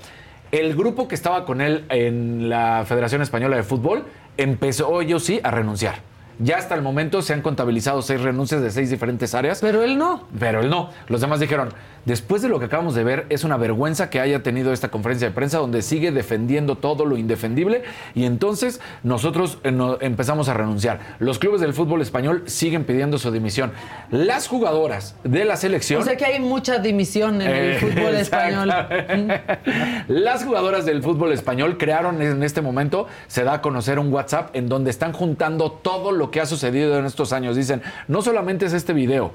el 0.53 0.75
grupo 0.75 1.07
que 1.07 1.15
estaba 1.15 1.45
con 1.45 1.61
él 1.61 1.85
en 1.91 2.49
la 2.49 2.85
Federación 2.87 3.21
Española 3.23 3.57
de 3.57 3.63
Fútbol 3.63 4.05
empezó, 4.37 5.01
ellos 5.03 5.23
sí, 5.25 5.39
a 5.43 5.51
renunciar. 5.51 5.97
Ya 6.43 6.57
hasta 6.57 6.75
el 6.75 6.83
momento 6.83 7.23
se 7.23 7.35
han 7.35 7.43
contabilizado 7.43 8.03
seis 8.03 8.21
renuncias 8.21 8.63
de 8.63 8.71
seis 8.71 8.91
diferentes 8.91 9.35
áreas. 9.35 9.61
Pero 9.61 9.83
él 9.83 9.99
no. 9.99 10.27
Pero 10.39 10.61
él 10.61 10.71
no. 10.71 10.91
Los 11.09 11.21
demás 11.21 11.39
dijeron, 11.39 11.69
después 12.07 12.43
de 12.43 12.49
lo 12.49 12.59
que 12.59 12.65
acabamos 12.65 12.95
de 12.95 13.05
ver, 13.05 13.27
es 13.29 13.45
una 13.45 13.57
vergüenza 13.57 14.09
que 14.11 14.21
haya 14.21 14.43
tenido 14.43 14.73
esta 14.73 14.89
conferencia 14.89 15.29
de 15.29 15.35
prensa 15.35 15.59
donde 15.59 15.83
sigue 15.83 16.13
defendiendo 16.13 16.77
todo 16.77 17.05
lo 17.05 17.17
indefendible 17.17 17.83
y 18.15 18.25
entonces 18.25 18.81
nosotros 19.03 19.59
eh, 19.65 19.97
empezamos 20.01 20.49
a 20.49 20.55
renunciar. 20.55 21.01
Los 21.19 21.39
clubes 21.39 21.61
del 21.61 21.75
fútbol 21.75 22.01
español 22.01 22.45
siguen 22.47 22.85
pidiendo 22.85 23.19
su 23.19 23.31
dimisión. 23.31 23.73
Las 24.11 24.49
jugadoras 24.49 25.17
de 25.25 25.45
la 25.45 25.57
selección... 25.57 26.01
O 26.01 26.05
sea 26.05 26.17
que 26.17 26.25
hay 26.25 26.41
mucha 26.41 26.79
dimisión 26.79 27.43
en 27.43 27.51
el 27.51 27.71
Eh, 27.73 27.79
fútbol 27.81 28.15
español. 28.15 28.73
Las 30.09 30.45
jugadoras 30.45 30.87
del 30.87 31.03
fútbol 31.03 31.33
español 31.33 31.77
crearon 31.79 32.21
en 32.23 32.43
este 32.43 32.61
momento, 32.61 33.07
se 33.27 33.45
da 33.45 33.55
a 33.55 33.61
conocer 33.63 33.99
un 33.99 34.13
WhatsApp 34.13 34.55
en 34.55 34.69
donde 34.69 34.91
están 34.91 35.13
juntando 35.13 35.71
todo 35.73 36.13
lo 36.13 36.30
que 36.31 36.41
ha 36.41 36.47
sucedido 36.47 36.99
en 36.99 37.07
estos 37.07 37.33
años. 37.33 37.57
Dicen, 37.57 37.83
no 38.09 38.23
solamente 38.23 38.67
es 38.67 38.73
este 38.73 38.93
video. 38.93 39.33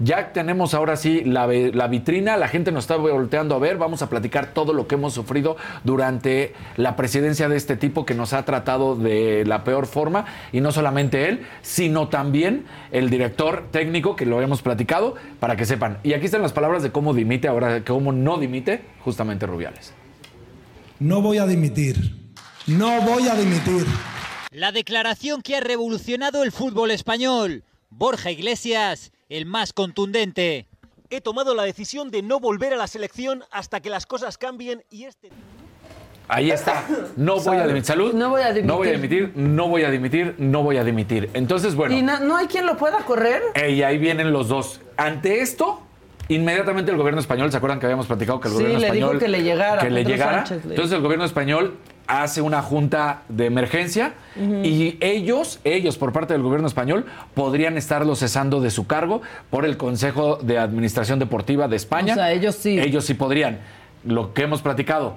Ya 0.00 0.32
tenemos 0.32 0.74
ahora 0.74 0.96
sí 0.96 1.24
la 1.24 1.48
vitrina, 1.88 2.36
la 2.36 2.46
gente 2.46 2.70
nos 2.70 2.84
está 2.84 2.94
volteando 2.94 3.56
a 3.56 3.58
ver, 3.58 3.78
vamos 3.78 4.00
a 4.00 4.08
platicar 4.08 4.54
todo 4.54 4.72
lo 4.72 4.86
que 4.86 4.94
hemos 4.94 5.12
sufrido 5.12 5.56
durante 5.82 6.54
la 6.76 6.94
presidencia 6.94 7.48
de 7.48 7.56
este 7.56 7.76
tipo 7.76 8.06
que 8.06 8.14
nos 8.14 8.32
ha 8.32 8.44
tratado 8.44 8.94
de 8.94 9.44
la 9.44 9.64
peor 9.64 9.86
forma 9.86 10.24
y 10.52 10.60
no 10.60 10.70
solamente 10.70 11.28
él, 11.28 11.44
sino 11.62 12.06
también 12.06 12.64
el 12.92 13.10
director 13.10 13.64
técnico 13.72 14.14
que 14.14 14.24
lo 14.24 14.36
habíamos 14.36 14.62
platicado 14.62 15.16
para 15.40 15.56
que 15.56 15.66
sepan. 15.66 15.98
Y 16.04 16.12
aquí 16.12 16.26
están 16.26 16.42
las 16.42 16.52
palabras 16.52 16.84
de 16.84 16.92
cómo 16.92 17.12
dimite, 17.12 17.48
ahora 17.48 17.82
cómo 17.84 18.12
no 18.12 18.38
dimite 18.38 18.82
justamente 19.00 19.46
Rubiales. 19.46 19.92
No 21.00 21.22
voy 21.22 21.38
a 21.38 21.46
dimitir. 21.46 22.16
No 22.68 23.00
voy 23.02 23.26
a 23.26 23.34
dimitir. 23.34 23.84
La 24.50 24.72
declaración 24.72 25.42
que 25.42 25.56
ha 25.56 25.60
revolucionado 25.60 26.42
el 26.42 26.52
fútbol 26.52 26.90
español. 26.90 27.64
Borja 27.90 28.30
Iglesias, 28.30 29.12
el 29.28 29.44
más 29.46 29.72
contundente. 29.72 30.66
He 31.10 31.20
tomado 31.20 31.54
la 31.54 31.62
decisión 31.64 32.10
de 32.10 32.22
no 32.22 32.40
volver 32.40 32.72
a 32.72 32.76
la 32.76 32.86
selección 32.86 33.42
hasta 33.50 33.80
que 33.80 33.90
las 33.90 34.06
cosas 34.06 34.38
cambien 34.38 34.84
y 34.90 35.04
este... 35.04 35.30
Ahí 36.30 36.50
está. 36.50 36.84
No 37.16 37.40
voy 37.40 37.56
a 37.56 37.62
dimitir. 37.66 37.84
Salud. 37.86 38.12
No 38.12 38.28
voy 38.30 38.42
a 38.42 38.52
No 38.52 38.76
voy 38.76 38.88
a 38.88 38.92
dimitir, 38.92 39.32
no 39.34 39.68
voy 39.68 39.84
a 39.84 39.90
dimitir, 39.90 40.34
no 40.38 40.62
voy 40.62 40.76
a 40.76 40.84
dimitir. 40.84 41.30
Entonces, 41.32 41.74
bueno. 41.74 41.96
¿Y 41.96 42.02
na- 42.02 42.20
no 42.20 42.36
hay 42.36 42.46
quien 42.46 42.66
lo 42.66 42.76
pueda 42.76 42.98
correr? 42.98 43.42
Y 43.68 43.82
ahí 43.82 43.96
vienen 43.96 44.30
los 44.30 44.48
dos. 44.48 44.82
Ante 44.98 45.40
esto, 45.40 45.80
inmediatamente 46.28 46.90
el 46.90 46.98
gobierno 46.98 47.20
español, 47.20 47.50
¿se 47.50 47.56
acuerdan 47.56 47.80
que 47.80 47.86
habíamos 47.86 48.06
platicado 48.06 48.40
que 48.40 48.48
el 48.48 48.54
Sí, 48.54 48.62
gobierno 48.62 48.78
le 48.80 48.90
dijo 48.92 48.96
español 49.06 49.18
que 49.18 49.28
le 49.28 49.42
llegara, 49.42 49.80
que 49.82 49.90
le 49.90 50.04
llegara? 50.04 50.46
Sánchez 50.46 50.66
le 50.66 50.74
Entonces 50.74 50.96
el 50.96 51.02
gobierno 51.02 51.24
español 51.24 51.78
hace 52.08 52.40
una 52.40 52.62
junta 52.62 53.22
de 53.28 53.46
emergencia 53.46 54.14
y 54.64 54.96
ellos, 55.00 55.60
ellos 55.64 55.98
por 55.98 56.12
parte 56.12 56.32
del 56.32 56.42
gobierno 56.42 56.66
español 56.66 57.04
podrían 57.34 57.76
estarlo 57.76 58.16
cesando 58.16 58.60
de 58.60 58.70
su 58.70 58.86
cargo 58.86 59.20
por 59.50 59.64
el 59.66 59.76
Consejo 59.76 60.36
de 60.36 60.58
Administración 60.58 61.18
Deportiva 61.18 61.68
de 61.68 61.76
España. 61.76 62.14
O 62.14 62.16
sea, 62.16 62.32
ellos 62.32 62.54
sí. 62.56 62.80
Ellos 62.80 63.04
sí 63.04 63.14
podrían. 63.14 63.58
Lo 64.04 64.32
que 64.32 64.42
hemos 64.42 64.62
platicado. 64.62 65.16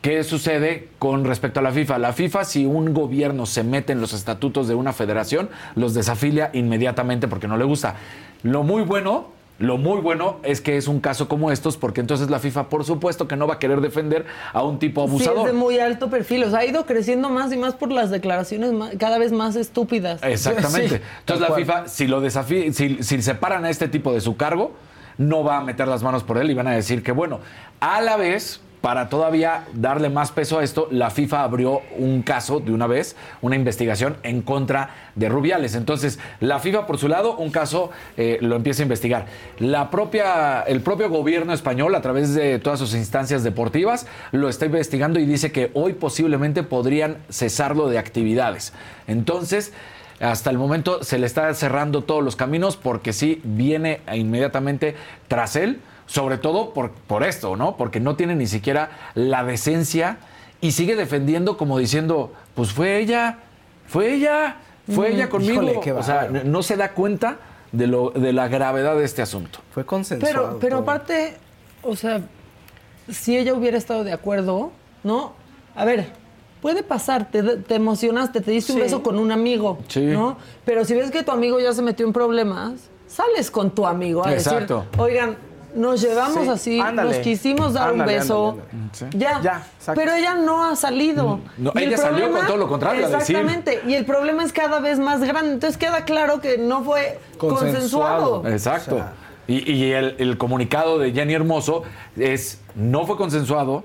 ¿Qué 0.00 0.24
sucede 0.24 0.88
con 0.98 1.26
respecto 1.26 1.60
a 1.60 1.62
la 1.62 1.72
FIFA? 1.72 1.98
La 1.98 2.14
FIFA, 2.14 2.44
si 2.44 2.64
un 2.64 2.94
gobierno 2.94 3.44
se 3.44 3.62
mete 3.62 3.92
en 3.92 4.00
los 4.00 4.14
estatutos 4.14 4.66
de 4.66 4.74
una 4.74 4.94
federación, 4.94 5.50
los 5.74 5.92
desafilia 5.92 6.48
inmediatamente 6.54 7.28
porque 7.28 7.48
no 7.48 7.58
le 7.58 7.64
gusta. 7.64 7.96
Lo 8.42 8.62
muy 8.62 8.82
bueno, 8.82 9.28
lo 9.60 9.76
muy 9.76 10.00
bueno 10.00 10.38
es 10.42 10.60
que 10.60 10.76
es 10.78 10.88
un 10.88 11.00
caso 11.00 11.28
como 11.28 11.52
estos, 11.52 11.76
porque 11.76 12.00
entonces 12.00 12.30
la 12.30 12.38
FIFA, 12.40 12.68
por 12.70 12.84
supuesto, 12.84 13.28
que 13.28 13.36
no 13.36 13.46
va 13.46 13.54
a 13.54 13.58
querer 13.58 13.80
defender 13.80 14.24
a 14.52 14.62
un 14.64 14.78
tipo 14.78 15.02
Sí, 15.04 15.08
abusador. 15.10 15.46
es 15.46 15.52
de 15.52 15.58
muy 15.58 15.78
alto 15.78 16.08
perfil. 16.10 16.44
O 16.44 16.50
sea, 16.50 16.60
ha 16.60 16.64
ido 16.64 16.86
creciendo 16.86 17.28
más 17.28 17.52
y 17.52 17.58
más 17.58 17.74
por 17.74 17.92
las 17.92 18.10
declaraciones 18.10 18.72
cada 18.98 19.18
vez 19.18 19.32
más 19.32 19.54
estúpidas. 19.56 20.22
Exactamente. 20.22 20.88
Sí, 20.98 21.02
Entonces 21.20 21.48
la. 21.48 21.54
FIFA, 21.54 21.88
si 21.88 22.06
lo 22.06 22.20
desafía, 22.22 22.72
si, 22.72 23.02
si 23.02 23.22
separan 23.22 23.64
a 23.66 23.70
este 23.70 23.86
tipo 23.86 24.12
de 24.14 24.20
su 24.22 24.36
cargo, 24.36 24.72
no 25.18 25.44
va 25.44 25.58
a 25.58 25.60
meter 25.62 25.86
las 25.86 26.02
manos 26.02 26.24
por 26.24 26.38
él 26.38 26.50
y 26.50 26.54
van 26.54 26.66
a 26.66 26.72
decir 26.72 27.02
que 27.02 27.12
bueno. 27.12 27.40
A 27.80 28.00
la 28.00 28.16
vez, 28.16 28.62
para 28.80 29.08
todavía 29.08 29.64
darle 29.74 30.08
más 30.08 30.32
peso 30.32 30.58
a 30.58 30.64
esto, 30.64 30.88
la 30.90 31.10
FIFA 31.10 31.42
abrió 31.42 31.82
un 31.98 32.22
caso 32.22 32.60
de 32.60 32.72
una 32.72 32.86
vez, 32.86 33.16
una 33.42 33.56
investigación 33.56 34.16
en 34.22 34.42
contra 34.42 34.90
de 35.14 35.28
Rubiales. 35.28 35.74
Entonces, 35.74 36.18
la 36.40 36.60
FIFA 36.60 36.86
por 36.86 36.98
su 36.98 37.08
lado, 37.08 37.36
un 37.36 37.50
caso 37.50 37.90
eh, 38.16 38.38
lo 38.40 38.56
empieza 38.56 38.82
a 38.82 38.84
investigar. 38.84 39.26
La 39.58 39.90
propia, 39.90 40.62
el 40.62 40.80
propio 40.80 41.10
gobierno 41.10 41.52
español, 41.52 41.94
a 41.94 42.00
través 42.00 42.34
de 42.34 42.58
todas 42.58 42.78
sus 42.78 42.94
instancias 42.94 43.44
deportivas, 43.44 44.06
lo 44.32 44.48
está 44.48 44.66
investigando 44.66 45.20
y 45.20 45.26
dice 45.26 45.52
que 45.52 45.70
hoy 45.74 45.92
posiblemente 45.92 46.62
podrían 46.62 47.18
cesarlo 47.28 47.88
de 47.88 47.98
actividades. 47.98 48.72
Entonces, 49.06 49.72
hasta 50.20 50.50
el 50.50 50.58
momento 50.58 51.02
se 51.02 51.18
le 51.18 51.26
está 51.26 51.52
cerrando 51.54 52.04
todos 52.04 52.22
los 52.22 52.36
caminos 52.36 52.76
porque 52.76 53.12
sí 53.12 53.40
viene 53.42 54.00
inmediatamente 54.12 54.94
tras 55.28 55.56
él, 55.56 55.80
sobre 56.10 56.38
todo 56.38 56.70
por, 56.74 56.90
por 56.90 57.22
esto, 57.22 57.54
¿no? 57.56 57.76
Porque 57.76 58.00
no 58.00 58.16
tiene 58.16 58.34
ni 58.34 58.48
siquiera 58.48 58.90
la 59.14 59.44
decencia 59.44 60.16
y 60.60 60.72
sigue 60.72 60.96
defendiendo 60.96 61.56
como 61.56 61.78
diciendo, 61.78 62.32
pues 62.56 62.72
fue 62.72 62.98
ella, 62.98 63.38
fue 63.86 64.14
ella, 64.14 64.56
fue 64.92 65.10
Mm, 65.10 65.14
ella 65.14 65.28
conmigo. 65.28 65.52
híjole, 65.62 65.80
qué 65.80 65.92
o 65.92 66.02
sea, 66.02 66.28
no 66.44 66.62
se 66.64 66.76
da 66.76 66.92
cuenta 66.94 67.36
de, 67.70 67.86
lo, 67.86 68.10
de 68.10 68.32
la 68.32 68.48
gravedad 68.48 68.96
de 68.96 69.04
este 69.04 69.22
asunto. 69.22 69.60
Fue 69.70 69.86
consensuado. 69.86 70.34
Pero, 70.34 70.58
pero 70.58 70.76
todo. 70.78 70.82
aparte, 70.82 71.36
o 71.82 71.94
sea, 71.94 72.22
si 73.08 73.36
ella 73.36 73.54
hubiera 73.54 73.78
estado 73.78 74.02
de 74.02 74.12
acuerdo, 74.12 74.72
¿no? 75.04 75.32
A 75.76 75.84
ver, 75.84 76.08
puede 76.60 76.82
pasar, 76.82 77.30
te, 77.30 77.42
te 77.58 77.76
emocionaste, 77.76 78.40
te 78.40 78.50
diste 78.50 78.72
un 78.72 78.78
Sí. 78.78 78.82
beso 78.82 79.02
con 79.04 79.16
un 79.16 79.30
amigo, 79.30 79.78
Sí. 79.86 80.00
¿no? 80.06 80.38
Pero 80.64 80.84
si 80.84 80.94
ves 80.94 81.12
que 81.12 81.22
tu 81.22 81.30
amigo 81.30 81.60
ya 81.60 81.72
se 81.72 81.82
metió 81.82 82.04
en 82.04 82.12
problemas, 82.12 82.90
sales 83.06 83.48
con 83.52 83.70
tu 83.70 83.86
amigo 83.86 84.26
a 84.26 84.32
Exacto. 84.32 84.84
decir, 84.90 85.00
oigan, 85.00 85.36
nos 85.74 86.00
llevamos 86.00 86.44
Sí, 86.44 86.48
así, 86.48 86.80
ándale. 86.80 87.10
nos 87.10 87.18
quisimos 87.18 87.74
dar 87.74 87.90
Ándale, 87.90 88.12
un 88.12 88.18
beso, 88.18 88.58
ándale, 88.72 89.42
ya. 89.42 89.66
Pero 89.94 90.12
ella 90.12 90.34
no 90.34 90.64
ha 90.64 90.76
salido. 90.76 91.36
Mm, 91.36 91.42
no, 91.58 91.72
Y 91.74 91.78
el 91.78 91.88
ella 91.88 91.96
salió 91.98 92.30
con 92.32 92.46
todo 92.46 92.56
lo 92.56 92.68
contrario, 92.68 93.06
a 93.06 93.08
decir. 93.08 93.36
Exactamente. 93.36 93.82
Y 93.86 93.94
el 93.94 94.04
problema 94.04 94.42
es 94.44 94.52
cada 94.52 94.80
vez 94.80 94.98
más 94.98 95.20
grande. 95.22 95.52
Entonces 95.52 95.76
queda 95.76 96.04
claro 96.04 96.40
que 96.40 96.58
no 96.58 96.82
fue 96.84 97.18
consensuado. 97.38 98.46
Exacto. 98.46 99.00
y 99.46 99.70
y 99.72 99.92
el, 99.92 100.16
el 100.18 100.38
comunicado 100.38 100.98
de 100.98 101.12
Jenny 101.12 101.34
Hermoso 101.34 101.82
es, 102.16 102.60
no 102.74 103.06
fue 103.06 103.16
consensuado, 103.16 103.84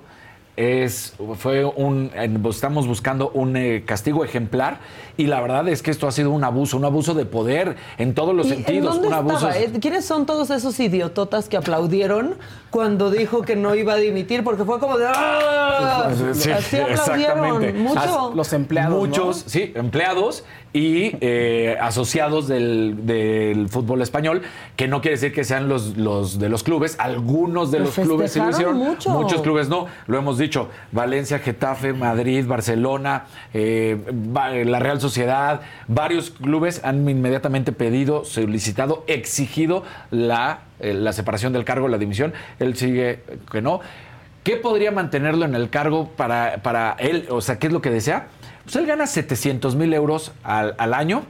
es, 0.57 1.14
fue 1.38 1.66
un, 1.66 2.12
estamos 2.49 2.88
buscando 2.88 3.30
un 3.32 3.57
eh, 3.57 3.84
castigo 3.86 4.24
ejemplar 4.24 4.80
y 5.18 5.28
la 5.28 5.42
verdad 5.42 5.68
es 5.70 5.82
que 5.82 5.92
esto 5.92 6.08
ha 6.08 6.12
sido 6.12 6.32
un 6.32 6.44
abuso, 6.44 6.78
un 6.78 6.86
abuso 6.86 7.14
de 7.14 7.26
poder 7.26 7.76
en 7.98 8.14
todos 8.14 8.36
los 8.36 8.48
¿Y 8.48 8.52
en 8.52 8.56
sentidos, 8.66 8.94
dónde 8.96 9.08
un 9.08 9.14
abuso. 9.14 9.50
estaba, 9.50 9.58
eh? 9.58 9.72
¿Quiénes 9.82 10.06
son 10.06 10.26
todos 10.26 10.50
esos 10.50 10.80
idiototas 10.80 11.48
que 11.50 11.58
aplaudieron 11.58 12.36
cuando 12.70 13.10
dijo 13.12 13.42
que 13.44 13.56
no 13.56 13.76
iba 13.76 13.94
a 13.94 13.98
dimitir? 13.98 14.44
Porque 14.44 14.64
fue 14.66 14.80
como 14.80 14.98
de 14.98 15.06
¡Ah! 15.08 16.10
Sí, 16.34 16.52
Así 16.52 16.78
aplaudieron. 16.80 17.78
Mucho. 17.84 18.00
As- 18.30 18.36
Los 18.36 18.54
empleados, 18.54 18.98
Muchos, 18.98 19.44
sí, 19.48 19.72
empleados 19.76 20.44
y 20.74 21.16
eh, 21.22 21.78
asociados 21.80 22.50
del, 22.50 23.06
del 23.06 23.70
fútbol 23.70 24.02
español, 24.02 24.42
que 24.76 24.90
no 24.90 25.00
quiere 25.02 25.16
decir 25.16 25.32
que 25.34 25.46
sean 25.46 25.70
los, 25.70 25.96
los 25.96 26.38
de 26.38 26.50
los 26.50 26.64
clubes. 26.64 26.98
Algunos 27.00 27.72
de 27.72 27.80
Lo 27.80 27.86
los 27.86 27.96
clubes 27.96 28.34
sí 28.34 28.40
lo 28.40 28.50
hicieron. 28.50 28.76
mucho. 28.78 29.10
Muchos 29.12 29.42
clubes 29.42 29.70
no. 29.70 29.86
Lo 30.08 30.18
hemos 30.18 30.38
dicho. 30.38 30.68
Valencia, 30.92 31.40
Getafe, 31.40 31.94
Madrid, 31.94 32.46
Barcelona, 32.46 33.26
eh, 33.54 33.98
la 34.66 34.80
Real 34.80 35.00
Sociedad. 35.00 35.05
Varios 35.88 36.32
clubes 36.32 36.82
han 36.84 37.07
inmediatamente 37.07 37.72
pedido, 37.72 38.26
solicitado, 38.26 39.03
exigido 39.07 39.84
la, 40.11 40.60
eh, 40.80 40.94
la 40.94 41.14
separación 41.14 41.53
del 41.53 41.65
cargo, 41.65 41.88
la 41.88 41.98
dimisión. 41.98 42.34
Él 42.60 42.76
sigue 42.76 43.22
que 43.52 43.61
no. 43.61 43.80
¿Qué 44.44 44.57
podría 44.57 44.91
mantenerlo 44.91 45.45
en 45.45 45.56
el 45.56 45.69
cargo 45.69 46.10
para, 46.15 46.57
para 46.61 46.95
él? 46.99 47.26
O 47.30 47.41
sea, 47.41 47.57
¿qué 47.57 47.68
es 47.68 47.73
lo 47.73 47.82
que 47.82 47.90
desea? 47.90 48.27
Pues 48.64 48.76
él 48.76 48.86
gana 48.86 49.07
700 49.07 49.76
mil 49.76 49.94
euros 49.94 50.32
al, 50.44 50.76
al 50.77 50.94
año 50.94 51.23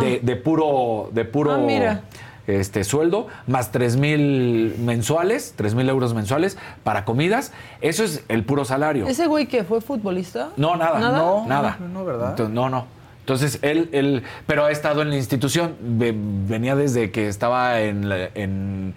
de, 0.00 0.16
Ah. 0.16 0.18
de 0.22 0.36
puro, 0.36 1.10
de 1.12 1.24
puro 1.24 1.52
Ah, 1.54 1.58
mira. 1.58 2.02
este, 2.46 2.84
sueldo, 2.84 3.26
más 3.48 3.72
3 3.72 3.96
mil 3.96 4.76
mensuales, 4.78 5.54
3 5.56 5.74
mil 5.74 5.88
euros 5.88 6.14
mensuales 6.14 6.56
para 6.84 7.04
comidas. 7.04 7.52
Eso 7.80 8.04
es 8.04 8.24
el 8.28 8.44
puro 8.44 8.64
salario. 8.64 9.06
¿Ese 9.06 9.26
güey 9.26 9.46
que 9.46 9.64
fue 9.64 9.80
futbolista? 9.80 10.50
No, 10.56 10.76
nada. 10.76 10.98
¿Nada? 11.00 11.18
No, 11.18 11.44
nada. 11.46 11.76
No, 11.80 11.88
no, 11.88 12.04
¿verdad? 12.04 12.30
Entonces, 12.30 12.54
no, 12.54 12.68
no. 12.70 12.86
Entonces, 13.22 13.60
él, 13.62 13.88
él, 13.92 14.24
pero 14.48 14.64
ha 14.64 14.72
estado 14.72 15.00
en 15.02 15.10
la 15.10 15.16
institución, 15.16 15.76
ve- 15.80 16.12
venía 16.16 16.74
desde 16.74 17.12
que 17.12 17.28
estaba 17.28 17.80
en... 17.80 18.08
la- 18.08 18.28
en 18.34 18.94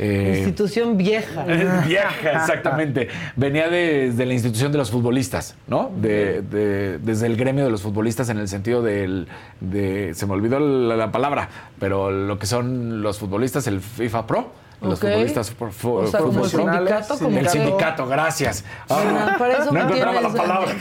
eh, 0.00 0.32
Institución 0.38 0.96
vieja. 0.96 1.44
Vieja, 1.86 2.32
exactamente. 2.32 3.06
Venía 3.36 3.68
desde 3.68 4.26
la 4.26 4.32
institución 4.34 4.72
de 4.72 4.78
los 4.78 4.90
futbolistas, 4.90 5.54
¿no? 5.68 5.92
De, 5.96 6.42
de- 6.42 6.98
desde 6.98 7.26
el 7.26 7.36
gremio 7.36 7.64
de 7.64 7.70
los 7.70 7.82
futbolistas 7.82 8.28
en 8.30 8.38
el 8.38 8.48
sentido 8.48 8.82
del, 8.82 9.28
de, 9.60 10.12
se 10.14 10.26
me 10.26 10.32
olvidó 10.32 10.58
la, 10.58 10.96
la 10.96 11.12
palabra, 11.12 11.48
pero 11.78 12.10
lo 12.10 12.40
que 12.40 12.46
son 12.46 13.00
los 13.00 13.18
futbolistas, 13.20 13.68
el 13.68 13.80
FIFA 13.80 14.26
Pro, 14.26 14.52
Los 14.82 15.00
futbolistas 15.00 15.50
fu- 15.50 15.70
fu- 15.70 15.90
O 15.98 16.06
sea, 16.06 16.20
como 16.20 16.32
el 16.32 16.36
profesionales. 16.38 16.88
sindicato, 16.88 17.18
como 17.24 17.38
el 17.38 17.48
sindicato, 17.48 18.06
gracias. 18.06 18.64
Ah, 18.90 19.36
para 19.38 19.58
eso 19.58 19.72
no 19.72 19.80
encontraba 19.80 20.20
la 20.20 20.28
palabra. 20.28 20.72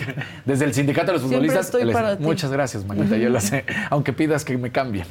Desde 0.46 0.66
el 0.66 0.74
sindicato 0.74 1.08
de 1.08 1.14
los 1.14 1.22
futbolistas. 1.22 1.66
estoy 1.68 1.84
les- 1.86 1.94
para 1.96 2.18
ti. 2.18 2.24
muchas 2.24 2.52
gracias, 2.52 2.86
Mañita, 2.86 3.18
yo 3.18 3.30
lo 3.30 3.40
sé. 3.40 3.66
Aunque 3.90 4.14
pidas 4.14 4.44
que 4.46 4.58
me 4.58 4.72
cambien. 4.72 5.06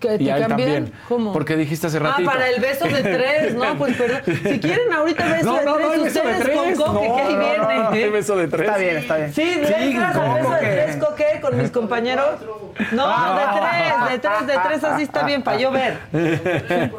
¿Que 0.00 0.16
te 0.16 0.24
y 0.24 0.30
a 0.30 0.38
él 0.38 0.46
también. 0.46 0.92
¿Cómo? 1.10 1.34
Porque 1.34 1.56
dijiste 1.56 1.88
hace 1.88 1.98
Ah, 1.98 2.00
ratito. 2.00 2.30
para 2.30 2.48
el 2.48 2.58
beso 2.58 2.86
de 2.86 3.02
tres, 3.02 3.54
¿no? 3.54 3.76
Pues 3.76 3.94
perdón. 3.96 4.22
Si 4.24 4.58
quieren 4.58 4.90
ahorita 4.90 5.28
beso 5.28 5.44
No, 5.52 5.58
de 5.58 5.64
no, 5.66 5.74
tres, 5.74 5.86
no, 5.86 5.92
hay 5.92 6.00
beso 6.00 6.20
de 6.22 6.26
ustedes 6.32 6.42
tres. 6.42 6.78
con 6.78 6.94
coque, 6.94 7.08
No, 7.08 7.16
que 7.16 7.22
ahí 7.22 7.34
no, 7.34 7.38
viene. 7.40 7.58
no, 7.58 7.82
no, 7.82 7.88
hay 7.90 8.08
beso 8.10 8.36
de 8.36 8.48
tres. 8.48 8.62
Está 8.66 8.78
bien, 8.78 8.96
está 8.96 9.16
bien. 9.16 9.34
Sí, 9.34 9.42
le 9.60 9.84
entras 9.90 10.16
al 10.16 10.22
¿cómo 10.22 10.34
beso 10.36 10.50
de 10.52 10.58
tres 10.60 10.96
coque 10.96 11.24
con 11.42 11.56
mis 11.58 11.70
compañeros. 11.70 12.26
No, 12.92 13.04
Ah. 13.06 13.38
de 13.38 13.60
tres, 13.60 14.10
de 14.12 14.18
tres, 14.28 14.46
de 14.46 14.68
tres, 14.68 14.84
así 14.84 15.02
está 15.02 15.22
bien, 15.24 15.42
para 15.42 15.58
yo 15.58 15.70
ver. 15.70 15.98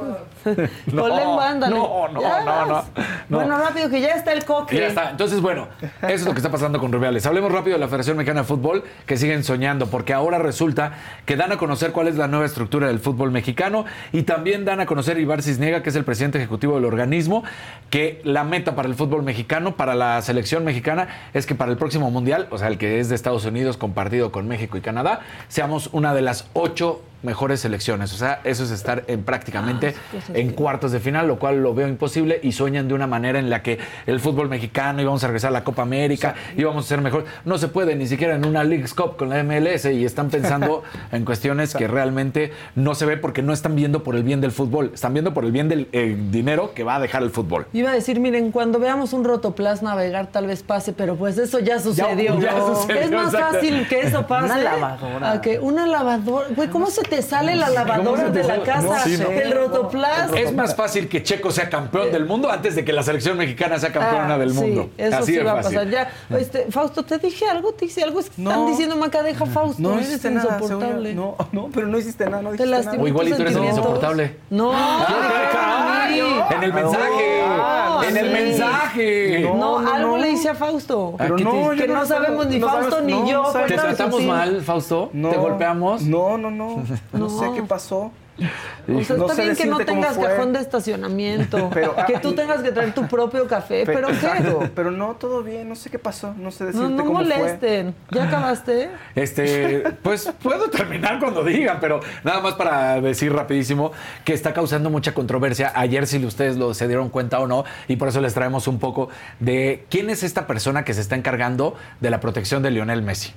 No, 0.86 1.02
Con 1.02 1.16
lengua, 1.16 1.50
ándale. 1.50 1.76
no, 1.76 2.08
no, 2.10 2.22
no, 2.22 2.46
no, 2.46 2.66
no. 2.68 2.84
Bueno, 3.30 3.58
rápido, 3.58 3.90
que 3.90 4.02
ya 4.02 4.12
está 4.12 4.34
el 4.34 4.46
coque. 4.46 4.78
Ya 4.78 4.88
está. 4.88 5.10
Entonces, 5.10 5.42
bueno, 5.42 5.68
eso 5.82 5.92
es 6.14 6.26
lo 6.26 6.32
que 6.32 6.38
está 6.38 6.52
pasando 6.52 6.80
con 6.80 6.92
Rubiales. 6.92 7.26
Hablemos 7.26 7.52
rápido 7.52 7.76
de 7.76 7.80
la 7.80 7.88
Federación 7.88 8.18
Mexicana 8.18 8.42
de 8.42 8.48
Fútbol, 8.48 8.84
que 9.06 9.18
siguen 9.18 9.44
soñando, 9.44 9.88
porque 9.88 10.14
ahora 10.14 10.38
resulta 10.40 10.94
que 11.26 11.36
dan 11.36 11.52
a 11.52 11.58
conocer 11.58 11.92
cuál 11.92 12.08
es 12.08 12.16
la 12.16 12.28
nueva 12.28 12.46
estructura 12.46 12.88
del 12.88 13.00
fútbol 13.00 13.32
mexicano 13.32 13.86
y 14.12 14.24
también 14.24 14.66
dan 14.66 14.80
a 14.80 14.86
conocer 14.86 15.18
Ibar 15.20 15.42
Cisniega, 15.42 15.82
que 15.82 15.90
es 15.90 15.96
el 15.96 16.04
presidente 16.06 16.38
ejecutivo 16.38 16.76
del 16.76 16.86
organismo, 16.86 17.44
que 17.90 18.22
la 18.24 18.44
meta 18.44 18.76
para 18.76 18.88
el 18.88 18.96
fútbol 18.96 19.24
mexicano, 19.24 19.76
para 19.76 19.96
la 19.96 20.22
selección 20.22 20.64
mexicana, 20.64 21.08
es 21.34 21.46
que 21.46 21.56
para 21.56 21.72
el 21.72 21.78
próximo 21.78 22.12
mundial, 22.12 22.48
o 22.52 22.58
sea, 22.58 22.68
el 22.68 22.78
que 22.78 23.00
es 23.00 23.10
de 23.10 23.16
Estados 23.16 23.46
Unidos 23.46 23.78
compartido 23.78 24.32
con 24.32 24.48
México 24.48 24.78
y 24.78 24.82
Canadá, 24.82 25.22
seamos 25.48 25.90
una 25.92 26.14
de 26.14 26.22
las 26.22 26.48
ocho 26.54 27.02
mejores 27.24 27.60
selecciones. 27.62 28.14
O 28.14 28.18
sea, 28.18 28.42
eso 28.44 28.64
es 28.64 28.72
estar 28.72 29.04
en 29.08 29.24
prácticamente 29.24 29.96
en 30.34 30.52
cuartos 30.52 30.92
de 30.92 31.00
final, 31.00 31.28
lo 31.28 31.40
cual 31.40 31.62
lo 31.62 31.74
veo 31.74 31.88
imposible 31.88 32.40
y 32.44 32.52
sueñan 32.52 32.88
de 32.88 32.94
una 32.94 33.08
manera 33.08 33.40
en 33.40 33.50
la 33.50 33.64
que 33.64 33.80
el 34.06 34.20
fútbol 34.20 34.50
mexicano 34.50 35.02
íbamos 35.02 35.24
a 35.24 35.28
regresar 35.28 35.50
a 35.50 35.54
la 35.54 35.64
Copa 35.64 35.82
América, 35.82 36.36
íbamos 36.58 36.86
a 36.86 36.88
ser 36.88 37.02
mejor. 37.02 37.26
No 37.46 37.58
se 37.58 37.68
puede 37.68 37.96
ni 37.96 38.08
siquiera 38.08 38.36
en 38.36 38.46
una 38.46 38.64
League's 38.64 38.94
Cup 38.94 39.18
con 39.18 39.30
la 39.30 39.44
MLS 39.44 39.86
y 39.86 40.06
están 40.06 40.30
pensando 40.30 40.84
en 41.12 41.26
cuestiones 41.26 41.74
que 41.74 41.88
realmente 41.88 42.52
no 42.76 42.96
se 42.96 43.06
ve 43.06 43.18
porque 43.18 43.42
no 43.42 43.54
están 43.54 43.76
viendo 43.76 44.04
por 44.04 44.16
el 44.16 44.24
bien 44.24 44.42
del 44.42 44.52
fútbol, 44.52 44.92
están 44.94 45.14
viendo 45.14 45.34
por 45.34 45.46
el 45.46 45.52
bien 45.52 45.70
del 45.70 45.88
eh, 45.92 46.18
dinero 46.32 46.74
que 46.74 46.84
va 46.84 46.96
a 46.96 47.00
dejar 47.00 47.24
el 47.24 47.30
fútbol. 47.30 47.66
Iba 47.74 47.92
a 47.92 47.94
decir, 47.94 48.20
miren, 48.20 48.52
cuando 48.52 48.80
veamos 48.80 49.14
un 49.14 49.24
rotoplas 49.24 49.82
navegar 49.82 50.28
tal 50.28 50.48
vez 50.48 50.64
pase, 50.64 50.94
pero 50.94 51.16
pues 51.16 51.38
eso 51.38 51.60
ya 51.60 51.80
sucedió. 51.80 52.40
ya 52.40 52.54
¿no? 52.54 52.76
sucedió, 52.76 53.02
es 53.02 53.12
más 53.12 53.32
fácil 53.32 53.88
que 53.88 54.02
eso 54.02 54.28
pase. 54.28 54.46
Una 54.46 54.58
lavadora. 54.58 55.32
A 55.32 55.42
que 55.42 55.60
una 55.60 55.88
lavadora. 55.88 56.48
Güey, 56.56 56.70
¿cómo 56.70 56.88
se 56.88 57.02
te 57.10 57.22
sale 57.22 57.56
la 57.56 57.70
lavadora 57.70 58.30
de 58.30 58.44
la 58.44 58.64
casa? 58.64 58.82
No, 58.88 59.00
sí, 59.04 59.18
no. 59.18 59.30
El 59.30 59.52
rotoplas. 59.52 60.32
Es 60.34 60.54
más 60.54 60.76
fácil 60.76 61.08
que 61.08 61.24
Checo 61.24 61.52
sea 61.52 61.70
campeón 61.70 62.12
del 62.12 62.26
mundo 62.26 62.50
antes 62.52 62.76
de 62.76 62.84
que 62.86 62.94
la 62.94 63.04
selección 63.04 63.38
mexicana 63.38 63.80
sea 63.80 63.92
campeona 63.92 64.36
Ah, 64.36 64.38
del 64.38 64.52
sí, 64.52 64.58
mundo. 64.60 64.90
eso 64.98 65.18
Así 65.18 65.34
sí 65.34 65.40
va 65.40 65.54
a 65.54 65.56
pasar. 65.62 65.90
Ya, 65.90 66.10
este, 66.38 66.66
Fausto, 66.72 67.04
te 67.04 67.18
dije 67.18 67.48
algo, 67.48 67.74
te 67.74 67.86
hice 67.86 68.04
algo. 68.04 68.20
Están 68.20 68.44
No. 68.44 68.68
diciendo, 68.68 68.96
Maca, 68.96 69.24
deja 69.24 69.44
a 69.44 69.48
Fausto. 69.48 69.82
No 69.82 69.94
eres 69.96 70.08
hiciste 70.10 70.32
nada, 70.32 70.58
insoportable. 70.60 71.14
yo. 71.14 71.22
No, 71.22 71.48
no, 71.52 71.70
pero 71.74 71.88
no 71.88 71.98
hiciste 71.98 72.26
nada, 72.30 72.42
no 72.42 72.52
Te 72.52 72.66
lastimé 72.66 72.94
nada. 72.98 73.04
O 73.04 73.08
igual 73.08 73.28
y 73.28 73.34
tú 73.34 73.42
eres 73.42 73.56
insoportable. 73.58 74.36
No, 74.50 74.72
Ay, 74.74 76.20
En 76.52 76.64
el 76.64 76.74
mensaje. 76.74 77.42
No, 77.48 78.04
en 78.04 78.18
el 78.18 78.32
mensaje. 78.32 79.40
No, 79.42 79.56
No, 79.56 79.82
no, 79.82 79.92
algo 79.94 80.12
no. 80.12 80.18
le 80.18 80.32
hice 80.32 80.50
a 80.50 80.56
Fausto. 80.56 81.16
Pero 81.18 81.36
¿qué 81.36 81.44
te- 81.44 81.50
no, 81.52 81.70
que 81.72 81.88
no 81.88 82.06
sabemos 82.06 82.48
ni 82.48 82.60
no 82.60 82.68
Fausto 82.70 83.02
ni 83.02 83.14
no, 83.14 83.28
yo. 83.28 83.44
no 83.44 83.52
¿Te 83.66 83.74
tratamos 83.74 84.22
mal, 84.24 84.62
Fausto? 84.62 85.10
No. 85.14 85.30
¿Te 85.30 85.38
golpeamos? 85.38 86.02
No, 86.04 86.38
no, 86.38 86.52
no. 86.52 86.84
No, 87.14 87.30
sé 87.30 87.52
qué 87.56 87.64
pasó. 87.64 88.12
O 88.38 89.02
sea, 89.02 89.16
No 89.16 89.28
está 89.28 89.36
sé 89.36 89.44
bien 89.44 89.56
que 89.56 89.66
no 89.66 89.80
tengas 89.80 90.18
cajón 90.18 90.52
de 90.52 90.60
estacionamiento, 90.60 91.70
Pero, 91.74 91.96
que 92.06 92.18
ah, 92.18 92.22
tú 92.22 92.34
tengas 92.34 92.62
que 92.62 92.72
traer 92.72 92.94
tu 92.94 93.08
propio 93.08 93.48
café, 93.48 93.84
pero, 93.86 94.08
¿qué? 94.10 94.14
Exacto, 94.14 94.70
pero 94.76 94.92
no, 94.92 95.14
todo 95.16 95.42
bien, 95.42 95.70
no 95.70 95.76
sé 95.76 95.90
qué 95.90 96.00
pasó, 96.00 96.34
no 96.38 96.52
sé 96.52 96.66
decirte 96.66 96.90
No, 96.90 96.98
no 96.98 97.06
cómo 97.06 97.20
fue. 97.20 97.30
molesten. 97.30 97.96
¿Ya 98.12 98.26
acabaste? 98.26 98.90
Este, 99.16 99.84
pues 100.04 100.30
puedo 100.44 100.70
terminar 100.70 101.20
cuando 101.20 101.46
digan, 101.46 101.78
pero 101.80 102.02
nada 102.26 102.42
más 102.42 102.56
para 102.56 103.00
decir 103.00 103.32
rapidísimo 103.32 103.94
que 104.26 104.34
está 104.34 104.54
causando 104.54 104.90
mucha 104.90 105.14
controversia. 105.14 105.72
Ayer, 105.74 106.06
si 106.06 106.24
ustedes 106.26 106.58
lo 106.58 106.74
se 106.74 106.88
dieron 106.88 107.10
cuenta 107.10 107.40
o 107.40 107.48
no, 107.48 107.64
y 107.88 107.96
por 107.96 108.10
eso 108.10 108.20
les 108.20 108.34
traemos 108.34 108.68
un 108.68 108.80
poco 108.80 109.08
de 109.40 109.86
quién 109.90 110.10
es 110.10 110.24
esta 110.24 110.46
persona 110.46 110.84
que 110.84 110.94
se 110.94 111.00
está 111.00 111.16
encargando 111.16 111.76
de 112.02 112.10
la 112.10 112.20
protección 112.20 112.62
de 112.64 112.72
Lionel 112.72 113.02
Messi. 113.02 113.34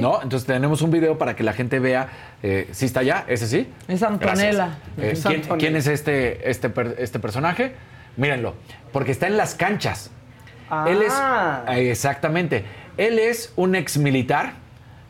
¿No? 0.00 0.22
Entonces 0.22 0.46
tenemos 0.46 0.82
un 0.82 0.90
video 0.90 1.18
para 1.18 1.34
que 1.36 1.42
la 1.42 1.52
gente 1.52 1.78
vea. 1.78 2.08
Eh, 2.42 2.68
¿Sí 2.72 2.86
está 2.86 3.00
allá? 3.00 3.24
¿Ese 3.26 3.46
sí? 3.46 3.68
Es 3.88 4.02
Antonella. 4.02 4.78
Eh, 4.98 5.12
Es 5.12 5.26
¿quién, 5.58 5.76
es 5.76 5.86
este, 5.86 6.50
este, 6.50 6.72
este 6.98 7.18
personaje? 7.18 7.74
Mírenlo, 8.16 8.54
porque 8.92 9.12
está 9.12 9.26
en 9.26 9.36
las 9.36 9.54
canchas. 9.54 10.10
Él 10.86 11.02
es. 11.02 11.12
Ah. 11.12 11.64
eh, 11.68 11.90
Exactamente. 11.90 12.64
Él 12.96 13.18
es 13.18 13.52
un 13.56 13.74
ex 13.74 13.98
militar 13.98 14.54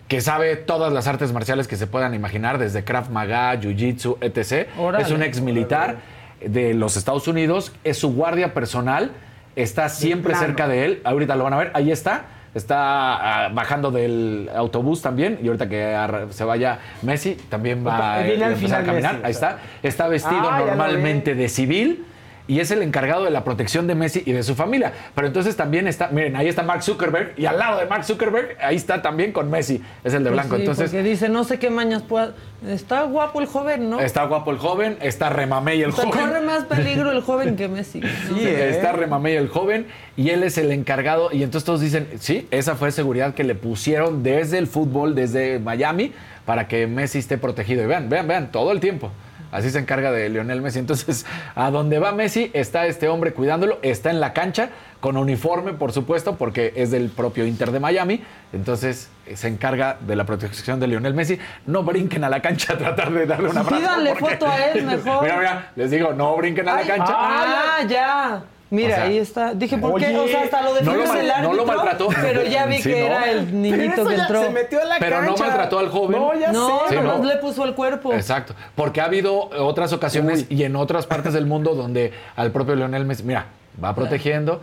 que 0.08 0.20
sabe 0.20 0.56
todas 0.56 0.92
las 0.92 1.06
artes 1.06 1.32
marciales 1.32 1.68
que 1.68 1.76
se 1.76 1.86
puedan 1.86 2.14
imaginar, 2.14 2.58
desde 2.58 2.82
Krav 2.84 3.10
Maga, 3.10 3.56
Jiu 3.60 3.76
Jitsu, 3.76 4.18
etc. 4.20 4.68
Órale. 4.78 5.04
Es 5.04 5.10
un 5.12 5.22
ex 5.22 5.40
militar 5.40 5.98
de 6.44 6.74
los 6.74 6.96
Estados 6.96 7.28
Unidos, 7.28 7.72
es 7.84 7.98
su 7.98 8.12
guardia 8.12 8.54
personal, 8.54 9.12
está 9.56 9.88
siempre 9.88 10.34
cerca 10.34 10.66
de 10.66 10.84
él. 10.84 11.00
Ahorita 11.04 11.36
lo 11.36 11.44
van 11.44 11.52
a 11.52 11.58
ver, 11.58 11.70
ahí 11.74 11.92
está. 11.92 12.24
Está 12.55 13.44
ah, 13.47 13.48
bajando 13.52 13.90
del 13.90 14.51
autobús 14.55 15.02
también 15.02 15.39
y 15.43 15.47
ahorita 15.47 15.68
que 15.68 16.27
se 16.31 16.44
vaya 16.44 16.78
Messi 17.02 17.35
también 17.48 17.86
va 17.86 18.14
a 18.14 18.14
al 18.16 18.31
empezar 18.43 18.82
a 18.82 18.85
caminar. 18.85 19.12
Messi, 19.14 19.27
ahí 19.27 19.31
está. 19.31 19.59
Está 19.82 20.09
vestido 20.09 20.51
Ah, 20.51 20.59
normalmente 20.59 21.35
de 21.35 21.48
civil 21.48 22.05
y 22.48 22.60
es 22.60 22.70
el 22.70 22.82
encargado 22.82 23.24
de 23.24 23.30
la 23.30 23.44
protección 23.44 23.86
de 23.86 23.94
Messi 23.94 24.22
y 24.26 24.32
de 24.32 24.42
su 24.42 24.54
familia. 24.54 24.92
Pero 25.14 25.26
entonces 25.26 25.56
también 25.56 25.86
está, 25.86 26.08
miren, 26.08 26.36
ahí 26.36 26.48
está 26.48 26.62
Mark 26.62 26.82
Zuckerberg 26.82 27.34
y 27.36 27.46
al 27.46 27.58
lado 27.58 27.78
de 27.78 27.86
Mark 27.86 28.04
Zuckerberg, 28.04 28.56
ahí 28.60 28.76
está 28.76 29.02
también 29.02 29.32
con 29.32 29.50
Messi, 29.50 29.82
es 30.04 30.14
el 30.14 30.24
de 30.24 30.30
blanco. 30.30 30.50
Pues 30.50 30.60
sí, 30.60 30.62
entonces 30.62 30.90
porque 30.90 31.08
dice, 31.08 31.28
no 31.28 31.44
sé 31.44 31.58
qué 31.58 31.70
mañas 31.70 32.02
pueda... 32.02 32.34
Está 32.66 33.04
guapo 33.04 33.40
el 33.40 33.46
joven, 33.46 33.88
¿no? 33.88 34.00
está 34.00 34.24
guapo 34.24 34.50
el 34.50 34.58
joven, 34.58 34.98
está 35.00 35.30
Remamey 35.30 35.80
el 35.80 35.90
O 35.90 35.92
sea, 35.92 36.10
corre 36.10 36.26
joven. 36.26 36.44
más 36.44 36.64
peligro 36.64 37.10
el 37.10 37.22
joven 37.22 37.56
que 37.56 37.68
Messi. 37.68 38.00
¿no? 38.28 38.36
Sí, 38.36 38.44
¿eh? 38.44 38.70
Está 38.70 38.92
Remamey 38.92 39.36
el 39.36 39.48
joven 39.48 39.86
y 40.16 40.30
él 40.30 40.42
es 40.42 40.58
el 40.58 40.70
encargado. 40.70 41.30
Y 41.32 41.42
entonces 41.42 41.64
todos 41.64 41.80
dicen, 41.80 42.08
sí, 42.18 42.46
esa 42.50 42.74
fue 42.76 42.92
seguridad 42.92 43.34
que 43.34 43.44
le 43.44 43.54
pusieron 43.54 44.22
desde 44.22 44.58
el 44.58 44.66
fútbol, 44.66 45.14
desde 45.14 45.58
Miami, 45.58 46.12
para 46.44 46.68
que 46.68 46.86
Messi 46.86 47.18
esté 47.18 47.38
protegido. 47.38 47.82
Y 47.82 47.86
vean, 47.86 48.08
vean, 48.10 48.28
vean, 48.28 48.52
todo 48.52 48.72
el 48.72 48.80
tiempo. 48.80 49.10
Así 49.52 49.70
se 49.70 49.78
encarga 49.78 50.12
de 50.12 50.28
Lionel 50.28 50.62
Messi. 50.62 50.78
Entonces, 50.78 51.27
a 51.55 51.70
donde 51.70 51.98
va 51.98 52.12
Messi, 52.12 52.51
está 52.55 52.86
este 52.86 53.09
hombre 53.09 53.32
cuidándolo, 53.32 53.78
está 53.82 54.10
en 54.10 54.20
la 54.20 54.32
cancha, 54.32 54.70
con 55.01 55.16
uniforme, 55.16 55.72
por 55.72 55.93
supuesto, 55.93 56.36
porque 56.36 56.72
es 56.77 56.90
del 56.90 57.09
propio 57.09 57.44
Inter 57.47 57.70
de 57.72 57.81
Miami. 57.81 58.22
Entonces, 58.52 59.09
eh, 59.27 59.36
se 59.36 59.48
encarga 59.48 59.97
de 60.01 60.14
la 60.16 60.24
protección 60.24 60.78
de 60.78 60.86
Lionel 60.86 61.14
Messi. 61.14 61.39
No 61.66 61.82
brinquen 61.82 62.22
a 62.24 62.28
la 62.28 62.40
cancha 62.40 62.74
a 62.74 62.78
tratar 62.78 63.10
de 63.10 63.27
darle 63.27 63.48
un 63.48 63.59
abrazo. 63.59 63.77
Pídanle 63.77 64.10
porque- 64.18 64.36
foto 64.36 64.51
a 64.51 64.64
él 64.66 64.85
mejor. 64.86 65.22
Mira, 65.22 65.36
mira, 65.39 65.72
les 65.77 65.90
digo, 65.90 66.12
no 66.12 66.36
brinquen 66.36 66.68
a 66.68 66.74
la 66.77 66.82
cancha. 66.82 67.14
Ah, 67.16 67.78
ya. 67.89 68.43
Mira, 68.72 68.92
O 68.92 68.97
sea, 68.98 69.05
ahí 69.05 69.18
está. 69.18 69.52
Dije, 69.52 69.76
¿por 69.78 69.98
qué? 70.01 70.16
O 70.16 70.28
sea, 70.28 70.42
hasta 70.44 70.62
lo 70.62 70.68
no 70.68 70.74
defendió 70.74 71.02
lo 71.02 71.06
mal- 71.09 71.18
el 71.20 71.26
no 71.26 71.34
árbitro. 71.34 71.55
lo 71.55 71.66
maltrató. 71.66 72.09
Pero 72.22 72.42
ya 72.44 72.66
vi 72.66 72.76
Sí, 72.76 72.82
que 72.92 73.01
no. 73.01 73.06
era 73.06 73.30
el 73.32 73.38
Pero 73.47 73.56
niñito 73.56 73.94
eso 74.02 74.06
que 74.09 74.16
ya 74.16 74.22
entró. 74.22 74.42
se 74.44 74.51
metió 74.51 74.80
a 74.80 74.84
la 74.84 74.97
Pero 75.01 75.22
no 75.22 75.36
maltrató 75.36 75.78
al 75.80 75.88
joven. 75.88 76.20
No, 76.20 76.34
ya 76.38 76.52
No, 76.52 76.68
sé. 76.88 76.94
Sí, 76.97 77.01
¿no? 77.02 77.24
le 77.24 77.36
puso 77.38 77.64
el 77.64 77.74
cuerpo. 77.74 78.12
Exacto, 78.12 78.55
porque 78.76 79.01
ha 79.01 79.06
habido 79.06 79.51
otras 79.59 79.92
ocasiones 79.92 80.47
y 80.48 80.62
en 80.62 80.76
otras 80.76 81.06
partes 81.06 81.32
del 81.32 81.47
mundo 81.47 81.74
donde 81.74 82.12
al 82.36 82.52
propio 82.52 82.76
Leonel 82.76 83.05
Messi, 83.06 83.24
mira, 83.24 83.47
va 83.82 83.92
protegiendo, 83.94 84.60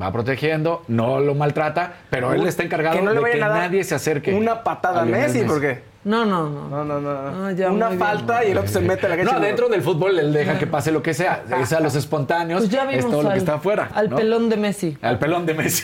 va 0.00 0.10
protegiendo, 0.12 0.82
no 0.88 1.20
lo 1.20 1.34
maltrata, 1.36 1.92
pero 2.10 2.32
él 2.32 2.44
está 2.46 2.64
encargado 2.64 2.96
Que 2.98 3.02
no 3.04 3.12
le 3.12 3.20
de 3.20 3.30
que 3.30 3.38
nadie 3.38 3.84
se 3.84 3.94
acerque. 3.94 4.34
Una 4.34 4.64
patada 4.64 5.02
a 5.02 5.04
Lionel 5.04 5.22
Messi, 5.28 5.42
porque. 5.44 5.82
No, 6.04 6.24
no, 6.24 6.48
no. 6.48 6.68
No, 6.68 6.84
no, 6.84 7.00
no. 7.00 7.10
Ah, 7.10 7.70
Una 7.70 7.88
bien. 7.88 7.98
falta 7.98 8.44
y 8.44 8.52
el 8.52 8.58
otro 8.58 8.70
se 8.70 8.80
mete 8.80 9.06
a 9.06 9.08
la 9.10 9.16
cancha. 9.16 9.32
No, 9.34 9.40
dentro 9.40 9.68
del 9.68 9.82
fútbol 9.82 10.18
él 10.18 10.32
deja 10.32 10.58
que 10.58 10.66
pase 10.66 10.90
lo 10.92 11.02
que 11.02 11.12
sea, 11.12 11.42
es 11.60 11.72
a 11.72 11.80
los 11.80 11.94
espontáneos, 11.96 12.60
Pues 12.60 12.70
ya 12.70 12.90
es 12.90 13.04
todo 13.08 13.22
lo 13.22 13.30
que 13.32 13.38
está 13.38 13.54
afuera. 13.54 13.90
al 13.94 14.08
¿no? 14.08 14.16
pelón 14.16 14.48
de 14.48 14.56
Messi. 14.56 14.96
Al 15.02 15.18
pelón 15.18 15.44
de 15.44 15.54
Messi. 15.54 15.82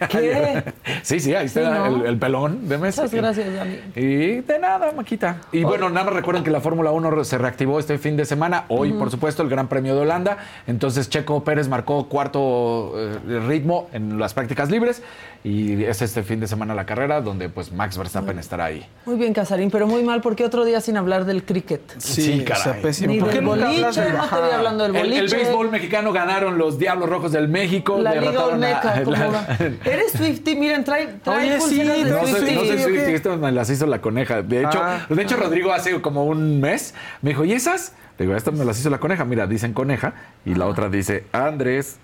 ¿Qué? 0.08 0.62
Sí, 1.02 1.20
sí, 1.20 1.34
ahí 1.34 1.46
está 1.46 1.60
Sí, 1.60 1.66
¿no? 1.66 1.86
el, 2.02 2.06
el 2.06 2.18
pelón 2.18 2.68
de 2.68 2.78
Messi. 2.78 3.00
Muchas 3.00 3.14
gracias, 3.14 3.54
Dani. 3.54 3.78
Y 3.94 4.40
de 4.40 4.58
nada, 4.58 4.92
Maquita. 4.92 5.38
Y 5.52 5.64
bueno, 5.64 5.88
nada 5.90 6.06
más 6.06 6.14
recuerden 6.14 6.44
que 6.44 6.50
la 6.50 6.60
Fórmula 6.60 6.90
1 6.92 7.24
se 7.24 7.38
reactivó 7.38 7.78
este 7.78 7.98
fin 7.98 8.16
de 8.16 8.24
semana. 8.24 8.64
Hoy, 8.68 8.92
por 8.92 9.10
supuesto, 9.10 9.42
el 9.42 9.48
Gran 9.48 9.68
Premio 9.68 9.94
de 9.94 10.02
Holanda. 10.02 10.38
Entonces, 10.66 11.08
Checo 11.08 11.42
Pérez 11.44 11.68
marcó 11.68 12.08
cuarto 12.08 12.92
eh, 12.96 13.40
ritmo 13.46 13.88
en 13.92 14.18
las 14.18 14.34
prácticas 14.34 14.70
libres. 14.70 15.02
Y 15.44 15.84
es 15.84 16.02
este 16.02 16.24
fin 16.24 16.40
de 16.40 16.48
semana 16.48 16.74
la 16.74 16.86
carrera, 16.86 17.20
donde 17.20 17.48
pues 17.48 17.70
Max 17.70 17.96
Verstappen 17.96 18.36
estará 18.40 18.64
ahí. 18.64 18.84
Muy 19.04 19.14
bien, 19.14 19.32
Casarín, 19.32 19.70
pero 19.70 19.86
muy 19.86 20.02
mal 20.02 20.20
porque 20.20 20.44
otro 20.44 20.64
día 20.64 20.80
sin 20.80 20.96
hablar 20.96 21.24
del 21.24 21.44
cricket. 21.44 21.82
Sí, 21.98 22.42
o 22.42 22.46
sea, 22.56 22.64
caray. 22.64 22.82
pésimo. 22.82 23.12
Ni 23.12 23.20
¿Por 23.20 23.28
qué 23.28 23.36
del 23.36 23.44
boliche, 23.46 23.66
hablas 23.68 23.94
de 23.96 24.12
no 24.12 24.26
te 24.28 24.36
vi 24.42 24.50
hablando 24.52 24.82
del 24.84 24.96
El, 24.96 25.02
boliche. 25.02 25.20
el 25.20 25.28
béisbol 25.44 25.70
mexicano 25.70 26.12
ganaron 26.12 26.58
los 26.58 26.80
Diablos 26.80 27.08
Rojos 27.08 27.30
del 27.30 27.46
México. 27.46 27.96
La 28.00 28.16
Liga 28.16 28.44
Olmeca, 28.44 29.00
¿cómo 29.04 29.16
la- 29.16 29.26
va? 29.28 29.46
Eres 29.86 30.12
Swifty, 30.12 30.56
miren, 30.56 30.84
trae, 30.84 31.06
trae 31.22 31.54
Oye, 31.56 31.60
sí, 31.60 31.78
de 31.78 32.04
no 32.10 32.20
soy, 32.22 32.30
Swiftie. 32.32 32.54
no 32.54 32.60
soy 32.60 32.70
¿o 32.70 32.76
qué? 32.76 32.82
Swiftie, 32.82 33.14
estas 33.14 33.38
me 33.38 33.52
las 33.52 33.70
hizo 33.70 33.86
la 33.86 34.00
coneja. 34.00 34.42
De 34.42 34.60
hecho, 34.62 34.80
Ah. 34.82 35.06
de 35.08 35.22
hecho 35.22 35.36
Rodrigo 35.36 35.72
hace 35.72 36.00
como 36.00 36.24
un 36.24 36.60
mes 36.60 36.94
me 37.22 37.30
dijo, 37.30 37.44
¿y 37.44 37.52
esas? 37.52 37.92
Le 38.18 38.24
digo, 38.26 38.36
estas 38.36 38.54
me 38.54 38.64
las 38.64 38.78
hizo 38.80 38.90
la 38.90 38.98
coneja. 38.98 39.24
Mira, 39.24 39.46
dicen 39.46 39.72
coneja 39.74 40.14
y 40.44 40.54
la 40.54 40.66
otra 40.66 40.88
dice 40.88 41.24
Andrés, 41.32 41.96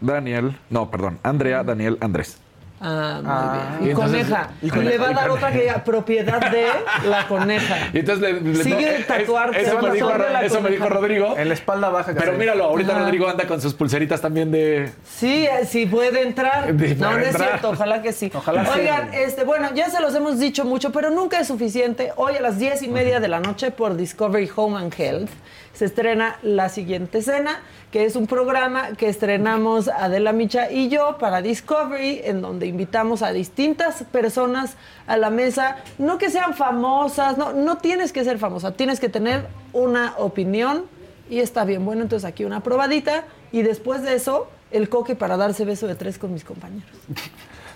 Daniel, 0.00 0.56
no, 0.70 0.90
perdón, 0.90 1.18
Andrea, 1.22 1.62
Daniel, 1.62 1.98
Andrés. 2.00 2.39
Ah, 2.82 3.18
muy 3.22 3.30
Ah. 3.30 3.66
bien. 3.78 3.82
Y, 3.82 3.86
Y 3.88 3.90
entonces- 3.90 4.22
coneja. 4.26 4.50
y 4.62 4.66
Y, 4.66 4.70
coneja, 4.70 4.90
le 4.90 4.98
va 4.98 5.08
a 5.08 5.12
dar 5.12 5.30
otra 5.30 5.52
que 5.52 5.72
propiedad 5.84 6.50
de 6.50 6.64
la 7.08 7.26
coneja. 7.28 7.76
Y 7.92 7.98
entonces 7.98 8.22
le, 8.32 8.40
le- 8.40 8.64
Sigue 8.64 8.86
no, 8.90 8.96
el 8.96 9.06
tatuar, 9.06 9.54
es- 9.54 9.68
eso, 9.68 9.78
me 9.82 9.90
dijo, 9.92 10.08
la 10.16 10.42
eso 10.42 10.60
me 10.62 10.70
dijo. 10.70 10.88
Rodrigo. 10.88 11.36
En 11.36 11.48
la 11.48 11.54
espalda 11.54 11.90
baja. 11.90 12.12
Pero 12.18 12.32
míralo, 12.32 12.64
ahorita 12.64 12.92
Ajá. 12.92 13.00
Rodrigo 13.02 13.28
anda 13.28 13.46
con 13.46 13.60
sus 13.60 13.74
pulseritas 13.74 14.20
también 14.22 14.50
de... 14.50 14.90
Sí, 15.04 15.44
eh, 15.46 15.66
sí 15.66 15.84
puede 15.86 16.22
entrar. 16.22 16.66
Sí, 16.68 16.94
no, 16.98 17.06
no 17.06 17.10
puede 17.12 17.22
es 17.22 17.28
entrar. 17.34 17.48
cierto, 17.50 17.70
ojalá 17.70 18.00
que 18.02 18.12
sí. 18.12 18.30
Ojalá 18.34 18.64
sí. 18.64 18.80
Oigan, 18.80 19.12
este, 19.12 19.44
bueno, 19.44 19.68
ya 19.74 19.90
se 19.90 20.00
los 20.00 20.14
hemos 20.14 20.38
dicho 20.38 20.64
mucho, 20.64 20.90
pero 20.90 21.10
nunca 21.10 21.38
es 21.40 21.48
suficiente. 21.48 22.12
Hoy 22.16 22.36
a 22.36 22.40
las 22.40 22.58
diez 22.58 22.82
y 22.82 22.88
media 22.88 23.20
de 23.20 23.28
la 23.28 23.40
noche 23.40 23.70
por 23.70 23.94
Discovery 23.96 24.50
Home 24.56 24.78
and 24.78 24.94
Health 24.98 25.30
se 25.74 25.84
estrena 25.84 26.36
La 26.42 26.68
Siguiente 26.68 27.18
Escena, 27.18 27.60
que 27.92 28.04
es 28.04 28.14
un 28.16 28.26
programa 28.26 28.90
que 28.98 29.08
estrenamos 29.08 29.88
Adela 29.88 30.32
Micha 30.32 30.70
y 30.70 30.88
yo 30.88 31.16
para 31.18 31.40
Discovery, 31.42 32.20
en 32.24 32.42
donde 32.42 32.66
invitamos 32.70 33.22
a 33.22 33.32
distintas 33.32 34.04
personas 34.04 34.76
a 35.06 35.16
la 35.16 35.30
mesa, 35.30 35.76
no 35.98 36.18
que 36.18 36.30
sean 36.30 36.54
famosas, 36.54 37.36
no, 37.36 37.52
no 37.52 37.76
tienes 37.78 38.12
que 38.12 38.24
ser 38.24 38.38
famosa, 38.38 38.72
tienes 38.72 39.00
que 39.00 39.08
tener 39.08 39.46
una 39.72 40.14
opinión 40.16 40.84
y 41.28 41.40
está 41.40 41.64
bien 41.64 41.84
bueno, 41.84 42.02
entonces 42.02 42.26
aquí 42.28 42.44
una 42.44 42.62
probadita 42.62 43.24
y 43.52 43.62
después 43.62 44.02
de 44.02 44.14
eso 44.14 44.48
el 44.70 44.88
coque 44.88 45.14
para 45.14 45.36
darse 45.36 45.64
beso 45.64 45.86
de 45.86 45.94
tres 45.94 46.18
con 46.18 46.32
mis 46.32 46.44
compañeros. 46.44 46.88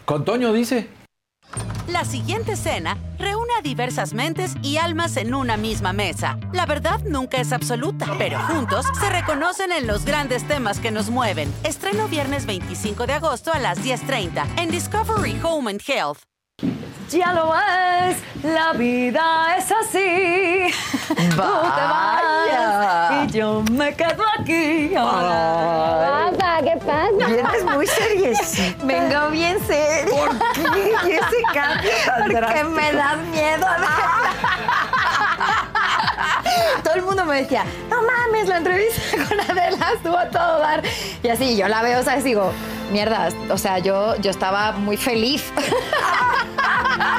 Con 0.04 0.24
Toño 0.24 0.52
dice. 0.52 1.03
La 1.88 2.04
siguiente 2.04 2.52
escena 2.52 2.96
reúne 3.18 3.52
a 3.58 3.62
diversas 3.62 4.14
mentes 4.14 4.54
y 4.62 4.78
almas 4.78 5.16
en 5.16 5.34
una 5.34 5.56
misma 5.56 5.92
mesa. 5.92 6.38
La 6.52 6.66
verdad 6.66 7.00
nunca 7.04 7.38
es 7.38 7.52
absoluta, 7.52 8.06
pero 8.18 8.38
juntos 8.40 8.86
se 8.98 9.10
reconocen 9.10 9.70
en 9.70 9.86
los 9.86 10.04
grandes 10.04 10.46
temas 10.48 10.80
que 10.80 10.90
nos 10.90 11.10
mueven. 11.10 11.52
Estreno 11.62 12.08
viernes 12.08 12.46
25 12.46 13.06
de 13.06 13.12
agosto 13.14 13.52
a 13.52 13.58
las 13.58 13.78
10.30 13.84 14.60
en 14.60 14.70
Discovery 14.70 15.38
Home 15.42 15.70
and 15.70 15.82
Health. 15.86 16.33
Ya 17.10 17.32
lo 17.32 17.52
ves, 17.52 18.16
la 18.42 18.72
vida 18.72 19.56
es 19.56 19.70
así. 19.70 20.74
Tú 21.08 21.14
te 21.16 21.36
vas 21.36 23.12
y 23.12 23.30
yo 23.30 23.62
me 23.70 23.94
quedo 23.94 24.24
aquí. 24.38 24.90
Pasa, 24.94 26.60
¿qué 26.62 26.76
pasa? 26.84 27.26
Vienes 27.26 27.64
muy 27.72 27.86
seriecita. 27.86 28.84
Vengo 28.84 29.28
bien 29.30 29.58
seria. 29.66 30.26
¿Por 30.26 30.38
qué? 30.54 30.94
¿Y 31.06 31.10
ese 31.12 31.42
cambio 31.52 31.90
tan 32.06 32.18
Porque 32.22 32.34
drástico? 32.34 32.70
me 32.70 32.92
das 32.92 33.16
miedo. 33.30 33.66
Todo 36.82 36.94
el 36.94 37.02
mundo 37.02 37.24
me 37.24 37.42
decía, 37.42 37.64
no 37.88 37.96
mames, 38.02 38.48
la 38.48 38.58
entrevista 38.58 39.00
con 39.28 39.40
Adela 39.40 39.92
estuvo 39.94 40.16
a 40.16 40.28
todo 40.28 40.58
dar. 40.58 40.82
Y 41.22 41.28
así, 41.28 41.56
yo 41.56 41.68
la 41.68 41.82
veo, 41.82 42.02
¿sabes? 42.02 42.24
Digo, 42.24 42.52
mierda, 42.92 43.28
o 43.50 43.58
sea, 43.58 43.78
yo, 43.78 44.16
yo 44.16 44.30
estaba 44.30 44.72
muy 44.72 44.96
feliz. 44.96 45.44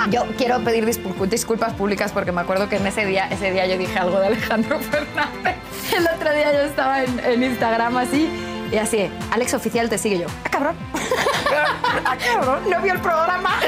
Yo 0.09 0.23
quiero 0.37 0.63
pedir 0.63 0.85
disculpas 0.85 1.73
públicas 1.73 2.11
porque 2.11 2.31
me 2.31 2.39
acuerdo 2.41 2.69
que 2.69 2.77
en 2.77 2.85
ese 2.85 3.05
día, 3.05 3.27
ese 3.29 3.51
día 3.51 3.65
yo 3.65 3.75
dije 3.77 3.97
algo 3.97 4.19
de 4.19 4.27
Alejandro 4.27 4.79
Fernández. 4.91 5.55
El 5.95 6.07
otro 6.07 6.31
día 6.31 6.53
yo 6.53 6.59
estaba 6.59 7.03
en 7.03 7.43
Instagram 7.43 7.97
así 7.97 8.54
y 8.71 8.77
así, 8.77 9.09
Alex 9.31 9.53
Oficial 9.53 9.89
te 9.89 9.97
sigue 9.97 10.19
yo. 10.19 10.27
¡Ah, 10.43 10.49
cabrón! 10.49 10.75
¡Ah, 12.05 12.17
cabrón! 12.17 12.69
¿No 12.69 12.81
vio 12.81 12.93
el 12.93 13.01
programa? 13.01 13.59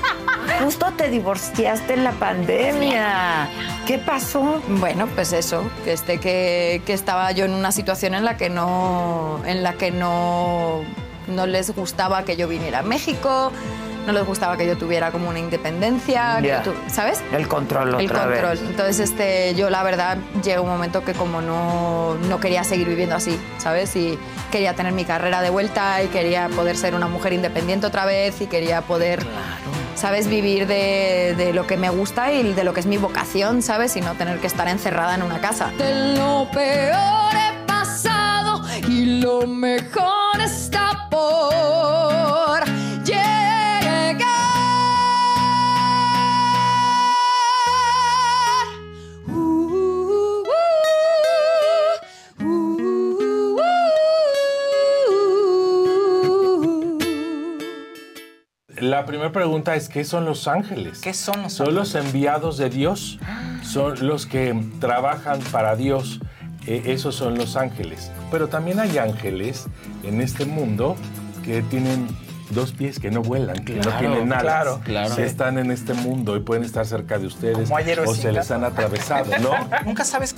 Justo 0.62 0.92
te 0.96 1.08
divorciaste 1.08 1.94
en 1.94 2.04
la 2.04 2.12
pandemia. 2.12 3.48
¿Qué 3.86 3.98
pasó? 3.98 4.62
Bueno, 4.68 5.06
pues 5.08 5.32
eso, 5.32 5.62
que, 5.84 5.92
este, 5.92 6.18
que, 6.18 6.82
que 6.86 6.92
estaba 6.92 7.30
yo 7.32 7.44
en 7.44 7.52
una 7.52 7.72
situación 7.72 8.14
en 8.14 8.24
la 8.24 8.36
que 8.36 8.48
no, 8.48 9.40
en 9.44 9.62
la 9.62 9.74
que 9.74 9.90
no, 9.90 10.82
no 11.28 11.46
les 11.46 11.74
gustaba 11.74 12.24
que 12.24 12.36
yo 12.36 12.48
viniera 12.48 12.80
a 12.80 12.82
México, 12.82 13.52
no 14.06 14.12
les 14.12 14.24
gustaba 14.24 14.56
que 14.56 14.66
yo 14.66 14.76
tuviera 14.78 15.10
como 15.10 15.28
una 15.28 15.38
independencia, 15.38 16.38
que 16.40 16.48
Ya. 16.48 16.62
tu- 16.62 16.74
¿sabes? 16.88 17.22
El 17.32 17.48
control 17.48 17.88
El 18.00 18.06
otra 18.06 18.24
control. 18.24 18.50
vez. 18.50 18.60
Entonces, 18.62 19.00
este, 19.00 19.54
yo 19.54 19.68
la 19.70 19.82
verdad 19.82 20.18
llegó 20.44 20.62
un 20.62 20.68
momento 20.70 21.04
que 21.04 21.12
como 21.12 21.40
no, 21.42 22.14
no 22.14 22.40
quería 22.40 22.64
seguir 22.64 22.86
viviendo 22.88 23.14
así, 23.16 23.38
¿sabes? 23.58 23.94
Y 23.96 24.18
quería 24.50 24.74
tener 24.74 24.92
mi 24.92 25.04
carrera 25.04 25.42
de 25.42 25.50
vuelta 25.50 26.02
y 26.02 26.06
quería 26.08 26.48
poder 26.48 26.76
ser 26.76 26.94
una 26.94 27.08
mujer 27.08 27.32
independiente 27.32 27.86
otra 27.86 28.04
vez 28.04 28.40
y 28.40 28.46
quería 28.46 28.82
poder, 28.82 29.26
¿sabes? 29.96 30.28
Vivir 30.28 30.66
de, 30.66 31.34
de 31.36 31.52
lo 31.52 31.66
que 31.66 31.76
me 31.76 31.90
gusta 31.90 32.32
y 32.32 32.52
de 32.52 32.64
lo 32.64 32.72
que 32.72 32.80
es 32.80 32.86
mi 32.86 32.96
vocación, 32.98 33.62
¿sabes? 33.62 33.96
Y 33.96 34.00
no 34.00 34.14
tener 34.14 34.38
que 34.38 34.46
estar 34.46 34.68
encerrada 34.68 35.14
en 35.14 35.22
una 35.22 35.40
casa. 35.40 35.70
De 35.78 36.14
lo 36.16 36.48
peor 36.52 37.34
he 37.34 37.66
pasado 37.66 38.62
y 38.88 39.20
lo 39.20 39.46
mejor 39.46 40.40
está 40.40 41.08
por 41.10 42.15
La 58.86 59.04
primera 59.04 59.32
pregunta 59.32 59.74
es, 59.74 59.88
¿qué 59.88 60.04
son 60.04 60.24
los 60.24 60.46
ángeles? 60.46 61.00
¿Qué 61.00 61.12
son 61.12 61.42
los 61.42 61.52
Son 61.52 61.74
los 61.74 61.96
enviados 61.96 62.56
de 62.56 62.70
Dios, 62.70 63.18
son 63.64 64.06
los 64.06 64.26
que 64.26 64.54
trabajan 64.78 65.40
para 65.50 65.74
Dios, 65.74 66.20
eh, 66.68 66.84
esos 66.86 67.16
son 67.16 67.36
los 67.36 67.56
ángeles. 67.56 68.12
Pero 68.30 68.46
también 68.46 68.78
hay 68.78 68.98
ángeles 68.98 69.66
en 70.04 70.20
este 70.20 70.46
mundo 70.46 70.94
que 71.44 71.62
tienen 71.62 72.06
dos 72.50 72.70
pies 72.70 73.00
que 73.00 73.10
no 73.10 73.22
vuelan, 73.22 73.64
que 73.64 73.74
no 73.74 73.90
tienen 73.98 74.32
alas, 74.32 74.42
claro, 74.42 74.80
claro. 74.84 75.16
que 75.16 75.24
están 75.24 75.58
en 75.58 75.72
este 75.72 75.92
mundo 75.92 76.36
y 76.36 76.40
pueden 76.40 76.62
estar 76.62 76.86
cerca 76.86 77.18
de 77.18 77.26
ustedes 77.26 77.68
o 78.06 78.14
se 78.14 78.30
les 78.30 78.52
han 78.52 78.62
atravesado, 78.62 79.36
¿no? 79.40 79.50
Nunca 79.84 80.04
sabes 80.04 80.36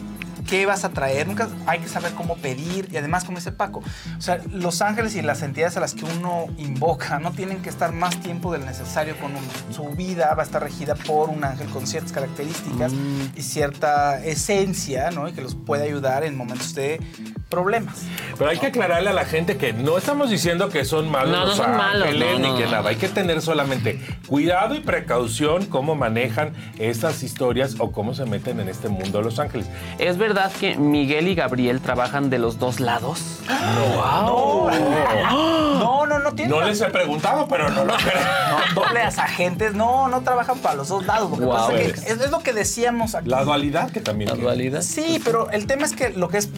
qué 0.49 0.67
vas 0.67 0.85
a 0.85 0.89
traer, 0.91 1.27
nunca 1.27 1.49
hay 1.67 1.79
que 1.81 1.89
saber 1.89 2.13
cómo 2.13 2.37
pedir 2.37 2.89
y 2.91 2.97
además, 2.97 3.25
como 3.25 3.39
dice 3.39 3.53
Paco, 3.53 3.83
o 4.17 4.21
sea, 4.21 4.41
los 4.53 4.81
ángeles 4.83 5.15
y 5.15 5.23
las 5.23 5.43
entidades 5.43 5.77
a 5.77 5.81
las 5.81 5.95
que 5.95 6.05
uno 6.05 6.47
invoca 6.57 7.19
no 7.19 7.33
tienen 7.33 7.63
que 7.63 7.69
estar 7.69 7.93
más 7.93 8.19
tiempo 8.21 8.53
del 8.53 8.65
necesario 8.65 9.17
con 9.19 9.33
uno. 9.33 9.47
Su 9.71 9.85
vida 9.91 10.35
va 10.35 10.43
a 10.43 10.47
estar 10.47 10.63
regida 10.63 10.95
por 10.95 11.29
un 11.29 11.45
ángel 11.45 11.69
con 11.69 11.87
ciertas 11.87 12.13
características 12.13 12.93
y 13.37 13.43
cierta 13.43 14.25
esencia, 14.25 15.11
¿no? 15.11 15.29
Y 15.29 15.33
que 15.33 15.43
los 15.43 15.55
puede 15.55 15.85
ayudar 15.85 16.25
en 16.25 16.37
momentos 16.37 16.75
de 16.75 17.01
problemas. 17.49 17.97
Pero 18.37 18.51
hay 18.51 18.59
que 18.59 18.67
aclararle 18.67 19.11
a 19.11 19.15
la 19.15 19.25
gente 19.25 19.57
que 19.57 19.73
no 19.73 19.97
estamos 19.99 20.31
diciendo 20.31 20.69
que 20.69 20.85
son 20.85 21.11
malos 21.11 21.33
No, 21.33 21.41
no 21.41 21.47
los 21.47 21.57
son 21.57 21.77
malos, 21.77 22.09
ángeles 22.09 22.41
no, 22.41 22.53
ni 22.53 22.59
que 22.59 22.65
no. 22.67 22.71
nada. 22.73 22.91
Hay 22.91 22.97
que 22.97 23.09
tener 23.09 23.41
solamente 23.43 24.01
cuidado 24.27 24.75
y 24.75 24.81
precaución 24.81 25.67
cómo 25.67 25.95
manejan 25.95 26.53
estas 26.79 27.23
historias 27.23 27.77
o 27.79 27.91
cómo 27.91 28.15
se 28.15 28.27
meten 28.27 28.61
en 28.61 28.69
este 28.69 28.89
mundo 28.89 29.23
los 29.23 29.39
ángeles. 29.39 29.67
¿Es 29.99 30.19
verdad 30.19 30.38
que 30.59 30.77
Miguel 30.77 31.29
y 31.29 31.35
Gabriel 31.35 31.81
trabajan 31.81 32.31
de 32.31 32.39
los 32.39 32.59
dos 32.59 32.81
lados? 32.81 33.41
No, 33.49 34.71
no, 34.71 36.07
no, 36.07 36.19
no 36.19 36.33
tiene. 36.35 36.51
No 36.51 36.61
les 36.61 36.81
he 36.81 36.87
preguntado, 36.91 37.49
pero 37.49 37.69
no 37.71 37.85
lo 37.85 37.95
creo. 37.97 38.23
No, 38.75 38.83
dobles 38.83 39.19
agentes, 39.19 39.75
no, 39.75 40.09
no 40.09 40.23
trabajan 40.23 40.59
para 40.59 40.77
los 40.77 40.89
dos 40.89 41.05
lados. 41.07 41.31
Lo 41.31 41.39
que 41.39 41.45
Guau. 41.45 41.67
pasa 41.69 41.79
es, 41.81 41.93
que 42.01 42.13
es, 42.13 42.21
es 42.21 42.31
lo 42.31 42.41
que 42.41 42.53
decíamos 42.53 43.15
aquí. 43.15 43.29
La 43.29 43.45
dualidad 43.45 43.91
que 43.91 44.01
también. 44.01 44.31
tiene. 44.31 44.45
dualidad. 44.45 44.83
Sí, 44.83 45.21
pero 45.25 45.51
el 45.51 45.67
tema 45.67 45.85
es 45.85 45.93
que 45.93 46.11
lo 46.11 46.29
que 46.29 46.39
es 46.39 46.49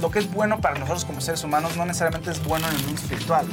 lo 0.00 0.10
que 0.10 0.20
es 0.20 0.30
bueno 0.32 0.60
para 0.60 0.78
nosotros 0.78 1.04
como 1.04 1.20
seres 1.20 1.42
humanos 1.42 1.76
no 1.76 1.84
necesariamente 1.84 2.30
es 2.30 2.42
bueno 2.44 2.68
en 2.68 2.74
el 2.76 2.82
mundo 2.84 3.00
espiritual. 3.00 3.46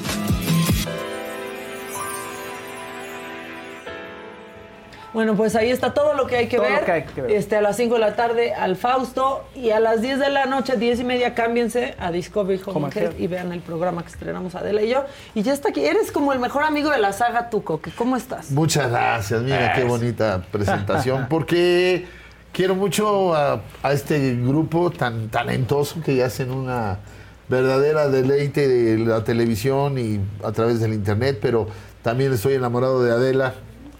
Bueno, 5.16 5.38
pues 5.38 5.56
ahí 5.56 5.72
está 5.72 5.94
todo 5.94 6.14
lo 6.14 6.28
que 6.28 6.36
hay 6.36 6.48
que, 6.48 6.58
Todo 6.58 6.66
ver. 6.66 6.82
lo 6.82 6.86
que 6.86 6.92
hay 6.92 7.04
que 7.04 7.22
ver. 7.22 7.32
Este, 7.32 7.56
a 7.56 7.62
las 7.62 7.78
5 7.78 7.94
de 7.94 8.00
la 8.02 8.18
tarde 8.18 8.54
al 8.54 8.76
Fausto 8.76 9.46
y 9.56 9.70
a 9.70 9.80
las 9.80 10.02
10 10.02 10.20
de 10.20 10.30
la 10.30 10.46
noche, 10.46 10.76
10 10.76 11.00
y 11.00 11.04
media, 11.06 11.34
cámbiense 11.34 11.96
a 11.98 12.12
Discovery 12.12 12.62
Home 12.66 12.90
y 13.18 13.28
vean 13.28 13.54
el 13.54 13.62
programa 13.62 14.04
que 14.04 14.10
estrenamos 14.10 14.56
Adela 14.56 14.82
y 14.82 14.90
yo. 14.90 15.06
Y 15.34 15.42
ya 15.42 15.54
está 15.54 15.70
aquí. 15.70 15.86
Eres 15.86 16.12
como 16.12 16.34
el 16.34 16.40
mejor 16.40 16.64
amigo 16.64 16.90
de 16.90 16.98
la 16.98 17.14
saga 17.14 17.50
Tuco. 17.50 17.80
que 17.80 17.92
¿Cómo 17.92 18.18
estás? 18.18 18.52
Muchas 18.52 18.92
gracias, 18.92 19.42
mira 19.42 19.72
qué 19.74 19.86
bonita 19.86 20.44
presentación, 20.52 21.28
porque 21.30 22.06
quiero 22.52 22.76
mucho 22.76 23.34
a, 23.34 23.62
a 23.84 23.94
este 23.94 24.36
grupo 24.36 24.92
tan 24.92 25.30
talentoso 25.30 26.02
que 26.04 26.22
hacen 26.26 26.52
una 26.52 27.00
verdadera 27.48 28.10
deleite 28.10 28.68
de 28.68 28.98
la 28.98 29.24
televisión 29.24 29.98
y 29.98 30.20
a 30.44 30.52
través 30.52 30.82
del 30.82 30.92
internet, 30.94 31.40
pero 31.42 31.68
también 32.02 32.34
estoy 32.34 32.56
enamorado 32.56 33.02
de 33.02 33.12
Adela, 33.12 33.54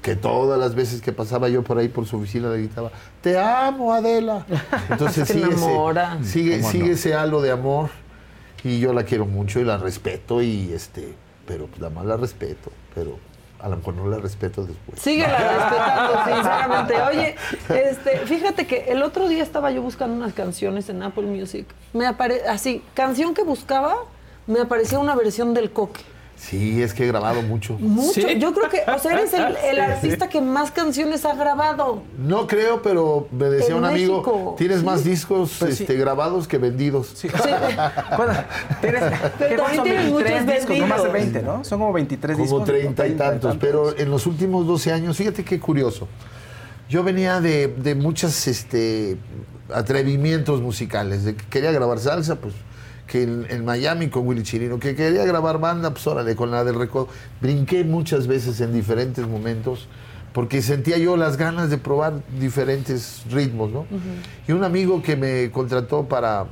que 0.06 0.16
todas 0.16 0.60
las 0.60 0.76
veces 0.76 1.02
que 1.02 1.12
pasaba 1.12 1.50
yo 1.50 1.64
por 1.64 1.80
ahí 1.80 1.88
por 1.88 2.06
su 2.06 2.18
oficina 2.18 2.52
le 2.52 2.60
gritaba, 2.60 2.92
te 3.22 3.40
amo 3.40 3.92
Adela. 3.92 4.46
Entonces 4.92 5.28
Te 5.28 5.34
sigue, 5.34 5.48
ese, 5.48 6.30
sigue, 6.30 6.60
¿Cómo 6.60 6.72
sigue 6.72 6.86
no? 6.86 6.94
ese 6.94 7.16
halo 7.16 7.42
de 7.42 7.50
amor 7.50 7.90
y 8.64 8.80
yo 8.80 8.94
la 8.94 9.04
quiero 9.04 9.26
mucho 9.26 9.60
y 9.60 9.64
la 9.64 9.80
respeto 9.80 10.44
y 10.44 10.72
este, 10.72 11.16
pero 11.48 11.68
nada 11.78 11.90
más 11.90 12.06
la 12.06 12.18
respeto, 12.18 12.72
pero 12.94 13.18
a 13.60 13.68
lo 13.68 13.78
mejor 13.78 13.96
no 13.96 14.08
la 14.08 14.20
respeto 14.20 14.64
después. 14.64 15.02
Síguela 15.02 15.40
respetando, 15.58 16.36
sinceramente. 16.36 17.02
Oye, 17.02 17.36
este, 17.70 18.18
fíjate 18.28 18.68
que 18.68 18.86
el 18.90 19.02
otro 19.02 19.28
día 19.28 19.42
estaba 19.42 19.72
yo 19.72 19.82
buscando 19.82 20.16
unas 20.16 20.34
canciones 20.34 20.88
en 20.88 21.02
Apple 21.02 21.26
Music. 21.26 21.66
Me 21.94 22.06
apare 22.06 22.48
así, 22.48 22.84
canción 22.94 23.34
que 23.34 23.42
buscaba, 23.42 23.96
me 24.46 24.60
aparecía 24.60 25.00
una 25.00 25.16
versión 25.16 25.56
del 25.56 25.72
coque. 25.72 26.02
Sí, 26.38 26.84
es 26.84 26.94
que 26.94 27.06
he 27.06 27.08
grabado 27.08 27.42
mucho. 27.42 27.74
Mucho. 27.80 28.22
Yo 28.30 28.54
creo 28.54 28.70
que, 28.70 28.82
o 28.92 29.00
sea, 29.00 29.14
eres 29.14 29.34
el, 29.34 29.56
el 29.56 29.80
artista 29.92 30.28
que 30.30 30.42
más 30.42 30.70
canciones 30.70 31.24
ha 31.26 31.34
grabado. 31.34 32.04
No 32.20 32.46
creo, 32.46 32.82
pero 32.82 33.28
me 33.32 33.46
decía 33.46 33.70
En 33.70 33.76
un 33.78 33.86
amigo, 33.86 34.18
México. 34.18 34.56
tienes 34.58 34.80
Sí. 34.80 34.86
más 34.86 35.04
discos 35.04 35.56
Pues 35.60 35.78
sí. 35.78 35.84
este, 35.84 35.96
grabados 35.96 36.48
que 36.48 36.58
vendidos. 36.58 37.14
Tienes, 38.82 39.04
Pero 39.40 39.64
también 39.64 39.76
son 39.76 39.84
tienes 39.84 40.12
23 40.12 40.12
muchos 40.12 40.46
discos, 40.56 40.78
no 40.78 40.88
más 40.88 41.04
de 41.04 41.10
vendidos. 41.10 41.34
20, 41.34 41.42
¿no? 41.44 41.64
Son 41.64 41.80
como 41.80 41.94
23 41.94 42.36
Como 42.38 42.44
discos. 42.46 42.66
30 42.66 42.90
y 42.92 42.94
30 43.10 43.24
tantos, 43.30 43.58
pero 43.60 43.98
en 43.98 44.10
los 44.12 44.26
últimos 44.28 44.68
12 44.68 44.92
años, 44.92 45.18
fíjate 45.18 45.44
qué 45.44 45.60
curioso. 45.60 46.08
Yo 46.90 47.04
venía 47.04 47.42
de, 47.42 47.68
de 47.68 47.96
muchos 47.96 48.48
este, 48.48 49.18
atrevimientos 49.74 50.62
musicales. 50.62 51.24
De 51.24 51.36
que 51.36 51.46
quería 51.46 51.72
grabar 51.72 51.98
salsa, 52.00 52.36
pues 52.36 52.54
que 53.08 53.24
en, 53.24 53.46
en 53.50 53.66
Miami 53.66 54.10
con 54.10 54.28
Willy 54.28 54.44
Chirino, 54.44 54.80
que 54.80 54.96
quería 54.96 55.26
grabar 55.26 55.60
banda, 55.60 55.92
pues 55.92 56.06
órale, 56.08 56.36
con 56.36 56.52
la 56.52 56.64
del 56.64 56.76
recodo. 56.76 57.08
Brinqué 57.42 57.84
muchas 57.84 58.28
veces 58.28 58.62
en 58.62 58.74
diferentes 58.74 59.28
momentos 59.28 59.88
porque 60.34 60.62
sentía 60.62 60.98
yo 60.98 61.16
las 61.16 61.38
ganas 61.38 61.70
de 61.70 61.78
probar 61.78 62.22
diferentes 62.40 63.24
ritmos, 63.32 63.72
¿no? 63.72 63.86
Y 64.48 64.52
un 64.52 64.66
amigo 64.66 65.02
que 65.02 65.16
me 65.16 65.50
contrató 65.50 66.10
para 66.10 66.48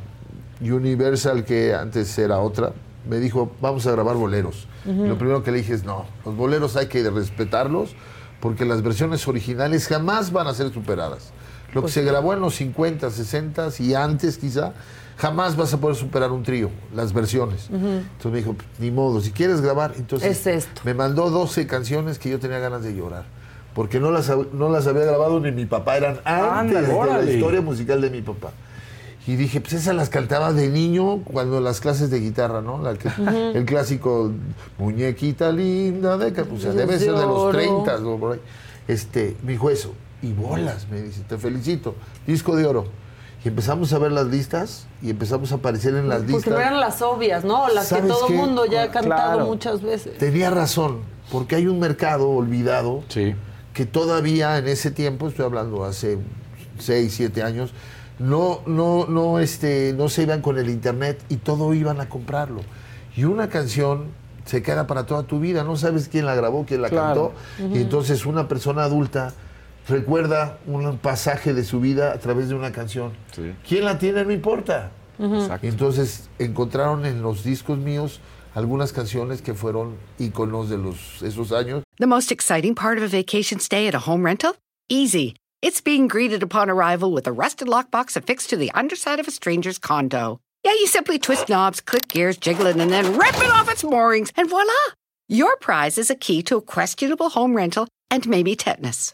Universal, 0.61 1.43
que 1.43 1.73
antes 1.73 2.17
era 2.17 2.39
otra, 2.39 2.71
me 3.09 3.19
dijo, 3.19 3.51
vamos 3.61 3.85
a 3.85 3.91
grabar 3.91 4.15
boleros. 4.15 4.67
Lo 4.85 5.17
primero 5.17 5.43
que 5.43 5.51
le 5.51 5.57
dije 5.57 5.73
es, 5.73 5.83
no, 5.83 6.05
los 6.25 6.35
boleros 6.37 6.77
hay 6.77 6.87
que 6.87 7.09
respetarlos 7.09 7.95
porque 8.39 8.63
las 8.65 8.81
versiones 8.81 9.27
originales 9.27 9.87
jamás 9.87 10.31
van 10.31 10.47
a 10.47 10.53
ser 10.53 10.71
superadas. 10.71 11.31
Lo 11.73 11.81
Pues 11.81 11.93
que 11.93 12.01
se 12.01 12.05
grabó 12.05 12.33
en 12.33 12.39
los 12.39 12.55
50, 12.55 13.09
60 13.09 13.69
y 13.79 13.95
antes 13.95 14.37
quizá, 14.37 14.73
jamás 15.17 15.55
vas 15.55 15.73
a 15.73 15.77
poder 15.77 15.95
superar 15.95 16.31
un 16.31 16.43
trío, 16.43 16.69
las 16.95 17.13
versiones. 17.13 17.67
Entonces 17.71 18.31
me 18.31 18.37
dijo, 18.37 18.55
ni 18.79 18.91
modo, 18.91 19.21
si 19.21 19.31
quieres 19.31 19.61
grabar, 19.61 19.93
entonces 19.97 20.29
Es 20.31 20.47
esto. 20.47 20.81
me 20.83 20.93
mandó 20.93 21.29
12 21.29 21.67
canciones 21.67 22.19
que 22.19 22.29
yo 22.29 22.39
tenía 22.39 22.59
ganas 22.59 22.83
de 22.83 22.95
llorar. 22.95 23.25
Porque 23.73 23.99
no 23.99 24.11
las, 24.11 24.31
no 24.53 24.69
las 24.69 24.85
había 24.85 25.03
grabado 25.05 25.39
ni 25.39 25.51
mi 25.51 25.65
papá, 25.65 25.97
eran 25.97 26.19
antes 26.25 26.87
de 26.87 26.93
la 27.05 27.23
historia 27.31 27.61
musical 27.61 28.01
de 28.01 28.09
mi 28.09 28.21
papá. 28.21 28.51
Y 29.25 29.35
dije, 29.37 29.61
pues 29.61 29.73
esas 29.73 29.95
las 29.95 30.09
cantaba 30.09 30.51
de 30.51 30.67
niño 30.67 31.19
cuando 31.23 31.61
las 31.61 31.79
clases 31.79 32.09
de 32.09 32.19
guitarra, 32.19 32.61
¿no? 32.61 32.81
La 32.83 32.93
que- 32.95 33.07
Ujú. 33.07 33.57
El 33.57 33.63
clásico, 33.65 34.31
muñequita 34.77 35.51
linda 35.51 36.17
de... 36.17 36.33
ca-". 36.33 36.45
O 36.53 36.59
sea, 36.59 36.71
debe 36.73 36.99
ser 36.99 37.13
de 37.13 37.21
los 37.21 37.53
Lloro. 37.53 37.57
30, 37.57 37.97
¿no? 37.99 38.17
Por 38.17 38.33
ahí. 38.33 38.39
Este, 38.87 39.35
me 39.43 39.53
dijo 39.53 39.69
eso. 39.69 39.93
Y 40.21 40.33
bolas, 40.33 40.87
me 40.89 41.01
dice, 41.01 41.21
te 41.27 41.37
felicito. 41.37 41.95
Disco 42.27 42.55
de 42.55 42.65
oro. 42.65 42.85
Y 43.43 43.49
empezamos 43.49 43.91
a 43.91 43.97
ver 43.99 44.11
las 44.11 44.27
listas 44.27 44.87
y 45.01 45.09
empezamos 45.09 45.51
a 45.51 45.55
aparecer 45.55 45.95
en 45.95 46.07
las 46.07 46.19
Porque 46.19 46.33
listas. 46.33 46.53
no 46.53 46.59
eran 46.59 46.79
las 46.79 47.01
obvias, 47.01 47.43
¿no? 47.43 47.67
Las 47.67 47.89
que 47.89 47.95
¿Sabes 47.95 48.11
todo 48.11 48.27
qué? 48.27 48.33
mundo 48.33 48.65
ya 48.65 48.83
ha 48.83 48.91
cantado 48.91 49.33
Claro. 49.33 49.45
muchas 49.47 49.81
veces. 49.81 50.17
Tenía 50.17 50.49
razón, 50.49 50.99
porque 51.31 51.55
hay 51.55 51.67
un 51.67 51.79
mercado 51.79 52.29
olvidado 52.29 53.03
que 53.73 53.85
todavía 53.85 54.57
en 54.57 54.67
ese 54.67 54.91
tiempo, 54.91 55.27
estoy 55.27 55.43
hablando 55.45 55.83
hace 55.83 56.19
6, 56.79 57.13
7 57.13 57.43
años, 57.43 57.73
no, 58.19 58.61
no, 58.65 59.07
no, 59.07 59.39
este, 59.39 59.93
no 59.97 60.07
se 60.07 60.21
iban 60.23 60.41
con 60.41 60.57
el 60.57 60.69
internet 60.69 61.21
y 61.29 61.37
todo 61.37 61.73
iban 61.73 61.99
a 61.99 62.07
comprarlo. 62.07 62.61
Y 63.17 63.25
una 63.25 63.49
canción 63.49 64.05
se 64.45 64.61
queda 64.61 64.87
para 64.87 65.05
toda 65.05 65.23
tu 65.23 65.39
vida, 65.39 65.63
no 65.63 65.75
sabes 65.75 66.07
quién 66.07 66.25
la 66.25 66.35
grabó, 66.35 66.65
quién 66.65 66.81
la 66.81 66.89
Claro. 66.89 67.33
cantó. 67.57 67.75
Y 67.77 67.81
entonces 67.81 68.25
una 68.25 68.47
persona 68.47 68.83
adulta 68.83 69.33
recuerda 69.87 70.59
un 70.65 70.97
pasaje 70.97 71.53
de 71.53 71.63
su 71.63 71.79
vida 71.79 72.13
a 72.13 72.19
través 72.19 72.49
de 72.49 72.55
una 72.55 72.71
canción. 72.71 73.13
¿Quién 73.67 73.85
la 73.85 73.97
tiene? 73.97 74.23
No 74.23 74.31
importa. 74.31 74.91
Ujú. 75.19 75.47
Y 75.61 75.67
entonces 75.67 76.29
encontraron 76.39 77.05
en 77.05 77.21
los 77.21 77.43
discos 77.43 77.77
míos 77.77 78.19
algunas 78.55 78.91
canciones 78.91 79.41
que 79.41 79.53
fueron 79.53 79.97
íconos 80.19 80.69
de 80.69 80.77
los, 80.77 81.21
esos 81.21 81.51
años. 81.51 81.83
The 81.97 82.07
most 82.07 82.31
exciting 82.31 82.75
part 82.75 82.97
of 82.97 83.03
a 83.03 83.07
vacation 83.07 83.59
stay 83.59 83.87
at 83.87 83.95
a 83.95 83.99
home 83.99 84.25
rental? 84.25 84.55
Easy. 84.89 85.35
It's 85.61 85.81
being 85.81 86.07
greeted 86.07 86.43
upon 86.43 86.69
arrival 86.69 87.11
with 87.11 87.27
a 87.27 87.31
rusted 87.31 87.67
lockbox 87.67 88.17
affixed 88.17 88.49
to 88.49 88.57
the 88.57 88.71
underside 88.73 89.19
of 89.19 89.27
a 89.27 89.31
stranger's 89.31 89.79
condo. 89.79 90.39
Yeah, 90.63 90.73
you 90.73 90.87
simply 90.87 91.19
twist 91.19 91.49
knobs, 91.49 91.81
click 91.81 92.07
gears, 92.07 92.37
jiggle 92.37 92.67
it, 92.67 92.77
and 92.77 92.91
then 92.91 93.17
rip 93.17 93.35
it 93.35 93.51
off 93.51 93.69
its 93.71 93.83
moorings, 93.83 94.31
and 94.35 94.49
voila! 94.49 94.71
Your 95.29 95.55
prize 95.57 95.97
is 95.97 96.09
a 96.09 96.15
key 96.15 96.41
to 96.43 96.57
a 96.57 96.61
questionable 96.61 97.29
home 97.29 97.55
rental 97.55 97.87
and 98.11 98.27
maybe 98.27 98.55
tetanus. 98.55 99.13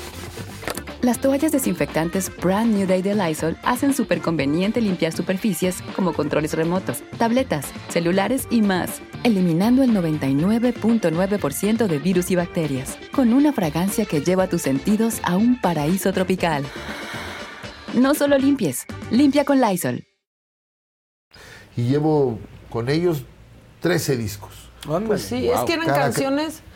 Las 1.01 1.19
toallas 1.19 1.51
desinfectantes 1.51 2.31
Brand 2.37 2.75
New 2.75 2.85
Day 2.87 3.01
de 3.01 3.15
Lysol 3.15 3.57
hacen 3.63 3.91
súper 3.93 4.21
conveniente 4.21 4.81
limpiar 4.81 5.11
superficies 5.13 5.81
como 5.95 6.13
controles 6.13 6.53
remotos, 6.53 7.01
tabletas, 7.17 7.65
celulares 7.89 8.45
y 8.51 8.61
más, 8.61 9.01
eliminando 9.23 9.81
el 9.81 9.91
99.9% 9.91 11.87
de 11.87 11.97
virus 11.97 12.29
y 12.29 12.35
bacterias, 12.35 12.99
con 13.11 13.33
una 13.33 13.51
fragancia 13.51 14.05
que 14.05 14.21
lleva 14.21 14.47
tus 14.47 14.61
sentidos 14.61 15.19
a 15.23 15.37
un 15.37 15.59
paraíso 15.59 16.13
tropical. 16.13 16.63
No 17.95 18.13
solo 18.13 18.37
limpies, 18.37 18.85
limpia 19.09 19.43
con 19.43 19.59
Lysol. 19.59 20.05
Y 21.75 21.83
llevo 21.83 22.37
con 22.69 22.89
ellos 22.89 23.23
13 23.79 24.17
discos. 24.17 24.69
Pues 25.07 25.23
sí, 25.23 25.49
es 25.49 25.59
que 25.61 25.73
eran 25.73 25.87
Cada 25.87 26.11
ca- 26.11 26.11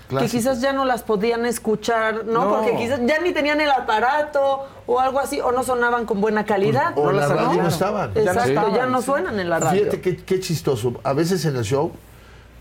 que 0.10 0.28
quizás 0.28 0.62
ya 0.62 0.72
no 0.74 0.86
las 0.86 1.04
podían 1.04 1.46
escuchar, 1.46 2.26
¿no? 2.26 2.46
No. 2.46 2.50
Porque 2.56 2.76
quizás 2.78 3.00
ya 3.06 3.20
ni 3.20 3.32
tenían 3.34 3.60
el 3.62 3.72
aparato 3.72 4.68
o 4.88 5.00
algo 5.00 5.20
así, 5.20 5.40
o 5.42 5.52
no 5.52 5.64
sonaban 5.64 6.06
con 6.06 6.22
buena 6.22 6.46
calidad. 6.46 6.94
O 6.98 7.10
en 7.10 7.18
la 7.18 7.28
radio 7.28 7.62
no 7.64 7.68
estaban. 7.68 8.12
Exacto, 8.16 8.76
ya 8.76 8.86
no, 8.86 9.02
suenan 9.02 9.40
en 9.40 9.50
la 9.50 9.60
radio. 9.60 9.80
Fíjate 9.82 10.02
qué, 10.02 10.18
qué 10.18 10.40
chistoso. 10.40 10.94
A 11.04 11.14
veces 11.14 11.44
en 11.46 11.56
el 11.56 11.64
show, 11.64 11.92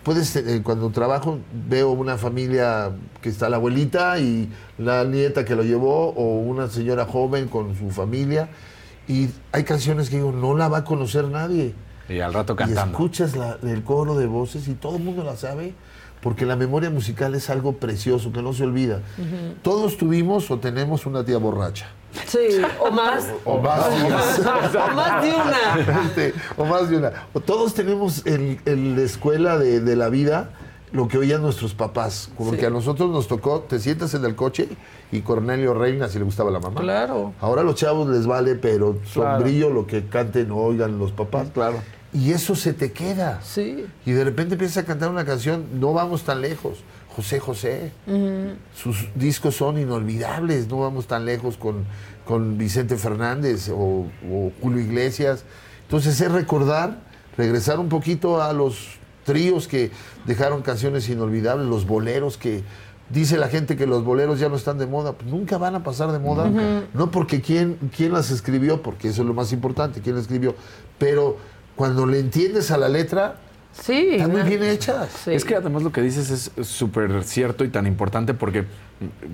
puedes, 0.03 0.35
eh, 0.37 0.61
cuando 0.63 0.91
trabajo, 0.91 1.39
veo 1.69 1.91
una 1.91 2.17
familia 2.19 2.91
que 3.21 3.29
está 3.29 3.49
la 3.49 3.57
abuelita 3.57 4.19
y 4.19 4.51
la 4.79 5.05
nieta 5.05 5.45
que 5.45 5.55
lo 5.57 5.63
llevó, 5.63 6.11
o 6.11 6.39
una 6.39 6.69
señora 6.69 7.05
joven 7.07 7.49
con 7.49 7.77
su 7.77 7.91
familia, 7.91 8.49
y 9.07 9.29
hay 9.53 9.65
canciones 9.65 10.09
que 10.09 10.17
digo, 10.17 10.33
no 10.33 10.57
la 10.57 10.69
va 10.69 10.79
a 10.79 10.85
conocer 10.85 11.25
nadie. 11.29 11.75
Y 12.09 12.21
al 12.21 12.35
rato 12.35 12.53
Y 12.53 12.57
cantando. 12.57 12.93
escuchas 12.93 13.35
la- 13.37 13.57
el 13.63 13.83
coro 13.83 14.15
de 14.15 14.27
voces 14.27 14.69
y 14.69 14.75
todo 14.75 14.97
el 14.97 15.03
mundo 15.03 15.25
la 15.25 15.37
sabe, 15.37 15.75
porque 16.25 16.45
la 16.47 16.57
memoria 16.57 16.89
musical 16.91 17.35
es 17.37 17.51
algo 17.51 17.75
precioso 17.75 18.33
que 18.33 18.43
no 18.43 18.53
se 18.55 18.65
olvida. 18.65 19.01
Todos 19.63 19.97
tuvimos 19.99 20.51
o 20.51 20.59
tenemos 20.59 21.05
una 21.07 21.23
tía 21.25 21.39
borracha. 21.39 21.87
Sí, 22.27 22.39
o 22.81 22.91
más. 22.91 23.27
O 23.45 23.59
más, 23.59 23.87
O 23.89 24.95
más 24.95 25.23
de 25.23 25.31
una. 25.35 26.03
Este, 26.07 26.35
o 26.57 26.65
más 26.65 26.89
de 26.89 26.97
una. 26.97 27.13
O 27.35 27.41
todos 27.41 27.75
tenemos 27.75 28.25
en, 28.27 28.59
en 28.65 28.97
la 28.97 29.03
escuela 29.03 29.59
de, 29.59 29.81
de 29.81 29.97
la 29.97 30.09
vida 30.09 30.51
lo 30.93 31.09
que 31.09 31.19
oían 31.19 31.43
nuestros 31.43 31.75
papás. 31.75 32.31
Como 32.37 32.53
Sí. 32.53 32.57
que 32.59 32.67
a 32.67 32.71
nosotros 32.71 33.11
nos 33.11 33.27
tocó, 33.29 33.61
te 33.69 33.79
sientas 33.81 34.15
en 34.15 34.25
el 34.25 34.37
coche 34.37 34.69
y 35.13 35.21
Cornelio 35.23 35.75
Reina, 35.75 36.09
si 36.09 36.19
le 36.19 36.25
gustaba 36.25 36.51
la 36.53 36.61
mamá. 36.61 36.81
Claro. 36.81 37.33
Ahora 37.41 37.63
a 37.63 37.65
los 37.65 37.75
chavos 37.75 38.09
les 38.09 38.27
vale, 38.27 38.55
pero 38.55 38.97
Claro. 39.13 39.37
sombrillo 39.39 39.71
lo 39.71 39.87
que 39.87 40.07
canten 40.07 40.53
o 40.53 40.57
oigan 40.59 40.99
los 40.99 41.11
papás. 41.13 41.49
Claro. 41.53 41.79
Y 42.15 42.31
eso 42.31 42.55
se 42.55 42.73
te 42.73 42.93
queda. 42.93 43.41
Sí. 43.43 43.87
Y 44.07 44.13
de 44.13 44.25
repente 44.25 44.55
empiezas 44.55 44.85
a 44.85 44.87
cantar 44.87 45.11
una 45.11 45.25
canción, 45.25 45.67
no 45.81 45.93
vamos 45.93 46.23
tan 46.23 46.41
lejos. 46.41 46.79
José 47.15 47.39
José. 47.39 47.93
Sus 48.75 49.09
discos 49.15 49.57
son 49.57 49.79
inolvidables, 49.79 50.69
no 50.69 50.81
vamos 50.81 51.07
tan 51.07 51.25
lejos 51.25 51.57
con, 51.57 51.85
con 52.25 52.59
Vicente 52.59 52.97
Fernández 52.97 53.69
o, 53.69 54.07
o 54.31 54.53
Julio 54.61 54.81
Iglesias. 54.81 55.45
Entonces 55.83 56.21
es 56.21 56.33
recordar, 56.33 56.99
regresar 57.37 57.79
un 57.79 57.89
poquito 57.89 58.43
a 58.43 58.53
los 58.53 58.99
tríos 59.25 59.69
que 59.69 59.91
dejaron 60.27 60.63
canciones 60.63 61.09
inolvidables, 61.09 61.69
los 61.69 61.87
boleros 61.87 62.37
que 62.37 62.63
dice 63.11 63.37
la 63.37 63.49
gente 63.49 63.77
que 63.77 63.87
los 63.87 64.05
boleros 64.05 64.41
ya 64.41 64.49
no 64.49 64.57
están 64.57 64.79
de 64.79 64.87
moda, 64.87 65.13
pues 65.13 65.31
nunca 65.31 65.59
van 65.59 65.75
a 65.75 65.83
pasar 65.83 66.11
de 66.11 66.19
moda, 66.19 66.51
no 66.95 67.11
porque 67.11 67.41
quién, 67.41 67.79
quién 67.95 68.13
las 68.13 68.31
escribió, 68.31 68.83
porque 68.83 69.09
eso 69.09 69.23
es 69.23 69.29
lo 69.29 69.35
más 69.35 69.53
importante, 69.53 70.01
quién 70.01 70.17
las 70.17 70.25
escribió, 70.25 70.55
pero 70.99 71.37
cuando 71.77 72.07
le 72.07 72.19
entiendes 72.21 72.71
a 72.71 72.79
la 72.79 72.89
letra, 72.89 73.37
Sí. 73.83 74.11
Están 74.13 74.31
muy 74.31 74.43
bien 74.43 74.63
hechas. 74.63 75.27
Es 75.27 75.45
que 75.45 75.57
además 75.57 75.83
lo 75.83 75.91
que 75.91 76.01
dices 76.01 76.31
es 76.57 76.67
súper 76.67 77.25
cierto 77.25 77.65
y 77.65 77.69
tan 77.69 77.87
importante 77.87 78.33
porque 78.33 78.65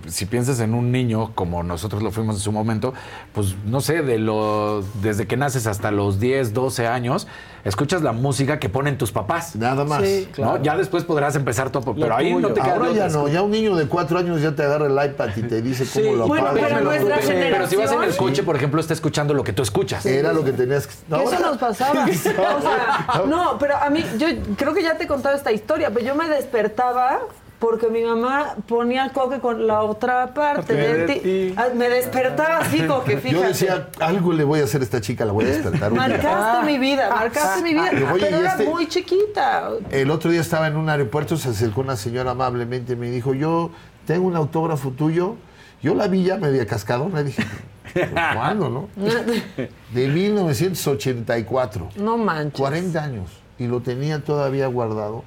si 0.08 0.26
piensas 0.26 0.60
en 0.60 0.74
un 0.74 0.90
niño 0.90 1.32
como 1.34 1.62
nosotros 1.62 2.02
lo 2.02 2.10
fuimos 2.10 2.36
en 2.36 2.40
su 2.40 2.52
momento, 2.52 2.94
pues 3.32 3.54
no 3.66 3.80
sé, 3.80 4.02
de 4.02 4.18
los 4.18 5.02
desde 5.02 5.26
que 5.26 5.36
naces 5.36 5.66
hasta 5.66 5.90
los 5.90 6.18
10, 6.18 6.54
12 6.54 6.86
años, 6.86 7.26
escuchas 7.64 8.02
la 8.02 8.12
música 8.12 8.58
que 8.58 8.68
ponen 8.68 8.98
tus 8.98 9.12
papás. 9.12 9.54
Nada 9.56 9.84
más. 9.84 10.02
Sí, 10.02 10.28
claro. 10.32 10.62
Ya 10.62 10.76
después 10.76 11.04
podrás 11.04 11.36
empezar 11.36 11.70
todo, 11.70 11.94
pero 11.94 12.16
ahí 12.16 12.34
no 12.34 12.48
te 12.52 12.60
Ahora 12.60 12.90
ya 12.92 13.08
no, 13.08 13.28
ya 13.28 13.42
un 13.42 13.50
niño 13.50 13.76
de 13.76 13.86
cuatro 13.86 14.18
años 14.18 14.40
ya 14.40 14.54
te 14.54 14.62
agarra 14.62 14.86
el 14.86 15.10
iPad 15.10 15.30
y 15.36 15.42
te 15.42 15.62
dice 15.62 15.86
cómo 15.92 16.16
lo 16.16 16.26
Bueno, 16.26 16.48
apagas. 16.48 16.72
pero 16.72 17.66
si 17.66 17.76
vas 17.76 17.92
en 17.92 18.02
el 18.02 18.16
coche, 18.16 18.42
por 18.42 18.56
ejemplo, 18.56 18.80
está 18.80 18.94
escuchando 18.94 19.34
lo 19.34 19.44
que 19.44 19.52
tú 19.52 19.62
escuchas. 19.62 20.04
Era 20.06 20.32
lo 20.32 20.44
que 20.44 20.52
tenías 20.52 20.86
que... 20.86 20.94
Que 20.94 21.22
eso 21.22 21.38
nos 21.40 21.58
pasaba. 21.58 22.06
O 22.50 22.62
sea, 22.62 23.22
no, 23.26 23.58
pero 23.58 23.76
a 23.76 23.90
mí, 23.90 24.04
yo 24.18 24.26
creo 24.56 24.74
que 24.74 24.82
ya 24.82 24.96
te 24.96 25.04
he 25.04 25.06
contado 25.06 25.36
esta 25.36 25.52
historia, 25.52 25.90
pero 25.90 26.04
yo 26.04 26.14
me 26.14 26.28
despertaba 26.28 27.20
porque 27.60 27.88
mi 27.88 28.02
mamá 28.02 28.56
ponía 28.66 29.04
el 29.04 29.12
coque 29.12 29.38
con 29.38 29.66
la 29.66 29.82
otra 29.82 30.32
parte 30.34 30.74
de, 30.74 30.94
De 30.96 31.06
ti. 31.14 31.20
ti. 31.20 31.54
Ah, 31.56 31.66
Me 31.74 31.88
despertaba 31.88 32.58
así, 32.58 32.84
coque, 32.86 33.18
fíjate. 33.18 33.40
Yo 33.42 33.46
decía, 33.46 33.88
algo 34.00 34.32
le 34.32 34.42
voy 34.44 34.60
a 34.60 34.64
hacer 34.64 34.80
a 34.80 34.84
esta 34.84 35.00
chica, 35.00 35.24
la 35.26 35.32
voy 35.32 35.44
a 35.44 35.48
despertar. 35.48 35.92
un 35.92 35.98
día". 35.98 36.08
Marcaste 36.08 36.66
mi 36.66 36.78
vida, 36.78 37.10
marcaste 37.10 37.62
mi 37.62 37.74
vida. 37.74 37.88
Pero, 37.90 38.12
oye, 38.14 38.24
pero 38.26 38.38
era 38.38 38.50
este- 38.52 38.64
muy 38.68 38.88
chiquita. 38.88 39.70
El 39.90 40.10
otro 40.10 40.30
día 40.30 40.40
estaba 40.40 40.66
en 40.68 40.76
un 40.76 40.88
aeropuerto, 40.88 41.36
se 41.36 41.50
acercó 41.50 41.82
una 41.82 41.96
señora 41.96 42.30
amablemente 42.32 42.94
y 42.94 42.96
me 42.96 43.10
dijo, 43.10 43.34
yo 43.34 43.70
tengo 44.06 44.26
un 44.26 44.36
autógrafo 44.36 44.90
tuyo. 44.90 45.36
Yo 45.82 45.94
la 45.94 46.08
vi 46.08 46.24
ya 46.24 46.36
media 46.38 46.66
cascadona 46.66 47.20
y 47.20 47.24
dije, 47.24 47.44
"Pues, 47.92 48.08
¿cuándo, 48.34 48.68
no? 48.68 48.88
De 49.94 50.08
1984. 50.08 51.88
No 51.96 52.16
manches. 52.16 52.58
40 52.58 53.02
años. 53.02 53.30
Y 53.58 53.66
lo 53.66 53.80
tenía 53.80 54.22
todavía 54.24 54.66
guardado. 54.66 55.24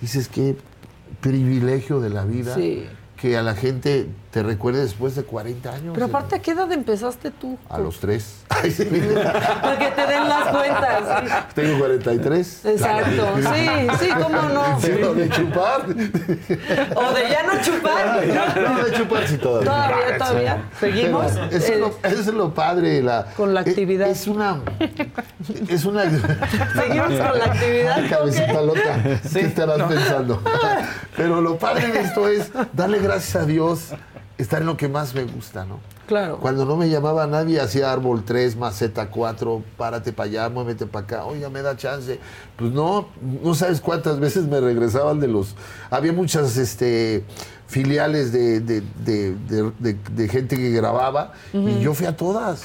Dices, 0.00 0.28
qué 0.28 0.56
privilegio 1.20 2.00
de 2.00 2.10
la 2.10 2.24
vida 2.24 2.54
Sí. 2.54 2.84
que 3.16 3.36
a 3.36 3.42
la 3.42 3.54
gente 3.54 4.06
te 4.32 4.42
recuerde 4.42 4.80
después 4.80 5.14
de 5.14 5.24
40 5.24 5.70
años. 5.74 5.90
Pero 5.92 6.06
aparte, 6.06 6.36
¿a 6.36 6.38
qué 6.40 6.52
edad 6.52 6.72
empezaste 6.72 7.30
tú? 7.30 7.58
A 7.68 7.78
los 7.78 8.00
tres. 8.00 8.38
Para 8.48 8.62
que 9.78 9.88
te 9.94 10.06
den 10.06 10.26
las 10.28 10.48
cuentas. 10.48 11.22
sí. 11.22 11.34
Tengo 11.54 11.78
43. 11.78 12.64
Exacto. 12.64 13.26
Sí, 13.36 13.68
sí, 14.00 14.08
cómo 14.22 14.42
no. 14.42 14.78
Pero 14.80 15.12
de 15.14 15.28
chupar. 15.28 15.82
O 15.84 17.12
de 17.12 17.28
ya 17.30 17.42
no 17.42 17.62
chupar. 17.62 18.26
No, 18.56 18.84
de 18.84 18.92
chupar 18.92 19.28
sí 19.28 19.36
todavía. 19.36 19.70
Todavía, 19.70 20.18
todavía. 20.18 20.62
Seguimos. 20.80 21.26
Eso 21.32 21.50
es, 21.50 21.68
Eh, 21.68 21.78
lo, 21.78 21.88
eso 22.02 22.20
es 22.20 22.26
lo 22.28 22.54
padre. 22.54 23.02
La, 23.02 23.26
Con 23.36 23.52
la 23.52 23.60
actividad. 23.60 24.08
Es, 24.08 24.26
una. 24.26 24.62
Es 25.68 25.84
una. 25.84 26.04
Seguimos 26.74 27.08
con 27.08 27.38
la 27.38 27.44
actividad. 27.44 27.98
Ay, 27.98 28.08
cabecita 28.08 28.62
loca. 28.62 29.20
¿Qué 29.30 29.40
estarás 29.40 29.82
pensando? 29.82 30.42
Pero 31.18 31.42
lo 31.42 31.58
padre 31.58 31.88
de 31.88 32.00
esto 32.00 32.28
es 32.28 32.50
darle 32.72 32.98
gracias 32.98 33.42
a 33.42 33.44
Dios, 33.46 33.90
estar 34.38 34.60
en 34.60 34.66
lo 34.66 34.76
que 34.76 34.88
más 34.88 35.14
me 35.14 35.24
gusta, 35.24 35.64
¿no? 35.64 35.80
Claro. 36.06 36.38
Cuando 36.38 36.64
no 36.64 36.76
me 36.76 36.88
llamaba 36.90 37.26
nadie, 37.26 37.60
hacía 37.60 37.92
árbol 37.92 38.24
3, 38.24 38.56
maceta 38.56 39.08
4, 39.08 39.62
párate 39.76 40.12
para 40.12 40.28
allá, 40.28 40.48
muévete 40.48 40.86
para 40.86 41.04
acá, 41.04 41.24
oiga, 41.24 41.48
me 41.48 41.62
da 41.62 41.76
chance. 41.76 42.18
Pues 42.56 42.72
no, 42.72 43.08
no 43.42 43.54
sabes 43.54 43.80
cuántas 43.80 44.18
veces 44.18 44.46
me 44.46 44.60
regresaban 44.60 45.20
de 45.20 45.28
los... 45.28 45.54
Había 45.90 46.12
muchas 46.12 46.56
este, 46.56 47.24
filiales 47.66 48.32
de, 48.32 48.60
de- 48.60 48.82
de- 49.04 49.96
de- 50.10 50.28
gente 50.28 50.56
que 50.56 50.70
grababa 50.70 51.32
y 51.52 51.80
yo 51.80 51.94
fui 51.94 52.06
a 52.06 52.16
todas. 52.16 52.62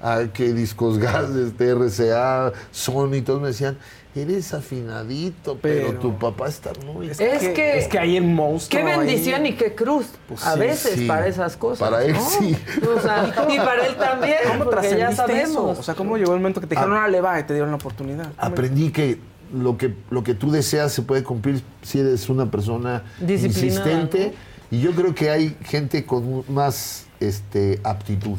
A 0.00 0.28
que 0.32 0.52
Discos 0.54 0.96
Gas, 0.98 1.30
este, 1.30 1.74
RCA, 1.74 2.52
Sony, 2.70 3.20
todos 3.26 3.40
me 3.42 3.48
decían, 3.48 3.76
eres 4.22 4.52
afinadito, 4.54 5.58
pero, 5.60 5.88
Pero- 5.88 5.98
tu 6.00 6.18
papá 6.18 6.48
está 6.48 6.70
muy... 6.86 7.08
Es 7.10 7.18
que, 7.18 7.78
es 7.78 7.88
que 7.88 7.98
hay 7.98 8.18
un 8.18 8.34
monstruo 8.34 8.82
Qué 8.84 8.96
bendición 8.96 9.42
ahí. 9.42 9.50
y 9.50 9.52
qué 9.54 9.74
cruz. 9.74 10.06
Pues 10.28 10.44
a 10.44 10.54
sí, 10.54 10.58
veces 10.60 10.94
sí. 10.94 11.06
para 11.06 11.26
esas 11.26 11.56
cosas. 11.56 11.78
Para 11.88 12.04
él 12.04 12.12
¿no? 12.14 12.20
sí. 12.30 12.56
O 12.96 13.00
sea, 13.00 13.32
y 13.48 13.56
para 13.58 13.86
él 13.86 13.96
también, 13.96 14.36
¿Cómo 14.46 14.64
porque 14.64 14.90
ya 14.90 14.96
trascendiste 15.10 15.16
sabemos. 15.16 15.50
eso? 15.72 15.80
O 15.80 15.82
sea, 15.82 15.94
¿cómo 15.94 16.16
llegó 16.16 16.32
el 16.34 16.40
momento 16.40 16.60
que 16.60 16.66
te 16.66 16.74
dijeron, 16.74 16.94
Ah. 16.94 17.00
órale, 17.00 17.20
va, 17.20 17.40
y 17.40 17.44
te 17.44 17.52
dieron 17.54 17.70
la 17.70 17.76
oportunidad? 17.76 18.24
¿Cómo- 18.24 18.34
Aprendí 18.38 18.90
que 18.90 19.18
lo 19.54 19.78
que 19.78 19.94
lo 20.10 20.22
que 20.22 20.34
tú 20.34 20.50
deseas 20.50 20.92
se 20.92 21.00
puede 21.02 21.22
cumplir 21.24 21.62
si 21.82 22.00
eres 22.00 22.28
una 22.28 22.50
persona 22.50 23.02
Disciplinada, 23.20 23.90
insistente. 23.92 24.34
Y 24.70 24.80
yo 24.80 24.92
creo 24.92 25.14
que 25.14 25.30
hay 25.30 25.56
gente 25.64 26.04
con 26.04 26.44
más 26.48 27.06
este, 27.20 27.80
aptitud, 27.84 28.36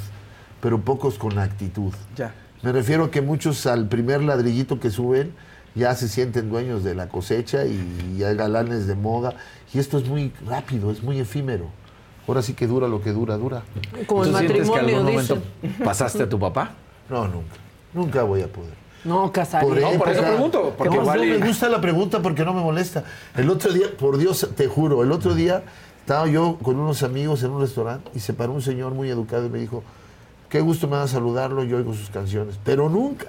pero 0.61 0.79
pocos 0.81 1.17
con 1.17 1.39
actitud. 1.39 1.91
Ya. 2.15 2.35
Me 2.61 2.71
refiero 2.71 3.05
a 3.05 3.09
que 3.11 3.21
muchos 3.21 3.65
al 3.65 3.87
primer 3.87 4.21
ladrillito 4.21 4.79
que 4.79 4.91
suben 4.91 5.33
ya 5.75 5.95
se 5.95 6.07
sienten 6.07 6.49
dueños 6.49 6.83
de 6.83 6.95
la 6.95 7.09
cosecha 7.09 7.65
y 7.65 8.17
ya 8.17 8.33
galanes 8.33 8.87
de 8.87 8.95
moda. 8.95 9.33
Y 9.73 9.79
esto 9.79 9.97
es 9.97 10.07
muy 10.07 10.33
rápido, 10.45 10.91
es 10.91 11.03
muy 11.03 11.19
efímero. 11.19 11.67
Ahora 12.27 12.41
sí 12.41 12.53
que 12.53 12.67
dura 12.67 12.87
lo 12.87 13.01
que 13.01 13.11
dura, 13.11 13.37
dura. 13.37 13.63
Como 14.05 14.23
el 14.23 14.31
¿Tú 14.31 14.37
sientes 14.37 14.61
que 14.61 14.69
matrimonio, 14.69 14.97
algún 14.97 15.11
momento 15.13 15.37
pasaste 15.83 16.23
a 16.23 16.29
tu 16.29 16.39
papá? 16.39 16.71
No, 17.09 17.27
nunca. 17.27 17.55
Nunca 17.91 18.21
voy 18.21 18.43
a 18.43 18.47
poder. 18.47 18.75
No, 19.03 19.31
Casarín. 19.31 19.69
Por, 19.69 19.81
No, 19.81 19.97
por 19.97 20.09
eso 20.09 20.21
pregunto, 20.21 20.75
porque 20.77 20.95
No, 20.95 21.03
no, 21.03 21.13
me 21.15 21.37
gusta 21.39 21.67
la 21.69 21.81
pregunta 21.81 22.21
porque 22.21 22.45
no 22.45 22.53
me 22.53 22.61
molesta. 22.61 23.03
El 23.35 23.49
otro 23.49 23.73
día, 23.73 23.87
por 23.97 24.19
Dios, 24.19 24.47
te 24.55 24.67
juro, 24.67 25.01
el 25.01 25.11
otro 25.11 25.33
día 25.33 25.63
estaba 26.01 26.27
yo 26.27 26.59
con 26.61 26.79
unos 26.79 27.01
amigos 27.01 27.41
en 27.41 27.49
un 27.49 27.61
restaurante 27.61 28.11
y 28.13 28.19
se 28.19 28.33
paró 28.33 28.53
un 28.53 28.61
señor 28.61 28.93
muy 28.93 29.09
educado 29.09 29.47
y 29.47 29.49
me 29.49 29.57
dijo, 29.57 29.83
qué 30.49 30.61
gusto 30.61 30.87
me 30.87 30.97
da 30.97 31.07
saludarlo, 31.07 31.63
yo 31.63 31.77
oigo 31.77 31.93
sus 31.93 32.09
canciones, 32.09 32.59
pero 32.63 32.89
nunca 32.89 33.25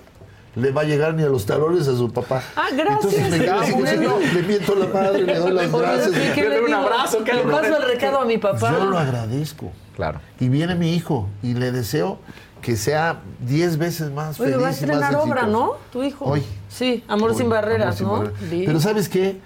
le 0.56 0.70
va 0.72 0.80
a 0.82 0.84
llegar 0.84 1.14
ni 1.14 1.22
a 1.22 1.28
los 1.28 1.46
talones 1.46 1.86
a 1.88 1.96
su 1.96 2.10
papá. 2.12 2.42
Ah, 2.56 2.68
gracias. 2.72 3.14
Entonces 3.14 3.30
me 3.30 3.38
quedo 3.44 3.60
así, 3.60 3.72
Ah, 3.74 4.34
le 4.34 4.42
miento 4.42 4.74
la 4.74 4.86
madre, 4.86 5.22
le 5.24 5.38
doy 5.38 5.52
las 5.52 5.72
gracias. 5.72 6.10
¿qué- 6.10 6.32
qué 6.34 6.48
le 6.48 6.56
digo? 6.60 6.66
Le 6.68 7.42
paso 7.44 7.76
el 7.76 7.82
recado 7.88 8.20
a 8.20 8.24
mi 8.24 8.38
papá. 8.38 8.72
Yo 8.72 8.84
lo 8.86 8.98
agradezco. 8.98 9.70
Claro. 9.94 10.20
Y 10.40 10.48
viene 10.48 10.74
mi 10.74 10.94
hijo 10.94 11.28
y 11.42 11.54
le 11.54 11.70
deseo 11.72 12.18
que 12.62 12.76
sea 12.76 13.20
10 13.40 13.78
veces 13.78 14.10
más 14.10 14.38
Oye, 14.40 14.50
feliz 14.52 14.64
va 14.64 14.68
a 14.68 14.70
estrenar 14.72 15.14
obra, 15.16 15.40
exitoso. 15.42 15.46
¿no? 15.46 15.72
Tu 15.92 16.02
hijo. 16.02 16.24
Hoy. 16.26 16.42
Sí, 16.68 17.04
Amor 17.08 17.30
Hoy, 17.30 17.36
sin 17.36 17.48
barreras, 17.48 18.00
Amor 18.00 18.18
¿no? 18.18 18.24
sin 18.24 18.32
barreras. 18.34 18.50
Vi. 18.50 18.66
Pero 18.66 18.80
¿sabes 18.80 19.08
qué? 19.08 19.40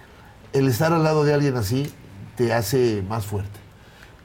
El 0.52 0.68
estar 0.68 0.92
al 0.92 1.02
lado 1.04 1.24
de 1.24 1.34
alguien 1.34 1.56
así 1.56 1.92
te 2.36 2.52
hace 2.52 3.02
más 3.08 3.24
fuerte. 3.26 3.60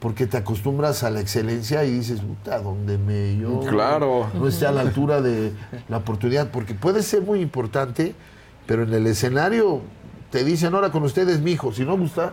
Porque 0.00 0.26
te 0.26 0.38
acostumbras 0.38 1.02
a 1.04 1.10
la 1.10 1.20
excelencia 1.20 1.84
y 1.84 1.90
dices, 1.90 2.20
puta, 2.20 2.58
donde 2.60 2.96
me 2.98 3.36
yo 3.36 3.60
Claro. 3.60 4.28
no 4.34 4.48
esté 4.48 4.66
a 4.66 4.72
la 4.72 4.80
altura 4.80 5.20
de 5.20 5.52
la 5.88 5.98
oportunidad. 5.98 6.50
Porque 6.50 6.72
puede 6.74 7.02
ser 7.02 7.20
muy 7.22 7.40
importante, 7.40 8.14
pero 8.66 8.82
en 8.84 8.94
el 8.94 9.06
escenario 9.06 9.82
te 10.30 10.42
dicen, 10.42 10.74
ahora 10.74 10.90
con 10.90 11.02
ustedes, 11.02 11.40
mi 11.40 11.52
hijo, 11.52 11.70
si 11.72 11.84
no 11.84 11.98
gusta, 11.98 12.32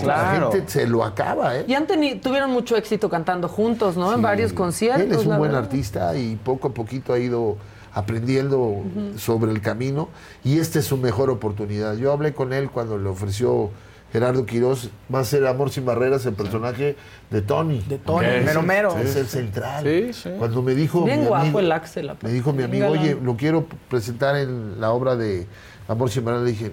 Claro. 0.00 0.46
la 0.46 0.52
gente 0.52 0.70
se 0.70 0.86
lo 0.86 1.04
acaba, 1.04 1.56
¿eh? 1.56 1.64
Y 1.68 1.74
han 1.74 1.86
tuvieron 2.20 2.50
mucho 2.50 2.76
éxito 2.76 3.08
cantando 3.08 3.48
juntos, 3.48 3.96
¿no? 3.96 4.12
En 4.12 4.20
varios 4.22 4.52
conciertos. 4.52 5.02
Él 5.04 5.12
es 5.12 5.18
un 5.26 5.36
buen 5.36 5.50
verdad. 5.52 5.58
artista 5.64 6.16
y 6.16 6.36
poco 6.36 6.68
a 6.68 6.74
poquito 6.74 7.12
ha 7.12 7.18
ido 7.18 7.56
aprendiendo 7.92 8.82
sobre 9.16 9.52
el 9.52 9.60
camino 9.60 10.08
y 10.44 10.58
esta 10.58 10.80
es 10.80 10.84
su 10.84 10.96
mejor 10.96 11.30
oportunidad. 11.30 11.96
Yo 11.96 12.12
hablé 12.12 12.34
con 12.34 12.52
él 12.52 12.70
cuando 12.70 12.98
le 12.98 13.08
ofreció 13.08 13.70
Gerardo 14.14 14.46
Quirós, 14.46 14.90
va 15.12 15.18
a 15.18 15.24
ser 15.24 15.44
Amor 15.44 15.70
sin 15.70 15.84
Barreras, 15.84 16.24
el 16.24 16.34
personaje 16.34 16.94
de 17.32 17.42
Tony. 17.42 17.80
De 17.80 17.98
Tony, 17.98 18.26
mero, 18.44 18.62
mero. 18.62 18.96
Es 18.96 19.16
el 19.16 19.26
central. 19.26 19.82
Sí, 19.82 20.12
sí. 20.12 20.30
Cuando 20.38 20.62
me 20.62 20.76
dijo 20.76 21.02
Bien 21.04 21.22
mi 21.22 21.26
guapo 21.26 21.42
amigo, 21.42 21.58
el 21.58 21.72
Axel. 21.72 22.12
me 22.22 22.30
dijo 22.30 22.52
mi 22.52 22.62
amigo, 22.62 22.84
Galán. 22.84 23.02
oye, 23.02 23.18
lo 23.20 23.36
quiero 23.36 23.66
presentar 23.90 24.36
en 24.36 24.80
la 24.80 24.92
obra 24.92 25.16
de 25.16 25.48
Amor 25.88 26.10
sin 26.10 26.24
Barreras, 26.24 26.44
le 26.44 26.52
dije, 26.52 26.70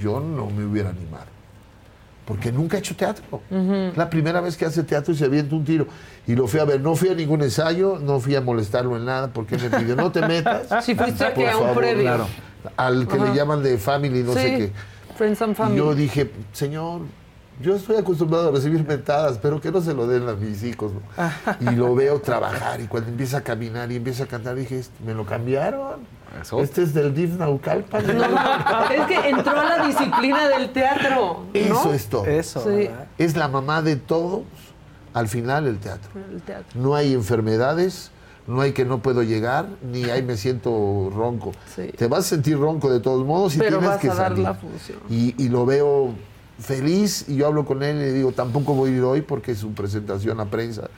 yo 0.00 0.20
no 0.20 0.46
me 0.48 0.64
hubiera 0.64 0.88
animado. 0.88 1.26
Porque 2.24 2.50
nunca 2.50 2.78
he 2.78 2.80
hecho 2.80 2.96
teatro. 2.96 3.42
Ujú. 3.50 3.92
La 3.94 4.08
primera 4.08 4.40
vez 4.40 4.56
que 4.56 4.64
hace 4.64 4.82
teatro 4.84 5.12
y 5.12 5.18
se 5.18 5.26
avienta 5.26 5.54
un 5.54 5.66
tiro. 5.66 5.86
Y 6.26 6.34
lo 6.34 6.46
fui 6.46 6.60
a 6.60 6.64
ver. 6.64 6.80
No 6.80 6.96
fui 6.96 7.10
a 7.10 7.14
ningún 7.14 7.42
ensayo, 7.42 7.98
no 7.98 8.20
fui 8.20 8.36
a 8.36 8.40
molestarlo 8.40 8.96
en 8.96 9.04
nada, 9.04 9.28
porque 9.28 9.58
me 9.58 9.68
pidió, 9.68 9.96
no 9.96 10.10
te 10.10 10.26
metas. 10.26 10.62
Sí, 10.82 10.94
fuiste 10.94 11.24
a 11.24 11.34
por 11.34 11.44
que 11.44 11.50
a 11.50 11.58
un 11.58 11.74
previo. 11.74 12.04
Claro. 12.04 12.26
Al 12.78 13.06
que 13.06 13.18
le 13.18 13.34
llaman 13.34 13.62
de 13.62 13.76
family, 13.76 14.22
no 14.22 14.32
sí, 14.32 14.38
sé 14.38 14.56
qué. 14.56 14.72
Friends 15.16 15.42
and 15.42 15.54
Family. 15.56 15.76
yo 15.78 15.94
dije, 15.94 16.30
señor, 16.52 17.02
yo 17.60 17.76
estoy 17.76 17.96
acostumbrado 17.96 18.48
a 18.48 18.52
recibir 18.52 18.84
mentadas, 18.86 19.38
pero 19.38 19.60
que 19.60 19.70
no 19.70 19.80
se 19.80 19.94
lo 19.94 20.06
den 20.06 20.28
a 20.28 20.34
mis 20.34 20.62
hijos. 20.64 20.92
¿no?". 20.92 21.00
Y 21.72 21.74
lo 21.76 21.94
veo 21.94 22.20
trabajar 22.20 22.80
y 22.80 22.86
cuando 22.86 23.10
empieza 23.10 23.38
a 23.38 23.40
caminar 23.42 23.90
y 23.92 23.96
empieza 23.96 24.24
a 24.24 24.26
cantar, 24.26 24.56
dije, 24.56 24.78
"Este, 24.78 25.04
me 25.04 25.14
lo 25.14 25.24
cambiaron. 25.24 26.00
Este 26.58 26.82
es 26.82 26.92
del 26.92 27.14
DIF 27.14 27.38
Naucalpan. 27.38 28.04
No, 28.06 28.90
es 28.90 29.06
que 29.06 29.28
entró 29.28 29.60
a 29.60 29.64
la 29.64 29.86
disciplina 29.86 30.48
del 30.48 30.72
teatro. 30.72 31.44
¿no? 31.46 31.46
Eso 31.54 31.94
es 31.94 32.06
todo. 32.08 32.24
Eso. 32.26 32.64
Es 33.18 33.36
la 33.36 33.46
mamá 33.46 33.82
de 33.82 33.94
todos, 33.94 34.42
al 35.12 35.28
final 35.28 35.68
el 35.68 35.78
teatro. 35.78 36.10
El 36.32 36.42
teatro. 36.42 36.80
No 36.80 36.96
hay 36.96 37.14
enfermedades, 37.14 38.10
no 38.46 38.60
hay 38.60 38.72
que 38.72 38.84
no 38.84 38.98
puedo 39.00 39.22
llegar, 39.22 39.66
ni 39.90 40.04
hay 40.04 40.22
me 40.22 40.36
siento 40.36 41.10
ronco. 41.14 41.52
Sí. 41.74 41.90
Te 41.96 42.06
vas 42.08 42.20
a 42.20 42.28
sentir 42.28 42.58
ronco 42.58 42.90
de 42.92 43.00
todos 43.00 43.24
modos 43.26 43.54
y 43.56 43.58
Pero 43.58 43.78
tienes 43.78 43.88
vas 43.88 44.00
que 44.00 44.10
a 44.10 44.14
dar 44.14 44.28
salir. 44.32 44.44
la 44.44 44.54
función. 44.54 44.98
Y, 45.10 45.34
y 45.42 45.48
lo 45.48 45.64
veo 45.66 46.10
feliz 46.58 47.24
y 47.28 47.36
yo 47.36 47.46
hablo 47.46 47.64
con 47.64 47.82
él 47.82 47.96
y 47.96 48.00
le 48.00 48.12
digo, 48.12 48.32
tampoco 48.32 48.74
voy 48.74 48.90
a 48.90 48.96
ir 48.96 49.02
hoy 49.02 49.22
porque 49.22 49.52
es 49.52 49.58
su 49.58 49.72
presentación 49.72 50.40
a 50.40 50.46
prensa, 50.46 50.88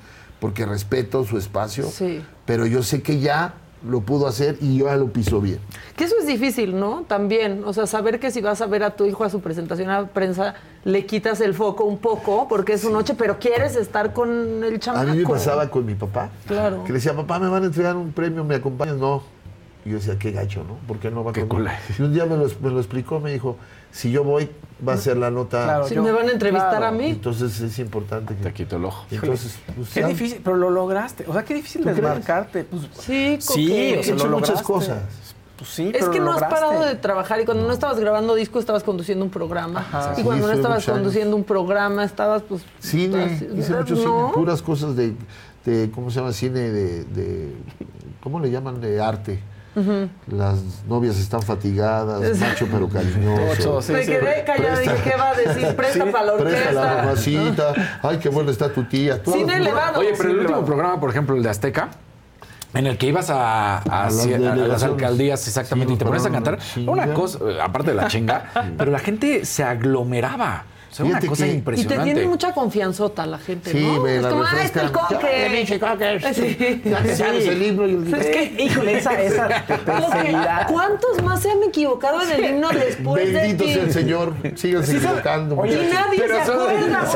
porque 0.40 0.66
respeto 0.66 1.24
su 1.24 1.39
espacio, 1.39 1.85
Sí. 1.86 2.20
pero 2.44 2.66
yo 2.66 2.82
sé 2.82 3.02
que 3.02 3.20
ya 3.20 3.55
lo 3.89 4.01
pudo 4.01 4.27
hacer 4.27 4.56
y 4.60 4.78
ya 4.78 4.97
lo 4.97 5.12
pisó 5.12 5.40
bien. 5.40 5.59
Que 5.97 6.05
eso 6.05 6.16
es 6.18 6.27
difícil, 6.27 6.78
¿no? 6.78 7.05
También, 7.06 7.62
o 7.64 7.73
sea, 7.73 7.86
saber 7.86 8.18
que 8.18 8.31
si 8.31 8.40
vas 8.40 8.60
a 8.60 8.66
ver 8.66 8.82
a 8.82 8.97
tu 8.97 9.05
hijo 9.06 9.23
a 9.24 9.31
su 9.31 9.40
presentación 9.40 9.90
a 9.90 10.06
prensa, 10.09 10.55
le 10.87 11.05
quitas 11.05 11.41
el 11.41 11.53
foco 11.53 11.83
un 11.85 11.99
poco 11.99 12.47
porque 12.49 12.75
es 12.75 12.83
su 12.83 12.91
noche, 12.91 13.15
pero 13.19 13.41
quieres 13.41 13.75
estar 13.75 14.13
con 14.13 14.63
el 14.63 14.77
A 14.77 14.79
chamaco. 14.79 15.11
mí 15.11 15.17
me 15.19 15.25
pasaba 15.29 15.69
con 15.69 15.85
mi 15.85 15.97
papá. 15.97 16.31
Claro. 16.47 16.85
Que 16.85 16.91
le 16.93 16.99
decía, 16.99 17.13
papá, 17.13 17.41
me 17.41 17.49
van 17.49 17.65
a 17.65 17.67
entregar 17.67 17.97
un 17.97 18.13
premio, 18.13 18.45
¿me 18.45 18.55
acompañas? 18.55 18.95
No. 18.97 19.21
Y 19.85 19.91
yo 19.91 19.97
decía, 19.97 20.17
qué 20.17 20.31
gacho, 20.31 20.63
¿no? 20.63 20.77
¿Por 20.87 20.99
qué 21.01 21.11
no 21.11 21.25
va 21.25 21.33
conmigo? 21.33 21.59
Y 21.99 22.03
un 22.03 22.15
día 22.15 22.25
me 22.27 22.37
lo, 22.37 22.49
me 22.63 22.71
lo 22.71 22.79
explicó, 22.79 23.19
me 23.19 23.33
dijo, 23.33 23.57
si 23.91 24.13
yo 24.13 24.23
voy, 24.23 24.49
va 24.87 24.93
a 24.93 24.97
ser 24.97 25.17
la 25.17 25.33
nota. 25.33 25.65
Claro, 25.65 25.89
Si 25.89 25.97
yo- 25.97 26.05
me 26.05 26.13
van 26.13 26.29
a 26.29 26.33
entrevistar 26.33 26.71
Claro. 26.71 26.87
a 26.87 26.91
mí. 26.93 27.11
Entonces 27.11 27.61
es 27.61 27.79
importante 27.81 28.37
que... 28.37 28.43
Te 28.45 28.53
quito 28.53 28.77
el 28.77 28.85
ojo. 28.85 29.07
Entonces, 29.11 29.59
pues, 29.75 29.89
Qué 29.91 30.01
ya- 30.03 30.07
difícil, 30.07 30.41
pero 30.45 30.57
lo 30.57 30.71
lograste. 30.71 31.25
O 31.27 31.33
sea, 31.33 31.45
qué 31.45 31.55
difícil 31.55 31.85
desmarcarte. 31.85 32.63
Pues, 32.63 32.83
Sí, 33.01 33.39
sí, 33.41 33.65
o 33.67 33.67
sea, 33.67 33.75
He 33.75 34.01
hecho 34.15 34.27
lo 34.29 34.39
muchas 34.39 34.63
cosas. 34.63 34.99
Pues 35.59 35.70
sí, 35.70 35.89
Es 35.95 36.01
pero 36.01 36.11
que 36.11 36.19
lo 36.19 36.24
no 36.27 36.31
has 36.33 36.41
lograste. 36.43 36.55
parado 36.66 36.85
de 36.85 36.95
trabajar 36.97 37.41
y 37.41 37.45
cuando 37.47 37.66
no 37.66 37.73
estabas 37.73 37.99
grabando 37.99 38.35
disco 38.35 38.59
estabas 38.59 38.83
conduciendo 38.83 39.24
un 39.24 39.31
programa. 39.31 39.81
Ajá. 39.81 40.12
Y 40.12 40.16
Sí, 40.16 40.23
cuando 40.23 40.47
no 40.49 40.53
estabas 40.53 40.87
años. 40.87 40.99
conduciendo 40.99 41.35
un 41.35 41.45
programa 41.45 42.05
estabas 42.05 42.43
pues... 42.43 42.62
Cine, 42.81 43.24
así- 43.24 43.49
hice 43.57 43.73
mucho 43.74 43.95
¿no? 43.95 44.01
cine, 44.01 44.33
puras 44.35 44.61
cosas 44.61 44.95
de, 44.97 45.15
de, 45.65 45.91
¿cómo 45.93 46.11
se 46.11 46.20
llama? 46.20 46.33
Cine 46.33 46.61
de, 46.61 47.05
de- 47.05 47.55
¿cómo 48.23 48.39
le 48.41 48.51
llaman? 48.51 48.81
De 48.81 49.01
arte. 49.01 49.41
Las 50.28 50.59
novias 50.89 51.19
están 51.19 51.43
fatigadas, 51.43 52.23
Es- 52.23 52.39
macho 52.41 52.66
pero 52.73 52.89
cariñoso. 52.89 53.81
Me 53.93 54.05
quedé 54.07 54.43
callada 54.45 54.83
y 54.83 54.89
dije, 54.89 55.11
¿qué 55.11 55.16
va 55.19 55.28
a 55.31 55.35
decir? 55.35 55.66
Presta 55.77 56.05
para 56.11 56.24
la 56.24 56.37
Presta 56.39 56.73
la 56.73 56.81
orquesta. 56.81 57.03
mamacita. 57.03 57.99
Ay, 58.03 58.19
qué 58.19 58.28
buena 58.31 58.51
está 58.51 58.73
tu 58.73 58.85
tía. 58.85 59.23
Tú- 59.23 59.33
Cine 59.33 59.57
elevado. 59.57 60.01
Oye, 60.01 60.12
pero 60.16 60.31
el 60.31 60.35
Sí, 60.37 60.41
último 60.41 60.65
programa, 60.65 60.99
por 60.99 61.11
ejemplo, 61.11 61.37
el 61.37 61.43
de 61.43 61.51
Azteca, 61.51 61.91
en 62.74 62.86
el 62.86 62.98
que 62.98 63.06
ibas 63.06 63.30
a, 63.30 63.78
a, 63.78 64.06
A 64.06 64.10
las 64.10 64.82
a 64.82 64.86
alcaldías 64.86 65.47
exactamente 65.47 65.93
Sí, 65.93 65.94
y 65.94 65.98
te 65.98 66.05
pones 66.05 66.26
a 66.26 66.30
cantar, 66.30 66.59
una 66.86 67.12
cosa, 67.14 67.38
eh, 67.48 67.59
aparte 67.62 67.90
de 67.90 67.97
la 67.97 68.09
chinga, 68.09 68.51
pero 68.78 68.90
la 68.90 68.98
gente 68.98 69.44
se 69.44 69.64
aglomeraba. 69.64 70.64
O 70.97 70.98
sea, 70.98 71.05
una 71.05 71.20
Fíjate 71.20 71.27
cosa 71.27 71.44
que- 71.44 71.48
Y 71.48 71.52
te 71.52 71.59
impresionante. 71.59 72.05
tiene 72.14 72.27
mucha 72.27 72.55
confianzota 72.55 73.27
la 73.27 73.36
gente, 73.39 73.70
Sí, 73.70 73.81
¿no? 73.85 74.01
me 74.02 74.16
es 74.16 74.23
la 74.23 74.28
como, 74.31 74.43
ah, 74.44 74.62
está 74.64 74.81
el 74.81 74.93
coque. 74.93 75.16
Ya. 75.20 76.32
Sí. 76.32 77.16
Sabes 77.16 77.47
el 77.48 77.62
himno 77.62 77.86
y 77.86 77.90
el- 77.97 78.14
Es 78.14 78.27
que, 78.27 78.62
híjole, 78.62 78.97
esa, 78.97 79.20
esa 79.20 79.48
¿Cuántos 80.73 81.23
más 81.23 81.43
se 81.43 81.51
han 81.51 81.62
equivocado 81.62 82.23
en 82.23 82.31
el 82.31 82.44
himno 82.51 82.70
después 82.70 83.31
Bendito 83.31 83.64
de 83.64 83.68
ti? 83.68 83.74
sea 83.74 83.82
el 83.85 83.93
Señor. 83.93 84.32
Síganse 84.55 84.93
Sí, 84.93 84.97
equivocando. 84.97 85.56
Oye, 85.59 85.74
y 85.74 85.93
nadie 85.93 86.18
Pero 86.20 86.35
se 86.36 86.40
acuerda, 86.52 87.06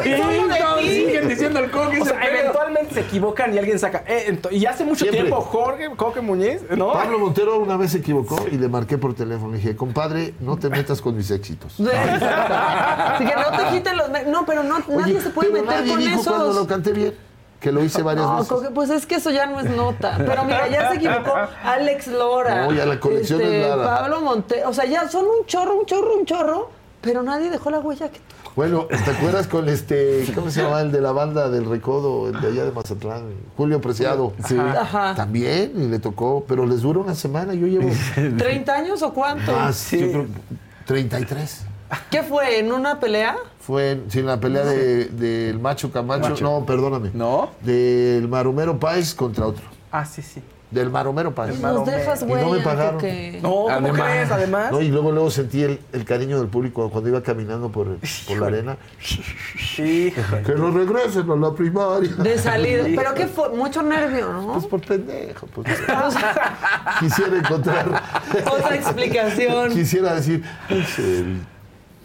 Sí, 0.80 0.88
siguen 1.06 1.28
diciendo 1.28 1.58
el 1.60 1.70
coque. 1.70 2.00
O 2.00 2.04
sea, 2.04 2.20
eventualmente 2.28 2.94
se 2.94 3.00
equivocan 3.00 3.54
y 3.54 3.58
alguien 3.58 3.78
saca. 3.78 4.04
eh, 4.06 4.38
y 4.50 4.66
hace 4.66 4.84
mucho 4.84 4.98
Siempre. 5.04 5.22
tiempo 5.22 5.40
Jorge 5.40 5.88
Coque 5.96 6.20
Muñiz, 6.20 6.60
¿no? 6.76 6.92
Pablo 6.92 7.18
Montero 7.20 7.58
una 7.58 7.76
vez 7.78 7.92
se 7.92 7.98
equivocó 7.98 8.44
y 8.50 8.56
le 8.58 8.68
marqué 8.68 8.98
por 8.98 9.14
teléfono. 9.14 9.52
Le 9.52 9.58
dije, 9.58 9.74
compadre, 9.74 10.34
no 10.40 10.58
te 10.58 10.68
metas 10.68 11.00
con 11.00 11.16
mis 11.16 11.30
éxitos. 11.30 11.74
Así 11.80 13.24
que 13.24 13.34
no 13.34 13.56
te 13.56 13.69
quiten 13.70 13.96
los... 13.96 14.08
me- 14.10 14.24
No, 14.24 14.44
pero 14.46 14.62
no, 14.62 14.78
nadie 14.88 15.20
se 15.20 15.30
puede 15.30 15.50
pero 15.50 15.62
meter 15.64 15.80
nadie 15.80 15.92
con 15.92 16.00
dijo 16.00 16.22
cuando 16.24 16.44
lo 16.46 16.50
esos. 16.52 16.66
canté 16.66 16.92
bien, 16.92 17.14
que 17.60 17.72
lo 17.72 17.82
hice 17.84 18.02
varias 18.02 18.26
No, 18.26 18.36
veces. 18.38 18.70
Pues 18.74 18.90
es 18.90 19.06
que 19.06 19.16
eso 19.16 19.30
ya 19.30 19.46
no 19.46 19.60
es 19.60 19.70
nota. 19.70 20.14
Pero 20.18 20.44
mira, 20.44 20.68
ya 20.68 20.88
se 20.90 20.96
equivocó 20.96 21.34
Alex 21.64 22.06
Lora. 22.08 22.62
este, 22.62 22.72
No, 22.72 22.78
ya 22.78 22.86
la 22.86 23.00
colección 23.00 23.40
es 23.40 23.66
Lara. 23.68 23.84
Pablo 24.00 24.20
Monte. 24.20 24.64
O 24.64 24.72
sea, 24.72 24.84
ya 24.86 25.08
son 25.08 25.24
un 25.26 25.46
chorro, 25.46 25.78
un 25.80 25.86
chorro, 25.86 26.16
un 26.16 26.24
chorro. 26.26 26.70
Pero 27.02 27.22
nadie 27.22 27.48
dejó 27.50 27.70
la 27.70 27.78
huella 27.78 28.10
que 28.10 28.18
tú. 28.18 28.24
Bueno, 28.56 28.86
¿te 28.86 29.10
acuerdas 29.10 29.46
con 29.46 29.68
este, 29.70 30.26
¿cómo 30.34 30.50
se 30.50 30.60
llama? 30.62 30.82
El 30.82 30.92
de 30.92 31.00
la 31.00 31.12
banda 31.12 31.48
del 31.48 31.64
Recodo, 31.64 32.28
el 32.28 32.38
de 32.42 32.48
allá 32.48 32.64
de 32.64 32.72
Mazatlán, 32.72 33.22
Julio 33.56 33.80
Preciado? 33.80 34.34
Sí. 34.46 34.58
Ajá. 34.58 35.14
También, 35.14 35.72
y 35.76 35.86
le 35.86 35.98
tocó, 35.98 36.44
pero 36.46 36.66
les 36.66 36.82
dura 36.82 36.98
una 36.98 37.14
semana, 37.14 37.54
yo 37.54 37.66
llevo 37.68 37.88
¿30 37.88 38.68
años 38.70 39.02
o 39.02 39.14
cuánto? 39.14 39.52
más, 39.52 39.90
yo 39.92 39.98
creo, 40.10 40.26
33. 40.84 41.62
¿Qué 42.10 42.22
fue? 42.22 42.58
¿En 42.58 42.72
una 42.72 43.00
pelea? 43.00 43.36
Fue 43.60 43.92
en, 43.92 44.10
sí, 44.10 44.20
en 44.20 44.26
la 44.26 44.38
pelea 44.40 44.64
de- 44.64 45.06
del 45.06 45.58
Macho 45.58 45.90
Camacho, 45.92 46.30
Macho. 46.30 46.44
no, 46.44 46.64
perdóname. 46.66 47.10
¿No? 47.14 47.50
Del 47.62 48.28
Maromero 48.28 48.78
Páez 48.78 49.14
contra 49.14 49.46
otro. 49.46 49.64
Ah, 49.92 50.04
sí, 50.04 50.22
sí. 50.22 50.40
Del 50.70 50.88
Maromero 50.88 51.34
Páez. 51.34 51.58
Nos 51.58 51.84
dejas 51.84 52.22
Y 52.22 52.26
no 52.26 52.50
me 52.50 52.60
pagaron. 52.60 53.02
No, 53.42 53.48
¿cómo 53.50 53.70
Además. 53.70 54.02
crees? 54.02 54.30
Además. 54.30 54.70
No, 54.70 54.80
y 54.80 54.86
luego, 54.88 55.10
luego 55.10 55.28
sentí 55.28 55.64
el, 55.64 55.80
el 55.92 56.04
cariño 56.04 56.38
del 56.38 56.46
público 56.46 56.88
cuando 56.90 57.08
iba 57.10 57.20
caminando 57.24 57.70
por, 57.72 57.96
por 58.28 58.38
la 58.38 58.46
arena. 58.46 58.76
Sí. 59.74 60.14
Que 60.46 60.54
no 60.54 60.70
regresen 60.70 61.28
a 61.28 61.34
la 61.34 61.52
primaria. 61.54 62.10
De 62.14 62.38
salida. 62.38 62.84
¿Pero 62.96 63.14
qué 63.14 63.26
fue? 63.26 63.48
Mucho 63.48 63.82
nervio, 63.82 64.32
¿no? 64.32 64.52
Pues 64.52 64.66
por 64.66 64.80
pendejo. 64.80 65.48
Pues. 65.48 65.66
Quisiera 67.00 67.36
encontrar. 67.38 68.02
Otra 68.48 68.76
explicación. 68.76 69.70
Quisiera 69.74 70.14
decir, 70.14 70.44
es 70.68 70.98
el 71.00 71.40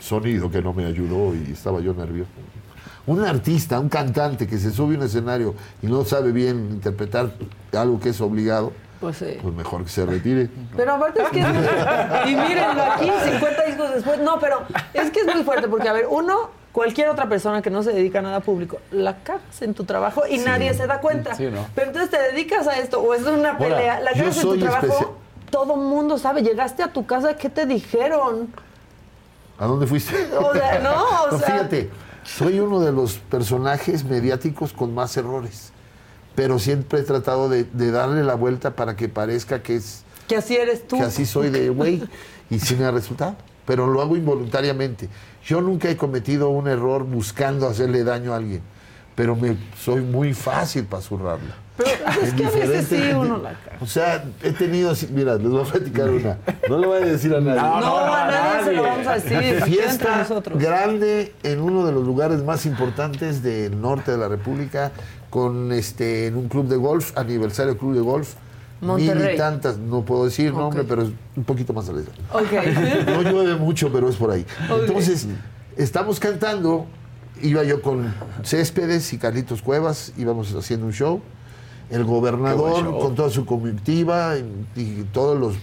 sonido 0.10 0.50
que 0.52 0.62
no 0.62 0.74
me 0.74 0.86
ayudó 0.86 1.34
y 1.36 1.52
estaba 1.52 1.80
yo 1.82 1.94
nervioso. 1.94 2.30
Un 3.08 3.24
artista, 3.24 3.80
un 3.80 3.90
cantante 3.90 4.48
que 4.48 4.58
se 4.58 4.72
sube 4.72 4.96
a 4.96 4.98
un 5.00 5.04
escenario 5.06 5.54
y 5.82 5.88
no 5.88 6.04
sabe 6.06 6.32
bien 6.32 6.58
interpretar 6.72 7.32
algo 7.74 8.00
que 8.00 8.10
es 8.10 8.22
obligado, 8.22 8.72
Pues 9.00 9.18
sí. 9.18 9.38
pues 9.42 9.54
mejor 9.54 9.84
que 9.84 9.90
se 9.90 10.06
retire. 10.06 10.50
Pero 10.76 10.94
aparte 10.96 11.22
es 11.22 11.30
que 11.30 11.40
es 11.42 11.48
muy- 11.48 12.32
Y 12.32 12.36
mírenlo 12.36 12.84
aquí, 12.84 13.12
50 13.32 13.64
discos 13.66 13.94
después. 13.96 14.20
No, 14.22 14.40
pero 14.40 14.62
es 14.94 15.12
que 15.12 15.20
es 15.22 15.26
muy 15.36 15.44
fuerte 15.44 15.68
porque, 15.68 15.88
a 15.88 15.94
ver, 15.94 16.06
uno, 16.10 16.50
cualquier 16.72 17.10
otra 17.10 17.30
persona 17.30 17.62
que 17.62 17.70
no 17.70 17.84
se 17.84 17.92
dedica 17.94 18.20
a 18.20 18.22
nada 18.24 18.40
público, 18.40 18.78
la 18.92 19.18
cagas 19.24 19.62
en 19.62 19.74
tu 19.76 19.84
trabajo 19.84 20.24
y 20.28 20.40
nadie 20.40 20.74
se 20.74 20.88
da 20.88 21.00
cuenta. 21.00 21.36
Sí, 21.36 21.46
¿no? 21.52 21.66
Pero 21.76 21.88
entonces 21.88 22.10
te 22.10 22.20
dedicas 22.32 22.68
a 22.68 22.80
esto 22.80 23.00
o 23.02 23.14
es 23.14 23.22
una 23.24 23.52
Ahora, 23.52 23.58
pelea, 23.60 24.00
la 24.00 24.14
cagas 24.14 24.38
en 24.38 24.44
tu 24.44 24.58
trabajo, 24.58 25.16
todo 25.52 25.76
mundo 25.76 26.18
sabe. 26.18 26.42
Llegaste 26.42 26.82
a 26.82 26.88
tu 26.92 27.06
casa, 27.06 27.36
¿qué 27.36 27.50
te 27.50 27.66
dijeron? 27.68 28.50
¿A 29.60 29.66
dónde 29.68 29.88
fuiste? 29.88 30.14
O 30.40 30.54
sea, 30.54 30.80
no, 30.80 31.36
o 31.36 31.40
sea- 31.40 31.48
Fíjate, 31.48 31.90
soy 32.24 32.60
uno 32.60 32.80
de 32.80 32.92
los 32.92 33.14
personajes 33.14 34.04
mediáticos 34.04 34.74
con 34.74 34.94
más 34.94 35.16
errores, 35.18 35.72
pero 36.36 36.60
siempre 36.60 37.00
he 37.00 37.04
tratado 37.04 37.50
de, 37.50 37.64
de 37.66 37.92
darle 37.92 38.24
la 38.24 38.36
vuelta 38.36 38.76
para 38.76 38.96
que 38.96 39.08
parezca 39.10 39.62
que 39.64 39.76
es 39.78 40.04
Que 40.28 40.36
así 40.38 40.56
eres 40.56 40.88
tú. 40.88 40.98
que 40.98 41.04
así 41.04 41.26
soy 41.26 41.50
de 41.50 41.70
güey 41.70 42.04
y 42.50 42.60
sí 42.60 42.76
me 42.76 42.86
ha 42.86 42.92
resultado, 42.92 43.36
pero 43.66 43.88
lo 43.88 44.02
hago 44.02 44.18
involuntariamente. 44.18 45.08
Yo 45.46 45.62
nunca 45.62 45.90
he 45.90 45.96
cometido 45.98 46.50
un 46.50 46.68
error 46.68 47.04
buscando 47.04 47.68
hacerle 47.68 48.04
daño 48.04 48.34
a 48.34 48.38
alguien, 48.38 48.62
pero 49.16 49.36
me 49.36 49.56
soy 49.80 50.02
muy 50.02 50.34
fácil 50.34 50.86
para 50.86 51.02
zurrarla. 51.04 51.56
Pero 51.78 51.90
es 52.24 52.34
que 52.34 52.46
a 52.46 52.50
veces 52.50 52.88
sí 52.88 53.12
uno 53.14 53.38
la 53.38 53.54
caga. 53.54 53.78
O 53.82 53.86
sea, 53.86 54.24
he 54.42 54.52
tenido 54.52 54.94
mira, 55.12 55.36
les 55.36 55.50
voy 55.50 55.62
a 55.62 55.66
platicar 55.66 56.10
una. 56.10 56.38
No 56.70 56.78
le 56.78 56.88
voy 56.88 57.02
a 57.02 57.06
decir 57.06 57.34
a 57.36 57.42
nadie. 57.42 57.60
No, 57.62 57.98
a 57.98 58.28
nadie 58.28 58.64
se 58.64 58.74
lo 58.74 58.84
vamos 58.84 59.08
a 59.08 59.16
decir. 59.16 59.62
Fiesta 59.64 60.28
grande 60.56 61.34
en 61.44 61.62
uno 61.62 61.86
de 61.86 61.92
los 61.92 62.06
lugares 62.06 62.44
más 62.44 62.66
importantes 62.66 63.44
del 63.44 63.80
norte 63.82 64.12
de 64.12 64.18
la 64.18 64.30
República, 64.30 64.92
con 65.30 65.72
este 65.74 66.28
en 66.28 66.38
un 66.38 66.48
club 66.48 66.68
de 66.68 66.78
golf, 66.78 67.18
aniversario 67.18 67.78
club 67.78 67.94
de 67.94 68.02
golf. 68.02 68.36
Mil 68.82 68.90
Monterrey. 68.90 69.36
y 69.36 69.38
tantas, 69.38 69.78
no 69.78 70.04
puedo 70.04 70.26
decir 70.26 70.54
nombre, 70.54 70.84
pero 70.84 71.04
es 71.04 71.10
un 71.36 71.44
poquito 71.46 71.74
más 71.74 71.90
arriba. 71.90 72.10
Ok. 72.32 73.06
No 73.06 73.22
llueve 73.22 73.56
mucho, 73.56 73.92
pero 73.92 74.10
es 74.10 74.16
por 74.16 74.32
ahí. 74.32 74.46
Ok. 74.70 74.82
Entonces, 74.82 75.28
estamos 75.78 76.20
cantando, 76.20 76.86
iba 77.42 77.64
yo 77.64 77.82
con 77.82 78.14
Céspedes 78.44 79.12
y 79.14 79.18
Carlitos 79.18 79.62
Cuevas, 79.62 80.14
íbamos 80.18 80.54
haciendo 80.54 80.86
un 80.86 80.94
show. 80.94 81.22
El 81.90 82.04
gobernador 82.04 83.00
con 83.00 83.16
toda 83.16 83.30
su 83.30 83.46
comitiva 83.46 84.34
y, 84.38 84.80
y 84.82 85.04
todos 85.14 85.40
los 85.40 85.56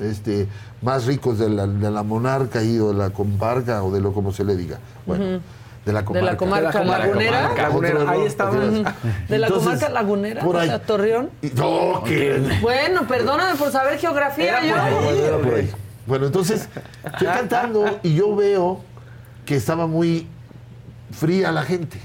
este, 0.00 0.46
más 0.82 1.06
ricos 1.06 1.38
de 1.38 1.48
la, 1.48 1.66
de 1.66 1.90
la 1.90 2.02
monarca 2.02 2.62
y 2.62 2.78
o 2.78 2.88
de 2.88 2.94
la 2.94 3.10
comparca 3.10 3.82
o 3.82 3.90
de 3.92 4.00
lo 4.00 4.12
como 4.12 4.32
se 4.32 4.44
le 4.44 4.56
diga. 4.56 4.78
Bueno, 5.06 5.40
de 5.86 5.92
la 5.92 6.00
De 6.00 6.04
comarca. 6.04 6.30
la 6.30 6.36
comarca 6.36 6.78
De 6.78 6.84
la 6.84 6.98
lagunera. 6.98 7.40
comarca. 7.42 7.62
Lagunera, 7.62 8.00
ahí 8.00 8.06
error, 8.18 8.26
estaba. 8.26 8.50
así 8.50 8.84
es. 8.84 9.28
De 9.28 9.38
la 9.38 9.46
Entonces, 9.46 9.70
comarca 9.74 9.88
lagunera, 9.90 10.42
por 10.42 10.56
o 10.56 10.58
ahí. 10.58 10.68
sea, 10.68 10.82
Torreón. 10.82 11.30
No, 11.56 12.02
que... 12.04 12.58
Bueno, 12.62 13.06
perdóname 13.06 13.56
por 13.56 13.70
saber 13.70 13.98
geografía. 13.98 14.58
Era 14.60 14.66
yo. 14.66 14.96
por 14.96 15.04
ahí, 15.12 15.18
era 15.20 15.38
por 15.38 15.54
ahí. 15.54 15.70
Bueno, 16.06 16.26
entonces 16.26 16.68
estoy 17.04 17.26
cantando 17.28 17.98
y 18.02 18.14
yo 18.14 18.34
veo 18.36 18.80
que 19.46 19.56
estaba 19.56 19.86
muy 19.86 20.26
fría 21.12 21.50
la 21.52 21.62
gente. 21.62 21.98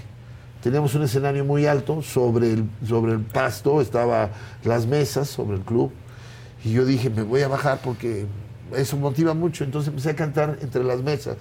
Teníamos 0.62 0.94
un 0.96 1.04
escenario 1.04 1.46
muy 1.46 1.66
alto 1.66 2.02
sobre 2.02 2.52
el, 2.54 2.66
sobre 2.88 3.14
el 3.14 3.20
pasto, 3.22 3.80
estaban 3.82 4.30
las 4.64 4.86
mesas 4.86 5.30
sobre 5.30 5.58
el 5.58 5.64
club. 5.64 5.92
Y 6.66 6.74
yo 6.74 6.86
dije, 6.86 7.10
me 7.10 7.24
voy 7.24 7.42
a 7.42 7.48
bajar 7.48 7.80
porque 7.84 8.26
eso 8.76 8.98
motiva 8.98 9.34
mucho. 9.34 9.64
Entonces 9.64 9.88
empecé 9.90 10.10
a 10.10 10.16
cantar 10.16 10.58
entre 10.62 10.84
las 10.84 11.02
mesas. 11.02 11.38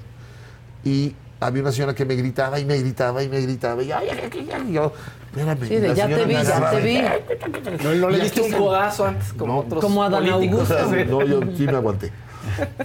Y 0.84 1.14
había 1.40 1.62
una 1.62 1.72
señora 1.72 1.94
que 1.94 2.04
me 2.04 2.14
gritaba 2.14 2.60
y 2.60 2.64
me 2.64 2.78
gritaba 2.78 3.22
y 3.24 3.28
me 3.28 3.40
gritaba. 3.40 3.82
Y, 3.82 3.90
ay, 3.90 4.06
ay, 4.10 4.30
ay, 4.32 4.48
ay, 4.54 4.72
yo, 4.72 4.92
espérame. 5.30 5.66
Sí, 5.66 5.76
de 5.76 5.94
ya 5.96 6.06
te 6.06 6.24
vi, 6.24 6.32
ya 6.34 6.70
te 6.70 6.80
y- 6.80 6.84
vi. 6.84 7.84
No, 7.84 7.94
no 7.96 8.10
le 8.10 8.18
Y 8.18 8.20
diste 8.20 8.40
un 8.40 8.52
codazo 8.52 9.04
antes 9.06 9.32
como 9.32 9.52
No. 9.54 9.58
otros 9.60 9.82
Como 9.82 10.02
Adán 10.04 10.24
políticos. 10.24 10.70
Augusto. 10.70 11.04
No, 11.10 11.24
yo 11.24 11.40
sí 11.56 11.64
me 11.66 11.72
aguanté. 11.72 12.12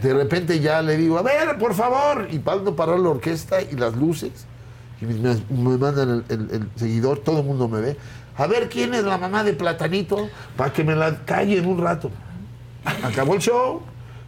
De 0.01 0.14
repente 0.14 0.60
ya 0.60 0.81
le 0.81 0.97
digo, 0.97 1.19
a 1.19 1.22
ver, 1.22 1.57
por 1.60 1.76
favor. 1.76 2.27
Y 2.31 2.39
Pablo 2.39 2.76
paró 2.76 2.97
la 2.97 3.10
orquesta 3.10 3.61
y 3.61 3.76
las 3.76 3.95
luces. 3.95 4.31
Y 5.09 5.13
me, 5.13 5.35
me 5.71 5.77
mandan 5.77 6.09
el, 6.09 6.23
el- 6.30 6.49
el 6.51 6.69
seguidor, 6.75 7.19
todo 7.19 7.39
el 7.39 7.45
mundo 7.45 7.67
me 7.67 7.81
ve. 7.81 7.97
A 8.38 8.47
ver 8.47 8.69
quién 8.69 8.93
es 8.93 9.03
la 9.03 9.17
mamá 9.17 9.43
de 9.43 9.53
Platanito 9.53 10.30
para 10.57 10.71
que 10.73 10.84
me 10.84 10.95
la 10.95 11.17
callen 11.25 11.65
un 11.67 11.80
rato. 11.80 12.09
Acabó 13.03 13.35
el 13.35 13.41
show. 13.41 13.81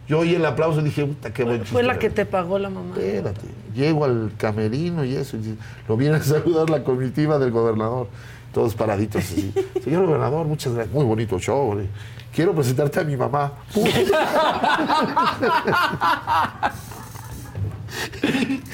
Yo 0.08 0.20
oí 0.20 0.36
el 0.36 0.46
aplauso 0.46 0.80
y 0.80 0.84
dije, 0.84 1.04
puta, 1.04 1.32
qué 1.34 1.42
buen 1.42 1.58
Fue 1.64 1.66
chiste, 1.66 1.82
la 1.82 1.98
que 1.98 2.10
te 2.10 2.24
pagó 2.24 2.60
la 2.60 2.70
mamá. 2.70 2.94
Espérate, 2.96 3.40
llego 3.74 4.04
al 4.04 4.30
camerino 4.38 5.04
y 5.04 5.16
eso, 5.16 5.36
y 5.36 5.58
lo 5.88 5.96
viene 5.96 6.14
a 6.16 6.22
saludar 6.22 6.70
la 6.70 6.84
comitiva 6.84 7.40
del 7.40 7.50
gobernador, 7.50 8.06
todos 8.54 8.76
paraditos 8.76 9.24
así. 9.24 9.52
Señor 9.82 10.06
gobernador, 10.06 10.46
muchas 10.46 10.74
gracias, 10.74 10.94
muy 10.94 11.04
bonito 11.04 11.40
show. 11.40 11.70
¿vale? 11.70 11.88
Quiero 12.32 12.54
presentarte 12.54 13.00
a 13.00 13.02
mi 13.02 13.16
mamá. 13.16 13.50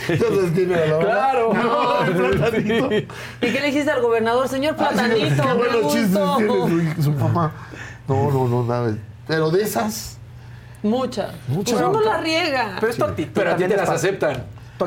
Entonces, 0.09 0.51
¿quién 0.55 0.73
era 0.73 0.87
la 0.87 0.97
mamá? 0.97 1.05
Claro. 1.05 1.55
No, 1.55 2.05
el 2.05 2.37
platanito. 2.37 2.93
¿Y 2.93 3.07
qué 3.41 3.61
le 3.61 3.67
dijiste 3.67 3.91
al 3.91 4.03
gobernador? 4.03 4.49
Señor 4.49 4.77
Platanito, 4.77 5.43
Qué 5.43 5.53
buenos 5.55 5.93
chistes 5.93 6.21
tiene 6.37 6.95
su, 6.97 7.03
su 7.03 7.13
mamá. 7.13 7.53
No, 8.09 8.31
no, 8.31 8.49
no, 8.49 8.65
nada. 8.65 8.97
Pero 9.27 9.51
de 9.51 9.63
esas, 9.63 10.19
Muchas. 10.83 11.33
Muchas. 11.49 11.81
Pues 11.81 11.87
uno 11.89 12.01
la 12.01 12.19
riega. 12.19 12.77
Pero 12.81 12.91
es 12.93 12.99
tu 12.99 13.05
actitud. 13.05 13.33
Pero 13.35 13.53
a 13.53 13.57
ti 13.57 13.65
te 13.65 13.77
las 13.77 13.89
aceptan. 13.89 14.45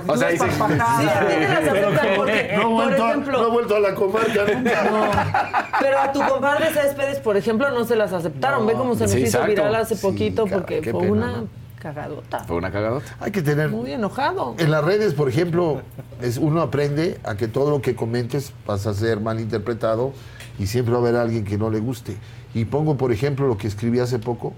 O 0.07 0.17
sea, 0.17 0.29
papajada. 0.37 0.99
Sí, 0.99 1.07
a 1.07 1.19
ti 1.21 1.33
te 1.33 1.47
las 1.47 1.67
aceptan 1.69 2.07
porque, 2.17 2.53
no 2.57 2.63
por 2.63 2.71
vuelto, 2.71 3.03
a, 3.03 3.09
ejemplo, 3.11 3.41
no 3.41 3.47
he 3.47 3.51
vuelto 3.51 3.75
a 3.75 3.79
la 3.79 3.95
comarca 3.95 4.45
nunca. 4.53 5.69
pero 5.79 5.99
a 5.99 6.11
tu 6.11 6.19
compadre 6.21 6.73
Céspedes, 6.73 7.19
por 7.19 7.37
ejemplo, 7.37 7.71
no 7.71 7.85
se 7.85 7.95
las 7.95 8.11
aceptaron. 8.11 8.67
Ve 8.67 8.73
cómo 8.73 8.95
se 8.95 9.03
nos 9.03 9.11
Sí, 9.11 9.19
hizo 9.19 9.37
exacto. 9.37 9.47
viral 9.47 9.75
hace 9.75 9.95
poquito 9.95 10.47
porque 10.47 10.81
fue 10.83 11.09
una 11.09 11.27
¿no? 11.27 11.47
Cagadota. 11.93 12.39
Fue 12.45 12.57
una 12.57 12.71
cagadota. 12.71 13.15
Hay 13.19 13.31
que 13.31 13.43
tener 13.43 13.69
Muy 13.69 13.91
enojado. 13.91 14.55
En 14.57 14.71
las 14.71 14.83
redes, 14.83 15.13
por 15.13 15.29
ejemplo, 15.29 15.81
es, 16.19 16.37
uno 16.37 16.61
aprende 16.61 17.19
a 17.23 17.35
que 17.35 17.47
todo 17.47 17.69
lo 17.69 17.81
que 17.81 17.95
comentes 17.95 18.53
pasa 18.65 18.89
a 18.89 18.93
ser 18.95 19.19
malinterpretado 19.19 20.13
y 20.57 20.65
siempre 20.65 20.93
va 20.93 20.99
a 20.99 21.01
haber 21.01 21.15
alguien 21.15 21.43
que 21.45 21.57
no 21.59 21.69
le 21.69 21.79
guste. 21.79 22.17
Y 22.55 22.65
pongo, 22.65 22.97
por 22.97 23.11
ejemplo, 23.11 23.47
lo 23.47 23.57
que 23.57 23.67
escribí 23.67 23.99
hace 23.99 24.17
poco. 24.17 24.53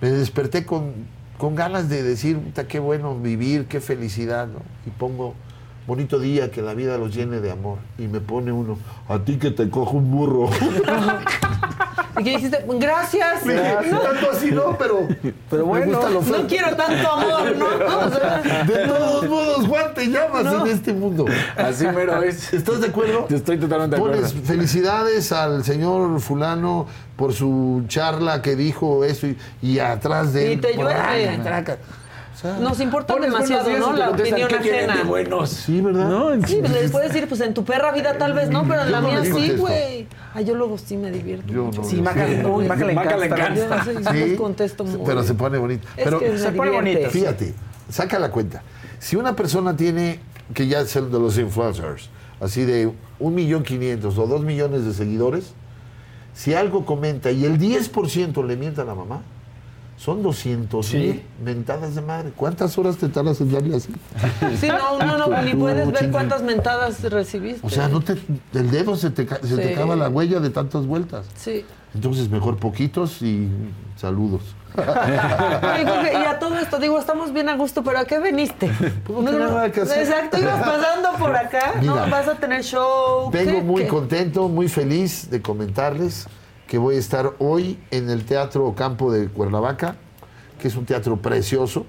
Me 0.00 0.10
desperté 0.10 0.66
con, 0.66 0.92
con 1.38 1.54
ganas 1.54 1.88
de 1.88 2.02
decir, 2.02 2.38
"Puta, 2.38 2.66
qué 2.66 2.80
bueno 2.80 3.16
vivir, 3.16 3.66
qué 3.66 3.80
felicidad. 3.80 4.48
¿no? 4.48 4.58
Y 4.84 4.90
pongo, 4.90 5.34
bonito 5.86 6.18
día, 6.18 6.50
que 6.50 6.60
la 6.60 6.74
vida 6.74 6.98
los 6.98 7.14
llene 7.14 7.40
de 7.40 7.52
amor. 7.52 7.78
Y 7.98 8.08
me 8.08 8.20
pone 8.20 8.50
uno, 8.50 8.78
a 9.08 9.20
ti 9.20 9.36
que 9.36 9.52
te 9.52 9.70
cojo 9.70 9.96
un 9.96 10.10
burro. 10.10 10.48
¿Y 12.18 12.24
qué 12.24 12.30
dijiste? 12.30 12.64
Gracias. 12.78 13.46
Le 13.46 13.54
dije, 13.54 13.76
No, 13.90 13.98
tanto 14.00 14.30
así 14.32 14.50
no, 14.50 14.76
pero, 14.78 15.06
Pero 15.50 15.62
me 15.64 15.68
bueno, 15.68 15.86
gusta 15.86 16.08
lo 16.10 16.20
no 16.20 16.26
feo". 16.26 16.46
quiero 16.46 16.76
tanto 16.76 17.10
amor, 17.10 17.56
¿no? 17.56 17.66
O 18.06 18.10
sea, 18.10 18.62
De 18.66 18.86
todos 18.86 19.28
modos, 19.28 19.66
Juan, 19.68 19.94
te 19.94 20.06
llamas 20.08 20.44
No. 20.44 20.66
en 20.66 20.72
este 20.72 20.92
mundo. 20.92 21.24
Así 21.56 21.86
mero 21.86 22.22
es. 22.22 22.52
¿Estás 22.52 22.80
de 22.80 22.88
acuerdo? 22.88 23.26
Yo 23.28 23.36
estoy 23.36 23.58
totalmente 23.58 23.96
de 23.96 24.02
Pones 24.02 24.24
acuerdo. 24.30 24.46
felicidades 24.46 25.32
al 25.32 25.64
señor 25.64 26.20
fulano 26.20 26.86
por 27.16 27.32
su 27.32 27.84
charla 27.88 28.42
que 28.42 28.56
dijo 28.56 29.04
eso 29.04 29.26
y, 29.28 29.38
y 29.62 29.78
atrás 29.78 30.32
de 30.32 30.48
Y 30.48 30.52
él. 30.54 30.60
te 30.60 30.74
por 30.74 30.84
llueve. 30.86 31.38
Nos 32.60 32.80
importa 32.80 33.14
Pones 33.14 33.30
demasiado, 33.32 33.68
días 33.68 33.80
¿no? 33.80 33.92
La 33.94 34.10
opinión 34.10 34.48
¿qué 34.48 34.56
tienen 34.58 34.86
de 34.86 34.92
ajena. 34.92 35.08
buenos? 35.08 35.50
sí, 35.50 35.80
¿verdad? 35.80 36.08
No, 36.08 36.46
Sí, 36.46 36.58
pues 36.60 36.72
les 36.72 36.90
puedes 36.90 37.12
decir, 37.12 37.28
pues 37.28 37.40
en 37.40 37.54
tu 37.54 37.64
perra 37.64 37.92
vida 37.92 38.18
tal 38.18 38.34
vez 38.34 38.50
no, 38.50 38.66
pero 38.68 38.82
en 38.82 38.92
la 38.92 39.00
no 39.00 39.08
mía 39.08 39.24
sí, 39.24 39.52
güey. 39.56 40.06
Ay, 40.34 40.44
yo 40.44 40.54
luego 40.54 40.76
sí 40.78 40.96
me 40.96 41.10
divierto. 41.10 41.52
Yo 41.52 41.70
no. 41.74 41.84
Sí, 41.84 42.02
Maca, 42.02 42.26
uy, 42.48 42.66
Maca 42.66 42.84
le 42.84 42.94
Maca 42.94 43.24
encanta. 43.24 43.84
Yo 43.86 44.12
les 44.12 44.36
contesto 44.38 44.84
muy 44.84 45.00
Pero 45.06 45.22
se 45.22 45.34
pone 45.34 45.58
bonito. 45.58 45.86
Es 45.96 46.04
Pero 46.04 46.18
que 46.18 46.38
se 46.38 46.52
pone 46.52 46.70
bonito. 46.70 47.10
fíjate, 47.10 47.54
saca 47.88 48.18
la 48.18 48.30
cuenta. 48.30 48.62
Si 48.98 49.16
una 49.16 49.34
persona 49.36 49.76
tiene, 49.76 50.20
que 50.52 50.66
ya 50.66 50.84
son 50.86 51.10
de 51.10 51.18
los 51.18 51.38
influencers, 51.38 52.10
así 52.40 52.64
de 52.64 52.92
un 53.20 53.34
millón 53.34 53.62
quinientos 53.62 54.18
o 54.18 54.26
dos 54.26 54.42
millones 54.42 54.84
de 54.84 54.92
seguidores, 54.92 55.52
si 56.34 56.52
algo 56.54 56.84
comenta 56.84 57.30
y 57.30 57.44
el 57.44 57.58
10% 57.58 58.44
le 58.44 58.56
mienta 58.56 58.82
a 58.82 58.84
la 58.84 58.94
mamá, 58.94 59.22
son 60.04 60.22
200 60.22 60.92
mil 60.94 61.22
mentadas 61.42 61.94
de 61.94 62.02
madre. 62.02 62.30
¿Cuántas 62.36 62.76
horas 62.76 62.98
te 62.98 63.08
tardas 63.08 63.40
en 63.40 63.50
darle 63.50 63.76
así? 63.76 63.90
Sí, 64.60 64.68
no, 64.68 64.98
no, 64.98 65.16
no, 65.28 65.42
ni 65.42 65.54
puedes 65.54 65.90
ver 65.90 66.10
cuántas 66.10 66.42
mentadas 66.42 67.02
recibiste. 67.04 67.66
O 67.66 67.70
sea, 67.70 67.88
no 67.88 68.02
te, 68.02 68.18
el 68.52 68.70
dedo 68.70 68.96
se 68.96 69.08
te, 69.10 69.26
se 69.26 69.56
te 69.56 69.68
Sí. 69.68 69.72
acaba 69.72 69.96
la 69.96 70.10
huella 70.10 70.40
de 70.40 70.50
tantas 70.50 70.86
vueltas. 70.86 71.24
Sí. 71.36 71.64
Entonces, 71.94 72.28
mejor 72.28 72.58
poquitos 72.58 73.22
y 73.22 73.48
saludos. 73.96 74.42
Y 74.76 74.80
a 76.26 76.38
todo 76.38 76.58
esto, 76.58 76.78
digo, 76.78 76.98
estamos 76.98 77.32
bien 77.32 77.48
a 77.48 77.56
gusto, 77.56 77.82
pero 77.82 78.00
¿a 78.00 78.04
qué 78.04 78.18
veniste? 78.18 78.70
Pues 79.06 79.18
no 79.20 79.30
tenía 79.30 79.46
nada 79.46 79.72
que 79.72 79.80
hacer. 79.82 80.02
Exacto, 80.02 80.38
ibas 80.38 80.60
pasando 80.60 81.12
por 81.18 81.34
acá, 81.34 81.74
¿no? 81.82 81.94
Vas 82.10 82.28
a 82.28 82.34
tener 82.34 82.62
show. 82.62 83.30
Vengo 83.30 83.52
¿qué? 83.52 83.62
muy 83.62 83.82
¿Qué? 83.82 83.88
contento, 83.88 84.48
muy 84.48 84.68
feliz 84.68 85.30
de 85.30 85.40
comentarles 85.40 86.26
que 86.66 86.78
voy 86.78 86.96
a 86.96 86.98
estar 86.98 87.32
hoy 87.38 87.78
en 87.90 88.08
el 88.10 88.24
Teatro 88.24 88.74
Campo 88.74 89.12
de 89.12 89.28
Cuernavaca, 89.28 89.96
que 90.58 90.68
es 90.68 90.76
un 90.76 90.84
teatro 90.86 91.16
precioso, 91.18 91.86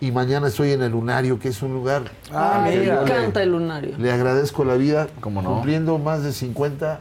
y 0.00 0.10
mañana 0.12 0.48
estoy 0.48 0.72
en 0.72 0.82
el 0.82 0.92
Lunario, 0.92 1.38
que 1.38 1.48
es 1.48 1.62
un 1.62 1.74
lugar 1.74 2.04
Ah, 2.32 2.62
me 2.64 2.74
yo 2.74 2.82
le- 2.94 3.02
encanta 3.02 3.42
el 3.42 3.50
lunario. 3.52 3.96
Le 3.98 4.10
agradezco 4.10 4.64
la 4.64 4.74
vida, 4.74 5.08
¿Cómo 5.20 5.42
no? 5.42 5.54
cumpliendo 5.54 5.98
más 5.98 6.22
de 6.22 6.32
50 6.32 7.00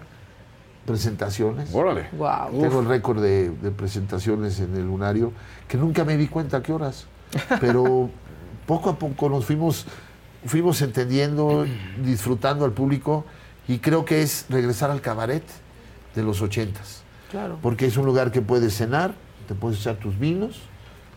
presentaciones. 0.85 1.69
Órale. 1.73 2.07
Wow. 2.13 2.59
Tengo 2.61 2.79
el 2.81 2.87
récord 2.87 3.21
de, 3.21 3.49
de 3.51 3.71
presentaciones 3.71 4.59
en 4.59 4.75
el 4.75 4.85
lunario, 4.85 5.31
que 5.67 5.77
nunca 5.77 6.03
me 6.03 6.17
di 6.17 6.27
cuenta 6.27 6.57
a 6.57 6.63
qué 6.63 6.73
horas. 6.73 7.05
Pero 7.61 8.09
poco 8.65 8.89
a 8.89 8.95
poco 8.99 9.29
nos 9.29 9.45
fuimos, 9.45 9.85
fuimos 10.45 10.81
entendiendo, 10.81 11.65
disfrutando 12.03 12.65
al 12.65 12.71
público, 12.71 13.25
y 13.67 13.79
creo 13.79 14.03
que 14.03 14.21
es 14.23 14.45
regresar 14.49 14.89
al 14.91 14.99
cabaret 15.01 15.43
de 16.15 16.23
los 16.23 16.41
ochentas. 16.41 16.98
Claro. 17.31 17.57
Porque 17.61 17.85
es 17.85 17.97
un 17.97 18.05
lugar 18.05 18.31
que 18.31 18.41
puedes 18.41 18.75
cenar, 18.75 19.13
te 19.47 19.55
puedes 19.55 19.79
echar 19.79 19.95
tus 19.97 20.17
vinos, 20.17 20.59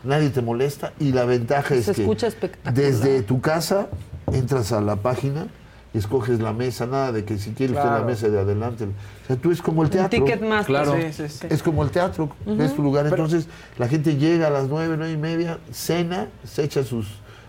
nadie 0.04 0.30
te 0.30 0.42
molesta, 0.42 0.92
y 0.98 1.12
la 1.12 1.24
ventaja 1.24 1.74
es 1.74 1.86
Se 1.86 1.94
que 1.94 2.02
escucha 2.02 2.26
espectacular. 2.26 2.74
desde 2.74 3.22
tu 3.22 3.40
casa 3.40 3.88
entras 4.32 4.72
a 4.72 4.80
la 4.80 4.96
página 4.96 5.46
y 5.94 5.98
escoges 5.98 6.40
la 6.40 6.52
mesa, 6.54 6.86
nada 6.86 7.12
de 7.12 7.24
que 7.24 7.36
si 7.38 7.50
quieres 7.52 7.76
usted 7.76 7.84
la 7.88 7.96
Claro. 7.96 8.06
mesa 8.06 8.28
de 8.28 8.40
adelante. 8.40 8.84
O 8.84 9.26
sea, 9.26 9.36
tú 9.36 9.50
es 9.50 9.60
como 9.60 9.82
el 9.82 9.86
Un 9.86 9.92
teatro. 9.92 10.24
Ticketmaster. 10.24 10.66
Claro. 10.66 10.96
Sí, 10.96 11.12
sí, 11.12 11.28
sí. 11.28 11.46
Es 11.50 11.62
como 11.62 11.82
el 11.82 11.90
teatro, 11.90 12.30
es 12.58 12.74
tu 12.74 12.82
lugar. 12.82 13.06
Entonces, 13.06 13.46
la 13.78 13.88
gente 13.88 14.16
llega 14.16 14.46
a 14.46 14.50
las 14.50 14.68
nueve, 14.68 14.94
nueve 14.96 15.12
y 15.12 15.18
media, 15.18 15.58
cena, 15.70 16.28
se 16.44 16.64
echa 16.64 16.82
sus 16.82 17.06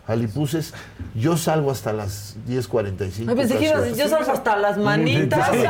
alipuses. 0.07 0.73
Yo 1.15 1.37
salgo 1.37 1.71
hasta 1.71 1.93
las 1.93 2.35
10.45. 2.47 3.29
Ay, 3.29 3.35
pensé 3.35 3.57
que 3.57 3.65
ibas 3.65 3.83
a 3.83 3.89
yo 3.89 4.07
salgo 4.07 4.31
hasta 4.31 4.57
las 4.57 4.77
manitas. 4.77 5.49
Eso 5.53 5.65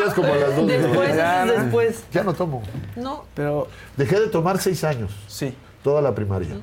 ya 0.00 0.06
es 0.08 0.14
como 0.14 0.32
a 0.32 0.36
las 0.36 0.56
dos 0.56 0.66
de 0.66 0.78
la 0.78 0.86
Después, 0.88 1.08
mañana. 1.10 1.44
ese 1.44 1.54
es 1.56 1.62
después. 1.62 2.04
Ya 2.12 2.22
no 2.24 2.34
tomo. 2.34 2.62
No. 2.96 3.24
Pero 3.34 3.68
Dejé 3.96 4.20
de 4.20 4.26
tomar 4.28 4.58
seis 4.58 4.84
años, 4.84 5.10
sí. 5.26 5.54
toda 5.82 6.00
la 6.02 6.14
primaria. 6.14 6.60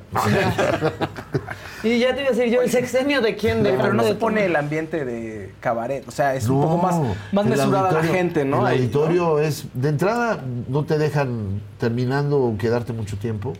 Y 1.82 1.98
ya 1.98 2.14
te 2.14 2.20
iba 2.22 2.30
a 2.30 2.32
decir 2.32 2.52
yo, 2.52 2.62
¿el 2.62 2.70
sexenio 2.70 3.20
de 3.20 3.36
quién? 3.36 3.62
De 3.62 3.72
Pero 3.74 3.92
no 3.92 4.02
de 4.02 4.10
se 4.10 4.14
pone 4.14 4.44
el 4.46 4.56
ambiente 4.56 5.04
de 5.04 5.52
cabaret. 5.60 6.02
O 6.08 6.10
sea, 6.10 6.34
es 6.34 6.48
un 6.48 6.60
No, 6.60 6.66
poco 6.66 6.78
más, 6.78 6.96
más 7.32 7.44
mesurada 7.46 7.92
la 7.92 8.02
gente, 8.04 8.44
¿no? 8.44 8.60
El 8.60 8.66
Ahí, 8.66 8.78
¿no? 8.78 8.82
auditorio 8.84 9.38
es, 9.40 9.66
de 9.74 9.88
entrada, 9.90 10.42
no 10.68 10.84
te 10.84 10.96
dejan 10.98 11.60
terminando 11.78 12.54
quedarte 12.58 12.92
mucho 12.92 13.16
tiempo. 13.18 13.52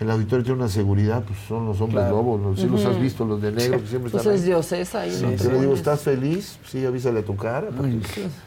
El 0.00 0.10
auditorio 0.10 0.42
tiene 0.44 0.60
una 0.60 0.68
seguridad, 0.70 1.22
pues 1.22 1.38
son 1.46 1.66
los 1.66 1.78
hombres 1.80 2.00
Claro. 2.04 2.16
lobos, 2.16 2.40
los, 2.40 2.58
sí 2.60 2.66
los 2.66 2.82
has 2.86 2.98
visto, 2.98 3.24
los 3.26 3.40
de 3.42 3.52
negro 3.52 3.80
que 3.82 3.86
siempre 3.86 4.10
Pues 4.10 4.22
están 4.22 4.34
es 4.34 4.40
ahí. 4.40 4.46
diosesa 4.46 5.00
ahí. 5.00 5.36
Sí, 5.38 5.48
le 5.48 5.60
digo, 5.60 5.74
¿estás 5.74 6.00
feliz? 6.00 6.58
Sí, 6.66 6.86
avísale 6.86 7.20
a 7.20 7.24
tu 7.24 7.36
cara. 7.36 7.68
porque 7.68 8.00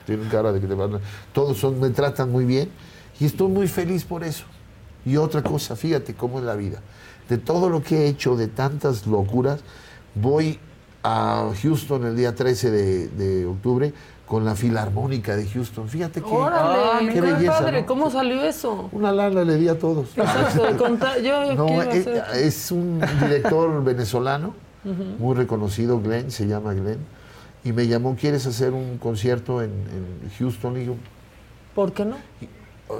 Tienen 0.05 0.27
cara 0.29 0.51
de 0.51 0.59
que 0.59 0.65
te 0.67 0.73
van 0.73 0.95
a... 0.95 0.99
Todos 1.31 1.57
son, 1.57 1.79
me 1.79 1.89
tratan 1.91 2.31
muy 2.31 2.45
bien 2.45 2.69
y 3.19 3.25
estoy 3.25 3.49
muy 3.49 3.67
feliz 3.67 4.03
por 4.03 4.23
eso. 4.23 4.45
Y 5.05 5.17
otra 5.17 5.43
cosa, 5.43 5.75
fíjate 5.75 6.15
cómo 6.15 6.39
es 6.39 6.45
la 6.45 6.55
vida. 6.55 6.79
De 7.29 7.37
todo 7.37 7.69
lo 7.69 7.83
que 7.83 7.97
he 8.05 8.07
hecho, 8.07 8.35
de 8.35 8.47
tantas 8.47 9.05
locuras, 9.05 9.59
voy 10.15 10.59
a 11.03 11.51
Houston 11.61 12.05
el 12.05 12.15
día 12.15 12.33
13 12.33 12.71
de, 12.71 13.07
de 13.09 13.45
octubre 13.45 13.93
con 14.27 14.45
la 14.45 14.55
Filarmónica 14.55 15.35
de 15.35 15.45
Houston. 15.47 15.87
Fíjate 15.89 16.21
qué, 16.21 16.29
Órale, 16.31 17.07
qué 17.07 17.13
qué, 17.13 17.21
belleza. 17.21 17.59
padre, 17.59 17.81
¿no? 17.81 17.87
¿cómo 17.87 18.09
salió 18.09 18.41
eso? 18.43 18.89
Una 18.91 19.11
lana 19.11 19.43
le 19.43 19.55
di 19.57 19.67
a 19.67 19.77
todos. 19.77 20.09
Exacto, 20.17 20.97
yo 21.21 21.53
No, 21.55 21.65
¿qué 21.67 21.73
iba 21.73 22.23
a 22.23 22.37
es, 22.39 22.71
un 22.71 23.01
director 23.21 23.83
venezolano, 23.83 24.53
muy 25.19 25.35
reconocido, 25.35 25.99
Glenn, 26.01 26.31
se 26.31 26.47
llama 26.47 26.73
Glenn, 26.73 26.99
y 27.63 27.71
me 27.73 27.87
llamó, 27.87 28.15
¿quieres 28.19 28.45
hacer 28.47 28.71
un 28.73 28.97
concierto 28.97 29.61
en, 29.61 29.69
en 29.71 30.29
Houston? 30.39 30.75
Y 30.77 30.79
digo, 30.81 30.95
¿Por 31.75 31.91
qué 31.93 32.05
no? 32.05 32.17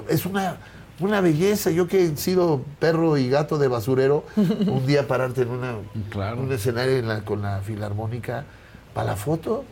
es 0.08 0.24
una, 0.26 0.56
una 1.00 1.20
belleza, 1.20 1.70
yo 1.70 1.86
que 1.86 2.04
he 2.06 2.16
sido 2.16 2.62
perro 2.78 3.16
y 3.16 3.28
gato 3.28 3.58
de 3.58 3.68
basurero, 3.68 4.24
un 4.36 4.86
día 4.86 5.06
pararte 5.08 5.42
en 5.42 5.50
una, 5.50 5.74
un 6.36 6.52
escenario 6.52 6.96
en 6.98 7.08
la- 7.08 7.20
con 7.24 7.42
la 7.42 7.60
filarmónica, 7.60 8.44
para 8.94 9.08
la 9.08 9.16
foto, 9.16 9.64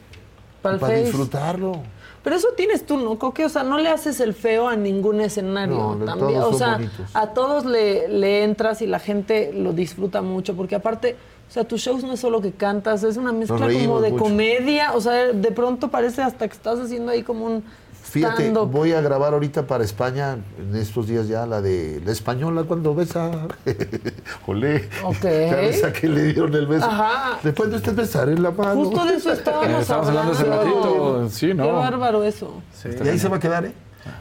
Para 0.62 0.78
disfrutarlo. 0.94 1.82
Pero 2.22 2.36
eso 2.36 2.48
tienes 2.56 2.86
tú, 2.86 2.98
¿no, 2.98 3.18
Coque? 3.18 3.44
O 3.44 3.48
sea, 3.48 3.64
no 3.64 3.78
le 3.78 3.88
haces 3.88 4.20
el 4.20 4.32
feo 4.32 4.68
a 4.68 4.76
ningún 4.76 5.20
escenario. 5.20 5.96
No, 5.98 6.04
también. 6.04 6.40
todos 6.40 6.54
o 6.54 6.58
sea, 6.58 6.74
bonitos. 6.74 7.06
a 7.14 7.26
todos 7.28 7.64
le, 7.64 8.06
le 8.08 8.44
entras 8.44 8.80
y 8.80 8.86
la 8.86 9.00
gente 9.00 9.52
lo 9.52 9.72
disfruta 9.72 10.22
mucho, 10.22 10.54
porque 10.54 10.76
aparte 10.76 11.16
O 11.48 11.52
sea, 11.52 11.64
tus 11.64 11.80
shows 11.80 12.04
no 12.04 12.12
es 12.12 12.20
solo 12.20 12.40
que 12.40 12.52
cantas, 12.52 13.02
es 13.02 13.16
una 13.16 13.32
mezcla 13.32 13.58
como 13.68 14.00
de 14.00 14.12
mucho. 14.12 14.22
comedia. 14.22 14.92
O 14.94 15.00
sea, 15.00 15.32
de 15.32 15.50
pronto 15.50 15.88
parece 15.90 16.22
hasta 16.22 16.46
que 16.46 16.54
estás 16.54 16.78
haciendo 16.78 17.10
ahí 17.10 17.22
como 17.24 17.44
un 17.44 17.64
Fíjate, 18.02 18.50
voy 18.50 18.92
a 18.92 19.00
grabar 19.00 19.32
ahorita 19.32 19.66
para 19.66 19.84
España, 19.84 20.36
en 20.58 20.76
estos 20.76 21.06
días 21.06 21.28
ya, 21.28 21.46
la 21.46 21.62
de 21.62 22.02
la 22.04 22.12
española 22.12 22.64
cuando 22.64 22.94
besa. 22.94 23.30
Olé. 24.46 24.88
Ok. 25.04 25.22
Ya 25.22 25.56
ves 25.56 25.84
a 25.84 25.92
que 25.92 26.08
le 26.08 26.24
dieron 26.24 26.54
el 26.54 26.66
beso. 26.66 26.84
Ajá. 26.84 27.38
Después 27.42 27.70
de 27.70 27.76
usted 27.76 27.94
besar 27.94 28.28
en 28.28 28.42
la 28.42 28.50
mano. 28.50 28.84
Justo 28.84 29.04
de 29.04 29.14
eso 29.14 29.32
estábamos, 29.32 29.80
Estábamos 29.80 30.08
hablando 30.08 30.32
hace 30.32 30.44
ratito, 30.44 31.28
sí, 31.30 31.54
¿no? 31.54 31.64
Qué 31.64 31.72
bárbaro 31.72 32.22
eso. 32.22 32.62
Y 32.84 33.08
ahí 33.08 33.18
se 33.18 33.28
va 33.28 33.36
a 33.36 33.40
quedar, 33.40 33.64
¿eh? 33.64 33.72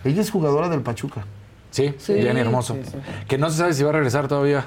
Ella 0.04 0.22
es 0.22 0.32
jugadora 0.32 0.70
del 0.70 0.82
Pachuca. 0.82 1.26
Sí, 1.72 1.94
Sí. 1.98 2.14
Jenny 2.22 2.42
Hermoso. 2.42 2.76
Que 3.30 3.38
no 3.38 3.50
se 3.50 3.58
sabe 3.58 3.74
si 3.74 3.82
va 3.84 3.90
a 3.90 3.94
regresar 3.94 4.28
todavía. 4.28 4.66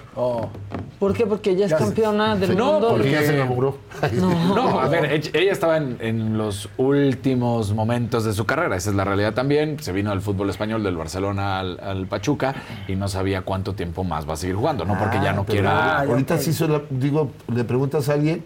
¿Por 0.98 1.12
qué? 1.12 1.26
Porque 1.26 1.50
ella 1.50 1.66
es 1.66 1.74
campeona 1.74 2.34
del 2.34 2.56
No, 2.56 2.72
mundo. 2.72 2.88
porque 2.92 3.10
ya 3.10 3.22
se 3.22 3.34
enamoró. 3.34 3.76
No, 4.14 4.80
a 4.80 4.88
ver, 4.88 5.20
ella 5.34 5.52
estaba 5.52 5.76
en, 5.76 5.98
en 6.00 6.38
los 6.38 6.68
últimos 6.78 7.72
momentos 7.74 8.24
de 8.24 8.32
su 8.32 8.44
carrera, 8.46 8.76
esa 8.76 8.90
es 8.90 8.96
la 8.96 9.04
realidad 9.04 9.34
también. 9.34 9.78
Se 9.80 9.92
vino 9.92 10.10
al 10.12 10.20
fútbol 10.22 10.48
español 10.50 10.82
del 10.82 10.96
Barcelona 10.96 11.60
al, 11.60 11.78
al 11.80 12.06
Pachuca 12.06 12.54
y 12.88 12.96
no 12.96 13.06
sabía 13.08 13.42
cuánto 13.42 13.74
tiempo 13.74 14.02
más 14.02 14.26
va 14.28 14.32
a 14.34 14.36
seguir 14.36 14.56
jugando, 14.56 14.84
no 14.86 14.98
porque 14.98 15.18
ya 15.22 15.32
no 15.32 15.42
Ah, 15.42 15.46
quiera. 15.46 16.00
Ahorita 16.00 16.38
sí, 16.38 16.52
se 16.54 16.66
la- 16.68 16.82
digo, 16.90 17.30
le 17.52 17.64
preguntas 17.64 18.08
a 18.08 18.14
alguien 18.14 18.42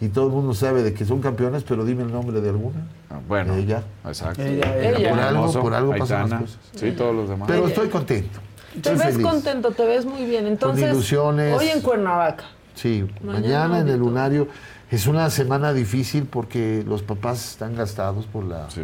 y 0.00 0.08
todo 0.08 0.26
el 0.28 0.32
mundo 0.32 0.54
sabe 0.54 0.82
de 0.82 0.94
que 0.94 1.04
son 1.04 1.20
campeones, 1.20 1.64
pero 1.64 1.84
dime 1.84 2.02
el 2.04 2.12
nombre 2.12 2.40
de 2.40 2.50
alguna. 2.50 2.86
Bueno, 3.26 3.54
Ella. 3.54 3.82
exacto. 4.06 4.42
Ella, 4.42 4.76
ella. 4.78 5.10
Por 5.10 5.18
algo, 5.20 5.52
por 5.60 5.74
algo 5.74 5.96
pasan 5.96 6.30
las 6.30 6.40
cosas. 6.42 6.58
Sí, 6.74 6.92
todos 6.92 7.14
los 7.14 7.28
demás. 7.28 7.48
Pero 7.48 7.66
estoy 7.68 7.88
contento. 7.88 8.38
Te 8.72 8.76
Estoy 8.90 8.94
ves 8.96 9.14
feliz. 9.16 9.26
contento, 9.26 9.70
te 9.72 9.86
ves 9.86 10.04
muy 10.04 10.24
bien. 10.24 10.46
Entonces, 10.46 10.92
ilusiones. 10.92 11.56
hoy 11.58 11.68
en 11.68 11.80
Cuernavaca. 11.80 12.44
Sí, 12.74 13.06
Mañana 13.24 13.40
mañana, 13.40 13.78
en 13.80 13.88
el 13.88 13.98
lunario. 13.98 14.48
Es 14.90 15.06
una 15.06 15.28
semana 15.30 15.72
difícil 15.72 16.24
porque 16.24 16.84
los 16.86 17.02
papás 17.02 17.50
están 17.50 17.74
gastados 17.74 18.24
por 18.26 18.44
la, 18.44 18.70
Sí, 18.70 18.82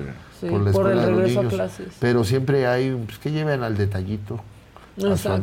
por 0.51 0.61
la 0.61 0.73
por 0.73 0.91
el 0.91 0.99
escuela 0.99 1.07
de 1.07 1.11
los 1.13 1.21
a 1.23 1.27
niños. 1.41 1.53
clases. 1.55 1.87
Pero 2.01 2.25
siempre 2.25 2.67
hay 2.67 2.91
pues, 3.07 3.19
que 3.19 3.31
lleven 3.31 3.63
al 3.63 3.77
detallito, 3.77 4.41
a 4.99 5.01
sus 5.01 5.11
Exacto. 5.11 5.43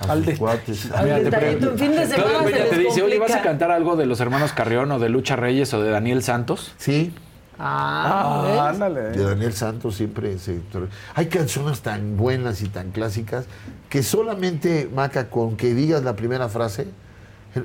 A 0.00 0.12
Al 0.12 0.38
cuates. 0.38 0.90
Al 0.92 1.24
detallito, 1.24 1.70
en 1.70 1.78
fin 1.78 1.92
de 1.92 2.06
semana 2.06 2.44
se 2.44 2.52
te 2.52 2.78
dice, 2.78 3.02
oye, 3.02 3.18
¿vas 3.18 3.30
a 3.30 3.34
complica". 3.34 3.42
cantar 3.42 3.70
algo 3.70 3.96
de 3.96 4.06
los 4.06 4.20
hermanos 4.20 4.52
Carrión 4.52 4.90
o 4.92 4.98
de 4.98 5.08
Lucha 5.08 5.36
Reyes 5.36 5.72
o 5.74 5.82
de 5.82 5.90
Daniel 5.90 6.22
Santos? 6.22 6.72
Sí. 6.78 7.12
Ah, 7.58 8.72
¿ves? 8.78 9.16
De 9.16 9.24
Daniel 9.24 9.52
Santos 9.52 9.96
siempre 9.96 10.38
se... 10.38 10.60
Hay 11.14 11.26
canciones 11.26 11.80
tan 11.80 12.16
buenas 12.16 12.62
y 12.62 12.68
tan 12.68 12.92
clásicas 12.92 13.46
que 13.88 14.02
solamente, 14.04 14.88
Maca, 14.94 15.28
con 15.28 15.56
que 15.56 15.74
digas 15.74 16.04
la 16.04 16.14
primera 16.14 16.48
frase, 16.48 16.86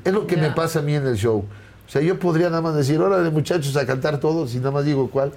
es 0.04 0.14
lo 0.14 0.26
que 0.26 0.38
me 0.38 0.50
pasa 0.52 0.80
a 0.80 0.82
mí 0.82 0.96
en 0.96 1.06
el 1.06 1.18
show. 1.18 1.46
O 1.86 1.92
sea, 1.92 2.02
yo 2.02 2.18
podría 2.18 2.50
nada 2.50 2.62
más 2.62 2.76
decir, 2.76 3.00
órale 3.00 3.30
muchachos 3.30 3.76
a 3.78 3.86
cantar 3.86 4.20
todos 4.20 4.56
y 4.56 4.58
nada 4.58 4.72
más 4.72 4.86
digo 4.86 5.12
cuál, 5.12 5.32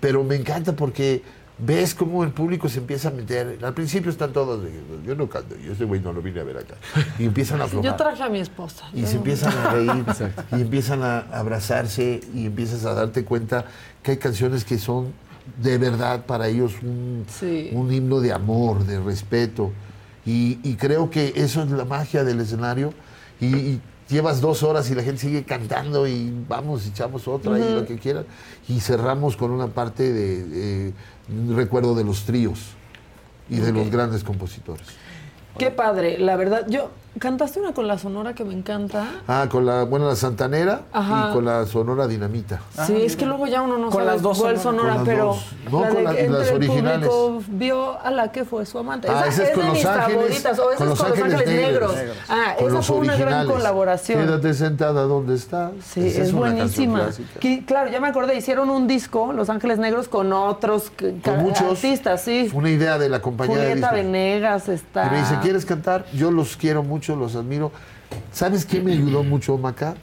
pero 0.00 0.24
me 0.24 0.36
encanta 0.36 0.72
porque 0.74 1.22
ves 1.64 1.94
cómo 1.94 2.24
el 2.24 2.30
público 2.30 2.68
se 2.68 2.78
empieza 2.78 3.08
a 3.08 3.10
meter. 3.12 3.58
Al 3.62 3.74
principio 3.74 4.10
están 4.10 4.32
todos, 4.32 4.60
yo 5.06 5.14
no 5.14 5.28
canto, 5.28 5.54
yo 5.56 5.72
ese 5.72 5.84
güey 5.84 6.00
no 6.00 6.12
lo 6.12 6.20
vine 6.22 6.40
a 6.40 6.44
ver 6.44 6.58
acá. 6.58 6.74
Y 7.18 7.24
empiezan 7.26 7.60
a 7.60 7.66
Yo 7.66 7.78
aflojar. 7.78 7.96
traje 7.96 8.22
a 8.22 8.28
mi 8.28 8.40
esposa. 8.40 8.84
Y 8.92 9.02
Yo 9.02 9.06
se 9.06 9.12
no- 9.14 9.18
empiezan 9.20 9.52
a 9.58 9.70
reír 9.72 10.04
y 10.52 10.54
empiezan 10.60 11.02
a 11.02 11.18
abrazarse 11.32 12.20
y 12.34 12.46
empiezas 12.46 12.84
a 12.84 12.94
darte 12.94 13.24
cuenta 13.24 13.64
que 14.02 14.12
hay 14.12 14.16
canciones 14.16 14.64
que 14.64 14.78
son 14.78 15.12
de 15.60 15.76
verdad 15.78 16.24
para 16.26 16.48
ellos 16.48 16.74
un, 16.82 17.26
Sí. 17.28 17.70
un 17.72 17.92
himno 17.92 18.20
de 18.20 18.32
amor, 18.32 18.84
de 18.84 19.00
respeto. 19.00 19.72
Y, 20.24 20.58
y 20.62 20.74
creo 20.76 21.10
que 21.10 21.32
eso 21.36 21.62
es 21.62 21.70
la 21.70 21.84
magia 21.84 22.24
del 22.24 22.40
escenario. 22.40 22.92
Y, 23.40 23.46
y 23.56 23.80
llevas 24.08 24.40
dos 24.40 24.62
horas 24.62 24.88
y 24.90 24.94
la 24.94 25.02
gente 25.02 25.20
sigue 25.22 25.42
cantando 25.42 26.06
y 26.06 26.32
vamos, 26.48 26.86
echamos 26.86 27.26
otra 27.26 27.58
y 27.58 27.72
lo 27.72 27.84
que 27.86 27.98
quieran. 27.98 28.24
Y 28.68 28.78
cerramos 28.80 29.36
con 29.36 29.50
una 29.50 29.66
parte 29.68 30.12
de, 30.12 30.92
recuerdo 31.48 31.94
de 31.94 32.04
los 32.04 32.24
tríos 32.24 32.60
y 33.48 33.56
de 33.56 33.72
los 33.72 33.90
grandes 33.90 34.24
compositores. 34.24 34.86
Qué 35.58 35.70
padre, 35.70 36.18
la 36.18 36.36
verdad. 36.36 36.66
Yo, 36.68 36.90
cantaste 37.18 37.60
una 37.60 37.72
con 37.74 37.86
la 37.86 37.98
sonora 37.98 38.34
que 38.34 38.44
me 38.44 38.54
encanta. 38.54 39.06
Ah, 39.28 39.46
con 39.50 39.66
la, 39.66 39.84
bueno, 39.84 40.08
la 40.08 40.16
Santanera 40.16 40.82
Ajá. 40.92 41.28
y 41.30 41.32
con 41.34 41.44
la 41.44 41.66
Sonora 41.66 42.06
Dinamita. 42.06 42.60
sí, 42.86 42.94
es 43.02 43.16
que 43.16 43.26
luego 43.26 43.46
ya 43.46 43.62
uno 43.62 43.76
no 43.78 43.90
Con 43.90 44.00
sabe 44.00 44.06
las 44.06 44.22
dos 44.22 44.38
cuál 44.40 44.58
sonora, 44.58 44.94
Con 44.94 44.98
las 44.98 45.06
pero 45.06 45.24
dos. 45.26 45.46
No, 45.70 45.80
la 45.82 45.88
con 45.88 45.96
de 45.98 46.02
la- 46.04 46.10
entre 46.12 46.28
las 46.38 46.48
el 46.48 46.54
originales. 46.56 47.08
público 47.08 47.42
vio 47.50 48.00
a 48.00 48.10
la 48.10 48.32
que 48.32 48.44
fue 48.44 48.66
su 48.66 48.78
amante. 48.78 49.08
Ah, 49.10 49.24
esa, 49.28 49.42
es 49.44 49.48
es 49.50 49.54
con 49.54 49.60
de 49.62 49.68
Los 49.68 49.74
mis 49.78 49.86
Ángeles, 49.86 50.16
favoritas. 50.16 50.58
O 50.58 50.70
esa 50.70 50.78
con 50.78 50.86
es 50.86 50.90
Los 50.90 50.98
con 50.98 51.08
Los 51.10 51.18
Ángeles 51.18 51.34
Ángeles 51.40 51.62
Negros. 51.70 51.94
Negros. 51.96 52.16
Ah, 52.28 52.54
Con 52.56 52.66
esa 52.66 52.76
los 52.76 52.86
fue 52.86 52.96
una 52.98 53.16
gran 53.16 53.46
colaboración. 53.46 54.20
Quédate 54.26 54.54
sentada 54.54 55.02
donde 55.02 55.34
estás. 55.34 55.72
Sí, 55.84 56.06
Esa 56.06 56.22
es, 56.22 56.32
buenísima. 56.32 57.08
Que, 57.40 57.64
claro, 57.64 57.90
ya 57.90 58.00
me 58.00 58.08
acordé, 58.08 58.36
hicieron 58.36 58.70
un 58.70 58.86
disco, 58.86 59.32
Los 59.32 59.50
Ángeles 59.50 59.78
Negros, 59.78 60.08
con 60.08 60.32
otros 60.32 60.90
Con 61.24 61.38
muchos. 61.42 61.62
artistas, 61.62 62.22
sí. 62.22 62.48
Fue 62.50 62.58
una 62.60 62.70
idea 62.70 62.98
de 62.98 63.08
la 63.08 63.20
compañía 63.20 63.56
de 63.56 63.62
Julieta 63.70 63.88
discos. 63.88 63.96
Venegas 64.04 64.68
está. 64.68 65.06
Y 65.06 65.10
me 65.10 65.18
dice, 65.20 65.38
¿quieres 65.42 65.64
cantar? 65.66 66.04
Yo 66.14 66.30
los 66.30 66.56
quiero 66.56 66.82
mucho, 66.82 67.01
los 67.08 67.34
admiro. 67.36 67.72
¿Sabes 68.32 68.64
qué 68.64 68.80
me 68.80 68.92
ayudó 68.92 69.22
mucho, 69.24 69.58
Maca? 69.58 69.94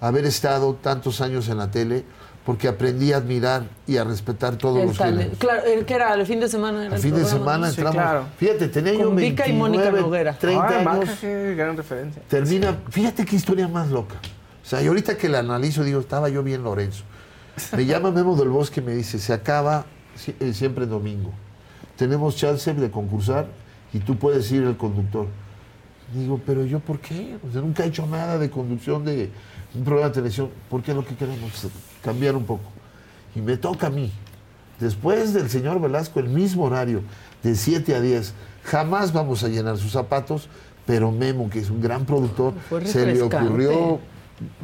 Haber 0.00 0.24
estado 0.26 0.74
tantos 0.74 1.20
años 1.20 1.48
en 1.48 1.58
la 1.58 1.70
tele, 1.70 2.04
porque 2.44 2.68
aprendí 2.68 3.12
a 3.12 3.16
admirar 3.16 3.64
y 3.86 3.96
a 3.96 4.04
respetar 4.04 4.56
todos 4.56 4.78
El 4.80 4.88
los 4.88 4.98
géneros. 4.98 5.38
Claro, 5.38 5.64
el 5.64 5.84
que 5.84 5.94
era 5.94 6.14
el 6.14 6.26
fin 6.26 6.38
de 6.38 6.48
semana. 6.48 6.78
Era 6.80 6.88
El 6.88 6.94
el 6.94 7.00
fin 7.00 7.14
de 7.14 7.24
semana 7.24 7.68
entramos. 7.68 8.26
Fíjate, 8.38 8.68
tenía 8.68 8.92
yo 8.94 9.06
Con 9.06 9.16
Vika 9.16 9.48
y 9.48 9.52
Mónica 9.52 9.84
29, 9.84 10.00
Noguera. 10.08 10.38
30 10.38 10.68
Ay, 10.68 10.84
Maca, 10.84 11.00
años. 11.00 11.18
qué 11.20 11.54
gran 11.56 11.76
referencia. 11.76 12.22
Termina, 12.28 12.76
fíjate 12.90 13.24
qué 13.24 13.36
historia 13.36 13.66
más 13.68 13.88
loca. 13.90 14.16
O 14.62 14.68
sea, 14.68 14.82
y 14.82 14.86
ahorita 14.86 15.16
que 15.16 15.28
la 15.28 15.38
analizo, 15.40 15.82
digo, 15.82 16.00
estaba 16.00 16.28
yo 16.28 16.42
bien 16.42 16.62
Lorenzo. 16.62 17.04
Me 17.76 17.84
llama 17.86 18.10
Memo 18.10 18.36
del 18.36 18.48
Bosque 18.50 18.80
y 18.80 18.84
me 18.84 18.94
dice, 18.94 19.18
se 19.18 19.32
acaba 19.32 19.86
eh, 20.40 20.52
siempre 20.52 20.86
domingo. 20.86 21.32
Tenemos 21.96 22.36
chance 22.36 22.72
de 22.74 22.90
concursar 22.90 23.46
y 23.92 24.00
tú 24.00 24.16
puedes 24.18 24.52
ir 24.52 24.62
el 24.64 24.76
conductor. 24.76 25.26
Digo, 26.12 26.40
pero 26.44 26.64
yo 26.64 26.80
por 26.80 27.00
qué? 27.00 27.36
O 27.46 27.52
sea, 27.52 27.60
nunca 27.60 27.84
he 27.84 27.88
hecho 27.88 28.06
nada 28.06 28.38
de 28.38 28.48
conducción 28.48 29.04
de 29.04 29.30
un 29.74 29.84
programa 29.84 30.08
de 30.08 30.14
televisión. 30.14 30.50
¿Por 30.70 30.82
qué 30.82 30.94
lo 30.94 31.04
que 31.04 31.14
queremos 31.14 31.64
es 31.64 31.70
cambiar 32.02 32.36
un 32.36 32.44
poco? 32.44 32.64
Y 33.34 33.40
me 33.40 33.56
toca 33.56 33.88
a 33.88 33.90
mí. 33.90 34.12
Después 34.78 35.32
del 35.32 35.50
señor 35.50 35.80
Velasco, 35.80 36.20
el 36.20 36.28
mismo 36.28 36.64
horario, 36.64 37.02
de 37.42 37.54
7 37.54 37.94
a 37.94 38.00
10. 38.00 38.34
Jamás 38.64 39.12
vamos 39.12 39.42
a 39.42 39.48
llenar 39.48 39.78
sus 39.78 39.92
zapatos, 39.92 40.48
pero 40.84 41.10
Memo, 41.10 41.48
que 41.50 41.60
es 41.60 41.70
un 41.70 41.80
gran 41.80 42.04
productor, 42.04 42.54
Fue 42.68 42.84
se 42.84 43.06
le 43.06 43.22
ocurrió 43.22 44.00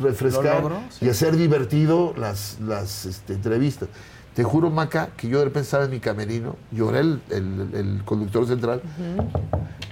refrescar 0.01 0.65
y 1.01 1.09
hacer 1.09 1.37
divertido 1.37 2.15
las, 2.17 2.59
las 2.61 3.07
este, 3.07 3.35
entrevistas. 3.35 3.89
Te 4.35 4.45
juro, 4.45 4.71
Maca, 4.71 5.11
que 5.17 5.29
yo 5.29 5.39
de 5.41 5.45
repente 5.45 5.65
estaba 5.67 5.85
en 5.85 5.91
mi 5.91 6.01
camerino, 6.01 6.57
era 6.75 7.01
el, 7.01 7.21
el- 7.31 7.69
el 7.75 8.03
conductor 8.05 8.47
central, 8.47 8.81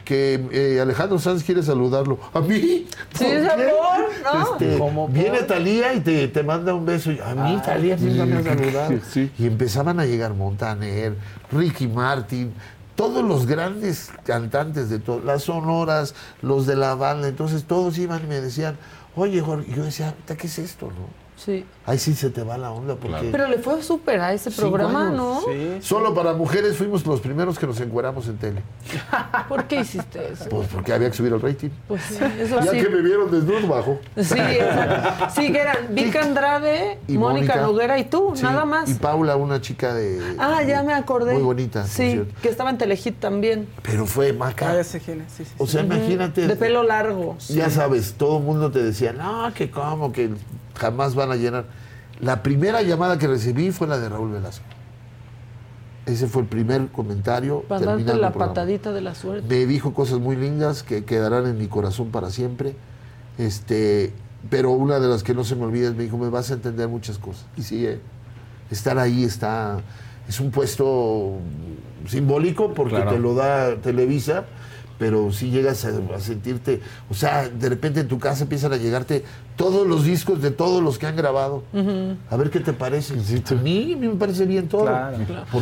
que 0.05 0.49
eh, 0.51 0.81
Alejandro 0.81 1.19
Sanz 1.19 1.45
quiere 1.45 1.62
saludarlo. 1.62 2.19
¿A 2.33 2.41
mí? 2.41 2.87
Sí, 3.15 3.25
¿Por 3.25 3.27
es 3.27 3.49
amor, 3.49 4.09
¿no? 4.25 4.53
Este, 4.53 4.79
¿Cómo 4.79 5.09
viene 5.09 5.43
Talía 5.43 5.93
y 5.95 6.01
te, 6.01 6.29
te 6.29 6.43
manda 6.43 6.75
un 6.75 6.85
beso. 6.87 7.12
Y, 7.12 7.21
a 7.21 7.35
mí, 7.35 7.57
Ah, 7.59 7.62
Talía, 7.65 7.97
nunca 7.97 8.25
me 8.27 8.37
ha 8.37 8.43
saludado. 8.43 8.93
sí. 9.11 9.31
Y 9.39 9.47
empezaban 9.47 10.01
a 10.01 10.07
llegar 10.07 10.35
Montaner, 10.35 11.15
Ricky 11.53 11.87
Martin, 11.87 12.53
todos 12.97 13.23
los 13.25 13.47
grandes 13.47 14.11
cantantes 14.25 14.91
de 14.91 14.99
todo, 14.99 15.21
las 15.21 15.45
sonoras, 15.45 16.15
los 16.43 16.67
de 16.67 16.77
la 16.77 16.95
banda. 16.95 17.29
Entonces 17.29 17.65
todos 17.65 17.97
iban 17.99 18.23
y 18.25 18.27
me 18.27 18.41
decían, 18.41 18.77
oye, 19.17 19.41
Jorge, 19.41 19.71
y 19.71 19.75
yo 19.77 19.85
decía, 19.85 20.15
"Puta, 20.15 20.37
¿qué 20.37 20.47
es 20.49 20.59
esto? 20.59 20.87
no? 20.87 21.20
Sí. 21.45 21.65
Ahí 21.87 21.99
sí 21.99 22.15
se 22.15 22.29
te 22.29 22.43
va 22.43 22.59
la 22.59 22.71
onda 22.71 22.97
porque... 22.97 23.31
Pero 23.33 23.49
le 23.49 23.59
fue 23.59 23.83
súper 23.83 24.21
a 24.21 24.35
ese 24.35 24.51
programa, 24.51 25.09
años. 25.09 25.17
¿no? 25.17 25.83
Solo 25.83 26.15
para 26.15 26.35
mujeres 26.35 26.77
fuimos 26.77 27.07
los 27.07 27.21
primeros 27.21 27.59
que 27.59 27.67
nos 27.67 27.81
encueramos 27.81 28.29
en 28.29 28.37
tele. 28.37 28.62
¿Por 29.49 29.65
qué 29.65 29.81
hiciste 29.81 30.33
eso? 30.33 30.51
Pues 30.51 30.69
porque 30.69 30.93
había 30.93 31.11
que 31.11 31.17
subir 31.17 31.33
el 31.33 31.41
rating. 31.41 31.71
Pues 31.89 32.03
sí, 32.03 32.19
eso 32.39 32.61
ya 32.61 32.71
sí. 32.73 32.83
que 32.83 32.91
me 32.91 33.01
vieron 33.01 33.31
desnudo 33.31 33.67
bajo. 33.67 33.99
Sí, 34.17 34.39
exacto. 34.39 35.27
Sí, 35.35 35.51
que 35.51 35.59
eran 35.59 35.77
Vika 35.95 36.21
Andrade, 36.21 36.99
Y 37.09 37.17
Mónica, 37.17 37.55
Mónica. 37.55 37.62
Noguera 37.62 37.99
y 37.99 38.05
tú, 38.05 38.33
Sí, 38.35 38.43
nada 38.43 38.67
más. 38.67 38.91
Y 38.91 38.95
Paula, 38.95 39.37
una 39.37 39.62
chica 39.62 39.95
de... 39.95 40.37
Ah, 40.39 40.62
ya 40.62 40.83
me 40.83 40.93
acordé. 40.93 41.33
Muy 41.33 41.43
bonita, 41.43 41.87
Sí, 41.87 42.23
que 42.43 42.51
estaba 42.51 42.69
en 42.69 42.77
Telehit 42.77 43.19
también. 43.19 43.67
Pero 43.83 44.05
fue 44.05 44.35
maca. 44.35 44.73
Ah, 44.73 44.85
sí, 44.85 45.01
sí, 45.01 45.45
O 45.57 45.67
sea, 45.67 45.83
imagínate. 45.83 46.47
De 46.47 46.57
pelo 46.57 46.83
largo. 46.83 47.37
Ya 47.49 47.71
sabes, 47.71 48.15
todo 48.19 48.39
el 48.39 48.45
mundo 48.45 48.71
te 48.71 48.83
decía, 48.83 49.15
no, 49.15 49.53
que 49.55 49.71
cómo, 49.71 50.12
que 50.12 50.31
jamás 50.81 51.15
van 51.15 51.31
a 51.31 51.36
llenar. 51.36 51.66
La 52.20 52.43
primera 52.43 52.82
llamada 52.82 53.19
que 53.19 53.27
recibí 53.27 53.70
fue 53.70 53.86
la 53.86 53.98
de 53.98 54.09
Raúl 54.09 54.32
Velasco. 54.32 54.65
Ese 56.07 56.27
fue 56.27 56.43
el 56.43 56.48
primer 56.48 56.89
comentario. 56.89 57.61
Para 57.69 57.86
darte 57.86 58.15
la 58.16 58.32
patadita 58.32 58.93
de 58.93 59.01
la 59.02 59.15
suerte. 59.15 59.47
Me 59.48 59.66
dijo 59.66 59.93
cosas 59.94 60.19
muy 60.19 60.35
lindas 60.35 60.82
que 60.82 61.05
quedarán 61.05 61.47
en 61.47 61.59
mi 61.59 61.69
corazón 61.69 62.11
para 62.11 62.31
siempre. 62.31 62.74
Este, 63.39 64.12
pero 64.48 64.70
una 64.70 64.98
de 64.98 65.09
las 65.09 65.23
que 65.23 65.35
no 65.35 65.44
se 65.44 65.55
me 65.57 65.65
olvida 65.65 65.89
es, 65.89 65.94
me 65.94 66.05
dijo, 66.05 66.19
me 66.19 66.31
vas 66.31 66.51
a 66.51 66.55
entender 66.55 66.89
muchas 66.89 67.19
cosas. 67.19 67.44
Y 67.57 67.62
sí, 67.62 67.86
eh, 67.86 68.01
estar 68.70 68.98
ahí 68.98 69.24
está, 69.24 69.78
es 70.28 70.40
un 70.40 70.51
puesto 70.51 71.35
simbólico 72.07 72.73
porque 72.74 72.97
Claro. 72.97 73.12
te 73.12 73.19
lo 73.19 73.35
da 73.35 73.77
Televisa, 73.77 74.44
pero 75.01 75.33
sí 75.33 75.51
llegas 75.51 75.85
a, 75.87 75.93
a 76.15 76.21
sentirte, 76.21 76.81
o 77.11 77.15
sea, 77.15 77.49
de 77.49 77.69
repente 77.71 78.01
en 78.01 78.07
tu 78.09 78.19
casa 78.19 78.43
empiezan 78.45 78.73
a 78.75 78.77
llegarte 78.77 79.25
todos 79.57 79.87
los 79.87 80.05
discos 80.05 80.41
de 80.43 80.51
todos 80.53 80.83
los 80.83 80.99
que 80.99 81.07
han 81.07 81.17
grabado. 81.17 81.65
A 82.31 82.37
ver 82.37 82.51
qué 82.51 82.61
te 82.61 82.73
parece. 82.75 83.15
A 83.15 83.55
mí, 83.55 83.95
a 83.95 83.97
mí 83.97 84.09
me 84.09 84.15
parece 84.17 84.45
bien 84.45 84.69
todo. 84.69 84.85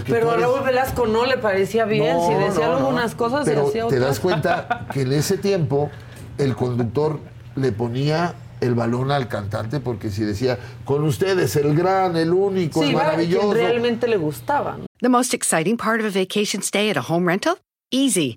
Pero 0.07 0.31
a 0.31 0.35
eres- 0.35 0.45
Raúl 0.45 0.61
Velasco 0.67 1.07
no 1.07 1.25
le 1.25 1.39
parecía 1.39 1.85
bien. 1.85 2.17
No, 2.17 2.27
si 2.29 2.35
decía 2.35 2.67
no, 2.67 2.73
no. 2.73 2.87
algunas 2.89 3.15
cosas 3.15 3.47
y 3.47 3.51
Pero 3.51 3.69
hacía 3.69 3.83
te 3.83 3.87
otras. 3.87 4.01
das 4.03 4.21
cuenta 4.21 4.87
que 4.93 5.03
en 5.03 5.13
ese 5.13 5.39
tiempo 5.39 5.89
el 6.37 6.55
conductor 6.57 7.21
le 7.57 7.71
ponía 7.73 8.35
el 8.61 8.75
balón 8.75 9.13
al 9.13 9.29
cantante 9.29 9.79
porque 9.79 10.11
si 10.11 10.25
decía, 10.25 10.59
con 10.85 11.05
ustedes, 11.05 11.55
el 11.55 11.77
gran, 11.77 12.17
el 12.17 12.33
único, 12.33 12.83
Sí, 12.83 12.89
el 12.89 12.97
maravilloso. 12.97 13.55
realmente 13.55 14.09
le 14.09 14.17
gustaban. 14.17 14.87
The 15.01 15.09
most 15.09 15.33
exciting 15.33 15.77
part 15.77 16.01
of 16.01 16.07
a 16.07 16.19
vacation 16.19 16.61
stay 16.63 16.91
at 16.91 16.97
a 16.97 17.03
home 17.09 17.27
rental? 17.29 17.55
Easy. 17.93 18.37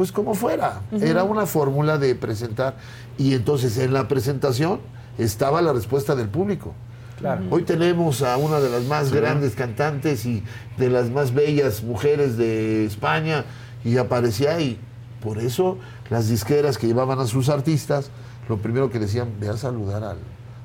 Pues 0.00 0.12
como 0.12 0.32
fuera. 0.34 0.80
Era 0.98 1.24
una 1.24 1.44
fórmula 1.44 1.98
de 1.98 2.14
presentar. 2.14 2.74
Y 3.18 3.34
entonces 3.34 3.76
en 3.76 3.92
la 3.92 4.08
presentación 4.08 4.80
estaba 5.18 5.60
la 5.60 5.74
respuesta 5.74 6.14
del 6.16 6.26
público. 6.30 6.72
Claro. 7.18 7.42
Hoy 7.50 7.64
tenemos 7.64 8.22
a 8.22 8.38
una 8.38 8.60
de 8.60 8.70
las 8.70 8.84
más 8.84 9.08
Sí. 9.08 9.14
grandes 9.16 9.54
cantantes 9.54 10.24
y 10.24 10.42
de 10.78 10.88
las 10.88 11.10
más 11.10 11.34
bellas 11.34 11.82
mujeres 11.82 12.38
de 12.38 12.86
España 12.86 13.44
y 13.84 13.98
aparecía 13.98 14.58
y 14.58 14.80
por 15.22 15.36
eso 15.36 15.76
las 16.08 16.30
disqueras 16.30 16.78
que 16.78 16.86
llevaban 16.86 17.18
a 17.18 17.26
sus 17.26 17.50
artistas, 17.50 18.08
lo 18.48 18.56
primero 18.56 18.88
que 18.88 18.98
decían, 19.00 19.28
ve 19.38 19.50
a 19.50 19.58
saludar 19.58 20.02
al, 20.02 20.16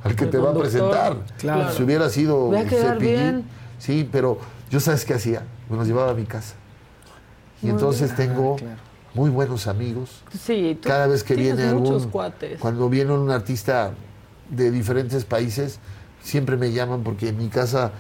al 0.06 0.16
que 0.16 0.28
te 0.28 0.38
va 0.38 0.52
a 0.52 0.53
presentar. 0.57 1.18
Claro. 1.40 1.74
Si 1.74 1.84
hubiera 1.84 2.07
sido 2.10 2.53
Cepillín, 2.70 3.44
sí, 3.80 4.07
pero 4.10 4.38
yo 4.70 4.80
sabes 4.80 5.03
qué 5.03 5.14
hacía, 5.14 5.44
me 5.70 5.76
los 5.76 5.86
llevaba 5.88 6.12
a 6.12 6.14
mi 6.14 6.24
casa. 6.24 6.53
Y 7.62 7.66
Muy 7.66 7.74
entonces 7.76 8.16
bien. 8.16 8.30
tengo 8.30 8.53
Ah, 8.56 8.60
claro. 8.60 8.85
Muy 9.16 9.30
buenos 9.30 9.68
amigos. 9.68 10.22
Sí, 10.38 10.78
tú 10.82 10.90
Cada 10.90 11.08
vez 11.08 11.24
que 11.24 11.36
viene 11.36 11.74
muchos 11.74 11.96
algún, 11.96 12.10
cuates. 12.12 12.60
cuando 12.60 12.90
viene 12.90 13.14
un 13.14 13.32
artista 13.32 13.92
de 14.50 14.70
diferentes 14.72 15.26
países, 15.26 15.80
siempre 16.22 16.58
me 16.58 16.72
llaman 16.72 17.02
porque 17.04 17.30
en 17.30 17.38
mi 17.38 17.48
casa 17.50 17.92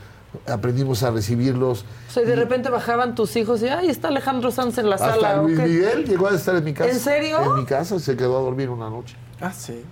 aprendimos 0.47 1.01
a 1.03 1.11
recibirlos. 1.11 1.85
O 2.09 2.11
sea, 2.11 2.23
y 2.23 2.25
de 2.25 2.35
repente 2.35 2.69
bajaban 2.69 3.15
tus 3.15 3.35
hijos 3.37 3.61
y, 3.61 3.67
ay, 3.67 3.89
está 3.89 4.09
Alejandro 4.09 4.51
Sanz 4.51 4.77
en 4.77 4.89
la 4.89 4.95
Hasta 4.95 5.15
sala. 5.15 5.41
¿o 5.41 5.47
Luis? 5.47 5.57
Miguel 5.59 6.05
llegó 6.05 6.27
a 6.27 6.35
estar 6.35 6.55
en 6.55 6.63
mi 6.63 6.73
casa. 6.73 6.91
¿En 6.91 6.99
serio? 6.99 7.41
En 7.43 7.55
mi 7.55 7.65
casa 7.65 7.99
se 7.99 8.15
quedó 8.17 8.37
a 8.37 8.41
dormir 8.41 8.69
una 8.69 8.89
noche. 8.89 9.15
Ah, 9.39 9.51
sí. 9.51 9.83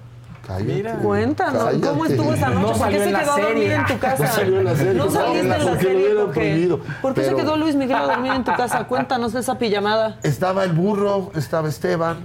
Cállate. 0.46 0.64
Mira. 0.74 0.96
Cuéntanos, 0.98 1.74
¿cómo 1.82 2.06
estuvo 2.06 2.34
esa 2.34 2.50
noche? 2.50 2.72
No 2.74 2.78
¿Por 2.78 2.90
qué 2.90 3.00
se 3.00 3.10
quedó 3.14 3.32
a 3.32 3.40
dormir 3.40 3.72
en 3.72 3.86
tu 3.86 3.98
casa? 3.98 4.24
No 4.26 4.30
salió 4.32 4.60
en 4.60 4.66
la 4.66 4.76
serie. 4.76 4.94
No 4.94 5.10
saliste 5.10 5.40
en 5.40 5.48
la 5.50 5.56
porque 5.58 5.70
lo 5.74 5.80
serie. 5.80 5.96
hubieran 5.98 6.26
¿por 6.26 6.34
qué? 6.34 6.40
prohibido. 6.40 6.80
¿Por 7.02 7.14
qué 7.14 7.24
se 7.24 7.36
quedó 7.36 7.58
Luis 7.58 7.76
Miguel 7.76 7.96
a 7.98 8.04
dormir 8.06 8.34
en 8.34 8.44
tu 8.44 8.52
casa? 8.54 8.84
Cuéntanos 8.88 9.34
esa 9.36 9.58
pijamada. 9.58 10.20
Estaba 10.24 10.64
el 10.66 10.74
burro, 10.74 11.32
estaba 11.36 11.70
Esteban, 11.70 12.18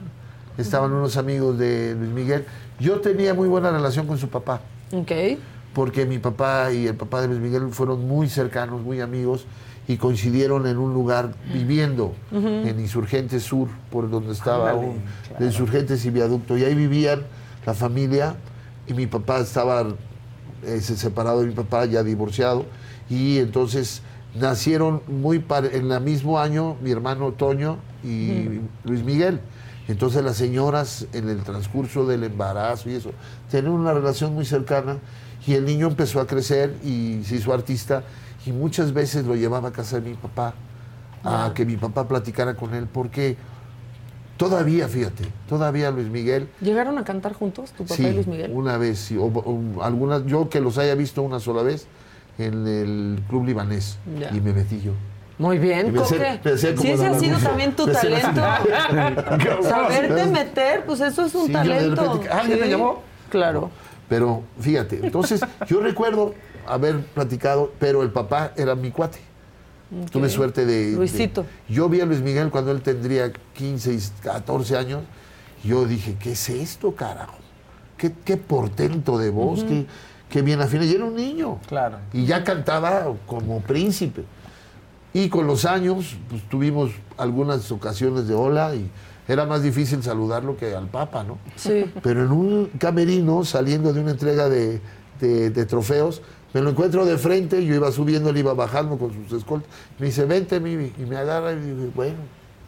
estaban 0.56 0.92
unos 0.92 1.16
amigos 1.16 1.58
de 1.58 1.94
Luis 1.94 2.10
Miguel. 2.10 2.44
Yo 2.80 3.00
tenía 3.00 3.34
muy 3.34 3.48
buena 3.48 3.70
relación 3.70 4.06
con 4.06 4.18
su 4.18 4.28
papá. 4.28 4.60
Ok. 4.92 5.12
porque 5.74 6.04
mi 6.06 6.18
papá 6.18 6.72
y 6.72 6.88
el 6.88 6.96
papá 6.96 7.20
de 7.20 7.28
Luis 7.28 7.38
Miguel 7.40 7.68
fueron 7.70 8.08
muy 8.08 8.28
cercanos, 8.28 8.80
muy 8.80 9.00
amigos 9.00 9.46
y 9.86 9.96
coincidieron 9.96 10.66
en 10.66 10.76
un 10.76 10.92
lugar 10.92 11.34
viviendo 11.52 12.14
en 12.32 12.80
Insurgentes 12.80 13.44
Sur, 13.44 13.68
por 13.90 14.10
donde 14.10 14.32
estaba 14.32 14.70
Ándale, 14.70 14.88
un- 14.88 15.02
claro. 15.28 15.38
de 15.38 15.46
Insurgentes 15.46 16.04
y 16.04 16.10
Viaducto. 16.10 16.58
Y 16.58 16.64
ahí 16.64 16.74
vivían 16.74 17.20
la 17.68 17.74
familia 17.74 18.34
y 18.86 18.94
mi 18.94 19.06
papá 19.06 19.40
estaba 19.40 19.84
eh, 20.64 20.80
se- 20.80 20.96
separado 20.96 21.40
de 21.40 21.46
mi 21.48 21.52
papá, 21.52 21.84
ya 21.84 22.02
divorciado. 22.02 22.64
Y 23.10 23.38
entonces 23.38 24.00
nacieron 24.34 25.02
muy 25.06 25.44
en 25.72 25.92
el 25.92 26.00
mismo 26.00 26.38
año 26.38 26.76
mi 26.82 26.90
hermano 26.90 27.32
Toño 27.32 27.76
y 28.02 28.60
Luis 28.84 29.04
Miguel. 29.04 29.40
Entonces 29.86 30.24
las 30.24 30.36
señoras 30.36 31.06
en 31.12 31.28
el 31.28 31.42
transcurso 31.42 32.06
del 32.06 32.24
embarazo 32.24 32.88
y 32.90 32.94
eso, 32.94 33.10
tenían 33.50 33.72
una 33.72 33.92
relación 33.92 34.34
muy 34.34 34.44
cercana 34.46 34.96
y 35.46 35.52
el 35.54 35.64
niño 35.66 35.86
empezó 35.88 36.20
a 36.20 36.26
crecer 36.26 36.74
y 36.84 37.22
se 37.24 37.36
hizo 37.36 37.52
artista 37.52 38.02
y 38.46 38.52
muchas 38.52 38.92
veces 38.92 39.24
lo 39.26 39.34
llevaba 39.34 39.68
a 39.68 39.72
casa 39.72 40.00
de 40.00 40.08
mi 40.10 40.16
papá 40.16 40.54
a 41.24 41.52
que 41.54 41.64
mi 41.66 41.76
papá 41.76 42.06
platicara 42.06 42.54
con 42.54 42.74
él 42.74 42.86
porque 42.86 43.36
todavía, 44.38 44.88
fíjate, 44.88 45.24
todavía 45.48 45.90
Luis 45.90 46.08
Miguel 46.08 46.48
¿Llegaron 46.62 46.96
a 46.96 47.04
cantar 47.04 47.34
juntos, 47.34 47.72
tu 47.72 47.82
papá 47.84 47.96
Sí, 47.96 48.06
y 48.06 48.12
Luis 48.14 48.26
Miguel? 48.26 48.50
una 48.54 48.78
vez, 48.78 48.98
sí, 48.98 49.16
o- 49.18 49.24
o 49.26 49.82
algunas, 49.82 50.24
yo 50.24 50.48
que 50.48 50.60
los 50.60 50.78
haya 50.78 50.94
visto 50.94 51.20
una 51.22 51.40
sola 51.40 51.62
vez 51.62 51.86
en 52.38 52.66
el 52.66 53.20
club 53.28 53.44
libanés 53.44 53.98
Ya. 54.18 54.30
y 54.34 54.40
me 54.40 54.52
metí 54.54 54.80
yo. 54.80 54.92
Muy 55.38 55.58
bien, 55.58 55.92
me 55.92 56.00
Coque. 56.00 56.40
me 56.42 56.56
Si 56.58 56.66
ese 56.68 57.06
ha 57.06 57.18
sido 57.18 57.38
también 57.38 57.76
tu 57.76 57.86
Me 57.86 57.92
talento. 57.92 58.40
Saberte 59.62 60.26
meter, 60.26 60.84
pues 60.84 61.00
eso 61.00 61.24
es 61.26 61.34
un 61.34 61.46
Sí, 61.46 61.52
talento. 61.52 62.02
repente, 62.02 62.28
¿alguien 62.28 62.58
me 62.60 62.64
Sí, 62.66 62.70
llamó? 62.72 63.02
Claro. 63.30 63.70
Pero 64.08 64.42
fíjate, 64.58 65.00
entonces 65.02 65.40
yo 65.68 65.80
recuerdo 65.80 66.34
haber 66.66 67.00
platicado, 67.02 67.72
pero 67.78 68.02
el 68.02 68.10
papá 68.10 68.52
era 68.56 68.74
mi 68.74 68.90
cuate. 68.90 69.18
Ok. 69.90 70.10
Tuve 70.10 70.28
suerte 70.28 70.66
de, 70.66 70.90
de- 70.90 70.96
Luisito. 70.96 71.46
yo 71.68 71.88
vi 71.88 72.00
a 72.00 72.06
Luis 72.06 72.20
Miguel 72.20 72.50
cuando 72.50 72.72
él 72.72 72.82
tendría 72.82 73.32
15 73.54 73.94
y 73.94 73.98
14 74.22 74.76
años. 74.76 75.02
y 75.64 75.68
Yo 75.68 75.86
dije, 75.86 76.16
¿qué 76.20 76.32
es 76.32 76.48
esto, 76.50 76.94
carajo? 76.94 77.36
¿Qué, 77.96 78.12
qué 78.24 78.36
portento 78.36 79.18
de 79.18 79.30
voz? 79.30 79.60
Ujú. 79.60 79.68
qué, 79.68 79.86
qué 80.28 80.42
bien 80.42 80.60
afina. 80.60 80.84
Y 80.84 80.94
era 80.94 81.04
un 81.04 81.16
niño. 81.16 81.58
Claro. 81.66 81.98
Y 82.12 82.26
ya 82.26 82.44
cantaba 82.44 83.06
como 83.26 83.60
príncipe. 83.60 84.24
Y 85.14 85.30
con 85.30 85.46
los 85.46 85.64
años, 85.64 86.16
pues 86.28 86.42
tuvimos 86.48 86.90
algunas 87.16 87.72
ocasiones 87.72 88.28
de 88.28 88.34
hola 88.34 88.74
y 88.74 88.88
era 89.26 89.46
más 89.46 89.62
difícil 89.62 90.02
saludarlo 90.02 90.56
que 90.56 90.74
al 90.74 90.86
Papa, 90.88 91.24
¿no? 91.24 91.38
Sí. 91.56 91.86
Pero 92.02 92.24
en 92.24 92.30
un 92.30 92.66
camerino, 92.78 93.44
saliendo 93.44 93.92
de 93.92 94.00
una 94.00 94.10
entrega 94.12 94.48
de, 94.50 94.80
de- 95.20 95.50
de 95.50 95.66
trofeos, 95.66 96.20
me 96.54 96.60
lo 96.62 96.70
encuentro 96.70 97.04
de 97.04 97.18
frente, 97.18 97.64
yo 97.64 97.74
iba 97.74 97.92
subiendo, 97.92 98.30
él 98.30 98.38
iba 98.38 98.54
bajando 98.54 98.96
con 98.96 99.12
sus 99.12 99.38
escoltas. 99.38 99.70
Me 99.98 100.06
dice, 100.06 100.24
vente, 100.24 100.60
Mimi. 100.60 100.92
Y 100.98 101.02
me 101.02 101.16
agarra 101.16 101.52
y 101.52 101.56
dice, 101.56 101.90
bueno. 101.94 102.16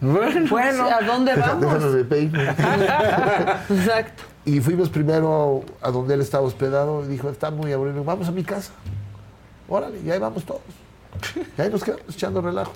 Bueno, 0.01 0.89
¿a 0.89 1.05
dónde 1.05 1.35
vamos? 1.35 1.94
Peino. 2.09 2.40
Exacto. 3.70 4.23
Y 4.44 4.61
fuimos 4.61 4.89
primero 4.89 5.62
a 5.82 5.90
donde 5.90 6.15
él 6.15 6.20
estaba 6.23 6.44
hospedado 6.47 7.05
y 7.05 7.09
dijo, 7.09 7.28
está 7.28 7.51
muy 7.51 7.73
aburrido, 7.73 8.02
vamos 8.02 8.28
a 8.28 8.32
mi 8.32 8.43
casa. 8.43 8.73
Órale, 9.69 10.01
y 10.05 10.11
ahí 10.11 10.19
vamos 10.19 10.44
todos. 10.44 10.62
Y 11.57 11.61
ahí 11.61 11.70
nos 11.70 11.85
quedamos 11.85 12.05
echando 12.09 12.40
relajo, 12.40 12.73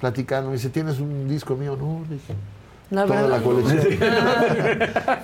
platicando. 0.00 0.50
Me 0.50 0.56
dice, 0.56 0.68
¿tienes 0.70 0.98
un 0.98 1.28
disco 1.28 1.54
mío? 1.54 1.76
No, 1.80 2.02
le 2.08 2.14
dije. 2.16 2.34
La 2.90 3.04
toda 3.04 3.22
verdad, 3.22 3.30
la 3.30 3.38
no. 3.38 3.44
colección. 3.44 3.98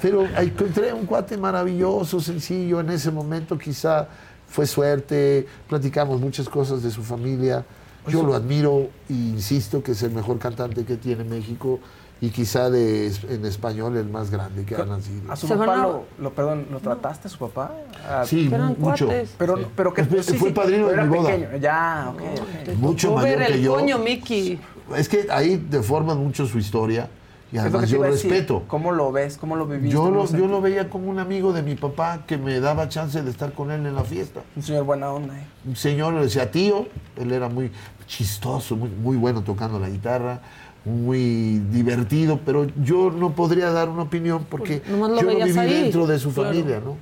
Pero 0.03 0.27
encontré 0.39 0.93
un 0.93 1.07
cuate 1.07 1.36
maravilloso, 1.36 2.20
sencillo. 2.20 2.81
En 2.81 2.90
ese 2.90 3.11
momento 3.11 3.59
quizá 3.59 4.09
fue 4.52 4.66
suerte. 4.66 5.46
Platicamos 5.68 6.20
muchas 6.20 6.48
cosas 6.48 6.82
de 6.82 6.90
su 6.90 7.02
familia. 7.02 7.64
Yo 8.06 8.22
lo 8.22 8.34
admiro 8.34 8.88
e 9.08 9.12
insisto 9.12 9.82
que 9.82 9.92
es 9.92 10.02
el 10.02 10.10
mejor 10.12 10.38
cantante 10.38 10.84
que 10.84 10.96
tiene 10.96 11.24
México 11.24 11.78
y 12.20 12.30
quizá 12.30 12.68
de, 12.68 13.06
en 13.30 13.44
español 13.46 13.96
el 13.96 14.08
más 14.08 14.30
grande 14.30 14.64
que 14.64 14.74
ha 14.74 14.84
nacido. 14.84 15.32
A 15.32 15.36
su 15.36 15.48
papá 15.48 15.76
lo, 15.76 16.04
lo- 16.18 16.32
perdón, 16.34 16.66
¿lo 16.70 16.80
trataste 16.80 17.28
a 17.28 17.30
su 17.30 17.38
papá? 17.38 17.72
A- 18.08 18.26
Sí, 18.26 18.50
mucho. 18.78 19.06
cuates. 19.06 19.34
Pero, 19.38 19.56
Sí. 19.56 19.66
pero 19.74 19.94
que 19.94 20.04
Fue- 20.04 20.22
fue 20.22 20.50
padrino 20.52 20.88
de 20.88 20.96
mi 20.96 21.00
era 21.02 21.08
boda. 21.08 21.30
pequeño. 21.30 21.56
Ya, 21.58 22.12
ok. 22.12 22.20
ok. 22.68 22.74
Mucho 22.76 23.14
ver 23.16 23.38
mayor 23.38 23.46
que 23.46 23.54
el 23.54 23.62
yo. 23.62 23.74
coño, 23.74 23.98
Mickey. 23.98 24.60
Es 24.96 25.08
que 25.08 25.26
ahí 25.30 25.64
deforman 25.70 26.18
mucho 26.18 26.46
su 26.46 26.58
historia. 26.58 27.08
Y 27.52 27.58
además 27.58 27.88
yo 27.90 28.02
decir. 28.02 28.30
respeto. 28.30 28.62
¿Cómo 28.66 28.92
lo 28.92 29.12
ves? 29.12 29.36
¿Cómo 29.36 29.56
lo 29.56 29.66
viviste? 29.66 29.90
Yo 29.90 30.04
¿Cómo 30.04 30.24
lo, 30.24 30.26
yo 30.26 30.46
lo 30.46 30.60
veía 30.62 30.88
como 30.88 31.10
un 31.10 31.18
amigo 31.18 31.52
de 31.52 31.62
mi 31.62 31.74
papá 31.74 32.22
que 32.26 32.38
me 32.38 32.58
daba 32.60 32.88
chance 32.88 33.22
de 33.22 33.30
estar 33.30 33.52
con 33.52 33.70
él 33.70 33.84
en 33.86 33.94
la 33.94 34.04
fiesta. 34.04 34.40
Un 34.56 34.62
señor 34.62 34.84
buena 34.84 35.12
onda, 35.12 35.38
¿eh? 35.38 35.44
Un 35.66 35.76
señor 35.76 36.14
le 36.14 36.22
decía 36.22 36.50
tío, 36.50 36.86
él 37.16 37.30
era 37.30 37.48
muy 37.50 37.70
chistoso, 38.06 38.74
muy, 38.76 38.88
muy 38.88 39.16
bueno 39.18 39.42
tocando 39.42 39.78
la 39.78 39.90
guitarra, 39.90 40.40
muy 40.84 41.58
divertido, 41.70 42.40
pero 42.44 42.66
yo 42.82 43.10
no 43.10 43.34
podría 43.34 43.70
dar 43.70 43.88
una 43.90 44.02
opinión 44.02 44.46
porque 44.48 44.78
Pues, 44.80 44.90
yo 44.90 45.08
no 45.08 45.44
viví 45.44 45.58
ahí, 45.58 45.82
dentro 45.82 46.06
de 46.06 46.18
su 46.18 46.32
claro. 46.32 46.48
familia, 46.50 46.80
¿no? 46.82 46.96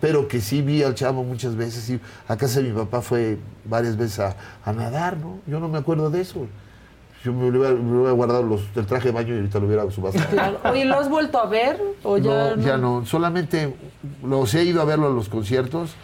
Pero 0.00 0.26
que 0.26 0.40
sí 0.40 0.62
vi 0.62 0.82
al 0.82 0.96
chavo 0.96 1.22
muchas 1.22 1.54
veces 1.54 1.88
y 1.88 2.00
a 2.26 2.36
casa 2.36 2.60
de 2.60 2.68
mi 2.70 2.74
papá 2.76 3.02
fue 3.02 3.38
varias 3.64 3.96
veces 3.96 4.18
a, 4.18 4.36
a 4.64 4.72
nadar, 4.72 5.16
¿no? 5.16 5.38
Yo 5.46 5.60
no 5.60 5.68
me 5.68 5.78
acuerdo 5.78 6.10
de 6.10 6.20
eso. 6.22 6.46
Yo 7.24 7.32
me 7.32 7.48
hubiera, 7.48 7.70
me 7.74 7.92
hubiera 7.98 8.12
guardado 8.12 8.42
los, 8.42 8.62
el 8.74 8.84
traje 8.86 9.08
de 9.08 9.12
baño 9.12 9.34
y 9.34 9.38
ahorita 9.38 9.60
lo 9.60 9.66
hubiera 9.66 9.88
subastado. 9.90 10.28
Claro. 10.30 10.58
Oye, 10.64 10.84
¿lo 10.84 10.98
has 10.98 11.08
vuelto 11.08 11.38
a 11.38 11.46
ver? 11.46 11.80
¿O 12.02 12.18
ya 12.18 12.56
no, 12.56 12.62
ya 12.62 12.76
no. 12.76 13.06
Solamente 13.06 13.76
los 14.24 14.52
he 14.54 14.64
ido 14.64 14.82
a 14.82 14.84
verlo 14.84 15.06
a 15.06 15.10
los 15.10 15.28
conciertos 15.28 15.94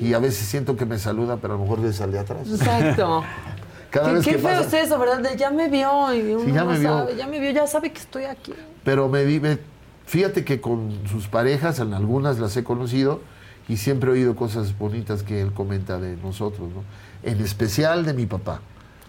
y 0.00 0.12
a 0.12 0.18
veces 0.18 0.46
siento 0.46 0.76
que 0.76 0.84
me 0.84 0.98
saluda, 0.98 1.38
pero 1.38 1.54
a 1.54 1.56
lo 1.56 1.62
mejor 1.62 1.80
de 1.80 1.92
sale 1.92 2.18
atrás. 2.18 2.46
Exacto. 2.48 3.22
Cada 3.90 4.08
qué 4.08 4.14
vez 4.16 4.24
qué 4.24 4.32
que 4.32 4.38
feo 4.38 4.62
pasa. 4.62 4.78
es 4.80 4.86
eso, 4.86 4.98
¿verdad? 4.98 5.20
De 5.20 5.36
ya 5.38 5.50
me 5.50 5.68
vio 5.70 6.12
y 6.12 6.34
uno 6.34 6.52
ya 6.52 6.64
no 6.64 6.72
me 6.72 6.78
vio. 6.78 6.88
sabe, 6.90 7.16
ya 7.16 7.26
me 7.26 7.40
vio, 7.40 7.50
ya 7.52 7.66
sabe 7.66 7.92
que 7.92 8.00
estoy 8.00 8.24
aquí. 8.24 8.52
Pero 8.84 9.08
me 9.08 9.24
vive. 9.24 9.58
Fíjate 10.04 10.44
que 10.44 10.60
con 10.60 10.90
sus 11.08 11.28
parejas, 11.28 11.78
en 11.78 11.94
algunas 11.94 12.38
las 12.38 12.54
he 12.56 12.64
conocido 12.64 13.20
y 13.68 13.78
siempre 13.78 14.10
he 14.10 14.12
oído 14.12 14.36
cosas 14.36 14.76
bonitas 14.78 15.22
que 15.22 15.40
él 15.40 15.52
comenta 15.52 15.98
de 15.98 16.16
nosotros, 16.16 16.68
¿no? 16.68 16.82
En 17.22 17.40
especial 17.40 18.04
de 18.04 18.12
mi 18.12 18.26
papá. 18.26 18.60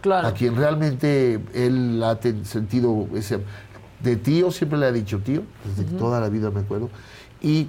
Claro. 0.07 0.27
A 0.27 0.34
quien 0.34 0.55
realmente 0.55 1.41
él 1.53 2.01
ha 2.01 2.17
sentido 2.43 3.07
ese. 3.13 3.39
De 3.99 4.15
tío 4.15 4.51
siempre 4.51 4.79
le 4.79 4.85
ha 4.85 4.91
dicho 4.93 5.19
tío, 5.19 5.43
desde 5.65 5.84
toda 5.97 6.21
la 6.21 6.29
vida 6.29 6.49
me 6.49 6.61
acuerdo. 6.61 6.89
Y 7.41 7.67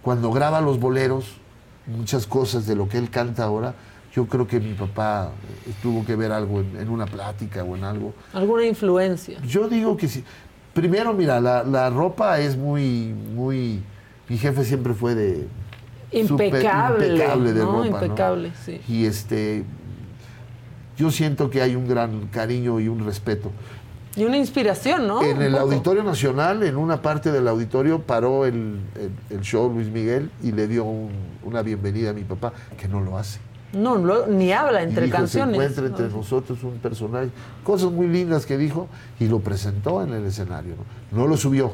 cuando 0.00 0.30
graba 0.30 0.62
los 0.62 0.80
boleros, 0.80 1.36
muchas 1.86 2.26
cosas 2.26 2.66
de 2.66 2.76
lo 2.76 2.88
que 2.88 2.96
él 2.96 3.10
canta 3.10 3.44
ahora, 3.44 3.74
yo 4.14 4.26
creo 4.26 4.46
que 4.46 4.58
mi 4.58 4.72
papá 4.72 5.32
eh, 5.66 5.72
tuvo 5.82 6.04
que 6.06 6.16
ver 6.16 6.32
algo 6.32 6.60
en, 6.60 6.76
en 6.78 6.88
una 6.88 7.04
plática 7.04 7.62
o 7.62 7.76
en 7.76 7.84
algo. 7.84 8.14
Alguna 8.32 8.64
influencia. 8.64 9.38
Yo 9.42 9.68
digo 9.68 9.96
que 9.98 10.08
sí. 10.08 10.24
Primero, 10.72 11.12
mira, 11.12 11.40
la, 11.40 11.62
la 11.62 11.90
ropa 11.90 12.40
es 12.40 12.56
muy, 12.56 13.14
muy. 13.34 13.82
Mi 14.28 14.38
jefe 14.38 14.64
siempre 14.64 14.94
fue 14.94 15.14
de. 15.14 15.46
Impecable. 16.12 17.08
impecable 17.08 17.52
de 17.52 17.60
¿no? 17.60 17.66
ropa. 17.66 17.78
¿no? 17.78 17.84
Impecable, 17.86 18.52
sí. 18.64 18.80
Y 18.88 19.04
este. 19.04 19.64
Yo 21.00 21.10
siento 21.10 21.48
que 21.48 21.62
hay 21.62 21.76
un 21.76 21.88
gran 21.88 22.26
cariño 22.26 22.78
y 22.78 22.86
un 22.88 23.02
respeto. 23.06 23.50
Y 24.16 24.24
una 24.24 24.36
inspiración, 24.36 25.06
¿no? 25.06 25.22
en 25.22 25.40
el. 25.40 25.56
Auditorio 25.56 26.02
Nacional, 26.02 26.62
en 26.62 26.76
una 26.76 27.00
parte 27.00 27.32
del 27.32 27.48
auditorio, 27.48 28.02
paró 28.02 28.44
el, 28.44 28.78
el- 28.96 29.36
el 29.38 29.40
show 29.40 29.72
Luis 29.72 29.88
Miguel 29.88 30.30
y 30.42 30.52
le 30.52 30.68
dio 30.68 30.84
un- 30.84 31.10
una 31.42 31.62
bienvenida 31.62 32.10
a 32.10 32.12
mi 32.12 32.24
papá, 32.24 32.52
que 32.78 32.86
no 32.86 33.00
lo 33.00 33.16
hace. 33.16 33.38
No, 33.72 33.96
lo- 33.96 34.26
ni 34.26 34.52
habla 34.52 34.82
Y 34.82 34.88
entre 34.88 35.06
dijo, 35.06 35.16
canciones. 35.16 35.56
Se 35.56 35.62
encuentra 35.62 35.86
entre 35.86 36.08
¿no? 36.08 36.16
nosotros 36.18 36.62
un 36.64 36.78
personaje. 36.80 37.30
Cosas 37.64 37.90
muy 37.92 38.08
lindas 38.08 38.44
que 38.44 38.58
dijo 38.58 38.88
y 39.18 39.26
lo 39.26 39.38
presentó 39.38 40.02
en 40.02 40.12
el 40.12 40.26
escenario. 40.26 40.74
No, 41.12 41.20
No 41.22 41.26
lo 41.28 41.36
subió, 41.38 41.72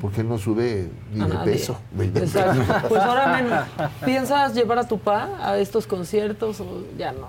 porque 0.00 0.20
él 0.20 0.28
no 0.28 0.38
sube 0.38 0.90
ni 1.12 1.22
A 1.22 1.26
de 1.26 1.34
nadie. 1.34 1.52
peso. 1.54 1.78
ni 1.98 2.06
de 2.08 2.20
Exacto. 2.20 2.60
peso. 2.60 2.74
Pues 2.88 3.02
ahora, 3.02 3.26
men, 3.42 3.88
¿piensas 4.04 4.54
llevar 4.54 4.78
a 4.78 4.86
tu 4.86 4.98
pa 5.00 5.30
a 5.40 5.58
estos 5.58 5.86
conciertos 5.88 6.60
o 6.60 6.84
ya 6.96 7.10
no? 7.12 7.28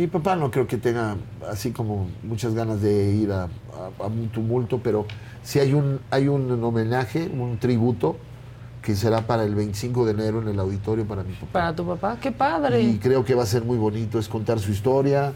Mi 0.00 0.06
papá 0.06 0.34
no 0.34 0.50
creo 0.50 0.66
que 0.66 0.78
tenga 0.78 1.16
así 1.50 1.72
como 1.72 2.06
muchas 2.22 2.54
ganas 2.54 2.80
de 2.80 3.12
ir 3.16 3.30
a, 3.32 3.42
a- 3.42 3.48
a 4.02 4.06
un 4.06 4.30
tumulto, 4.30 4.80
pero 4.82 5.04
sí 5.42 5.58
hay 5.58 5.74
un, 5.74 6.00
hay 6.10 6.26
un 6.26 6.64
homenaje, 6.64 7.28
un 7.30 7.58
tributo, 7.58 8.16
que 8.80 8.96
será 8.96 9.26
para 9.26 9.44
el 9.44 9.54
25 9.54 10.06
de 10.06 10.12
enero 10.12 10.40
en 10.40 10.48
el 10.48 10.58
auditorio 10.58 11.04
para 11.06 11.22
mi 11.22 11.34
papá. 11.34 11.52
Para 11.52 11.76
tu 11.76 11.84
papá, 11.86 12.16
qué 12.18 12.32
padre. 12.32 12.80
Y 12.80 12.96
creo 12.96 13.26
que 13.26 13.34
va 13.34 13.42
a 13.42 13.46
ser 13.46 13.62
muy 13.62 13.76
bonito, 13.76 14.18
es 14.18 14.26
contar 14.26 14.58
su 14.58 14.70
historia, 14.70 15.34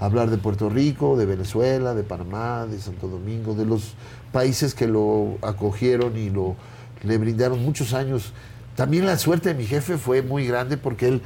hablar 0.00 0.30
de 0.30 0.38
Puerto 0.38 0.70
Rico, 0.70 1.18
de 1.18 1.26
Venezuela, 1.26 1.92
de 1.92 2.02
Panamá, 2.02 2.64
de 2.64 2.78
Santo 2.78 3.08
Domingo, 3.08 3.52
de 3.52 3.66
los 3.66 3.96
países 4.32 4.74
que 4.74 4.86
lo 4.86 5.36
acogieron 5.42 6.16
y 6.16 6.30
lo 6.30 6.56
le 7.02 7.18
brindaron 7.18 7.62
muchos 7.62 7.92
años. 7.92 8.32
También 8.76 9.04
la 9.04 9.18
suerte 9.18 9.50
de 9.50 9.54
mi 9.56 9.66
jefe 9.66 9.98
fue 9.98 10.22
muy 10.22 10.46
grande 10.46 10.78
porque 10.78 11.06
él 11.08 11.20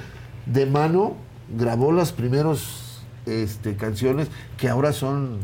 de 0.46 0.66
mano 0.66 1.30
grabó 1.56 1.93
las 1.93 2.12
primeras 2.12 3.01
este, 3.27 3.77
canciones 3.77 4.28
que 4.56 4.68
ahora 4.68 4.93
son 4.93 5.39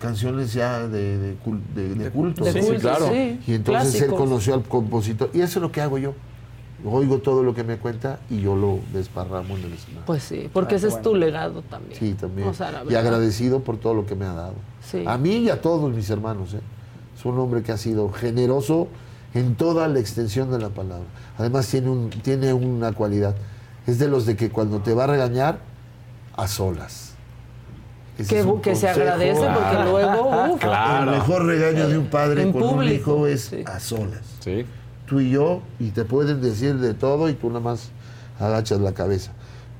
canciones 0.00 0.52
ya 0.52 0.86
de, 0.88 1.18
de 1.18 1.36
cul- 1.44 1.62
de- 1.74 1.94
de 1.94 2.10
culto. 2.10 2.44
De 2.44 2.52
Sí, 2.60 2.72
claro. 2.80 3.08
sí. 3.08 3.40
Y 3.46 3.54
entonces 3.54 4.02
él 4.02 4.10
conoció 4.10 4.54
al 4.54 4.62
compositor. 4.64 5.30
Y 5.32 5.40
eso 5.40 5.58
es 5.58 5.62
lo 5.62 5.70
que 5.72 5.80
hago 5.80 5.98
yo. 5.98 6.14
Oigo 6.84 7.18
todo 7.18 7.44
lo 7.44 7.54
que 7.54 7.62
me 7.62 7.76
cuenta 7.78 8.18
y 8.28 8.40
yo 8.40 8.56
lo 8.56 8.80
desparramo 8.92 9.56
en 9.56 9.62
el 9.66 9.72
escenario. 9.74 10.02
Pues 10.04 10.24
sí, 10.24 10.50
porque 10.52 10.74
Ah, 10.74 10.78
ese 10.78 10.88
es 10.88 11.00
tu 11.00 11.14
legado 11.14 11.62
también. 11.62 11.96
Sí, 11.96 12.14
también. 12.14 12.48
O 12.48 12.54
sea, 12.54 12.72
la 12.72 12.82
y 12.90 12.96
agradecido 12.96 13.60
por 13.60 13.76
todo 13.76 13.94
lo 13.94 14.04
que 14.04 14.16
me 14.16 14.24
ha 14.24 14.32
dado. 14.32 14.54
Sí. 14.84 15.04
A 15.06 15.16
mí 15.16 15.36
y 15.36 15.50
a 15.50 15.60
todos 15.60 15.92
mis 15.94 16.10
hermanos. 16.10 16.54
¿eh? 16.54 16.60
Es 17.16 17.24
un 17.24 17.38
hombre 17.38 17.62
que 17.62 17.70
ha 17.70 17.76
sido 17.76 18.10
generoso 18.10 18.88
en 19.32 19.54
toda 19.54 19.86
la 19.86 20.00
extensión 20.00 20.50
de 20.50 20.58
la 20.58 20.70
palabra. 20.70 21.06
Además 21.38 21.68
tiene, 21.68 21.88
un, 21.88 22.10
tiene 22.10 22.52
una 22.52 22.92
cualidad. 22.92 23.36
Es 23.86 23.98
de 23.98 24.08
los 24.08 24.26
de 24.26 24.36
que 24.36 24.50
cuando 24.50 24.80
te 24.80 24.94
va 24.94 25.04
a 25.04 25.06
regañar, 25.08 25.58
a 26.36 26.48
solas. 26.48 27.14
Ese 28.18 28.36
Que, 28.36 28.42
un 28.42 28.76
se 28.76 28.88
agradece 28.88 29.40
porque 29.40 29.90
luego, 29.90 30.54
uf, 30.54 30.62
El 30.62 31.10
mejor 31.10 31.46
regaño 31.46 31.88
de 31.88 31.98
un 31.98 32.06
padre 32.06 32.42
En 32.42 32.52
con 32.52 32.62
un 32.62 32.70
público, 32.70 33.12
hijo 33.12 33.26
es 33.26 33.54
a 33.66 33.80
solas. 33.80 34.20
Sí. 34.40 34.66
Tú 35.06 35.20
y 35.20 35.30
yo, 35.30 35.62
y 35.78 35.90
te 35.90 36.04
pueden 36.04 36.40
decir 36.40 36.76
de 36.76 36.94
todo 36.94 37.28
y 37.28 37.34
tú 37.34 37.48
nada 37.48 37.60
más 37.60 37.90
agachas 38.38 38.80
la 38.80 38.92
cabeza. 38.92 39.32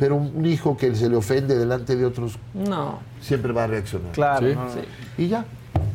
Pero 0.02 0.16
un 0.16 0.44
hijo 0.44 0.76
que 0.76 0.92
se 0.96 1.08
le 1.08 1.14
ofende 1.14 1.56
delante 1.56 1.94
de 1.94 2.04
otros 2.04 2.36
no. 2.54 2.98
siempre 3.20 3.52
va 3.52 3.62
a 3.62 3.66
reaccionar. 3.68 4.10
Claro. 4.10 4.48
Sí. 4.74 5.22
Y 5.22 5.28
ya. 5.28 5.44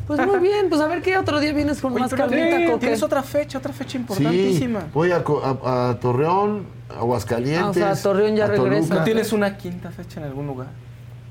Pues 0.06 0.26
muy 0.26 0.38
bien, 0.38 0.70
pues 0.70 0.80
a 0.80 0.86
ver 0.86 1.02
qué 1.02 1.18
otro 1.18 1.38
día 1.40 1.52
vienes 1.52 1.82
con 1.82 1.92
Oye, 1.92 2.00
más 2.00 2.10
pero 2.10 2.26
calmita, 2.26 2.78
tienes- 2.78 3.02
otra 3.02 3.22
fecha, 3.22 3.58
otra 3.58 3.74
fecha 3.74 3.90
Sí, 3.92 3.98
importantísima. 3.98 4.86
voy 4.94 5.10
a, 5.12 5.16
a- 5.22 5.90
a 5.90 6.00
Torreón, 6.00 6.64
Aguascalientes. 6.98 7.82
Ah, 7.82 7.90
o 7.90 7.94
sea, 7.94 8.02
Torreón 8.02 8.34
ya 8.34 8.46
regresa. 8.46 8.94
¿No 8.94 9.04
tienes 9.04 9.30
una 9.34 9.58
quinta 9.58 9.90
fecha 9.90 10.20
en 10.20 10.26
algún 10.28 10.46
lugar? 10.46 10.68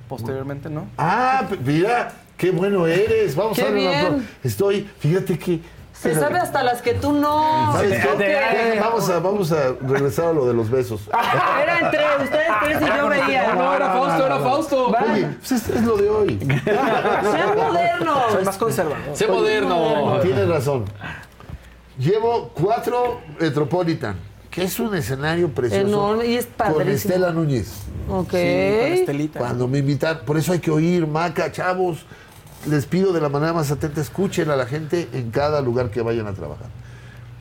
Posteriormente, 0.07 0.69
¿no? 0.69 0.85
Ah, 0.99 1.47
mira, 1.65 2.13
qué 2.37 2.51
bueno 2.51 2.85
eres. 2.85 3.35
Vamos 3.35 3.57
Qué 3.57 3.63
a 3.63 3.71
ver 3.71 4.19
Estoy, 4.43 4.87
fíjate 4.99 5.39
que. 5.39 5.59
Se 6.01 6.15
sabe 6.15 6.39
hasta 6.39 6.63
las 6.63 6.81
que 6.81 6.93
tú 6.93 7.11
no. 7.13 7.73
¿Sabes 7.73 8.05
qué? 8.17 8.79
Vamos 8.79 9.09
a, 9.09 9.19
vamos 9.19 9.51
a 9.51 9.73
regresar 9.81 10.27
a 10.27 10.33
lo 10.33 10.45
de 10.45 10.53
los 10.53 10.69
besos. 10.69 11.01
Era 11.61 11.79
entre 11.79 11.99
ustedes 12.23 12.49
tres 12.63 12.81
y 12.81 12.97
yo 12.97 13.07
veía. 13.09 13.53
No, 13.55 13.73
era 13.73 13.87
Fausto, 13.93 14.25
era 14.25 14.39
Fausto. 14.39 14.91
Va. 14.91 15.03
Oye, 15.13 15.27
pues 15.39 15.51
es, 15.51 15.69
es 15.69 15.83
lo 15.83 15.97
de 15.97 16.09
hoy. 16.09 16.39
Sean 16.65 17.55
modernos. 17.55 18.31
Soy 18.31 18.45
más 18.45 18.57
conservador. 18.57 18.99
Sé 19.15 19.27
moderno. 19.27 20.19
Tienes 20.21 20.47
razón. 20.47 20.85
Llevo 21.97 22.51
cuatro 22.53 23.21
Metropolitan, 23.39 24.17
que 24.51 24.63
es 24.63 24.79
un 24.79 24.93
escenario 24.95 25.49
precioso. 25.49 25.87
Enorme, 25.87 26.27
y 26.27 26.35
es 26.35 26.45
Con 26.45 26.53
padrísimo. 26.55 27.13
Estela 27.13 27.31
Núñez. 27.31 27.71
Ok. 28.09 28.33
Cuando 29.35 29.67
me 29.67 29.79
invitan, 29.79 30.19
por 30.25 30.37
eso 30.37 30.53
hay 30.53 30.59
que 30.59 30.69
oír, 30.69 31.07
Maca, 31.07 31.51
chavos. 31.51 32.05
Les 32.65 32.85
pido 32.85 33.13
de 33.13 33.21
la 33.21 33.29
manera 33.29 33.53
más 33.53 33.71
atenta, 33.71 34.01
escuchen 34.01 34.49
a 34.49 34.55
la 34.55 34.65
gente 34.65 35.07
en 35.13 35.31
cada 35.31 35.61
lugar 35.61 35.89
que 35.89 36.01
vayan 36.01 36.27
a 36.27 36.33
trabajar. 36.33 36.67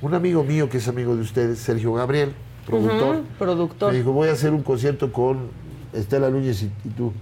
Un 0.02 0.14
amigo 0.14 0.44
mío 0.44 0.68
que 0.68 0.78
es 0.78 0.88
amigo 0.88 1.16
de 1.16 1.22
ustedes, 1.22 1.58
Sergio 1.58 1.92
Gabriel, 1.94 2.32
productor, 2.66 3.22
productor. 3.38 3.92
me 3.92 3.98
dijo, 3.98 4.12
voy 4.12 4.28
a 4.28 4.32
hacer 4.32 4.52
un 4.52 4.62
concierto 4.62 5.12
con 5.12 5.48
Estela 5.92 6.30
Núñez 6.30 6.62
y, 6.62 6.66
y 6.84 6.90
tú. 6.90 7.12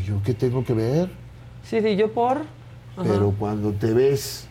Y 0.00 0.04
yo, 0.04 0.20
¿qué 0.24 0.32
tengo 0.32 0.64
que 0.64 0.72
ver? 0.74 1.10
Sí, 1.64 1.80
sí, 1.80 1.96
yo 1.96 2.12
por. 2.12 2.38
Ajá. 2.38 3.02
Pero 3.02 3.34
cuando 3.38 3.72
te 3.72 3.92
ves 3.92 4.46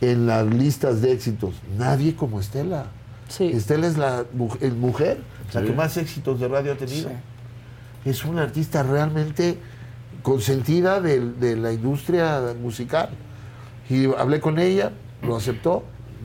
en 0.00 0.26
las 0.26 0.46
listas 0.46 1.00
de 1.00 1.12
éxitos, 1.12 1.54
nadie 1.78 2.14
como 2.14 2.40
Estela. 2.40 2.86
Estela 3.38 3.86
es 3.86 3.96
la 3.98 4.24
el 4.60 4.74
mujer, 4.74 5.18
la 5.52 5.60
Sí. 5.60 5.66
que 5.66 5.72
más 5.72 5.96
éxitos 5.96 6.40
de 6.40 6.48
radio 6.48 6.72
ha 6.72 6.76
tenido. 6.76 7.10
Es 8.04 8.24
una 8.24 8.42
artista 8.42 8.82
realmente 8.82 9.58
consentida 10.22 11.00
de, 11.00 11.20
de 11.20 11.56
la 11.56 11.72
industria 11.72 12.54
musical. 12.60 13.10
Y 13.88 14.06
hablé 14.14 14.40
con 14.40 14.58
ella, 14.58 14.92
lo 15.22 15.36
aceptó, 15.36 15.82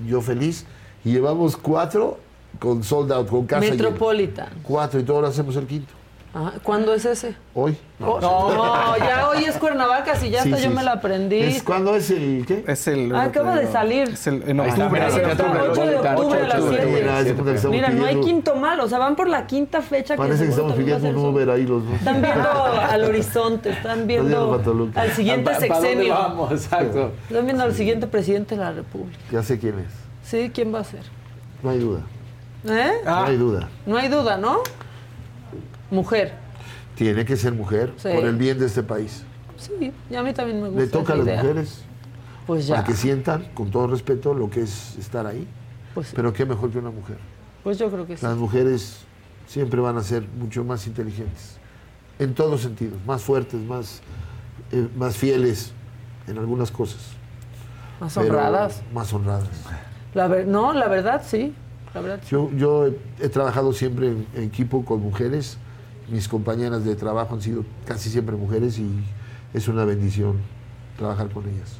yo 0.07 0.21
feliz. 0.21 0.65
Y 1.05 1.11
llevamos 1.11 1.57
cuatro 1.57 2.19
con 2.59 2.83
sold 2.83 3.11
out, 3.11 3.29
con 3.29 3.45
casa 3.45 3.61
llena. 3.61 3.75
Metropolitan. 3.75 4.49
Cuatro 4.63 4.99
y 4.99 5.03
todos 5.03 5.21
lo 5.21 5.27
hacemos 5.27 5.55
el 5.55 5.65
quinto. 5.65 5.93
Ah, 6.35 6.53
¿Cuándo 6.63 6.95
es 6.95 7.05
ese? 7.05 7.35
Hoy. 7.53 7.77
Oh, 8.03 8.19
No, 8.19 8.97
ya 8.97 9.29
hoy 9.29 9.43
es 9.45 9.55
Cuernavaca, 9.57 10.15
si 10.15 10.31
ya 10.31 10.41
Sí, 10.41 10.49
hasta 10.51 10.63
sí, 10.63 10.67
yo 10.67 10.75
me 10.75 10.81
la 10.81 10.93
aprendí. 10.93 11.39
¿Es, 11.39 11.61
¿Cuándo 11.61 11.95
es 11.95 12.09
el 12.09 12.43
qué? 12.47 12.63
Es 12.67 12.87
el. 12.87 13.13
Ah, 13.15 13.25
acaba 13.25 13.55
de 13.55 13.67
salir. 13.71 14.09
Es 14.09 14.25
el, 14.25 14.41
en 14.49 14.59
Ahí 14.59 14.69
está, 14.69 14.85
octubre. 14.85 15.01
mira, 15.01 15.07
es 15.09 15.13
el 15.23 15.29
está, 15.29 15.43
octubre. 15.43 15.69
8 15.69 15.85
de 15.85 15.95
octubre 15.97 16.39
a 16.41 16.47
las 16.47 16.57
Ocho 16.59 16.69
de 16.71 16.77
7. 16.77 17.31
octubre. 17.39 17.69
Mira, 17.69 17.89
no 17.89 18.05
hay 18.05 18.19
quinto 18.21 18.55
mal, 18.55 18.79
o 18.79 18.89
sea, 18.89 18.97
van 18.97 19.15
por 19.15 19.29
la 19.29 19.45
quinta 19.45 19.83
fecha 19.83 20.15
Parece 20.15 20.45
que 20.47 20.51
seguro 20.53 20.73
estamos 20.73 20.75
pidiendo 20.99 21.21
un 21.21 21.25
Uber 21.35 21.49
ahí 21.51 21.67
los 21.67 21.85
dos. 21.85 21.93
Están 21.93 22.21
viendo 22.23 22.49
al 22.89 23.03
horizonte, 23.03 23.69
están 23.69 24.07
viendo 24.07 24.59
al 24.95 25.11
siguiente 25.11 25.51
¿Pa- 25.51 25.59
pa' 25.59 25.65
dónde 25.75 25.81
sexenio. 25.89 26.13
vamos? 26.15 26.51
Exacto. 26.51 27.11
Están 27.29 27.45
viendo 27.45 27.63
al 27.63 27.75
siguiente 27.75 28.07
presidente 28.07 28.55
de 28.55 28.61
la 28.61 28.71
República. 28.71 29.19
Ya 29.31 29.43
sé 29.43 29.59
quién 29.59 29.77
es. 29.77 29.87
Sí, 30.27 30.51
¿quién 30.51 30.73
va 30.73 30.79
a 30.79 30.83
ser? 30.83 31.01
No 31.61 31.69
hay 31.69 31.77
duda. 31.77 31.99
¿Eh? 32.67 32.91
No 33.05 33.23
hay 33.23 33.37
duda. 33.37 33.69
No 33.85 33.97
hay 33.97 34.07
duda, 34.07 34.37
¿no? 34.37 34.59
Mujer. 35.93 36.33
Tiene 36.95 37.23
que 37.25 37.37
ser 37.37 37.53
mujer 37.53 37.93
Sí. 37.97 38.09
por 38.13 38.25
el 38.25 38.35
bien 38.35 38.59
de 38.59 38.65
este 38.65 38.83
país. 38.83 39.23
Sí, 39.57 39.91
y 40.09 40.15
a 40.15 40.23
mí 40.23 40.33
también 40.33 40.61
me 40.61 40.67
gusta. 40.69 40.81
Le 40.83 40.87
toca 40.87 41.13
a 41.13 41.15
las 41.15 41.25
idea. 41.25 41.41
mujeres 41.41 41.81
Pues 42.45 42.67
ya. 42.67 42.75
para 42.75 42.87
que 42.87 42.93
sientan, 42.95 43.45
con 43.53 43.71
todo 43.71 43.87
respeto, 43.87 44.33
lo 44.33 44.49
que 44.49 44.61
es 44.61 44.95
estar 44.97 45.25
ahí. 45.25 45.47
Pues 45.93 46.07
sí. 46.07 46.13
Pero 46.15 46.33
qué 46.33 46.45
mejor 46.45 46.71
que 46.71 46.79
una 46.79 46.89
mujer. 46.91 47.17
Pues 47.63 47.77
yo 47.77 47.89
creo 47.89 48.05
que 48.05 48.17
sí. 48.17 48.25
Las 48.25 48.35
mujeres 48.35 48.97
siempre 49.47 49.79
van 49.79 49.97
a 49.97 50.03
ser 50.03 50.27
mucho 50.39 50.63
más 50.63 50.85
inteligentes, 50.87 51.57
en 52.19 52.33
todos 52.33 52.61
sentidos, 52.61 52.97
más 53.05 53.21
fuertes, 53.21 53.59
más, 53.61 54.01
eh, 54.71 54.87
más 54.97 55.15
fieles 55.15 55.71
en 56.27 56.37
algunas 56.39 56.71
cosas. 56.71 57.01
Más 57.99 58.13
Pero 58.15 58.27
honradas. 58.29 58.81
Más 58.93 59.13
honradas. 59.13 59.47
La 60.13 60.27
ver- 60.27 60.47
no, 60.47 60.73
la 60.73 60.87
verdad 60.87 61.21
sí. 61.25 61.53
La 61.93 62.01
verdad 62.01 62.19
sí. 62.23 62.29
Yo, 62.31 62.49
yo 62.57 62.87
he, 62.87 62.97
he 63.21 63.29
trabajado 63.29 63.71
siempre 63.71 64.07
en, 64.07 64.27
en 64.35 64.43
equipo 64.43 64.83
con 64.83 64.99
mujeres. 65.01 65.57
Mis 66.09 66.27
compañeras 66.27 66.83
de 66.85 66.95
trabajo 66.95 67.33
han 67.35 67.41
sido 67.41 67.63
casi 67.85 68.09
siempre 68.09 68.35
mujeres 68.35 68.77
y 68.77 68.89
es 69.53 69.67
una 69.67 69.85
bendición 69.85 70.37
trabajar 70.97 71.29
con 71.29 71.47
ellas. 71.47 71.77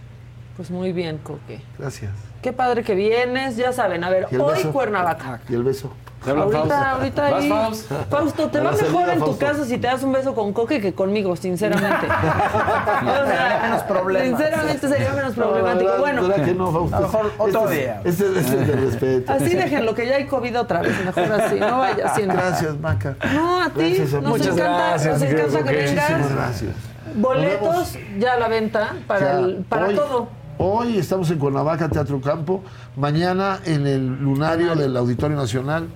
Pues 0.55 0.69
muy 0.69 0.91
bien, 0.91 1.17
Coque. 1.17 1.61
Gracias. 1.79 2.11
Qué 2.41 2.53
padre 2.53 2.83
que 2.83 2.93
vienes, 2.95 3.57
ya 3.57 3.73
saben. 3.73 4.03
A 4.03 4.09
ver, 4.09 4.27
¿Y 4.31 4.35
el 4.35 4.41
hoy 4.41 4.55
beso? 4.55 4.71
Cuernavaca. 4.71 5.41
¿Y 5.49 5.53
el 5.55 5.63
beso? 5.63 5.91
Ahorita, 6.25 6.91
ahorita 6.91 7.21
¿Vas, 7.31 7.33
ahí. 7.43 7.49
Faust? 7.49 7.91
Fausto, 8.09 8.47
te 8.49 8.59
va 8.59 8.71
mejor 8.71 9.09
en 9.09 9.19
tu 9.19 9.25
Fausto. 9.25 9.45
casa 9.45 9.65
si 9.65 9.77
te 9.77 9.87
das 9.87 10.03
un 10.03 10.11
beso 10.13 10.33
con 10.33 10.53
Coque 10.53 10.79
que 10.81 10.93
conmigo, 10.93 11.35
sinceramente. 11.35 12.07
O 12.07 13.25
sea, 13.27 13.59
menos 13.63 13.81
problemas. 13.83 14.27
Sinceramente 14.39 14.87
sería 14.87 15.13
menos 15.13 15.33
problemático. 15.33 15.83
¿Verdad- 15.85 15.99
Bueno, 15.99 16.27
verdad 16.27 16.45
que 16.45 16.53
no, 16.53 16.71
Fausto? 16.71 16.95
A 16.95 16.99
lo 17.01 17.07
mejor 17.07 17.31
otro 17.37 17.63
Este 17.69 17.75
día. 17.75 18.01
Este, 18.03 18.25
es- 18.31 18.37
este 18.37 18.55
de 18.57 18.75
respeto. 18.75 19.33
así 19.33 19.49
déjenlo, 19.55 19.93
que 19.95 20.07
ya 20.07 20.15
hay 20.15 20.25
COVID 20.27 20.59
otra 20.59 20.81
vez. 20.81 21.05
Mejor 21.05 21.31
así, 21.41 21.59
no 21.59 21.79
vaya 21.79 22.05
haciendo. 22.07 22.33
Gracias, 22.35 22.77
Maca. 22.79 23.15
No, 23.33 23.61
a 23.61 23.69
ti. 23.69 23.79
Gracias, 23.95 24.13
nos 24.13 24.23
Muchas 24.23 24.47
encanta, 24.57 24.89
gracias, 24.89 25.19
nos 25.21 25.29
encanta 25.29 25.63
que 25.63 25.75
vengas. 25.77 26.33
Gracias. 26.35 26.71
Boletos 27.15 27.97
ya 28.17 28.33
a 28.33 28.37
la 28.39 28.47
venta 28.47 28.93
para, 29.07 29.19
Ya, 29.33 29.39
el- 29.39 29.55
para 29.67 29.87
hoy- 29.87 29.95
todo. 29.95 30.27
Hoy 30.59 30.97
estamos 30.99 31.29
en 31.31 31.39
Cuernavaca, 31.39 31.89
Teatro 31.89 32.21
Campo. 32.21 32.63
Mañana 32.95 33.59
en 33.65 33.87
el 33.87 34.07
lunario 34.07 34.75
del 34.75 34.95
Auditorio 34.95 35.35
Nacional. 35.35 35.87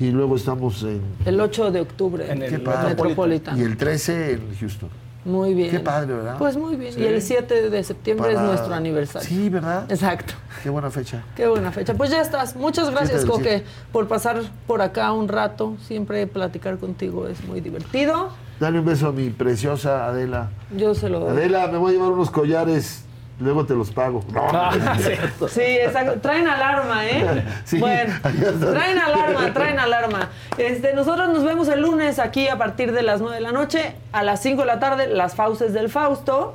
Y 0.00 0.10
luego 0.10 0.36
estamos 0.36 0.82
en. 0.82 1.02
El 1.24 1.40
8 1.40 1.70
de 1.70 1.80
octubre. 1.80 2.30
En 2.30 2.42
el 2.42 2.50
Qué 2.50 2.58
padre. 2.58 2.90
Metropolitan. 2.90 3.58
Y 3.58 3.62
el 3.62 3.76
13 3.76 4.32
en 4.32 4.56
Houston. 4.58 4.90
Muy 5.24 5.54
bien. 5.54 5.70
Qué 5.70 5.80
padre, 5.80 6.14
¿verdad? 6.14 6.36
Pues 6.38 6.56
muy 6.56 6.76
bien. 6.76 6.92
Sí. 6.92 7.00
Y 7.00 7.04
el 7.04 7.22
7 7.22 7.70
de 7.70 7.84
septiembre 7.84 8.32
es 8.32 8.40
nuestro 8.40 8.74
aniversario. 8.74 9.26
Sí, 9.26 9.48
¿verdad? 9.48 9.90
Exacto. 9.90 10.34
Qué 10.62 10.68
buena 10.68 10.90
fecha. 10.90 11.22
Qué 11.34 11.46
buena 11.46 11.72
fecha. 11.72 11.94
Pues 11.94 12.10
ya 12.10 12.20
estás. 12.20 12.56
Muchas 12.56 12.90
gracias, 12.90 13.24
Coque, 13.24 13.62
por 13.92 14.06
pasar 14.06 14.42
por 14.66 14.82
acá 14.82 15.12
un 15.12 15.28
rato. 15.28 15.76
Siempre 15.86 16.26
platicar 16.26 16.76
contigo 16.78 17.26
es 17.26 17.42
muy 17.44 17.60
divertido. 17.60 18.30
Dale 18.60 18.80
un 18.80 18.84
beso 18.84 19.08
a 19.08 19.12
mi 19.12 19.30
preciosa 19.30 20.06
Adela. 20.06 20.50
Yo 20.76 20.94
se 20.94 21.08
lo 21.08 21.20
doy. 21.20 21.30
Adela, 21.30 21.68
me 21.68 21.78
voy 21.78 21.92
a 21.92 21.96
llevar 21.96 22.12
unos 22.12 22.30
collares. 22.30 23.04
Luego 23.40 23.66
te 23.66 23.74
los 23.74 23.90
pago. 23.90 24.24
No, 24.32 24.48
cierto. 24.98 25.48
Sí, 25.48 25.60
exacto. 25.62 26.20
Traen 26.20 26.46
alarma, 26.46 27.06
¿eh? 27.06 27.44
Sí, 27.64 27.78
bueno, 27.78 28.14
traen 28.72 28.98
alarma, 28.98 29.52
traen 29.52 29.78
alarma. 29.80 30.30
Este, 30.56 30.94
nosotros 30.94 31.28
nos 31.30 31.42
vemos 31.44 31.66
el 31.68 31.80
lunes 31.82 32.18
aquí 32.20 32.46
a 32.48 32.56
partir 32.58 32.92
de 32.92 33.02
las 33.02 33.20
9 33.20 33.36
de 33.36 33.40
la 33.42 33.50
noche, 33.52 33.96
a 34.12 34.22
las 34.22 34.40
5 34.40 34.60
de 34.62 34.66
la 34.66 34.78
tarde, 34.78 35.08
las 35.08 35.34
Fauces 35.34 35.72
del 35.72 35.88
Fausto, 35.90 36.54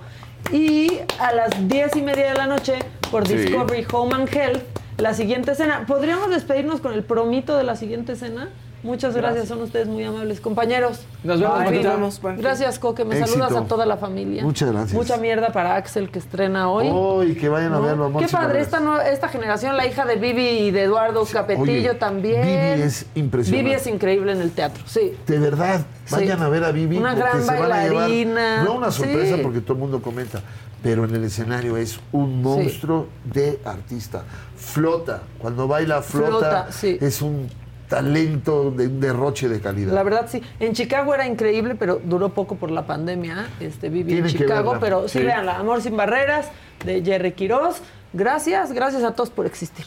y 0.54 1.00
a 1.20 1.34
las 1.34 1.68
10 1.68 1.98
y 1.98 2.02
media 2.02 2.30
de 2.30 2.36
la 2.36 2.48
noche 2.48 2.80
por 3.12 3.28
Sí. 3.28 3.36
Discovery 3.36 3.86
Home 3.92 4.16
and 4.16 4.34
Health, 4.34 4.64
la 4.98 5.14
siguiente 5.14 5.52
escena. 5.52 5.84
¿Podríamos 5.86 6.30
despedirnos 6.30 6.80
con 6.80 6.94
el 6.94 7.04
promito 7.04 7.58
de 7.58 7.64
la 7.66 7.76
siguiente 7.76 8.14
escena? 8.14 8.50
Muchas 8.82 9.14
gracias, 9.16 9.48
son 9.50 9.62
ustedes 9.62 9.88
muy 9.88 10.04
amables. 10.04 10.40
Compañeros. 10.40 11.02
Nos 11.24 11.40
vemos. 11.42 11.60
Nos 12.00 12.22
vemos. 12.22 12.42
Gracias, 12.42 12.80
Coque. 12.80 13.04
Me 13.04 13.18
Éxito. 13.20 13.40
saludas 13.40 13.64
a 13.64 13.68
toda 13.68 13.86
la 13.86 13.98
familia. 13.98 14.42
Muchas 14.44 14.72
gracias. 14.72 14.94
Mucha 14.94 15.18
mierda 15.18 15.52
para 15.52 15.76
Axel 15.76 16.10
que 16.10 16.20
estrena 16.20 16.70
hoy. 16.70 16.90
Hoy 16.92 17.36
que 17.36 17.50
vayan 17.50 17.74
a 17.74 17.80
verlo. 17.80 18.12
Qué 18.18 18.28
padre, 18.28 18.62
esta, 18.62 19.10
esta 19.10 19.28
generación, 19.28 19.76
la 19.76 19.86
hija 19.86 20.06
de 20.06 20.16
Vivi 20.16 20.48
y 20.48 20.72
de 20.72 20.84
Eduardo 20.84 21.26
Capetillo 21.26 21.64
Oye, 21.92 21.94
también. 21.96 22.42
Vivi 22.42 22.82
es 22.84 23.06
impresionante. 23.16 23.64
Vivi 23.64 23.76
es 23.76 23.88
increíble 23.88 24.32
en 24.32 24.42
el 24.42 24.52
teatro, 24.52 24.84
sí. 24.86 25.14
De 25.28 25.40
verdad, 25.40 25.82
Sí. 26.06 26.16
vayan 26.16 26.42
a 26.42 26.50
ver 26.50 26.64
a 26.64 26.72
Vivi. 26.72 26.98
Una 26.98 27.14
gran 27.14 27.42
se 27.44 27.48
van 27.48 27.56
a 27.72 27.84
llevar- 27.84 27.94
bailarina. 27.94 28.64
no 28.64 28.74
una 28.76 28.92
sorpresa 28.92 29.36
Sí. 29.36 29.42
porque 29.44 29.62
todo 29.62 29.74
el 29.74 29.80
mundo 29.80 30.02
comenta, 30.02 30.42
pero 30.82 31.04
en 31.06 31.14
el 31.16 31.24
escenario 31.26 31.76
es 31.78 32.00
un 32.14 32.42
monstruo 32.42 33.08
de 33.26 33.60
artista. 33.66 34.24
Flota. 34.56 35.22
Cuando 35.38 35.68
baila 35.68 36.02
flota, 36.02 36.30
Flota, 36.30 36.72
sí. 36.72 36.98
es 37.02 37.22
un 37.22 37.48
talento 37.90 38.72
de 38.72 38.88
un 38.88 39.00
derroche 39.02 39.50
de 39.50 39.60
calidad. 39.60 39.92
La 39.94 40.04
verdad, 40.04 40.28
sí. 40.30 40.42
En 40.60 40.74
Chicago 40.74 41.14
era 41.14 41.28
increíble, 41.28 41.76
pero 41.76 42.00
duró 42.02 42.30
poco 42.30 42.56
por 42.56 42.72
la 42.72 42.86
pandemia. 42.86 43.48
Este, 43.60 43.90
Vivi 43.90 44.14
en 44.14 44.24
Tienen 44.24 44.32
Chicago, 44.32 44.72
verla. 44.72 44.80
pero 44.80 45.08
sí, 45.10 45.20
Sí. 45.20 45.26
veanla. 45.26 45.58
Amor 45.58 45.82
sin 45.82 45.98
barreras, 45.98 46.48
de 46.86 47.04
Jerry 47.04 47.34
Quiroz. 47.34 47.82
Gracias, 48.14 48.72
gracias 48.72 49.04
a 49.04 49.12
todos 49.14 49.30
por 49.32 49.46
existir. 49.46 49.86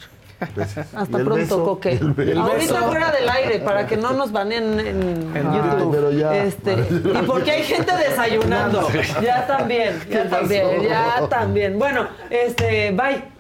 Gracias. 0.57 0.89
Hasta 0.95 1.19
pronto, 1.19 1.35
beso, 1.37 1.65
Coque. 1.65 2.01
Ahorita 2.37 2.83
fuera 2.83 3.13
del 3.13 3.29
aire, 3.29 3.61
para 3.61 3.87
que 3.87 3.97
no 3.97 4.13
nos 4.13 4.33
baneen 4.33 4.81
en, 4.81 5.37
En 5.37 5.53
YouTube. 5.53 5.71
YouTube, 5.79 5.95
pero 5.95 6.11
ya. 6.11 6.37
Este, 6.45 6.73
y 6.73 7.23
porque 7.27 7.53
hay 7.53 7.63
gente 7.63 7.93
desayunando. 7.97 8.89
Ya 9.23 9.47
también, 9.47 10.01
ya 10.11 10.23
¿Qué 10.25 10.29
también, 10.29 10.83
ya 10.83 11.29
también. 11.29 11.79
Bueno, 11.79 12.09
este, 12.29 12.91
bye. 12.91 13.32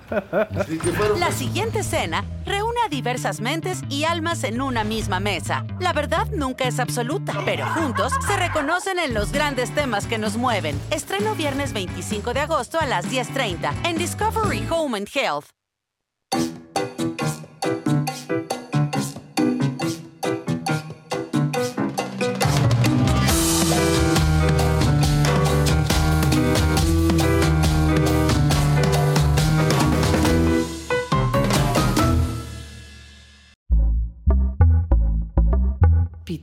La 1.18 1.32
siguiente 1.32 1.82
cena 1.82 2.24
reúne 2.44 2.80
a 2.84 2.88
diversas 2.88 3.40
mentes 3.40 3.82
y 3.88 4.04
almas 4.04 4.44
en 4.44 4.60
una 4.60 4.84
misma 4.84 5.20
mesa. 5.20 5.64
La 5.80 5.92
verdad 5.92 6.26
nunca 6.32 6.64
es 6.64 6.78
absoluta, 6.78 7.32
pero 7.44 7.66
juntos 7.66 8.12
se 8.26 8.36
reconocen 8.36 8.98
en 8.98 9.14
los 9.14 9.32
grandes 9.32 9.74
temas 9.74 10.06
que 10.06 10.18
nos 10.18 10.36
mueven. 10.36 10.78
Estreno 10.90 11.34
viernes 11.34 11.72
25 11.72 12.34
de 12.34 12.40
agosto 12.40 12.78
a 12.78 12.86
las 12.86 13.10
10.30 13.10 13.72
en 13.86 13.98
Discovery 13.98 14.66
Home 14.70 14.98
and 14.98 15.08
Health. 15.12 15.46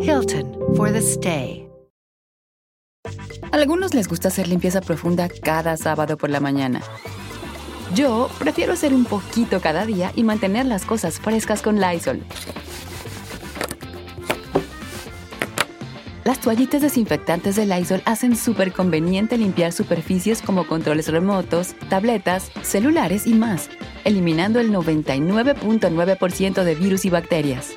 Hilton 0.00 0.56
for 0.76 0.92
the 0.92 1.00
stay. 1.00 1.68
Algunos 3.52 3.94
les 3.94 4.08
gusta 4.08 4.28
hacer 4.28 4.48
limpieza 4.48 4.80
profunda 4.80 5.28
cada 5.28 5.76
sábado 5.76 6.16
por 6.16 6.30
la 6.30 6.40
mañana. 6.40 6.82
Yo 7.94 8.28
prefiero 8.38 8.72
hacer 8.72 8.92
un 8.92 9.04
poquito 9.04 9.60
cada 9.60 9.86
día 9.86 10.12
y 10.14 10.24
mantener 10.24 10.66
las 10.66 10.84
cosas 10.84 11.18
frescas 11.18 11.62
con 11.62 11.80
Lysol. 11.80 12.22
Las 16.24 16.40
toallitas 16.40 16.82
desinfectantes 16.82 17.54
de 17.54 17.66
Lysol 17.66 18.02
hacen 18.04 18.36
súper 18.36 18.72
conveniente 18.72 19.38
limpiar 19.38 19.72
superficies 19.72 20.42
como 20.42 20.66
controles 20.66 21.08
remotos, 21.08 21.76
tabletas, 21.88 22.50
celulares 22.62 23.26
y 23.26 23.34
más, 23.34 23.70
eliminando 24.04 24.58
el 24.58 24.72
99.9% 24.72 26.64
de 26.64 26.74
virus 26.74 27.04
y 27.04 27.10
bacterias. 27.10 27.76